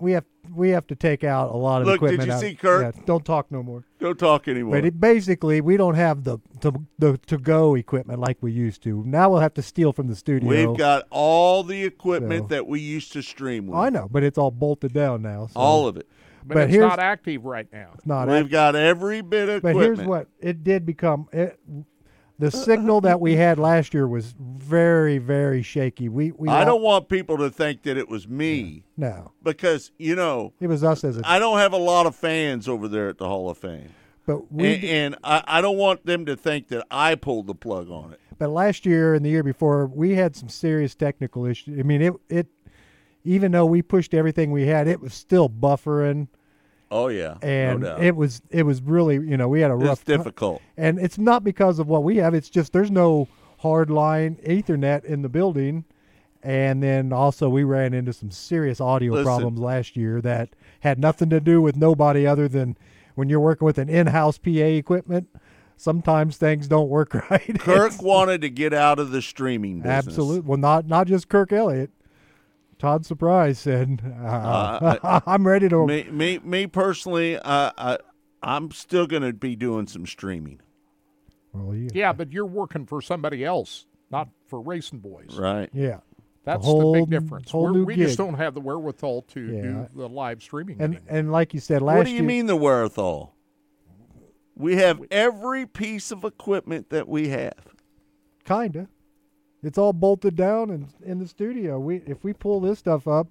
We 0.00 0.12
have 0.12 0.24
we 0.54 0.70
have 0.70 0.86
to 0.88 0.96
take 0.96 1.22
out 1.22 1.50
a 1.50 1.56
lot 1.56 1.82
of 1.82 1.88
equipment. 1.88 2.12
Look, 2.12 2.20
did 2.20 2.26
you 2.28 2.32
out- 2.34 2.40
see 2.40 2.54
Kirk? 2.54 2.94
Yeah, 2.96 3.02
don't 3.04 3.24
talk 3.24 3.50
no 3.52 3.62
more. 3.62 3.84
Don't 4.00 4.18
talk 4.18 4.48
anymore. 4.48 4.76
But 4.76 4.84
it, 4.86 4.98
basically, 5.00 5.60
we 5.60 5.76
don't 5.76 5.94
have 5.94 6.24
the 6.24 6.38
the 6.60 6.72
the 6.98 7.18
to 7.26 7.36
go 7.38 7.74
equipment 7.74 8.18
like 8.20 8.38
we 8.40 8.50
used 8.52 8.82
to. 8.84 9.02
Now 9.06 9.30
we'll 9.30 9.40
have 9.40 9.54
to 9.54 9.62
steal 9.62 9.92
from 9.92 10.08
the 10.08 10.16
studio. 10.16 10.48
We've 10.48 10.76
got 10.78 11.06
all 11.10 11.62
the 11.62 11.84
equipment 11.84 12.44
So- 12.44 12.54
that 12.54 12.66
we 12.66 12.80
used 12.80 13.12
to 13.12 13.22
stream 13.22 13.66
with. 13.66 13.78
I 13.78 13.90
know, 13.90 14.08
but 14.10 14.22
it's 14.22 14.38
all 14.38 14.50
bolted 14.50 14.92
down 14.92 15.22
now. 15.22 15.46
So 15.48 15.60
All 15.60 15.86
of 15.86 15.96
it. 15.96 16.08
But, 16.42 16.54
But 16.54 16.62
it's 16.64 16.72
here's- 16.72 16.88
not 16.88 16.98
active 16.98 17.44
right 17.44 17.66
now. 17.70 17.90
it's 17.94 18.06
not. 18.06 18.26
We've 18.26 18.44
act- 18.44 18.50
got 18.50 18.74
every 18.74 19.20
bit 19.20 19.50
of 19.50 19.62
but 19.62 19.70
equipment. 19.70 19.98
here's 19.98 20.08
what 20.08 20.28
it 20.40 20.64
did 20.64 20.86
become. 20.86 21.28
It, 21.32 21.60
the 22.40 22.50
signal 22.50 23.00
that 23.02 23.20
we 23.20 23.36
had 23.36 23.58
last 23.58 23.92
year 23.94 24.08
was 24.08 24.34
very 24.38 25.18
very 25.18 25.62
shaky. 25.62 26.08
We 26.08 26.32
we 26.32 26.48
I 26.48 26.60
all- 26.60 26.64
don't 26.66 26.82
want 26.82 27.08
people 27.08 27.38
to 27.38 27.50
think 27.50 27.82
that 27.82 27.96
it 27.96 28.08
was 28.08 28.26
me 28.26 28.84
no. 28.96 29.32
because 29.42 29.92
you 29.98 30.16
know 30.16 30.52
It 30.60 30.66
was 30.66 30.82
us 30.82 31.04
as 31.04 31.18
a. 31.18 31.22
I 31.24 31.38
don't 31.38 31.58
have 31.58 31.72
a 31.72 31.78
lot 31.78 32.06
of 32.06 32.16
fans 32.16 32.66
over 32.68 32.88
there 32.88 33.08
at 33.08 33.18
the 33.18 33.26
Hall 33.28 33.50
of 33.50 33.58
Fame, 33.58 33.90
but 34.26 34.50
we 34.52 34.74
and, 34.74 34.84
and 34.84 35.16
I, 35.22 35.42
I 35.46 35.60
don't 35.60 35.76
want 35.76 36.06
them 36.06 36.26
to 36.26 36.34
think 36.36 36.68
that 36.68 36.86
I 36.90 37.14
pulled 37.14 37.46
the 37.46 37.54
plug 37.54 37.90
on 37.90 38.12
it. 38.12 38.20
But 38.38 38.48
last 38.50 38.86
year 38.86 39.14
and 39.14 39.22
the 39.24 39.28
year 39.28 39.42
before, 39.42 39.86
we 39.86 40.14
had 40.14 40.34
some 40.34 40.48
serious 40.48 40.94
technical 40.94 41.44
issues. 41.44 41.78
I 41.78 41.82
mean, 41.82 42.00
it 42.00 42.14
it 42.30 42.46
even 43.22 43.52
though 43.52 43.66
we 43.66 43.82
pushed 43.82 44.14
everything 44.14 44.50
we 44.50 44.66
had, 44.66 44.88
it 44.88 45.00
was 45.00 45.12
still 45.12 45.50
buffering, 45.50 46.28
Oh 46.90 47.08
yeah, 47.08 47.36
and 47.40 47.80
no 47.80 47.96
it 47.98 48.16
was 48.16 48.42
it 48.50 48.64
was 48.64 48.82
really 48.82 49.14
you 49.14 49.36
know 49.36 49.48
we 49.48 49.60
had 49.60 49.70
a 49.70 49.74
it's 49.74 49.84
rough. 49.84 50.04
difficult. 50.04 50.60
And 50.76 50.98
it's 50.98 51.18
not 51.18 51.44
because 51.44 51.78
of 51.78 51.86
what 51.86 52.02
we 52.02 52.16
have. 52.16 52.34
It's 52.34 52.50
just 52.50 52.72
there's 52.72 52.90
no 52.90 53.28
hard 53.58 53.90
line 53.90 54.36
Ethernet 54.44 55.04
in 55.04 55.22
the 55.22 55.28
building, 55.28 55.84
and 56.42 56.82
then 56.82 57.12
also 57.12 57.48
we 57.48 57.62
ran 57.62 57.94
into 57.94 58.12
some 58.12 58.30
serious 58.30 58.80
audio 58.80 59.12
Listen. 59.12 59.24
problems 59.24 59.60
last 59.60 59.96
year 59.96 60.20
that 60.22 60.50
had 60.80 60.98
nothing 60.98 61.30
to 61.30 61.40
do 61.40 61.62
with 61.62 61.76
nobody 61.76 62.26
other 62.26 62.48
than 62.48 62.76
when 63.14 63.28
you're 63.28 63.40
working 63.40 63.66
with 63.66 63.78
an 63.78 63.88
in-house 63.88 64.38
PA 64.38 64.50
equipment. 64.50 65.28
Sometimes 65.76 66.36
things 66.36 66.68
don't 66.68 66.88
work 66.88 67.14
right. 67.30 67.58
Kirk 67.58 68.02
wanted 68.02 68.40
to 68.42 68.50
get 68.50 68.74
out 68.74 68.98
of 68.98 69.12
the 69.12 69.22
streaming 69.22 69.80
business. 69.80 70.06
Absolutely. 70.08 70.40
Well, 70.40 70.58
not 70.58 70.86
not 70.86 71.06
just 71.06 71.28
Kirk 71.28 71.52
Elliott. 71.52 71.90
Todd 72.80 73.04
Surprise 73.06 73.58
said, 73.58 74.00
uh, 74.20 74.96
Uh, 75.02 75.20
"I'm 75.26 75.46
ready 75.46 75.68
to." 75.68 75.86
Me, 75.86 76.04
me, 76.10 76.38
me 76.42 76.66
personally, 76.66 77.36
uh, 77.36 77.70
I, 77.78 77.98
I'm 78.42 78.70
still 78.72 79.06
going 79.06 79.22
to 79.22 79.32
be 79.32 79.54
doing 79.54 79.86
some 79.86 80.06
streaming. 80.06 80.60
well, 81.52 81.74
yeah, 81.76 81.88
Yeah, 81.92 82.12
but 82.14 82.32
you're 82.32 82.46
working 82.46 82.86
for 82.86 83.00
somebody 83.02 83.44
else, 83.44 83.86
not 84.10 84.28
for 84.48 84.62
RacinBoys. 84.64 85.38
Right. 85.38 85.68
yeah. 85.72 86.00
That's 86.44 86.64
whole- 86.64 86.94
the 86.94 87.00
big 87.00 87.10
difference. 87.10 87.50
whole 87.50 87.64
We're, 87.64 87.72
new 87.72 87.84
we 87.84 87.96
just 87.96 88.16
don't 88.16 88.34
have 88.34 88.54
the 88.54 88.60
wherewithal 88.62 89.22
to 89.28 89.40
Yeah. 89.40 89.60
do 89.62 89.86
the 89.94 90.08
live 90.08 90.42
streaming 90.42 90.80
And 90.80 90.94
anymore. 90.96 91.06
and 91.18 91.30
like 91.30 91.52
you 91.52 91.60
said 91.60 91.82
last 91.82 91.98
What 91.98 92.06
do 92.06 92.10
you 92.12 92.16
year, 92.20 92.24
mean 92.26 92.46
the 92.46 92.56
wherewithal? 92.56 93.34
We 94.56 94.76
have 94.76 95.02
every 95.10 95.66
piece 95.66 96.10
of 96.10 96.24
equipment 96.24 96.88
that 96.90 97.06
we 97.08 97.28
have. 97.28 97.52
kinda. 98.44 98.88
It's 99.62 99.78
all 99.78 99.92
bolted 99.92 100.36
down 100.36 100.70
and 100.70 100.88
in 101.04 101.18
the 101.18 101.26
studio. 101.28 101.78
We 101.78 101.96
if 102.06 102.24
we 102.24 102.32
pull 102.32 102.60
this 102.60 102.78
stuff 102.78 103.06
up, 103.06 103.28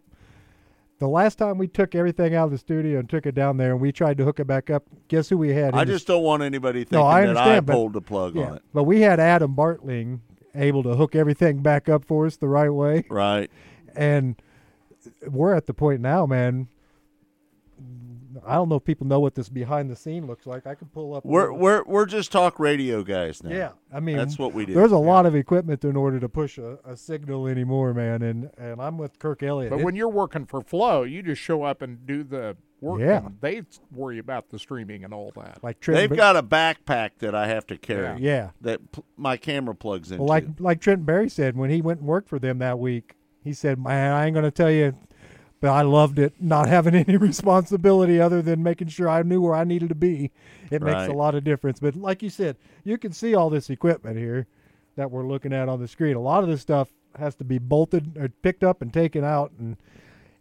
the 1.00 1.08
last 1.08 1.38
time 1.38 1.58
we 1.58 1.68
took 1.68 1.96
everything 1.96 2.36
out 2.36 2.46
of 2.46 2.52
the 2.52 2.58
studio 2.58 3.00
and 3.00 3.10
took 3.10 3.26
it 3.26 3.34
down 3.34 3.58
there 3.58 3.72
and 3.72 3.80
we 3.82 3.92
tried 3.92 4.18
to 4.18 4.26
hook 4.26 4.40
it 4.40 4.46
back 4.48 4.70
up, 4.70 4.84
guess 5.08 5.30
who 5.30 5.38
we 5.38 5.54
had? 5.54 5.74
I 5.74 5.86
the 5.86 5.94
just 5.94 6.06
don't 6.08 6.24
want 6.24 6.44
anybody 6.44 6.80
thinking 6.84 7.00
No, 7.00 7.06
I 7.06 7.26
that 7.26 7.38
I 7.38 7.60
but- 7.62 7.74
pulled 7.74 7.94
the 7.94 8.02
plug 8.02 8.36
yeah, 8.36 8.50
on 8.50 8.56
it. 8.58 8.64
but 8.74 8.84
we 8.84 9.02
had 9.02 9.20
Adam 9.20 9.56
Bartling 9.56 10.20
able 10.56 10.84
to 10.84 10.96
hook 10.96 11.16
everything 11.16 11.62
back 11.62 11.88
up 11.90 12.04
for 12.06 12.26
us 12.26 12.36
the 12.38 12.48
right 12.48 12.70
way. 12.70 13.06
Right. 13.10 13.50
and 13.96 14.36
we're 15.28 15.54
at 15.56 15.66
the 15.66 15.74
point 15.74 16.02
now, 16.02 16.26
man. 16.26 16.68
I 18.48 18.56
don't 18.56 18.70
know 18.70 18.76
if 18.76 18.84
people 18.84 19.08
know 19.08 19.20
what 19.20 19.36
this 19.36 19.50
behind 19.50 19.90
the 19.90 19.96
scene 19.96 20.28
looks 20.28 20.46
like. 20.46 20.66
I 20.68 20.76
could 20.76 20.92
pull 20.94 21.14
up. 21.16 21.26
We're 21.26 21.52
we're 21.52 21.84
we're 21.86 22.06
just 22.06 22.32
talk 22.32 22.60
radio 22.60 23.04
guys 23.04 23.44
now. 23.44 23.52
yeah. 23.52 23.72
I 23.94 24.00
mean, 24.00 24.18
That's 24.18 24.38
what 24.38 24.54
we 24.54 24.66
do. 24.66 24.74
There's 24.74 24.92
a 24.92 24.98
lot 24.98 25.26
of 25.26 25.36
equipment 25.36 25.84
in 25.84 25.96
order 25.96 26.20
to 26.20 26.30
push 26.30 26.58
a, 26.58 26.78
a 26.86 26.96
signal 26.98 27.48
anymore, 27.48 27.94
man. 27.94 28.22
And 28.22 28.50
and 28.58 28.82
I'm 28.82 28.98
with 28.98 29.20
Kirk 29.20 29.44
Elliott. 29.44 29.72
but 29.72 29.80
It- 29.80 29.86
when 29.86 29.96
you're 29.96 30.10
working 30.10 30.46
for 30.46 30.62
Flow, 30.62 31.04
you 31.04 31.22
just 31.24 31.42
show 31.42 31.64
up 31.64 31.82
and 31.82 32.06
do 32.06 32.24
the 32.24 32.56
work. 32.82 33.02
Yeah. 33.02 33.26
and 33.26 33.38
they 33.42 33.64
worry 33.92 34.20
about 34.20 34.50
the 34.52 34.60
streaming 34.60 35.04
and 35.04 35.14
all 35.14 35.32
that. 35.36 35.62
like 35.64 35.80
Trent, 35.80 35.98
They've 36.00 36.10
Ba- 36.10 36.16
got 36.16 36.36
a 36.38 36.44
backpack 36.44 37.12
that 37.20 37.36
I 37.36 37.48
have 37.48 37.68
to 37.68 37.78
carry. 37.78 38.22
yeah. 38.22 38.52
That 38.62 38.92
p- 38.94 39.04
my 39.18 39.36
camera 39.38 39.76
plugs 39.76 40.12
into. 40.12 40.24
Well, 40.24 40.30
like 40.30 40.46
like 40.60 40.80
Trent 40.82 41.06
Berry 41.06 41.30
said 41.30 41.58
when 41.58 41.70
he 41.70 41.82
went 41.82 42.00
and 42.00 42.08
worked 42.08 42.30
for 42.30 42.40
them 42.40 42.60
that 42.60 42.80
week, 42.80 43.16
he 43.44 43.54
said, 43.54 43.80
"Man, 43.80 44.14
I 44.14 44.26
ain't 44.26 44.34
going 44.34 44.44
to 44.46 44.52
tell 44.52 44.72
you." 44.72 44.96
But 45.62 45.72
I 45.72 45.82
loved 45.82 46.20
it, 46.20 46.34
not 46.40 46.68
having 46.68 46.96
any 47.08 47.18
responsibility 47.18 48.20
other 48.20 48.42
than 48.42 48.64
making 48.64 48.90
sure 48.90 49.10
I 49.10 49.24
knew 49.24 49.42
where 49.42 49.56
I 49.56 49.64
needed 49.64 49.90
to 49.90 49.96
be. 49.96 50.32
It 50.72 50.82
makes 50.82 51.08
a 51.08 51.14
lot 51.14 51.36
of 51.36 51.44
difference. 51.44 51.80
But 51.80 51.96
like 51.96 52.24
you 52.24 52.30
said, 52.30 52.58
you 52.84 52.98
can 52.98 53.12
see 53.12 53.36
all 53.36 53.50
this 53.50 53.70
equipment 53.70 54.18
here 54.18 54.48
that 54.96 55.12
we're 55.12 55.28
looking 55.28 55.54
at 55.54 55.70
on 55.70 55.80
the 55.80 55.88
screen. 55.88 56.16
A 56.16 56.22
lot 56.22 56.44
of 56.44 56.50
this 56.50 56.62
stuff 56.62 56.90
has 57.18 57.36
to 57.36 57.44
be 57.44 57.58
bolted 57.58 58.18
or 58.18 58.30
picked 58.30 58.64
up 58.64 58.82
and 58.82 58.94
taken 58.94 59.24
out 59.24 59.52
and 59.60 59.78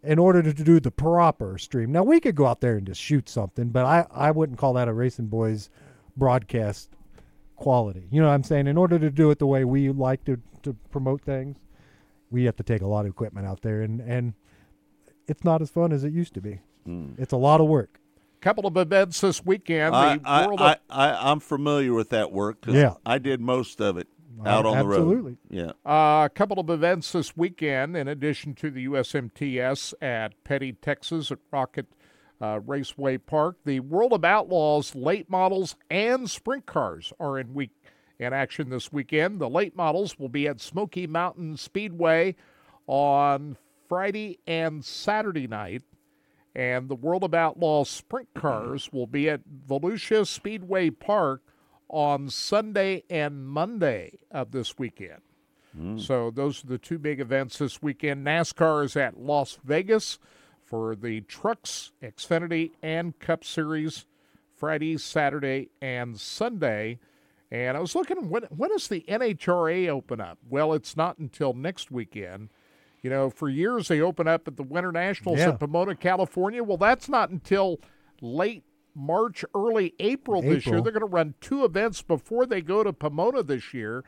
in 0.03 0.19
order 0.19 0.43
to 0.43 0.53
do 0.53 0.79
the 0.79 0.91
proper 0.91 1.59
stream. 1.59 1.91
Now 1.91 2.03
we 2.05 2.21
could 2.21 2.35
go 2.35 2.47
out 2.47 2.61
there 2.61 2.77
and 2.77 2.87
just 2.87 3.01
shoot 3.01 3.29
something, 3.29 3.69
but 3.69 3.85
I, 3.85 4.07
I 4.13 4.31
wouldn't 4.31 4.59
call 4.59 4.75
that 4.75 4.89
a 4.89 4.93
RacinBoys 4.93 5.69
broadcast 6.17 6.91
quality. 7.57 8.07
You 8.11 8.21
know 8.21 8.29
what 8.29 8.35
I'm 8.35 8.45
saying? 8.45 8.69
In 8.69 8.77
order 8.77 8.99
to 8.99 9.11
do 9.11 9.31
it 9.31 9.39
the 9.39 9.47
way 9.47 9.65
we 9.65 9.91
like 9.91 10.25
to, 10.25 10.41
to 10.63 10.75
promote 10.91 11.23
things, 11.23 11.57
we 12.31 12.45
have 12.45 12.57
to 12.57 12.63
take 12.63 12.83
a 12.83 12.87
lot 12.87 13.01
of 13.01 13.11
equipment 13.11 13.47
out 13.47 13.63
there 13.63 13.83
and, 13.83 14.01
and 14.01 14.35
it's 15.29 15.45
not 15.45 15.63
as 15.63 15.71
fun 15.71 15.93
as 15.93 16.03
it 16.05 16.13
used 16.13 16.35
to 16.35 16.41
be. 16.41 16.61
Hmm. 16.85 17.11
It's 17.19 17.33
a 17.33 17.37
lot 17.37 17.61
of 17.61 17.69
work. 17.69 18.01
couple 18.41 18.67
of 18.67 18.77
events 18.77 19.21
this 19.21 19.45
weekend. 19.45 19.95
I, 19.95 20.17
the 20.19 20.29
I, 20.29 20.47
World 20.47 20.61
I, 20.61 20.73
of- 20.73 20.79
I, 20.91 21.31
I'm 21.31 21.41
familiar 21.41 21.93
with 21.93 22.11
that 22.11 22.33
work 22.33 22.61
because 22.61 22.75
Yeah. 22.77 22.95
I 23.05 23.19
did 23.19 23.41
most 23.41 23.81
of 23.81 23.99
it 23.99 24.09
out 24.47 24.65
on 24.65 24.77
absolutely. 24.79 24.79
the 24.79 24.87
road. 24.87 24.95
Absolutely. 24.95 25.37
Yeah. 25.51 25.91
Uh, 26.21 26.25
a 26.27 26.31
couple 26.33 26.61
of 26.61 26.71
events 26.71 27.11
this 27.13 27.37
weekend, 27.37 27.97
in 27.97 28.07
addition 28.09 28.55
to 28.55 28.71
the 28.71 28.87
USMTS 28.87 29.95
at 30.01 30.33
Petty, 30.45 30.73
Texas, 30.75 31.33
at 31.33 31.39
Rocket 31.51 31.87
uh, 32.41 32.61
Raceway 32.65 33.19
Park. 33.19 33.57
The 33.65 33.81
World 33.81 34.13
of 34.13 34.25
Outlaws 34.25 34.95
late 34.95 35.29
models 35.29 35.75
and 35.91 36.31
sprint 36.31 36.67
cars 36.67 37.13
are 37.19 37.37
in 37.39 37.53
week 37.53 37.73
in 38.21 38.33
action 38.33 38.71
this 38.71 38.93
weekend. 38.93 39.41
The 39.41 39.51
late 39.51 39.75
models 39.77 40.17
will 40.21 40.29
be 40.29 40.47
at 40.47 40.61
Smoky 40.61 41.09
Mountain 41.09 41.57
Speedway 41.57 42.37
on 42.87 43.57
Friday 43.89 44.39
and 44.47 44.85
Saturday 44.85 45.47
night. 45.47 45.83
And 46.55 46.89
the 46.89 46.95
World 46.95 47.25
of 47.25 47.35
Outlaws 47.35 47.89
sprint 47.89 48.29
cars 48.35 48.91
will 48.93 49.07
be 49.07 49.31
at 49.31 49.43
Volusia 49.69 50.27
Speedway 50.27 50.91
Park 50.91 51.43
on 51.89 52.29
Sunday 52.31 53.05
and 53.09 53.47
Monday 53.47 54.19
of 54.31 54.51
this 54.51 54.79
weekend. 54.79 55.23
Hmm. 55.77 55.99
So 55.99 56.31
those 56.31 56.65
are 56.65 56.69
the 56.69 56.79
two 56.79 56.99
big 56.99 57.21
events 57.21 57.59
this 57.59 57.81
weekend. 57.81 58.27
NASCAR 58.27 58.85
is 58.85 58.97
at 58.97 59.19
Las 59.19 59.59
Vegas 59.65 60.19
for 60.65 60.97
the 60.97 61.21
Trucks, 61.23 61.93
Xfinity, 62.03 62.73
and 62.83 63.19
Cup 63.19 63.45
Series 63.45 64.07
Friday, 64.55 64.99
Saturday, 64.99 65.71
and 65.81 66.19
Sunday. 66.19 66.99
And 67.51 67.77
I 67.77 67.81
was 67.81 67.95
looking, 67.95 68.29
when, 68.29 68.43
when 68.45 68.71
does 68.71 68.89
the 68.89 69.05
NHRA 69.09 69.89
open 69.89 70.21
up? 70.21 70.39
Well, 70.49 70.75
it's 70.75 70.97
not 70.97 71.19
until 71.19 71.55
next 71.55 71.91
weekend. 71.91 72.51
You 73.03 73.11
know, 73.11 73.31
for 73.31 73.49
years 73.49 73.89
they 73.89 74.01
open 74.01 74.27
up 74.27 74.49
at 74.49 74.57
the 74.57 74.63
Winter 74.63 74.91
Nationals 74.93 75.39
Yeah. 75.39 75.51
in 75.51 75.59
Pomona, 75.59 75.95
California. 75.95 76.63
Well, 76.65 76.77
that's 76.77 77.09
not 77.09 77.31
until 77.31 77.81
late 78.21 78.65
March, 78.95 79.45
early 79.55 79.95
April, 80.01 80.43
this 80.43 80.67
year. 80.67 80.81
They're 80.81 80.93
going 80.93 81.01
to 81.01 81.07
run 81.07 81.35
two 81.41 81.65
events 81.65 82.03
before 82.03 82.47
they 82.47 82.61
go 82.61 82.83
to 82.83 82.93
Pomona 82.93 83.43
this 83.45 83.73
year. 83.73 84.03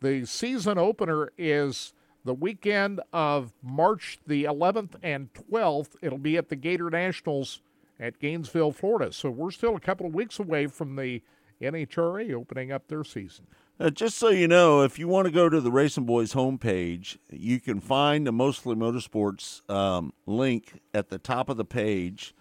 The 0.00 0.24
season 0.26 0.78
opener 0.78 1.32
is 1.38 1.94
the 2.24 2.34
weekend 2.34 3.00
of 3.12 3.52
March 3.62 4.18
the 4.26 4.44
11th 4.44 4.96
and 5.02 5.32
12th. 5.34 5.94
It'll 6.02 6.18
be 6.18 6.36
at 6.36 6.48
the 6.48 6.56
Gator 6.56 6.90
Nationals 6.90 7.62
at 8.00 8.18
Gainesville, 8.18 8.72
Florida. 8.72 9.12
So 9.12 9.30
we're 9.30 9.52
still 9.52 9.76
a 9.76 9.80
couple 9.80 10.06
of 10.06 10.14
weeks 10.14 10.40
away 10.40 10.66
from 10.66 10.96
the 10.96 11.22
NHRA 11.60 12.32
opening 12.34 12.72
up 12.72 12.88
their 12.88 13.04
season. 13.04 13.46
Uh, 13.82 13.90
just 13.90 14.16
so 14.16 14.28
you 14.28 14.46
know, 14.46 14.82
if 14.82 14.96
you 14.96 15.08
want 15.08 15.26
to 15.26 15.32
go 15.32 15.48
to 15.48 15.60
the 15.60 15.70
RacinBoys 15.70 16.36
homepage, 16.36 17.16
you 17.30 17.58
can 17.58 17.80
find 17.80 18.24
the 18.24 18.30
Mostly 18.30 18.76
Motorsports 18.76 19.68
um, 19.68 20.12
link 20.24 20.80
at 20.94 21.08
the 21.08 21.18
top 21.18 21.48
of 21.48 21.56
the 21.56 21.64
page. 21.64 22.32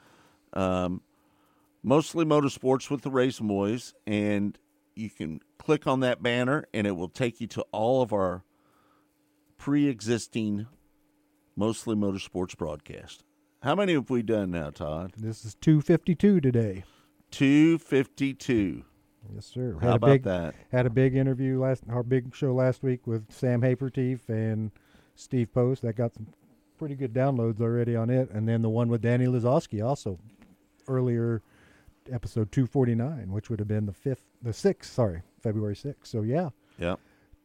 Um, 0.54 1.02
Mostly 1.82 2.26
Motorsports 2.26 2.92
with 2.92 3.02
the 3.02 3.10
RacinBoys, 3.10 3.96
and 4.06 4.56
you 4.96 5.10
can 5.10 5.42
click 5.58 5.88
on 5.88 6.02
that 6.02 6.22
banner, 6.22 6.66
and 6.76 6.86
it 6.86 6.92
will 6.92 7.10
take 7.10 7.42
you 7.42 7.48
to 7.48 7.66
all 7.72 8.04
of 8.04 8.14
our 8.14 8.44
pre-existing 9.58 10.68
Mostly 11.56 11.96
Motorsports 11.96 12.56
broadcast. 12.56 13.24
How 13.64 13.74
many 13.74 13.94
have 13.94 14.12
we 14.12 14.22
done 14.22 14.52
now, 14.52 14.70
Todd? 14.70 15.14
This 15.18 15.44
is 15.44 15.56
252 15.56 16.40
today. 16.40 16.84
Two 17.32 17.80
fifty-two. 17.80 18.84
Yes, 19.34 19.46
sir. 19.46 19.78
How 19.82 19.92
a 19.92 19.96
about 19.96 20.08
big, 20.08 20.24
that? 20.24 20.56
Had 20.72 20.86
a 20.86 20.90
big 20.90 21.16
interview 21.16 21.60
last, 21.62 21.84
our 21.90 22.04
big 22.04 22.36
show 22.36 22.54
last 22.54 22.84
week 22.84 23.06
with 23.08 23.32
Sam 23.32 23.62
Hafertepe 23.62 24.28
and 24.30 24.72
Steve 25.16 25.54
Post. 25.54 25.84
That 25.84 25.96
got 25.96 26.14
some 26.14 26.28
pretty 26.78 26.96
good 26.96 27.14
downloads 27.14 27.62
already 27.62 27.96
on 27.96 28.10
it. 28.10 28.30
And 28.32 28.48
then 28.48 28.62
the 28.62 28.70
one 28.70 28.90
with 28.90 29.02
Danny 29.02 29.26
Lasoski 29.26 29.86
also 29.86 30.20
earlier, 30.88 31.42
episode 32.12 32.52
249, 32.52 33.32
which 33.32 33.50
would 33.50 33.60
have 33.60 33.68
been 33.68 33.86
the 33.86 33.94
fifth, 33.94 34.26
the 34.42 34.54
sixth, 34.54 34.92
sorry, 34.92 35.22
February 35.42 35.76
6th. 35.76 35.96
So 36.08 36.24
yeah, 36.24 36.50
Yeah. 36.80 36.96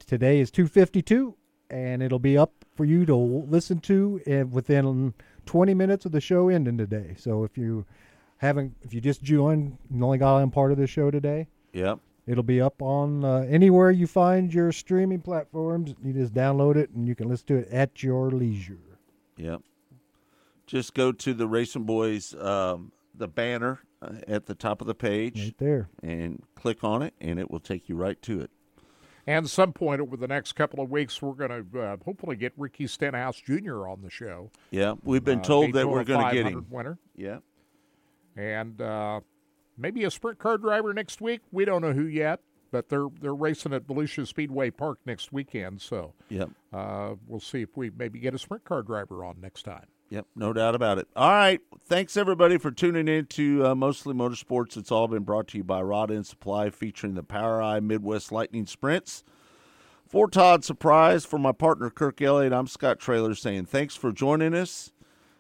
today 0.07 0.41
is 0.41 0.51
252 0.51 1.37
and 1.69 2.03
it'll 2.03 2.19
be 2.19 2.39
up 2.39 2.53
for 2.75 2.85
you 2.85 3.05
to 3.07 3.15
listen 3.15 3.81
to 3.81 4.21
uh, 4.27 4.47
within 4.47 5.13
20 5.45 5.75
minutes 5.75 6.07
of 6.07 6.13
the 6.13 6.21
show 6.21 6.49
ending 6.49 6.79
today. 6.79 7.15
So 7.19 7.45
if 7.45 7.59
you 7.59 7.85
haven't, 8.39 8.75
if 8.83 8.95
you 8.95 9.01
just 9.01 9.23
joined 9.23 9.77
and 9.91 10.03
only 10.03 10.19
got 10.19 10.37
on 10.37 10.51
part 10.51 10.73
of 10.73 10.79
the 10.79 10.87
show 10.87 11.11
today, 11.11 11.49
Yep. 11.77 11.99
It'll 12.27 12.43
be 12.43 12.61
up 12.61 12.81
on 12.83 13.25
uh, 13.25 13.47
anywhere 13.49 13.91
you 13.91 14.07
find 14.07 14.53
your 14.53 14.73
streaming 14.73 15.21
platforms. 15.21 15.95
You 16.03 16.13
just 16.13 16.35
download 16.35 16.77
it 16.77 16.91
and 16.91 17.07
you 17.07 17.15
can 17.15 17.29
listen 17.29 17.47
to 17.49 17.57
it 17.57 17.69
at 17.71 18.03
your 18.03 18.31
leisure. 18.31 18.79
Yep. 19.37 19.63
Just 20.67 20.95
go 20.95 21.13
to 21.13 21.35
the 21.35 21.47
RacinBoys, 21.47 22.43
um, 22.45 22.91
the 23.15 23.29
banner 23.29 23.81
uh, 24.03 24.15
at 24.27 24.47
the 24.47 24.55
top 24.57 24.81
of 24.81 24.87
the 24.89 24.95
page, 24.95 25.39
Right 25.41 25.59
there. 25.59 25.89
and 26.03 26.43
click 26.57 26.83
on 26.83 27.03
it, 27.03 27.15
and 27.21 27.39
it 27.39 27.51
will 27.51 27.61
take 27.61 27.89
you 27.89 27.95
right 27.95 28.21
to 28.23 28.41
it. 28.41 28.51
And 29.29 29.49
some 29.49 29.73
point 29.73 30.01
over 30.01 30.17
the 30.17 30.27
next 30.29 30.53
couple 30.55 30.81
of 30.83 30.91
weeks, 30.91 31.21
we're 31.23 31.33
going 31.35 31.71
to 31.73 31.81
uh, 31.81 31.97
hopefully 32.05 32.35
get 32.37 32.53
Ricky 32.57 32.87
Stenhouse 32.89 33.41
Jr. 33.41 33.87
on 33.89 34.01
the 34.03 34.11
show. 34.11 34.51
Yeah, 34.71 34.95
we've 35.05 35.25
been 35.25 35.41
Uh, 35.41 35.45
told 35.45 35.73
that 35.75 35.89
we're 35.89 36.05
going 36.05 36.27
to 36.29 36.33
get 36.35 36.47
him. 36.47 36.67
winner. 36.71 36.99
Yeah. 37.15 37.39
and 38.37 38.81
uh, 38.81 39.21
maybe 39.77 40.05
a 40.05 40.11
sprint 40.11 40.39
car 40.39 40.59
driver 40.59 40.93
next 40.95 41.21
week. 41.21 41.41
We 41.51 41.65
don't 41.65 41.83
know 41.83 41.93
who 41.93 42.07
yet, 42.07 42.41
but 42.71 42.89
they're 42.89 43.09
they're 43.21 43.35
racing 43.35 43.73
at 43.73 43.87
Volusia 43.87 44.27
Speedway 44.27 44.71
Park 44.71 44.99
next 45.07 45.33
weekend. 45.33 45.81
So 45.81 46.15
Yep. 46.29 46.51
uh, 46.73 47.15
we'll 47.27 47.41
see 47.41 47.63
if 47.63 47.77
we 47.77 47.91
maybe 47.91 48.19
get 48.19 48.35
a 48.35 48.39
sprint 48.39 48.65
car 48.65 48.83
driver 48.83 49.25
on 49.25 49.41
next 49.41 49.63
time. 49.65 49.87
Yep, 50.09 50.27
no 50.37 50.53
doubt 50.53 50.77
about 50.77 50.99
it. 50.99 51.09
All 51.17 51.29
right, 51.31 51.61
thanks 51.85 52.17
everybody 52.17 52.59
for 52.59 52.71
tuning 52.71 53.09
in 53.09 53.27
to 53.27 53.67
uh, 53.67 53.75
Mostly 53.75 54.15
Motorsports. 54.15 54.77
It's 54.77 54.93
all 54.93 55.09
been 55.09 55.25
brought 55.25 55.49
to 55.49 55.59
you 55.59 55.65
by 55.65 55.83
Rod 55.83 56.13
End 56.13 56.29
Supply, 56.29 56.71
featuring 56.71 57.15
the 57.15 57.25
POWRi 57.25 57.81
Midwest 57.83 58.31
Lightning 58.31 58.67
Sprints. 58.67 59.25
For 60.07 60.29
Todd 60.29 60.65
Surprise, 60.65 61.25
for 61.27 61.39
my 61.41 61.51
partner 61.51 61.91
Kirk 61.91 62.23
Elliott, 62.23 62.53
I'm 62.53 62.69
Scott 62.69 63.01
Traylor 63.01 63.35
saying 63.35 63.65
thanks 63.67 63.97
for 63.97 64.13
joining 64.13 64.55
us. 64.55 64.93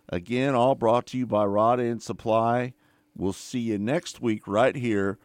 Again, 0.08 0.56
all 0.56 0.74
brought 0.74 1.06
to 1.06 1.18
you 1.18 1.26
by 1.26 1.44
Rod 1.44 1.78
End 1.78 2.02
Supply. 2.02 2.74
We'll 3.16 3.32
see 3.32 3.60
you 3.60 3.78
next 3.78 4.20
week 4.20 4.46
right 4.46 4.76
here 4.76 5.18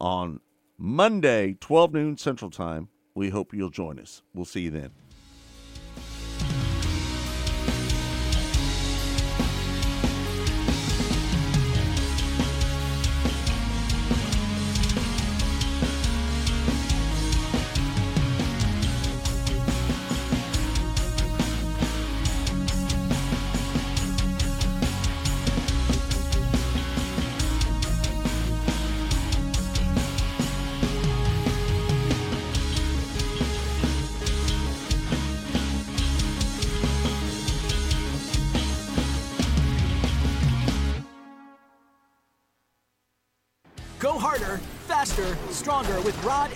on 0.00 0.40
Monday, 0.78 1.56
12 1.60 1.92
noon 1.92 2.16
Central 2.16 2.50
Time. 2.50 2.88
We 3.14 3.30
hope 3.30 3.52
you'll 3.52 3.70
join 3.70 3.98
us. 3.98 4.22
We'll 4.32 4.44
see 4.44 4.62
you 4.62 4.70
then. 4.70 4.90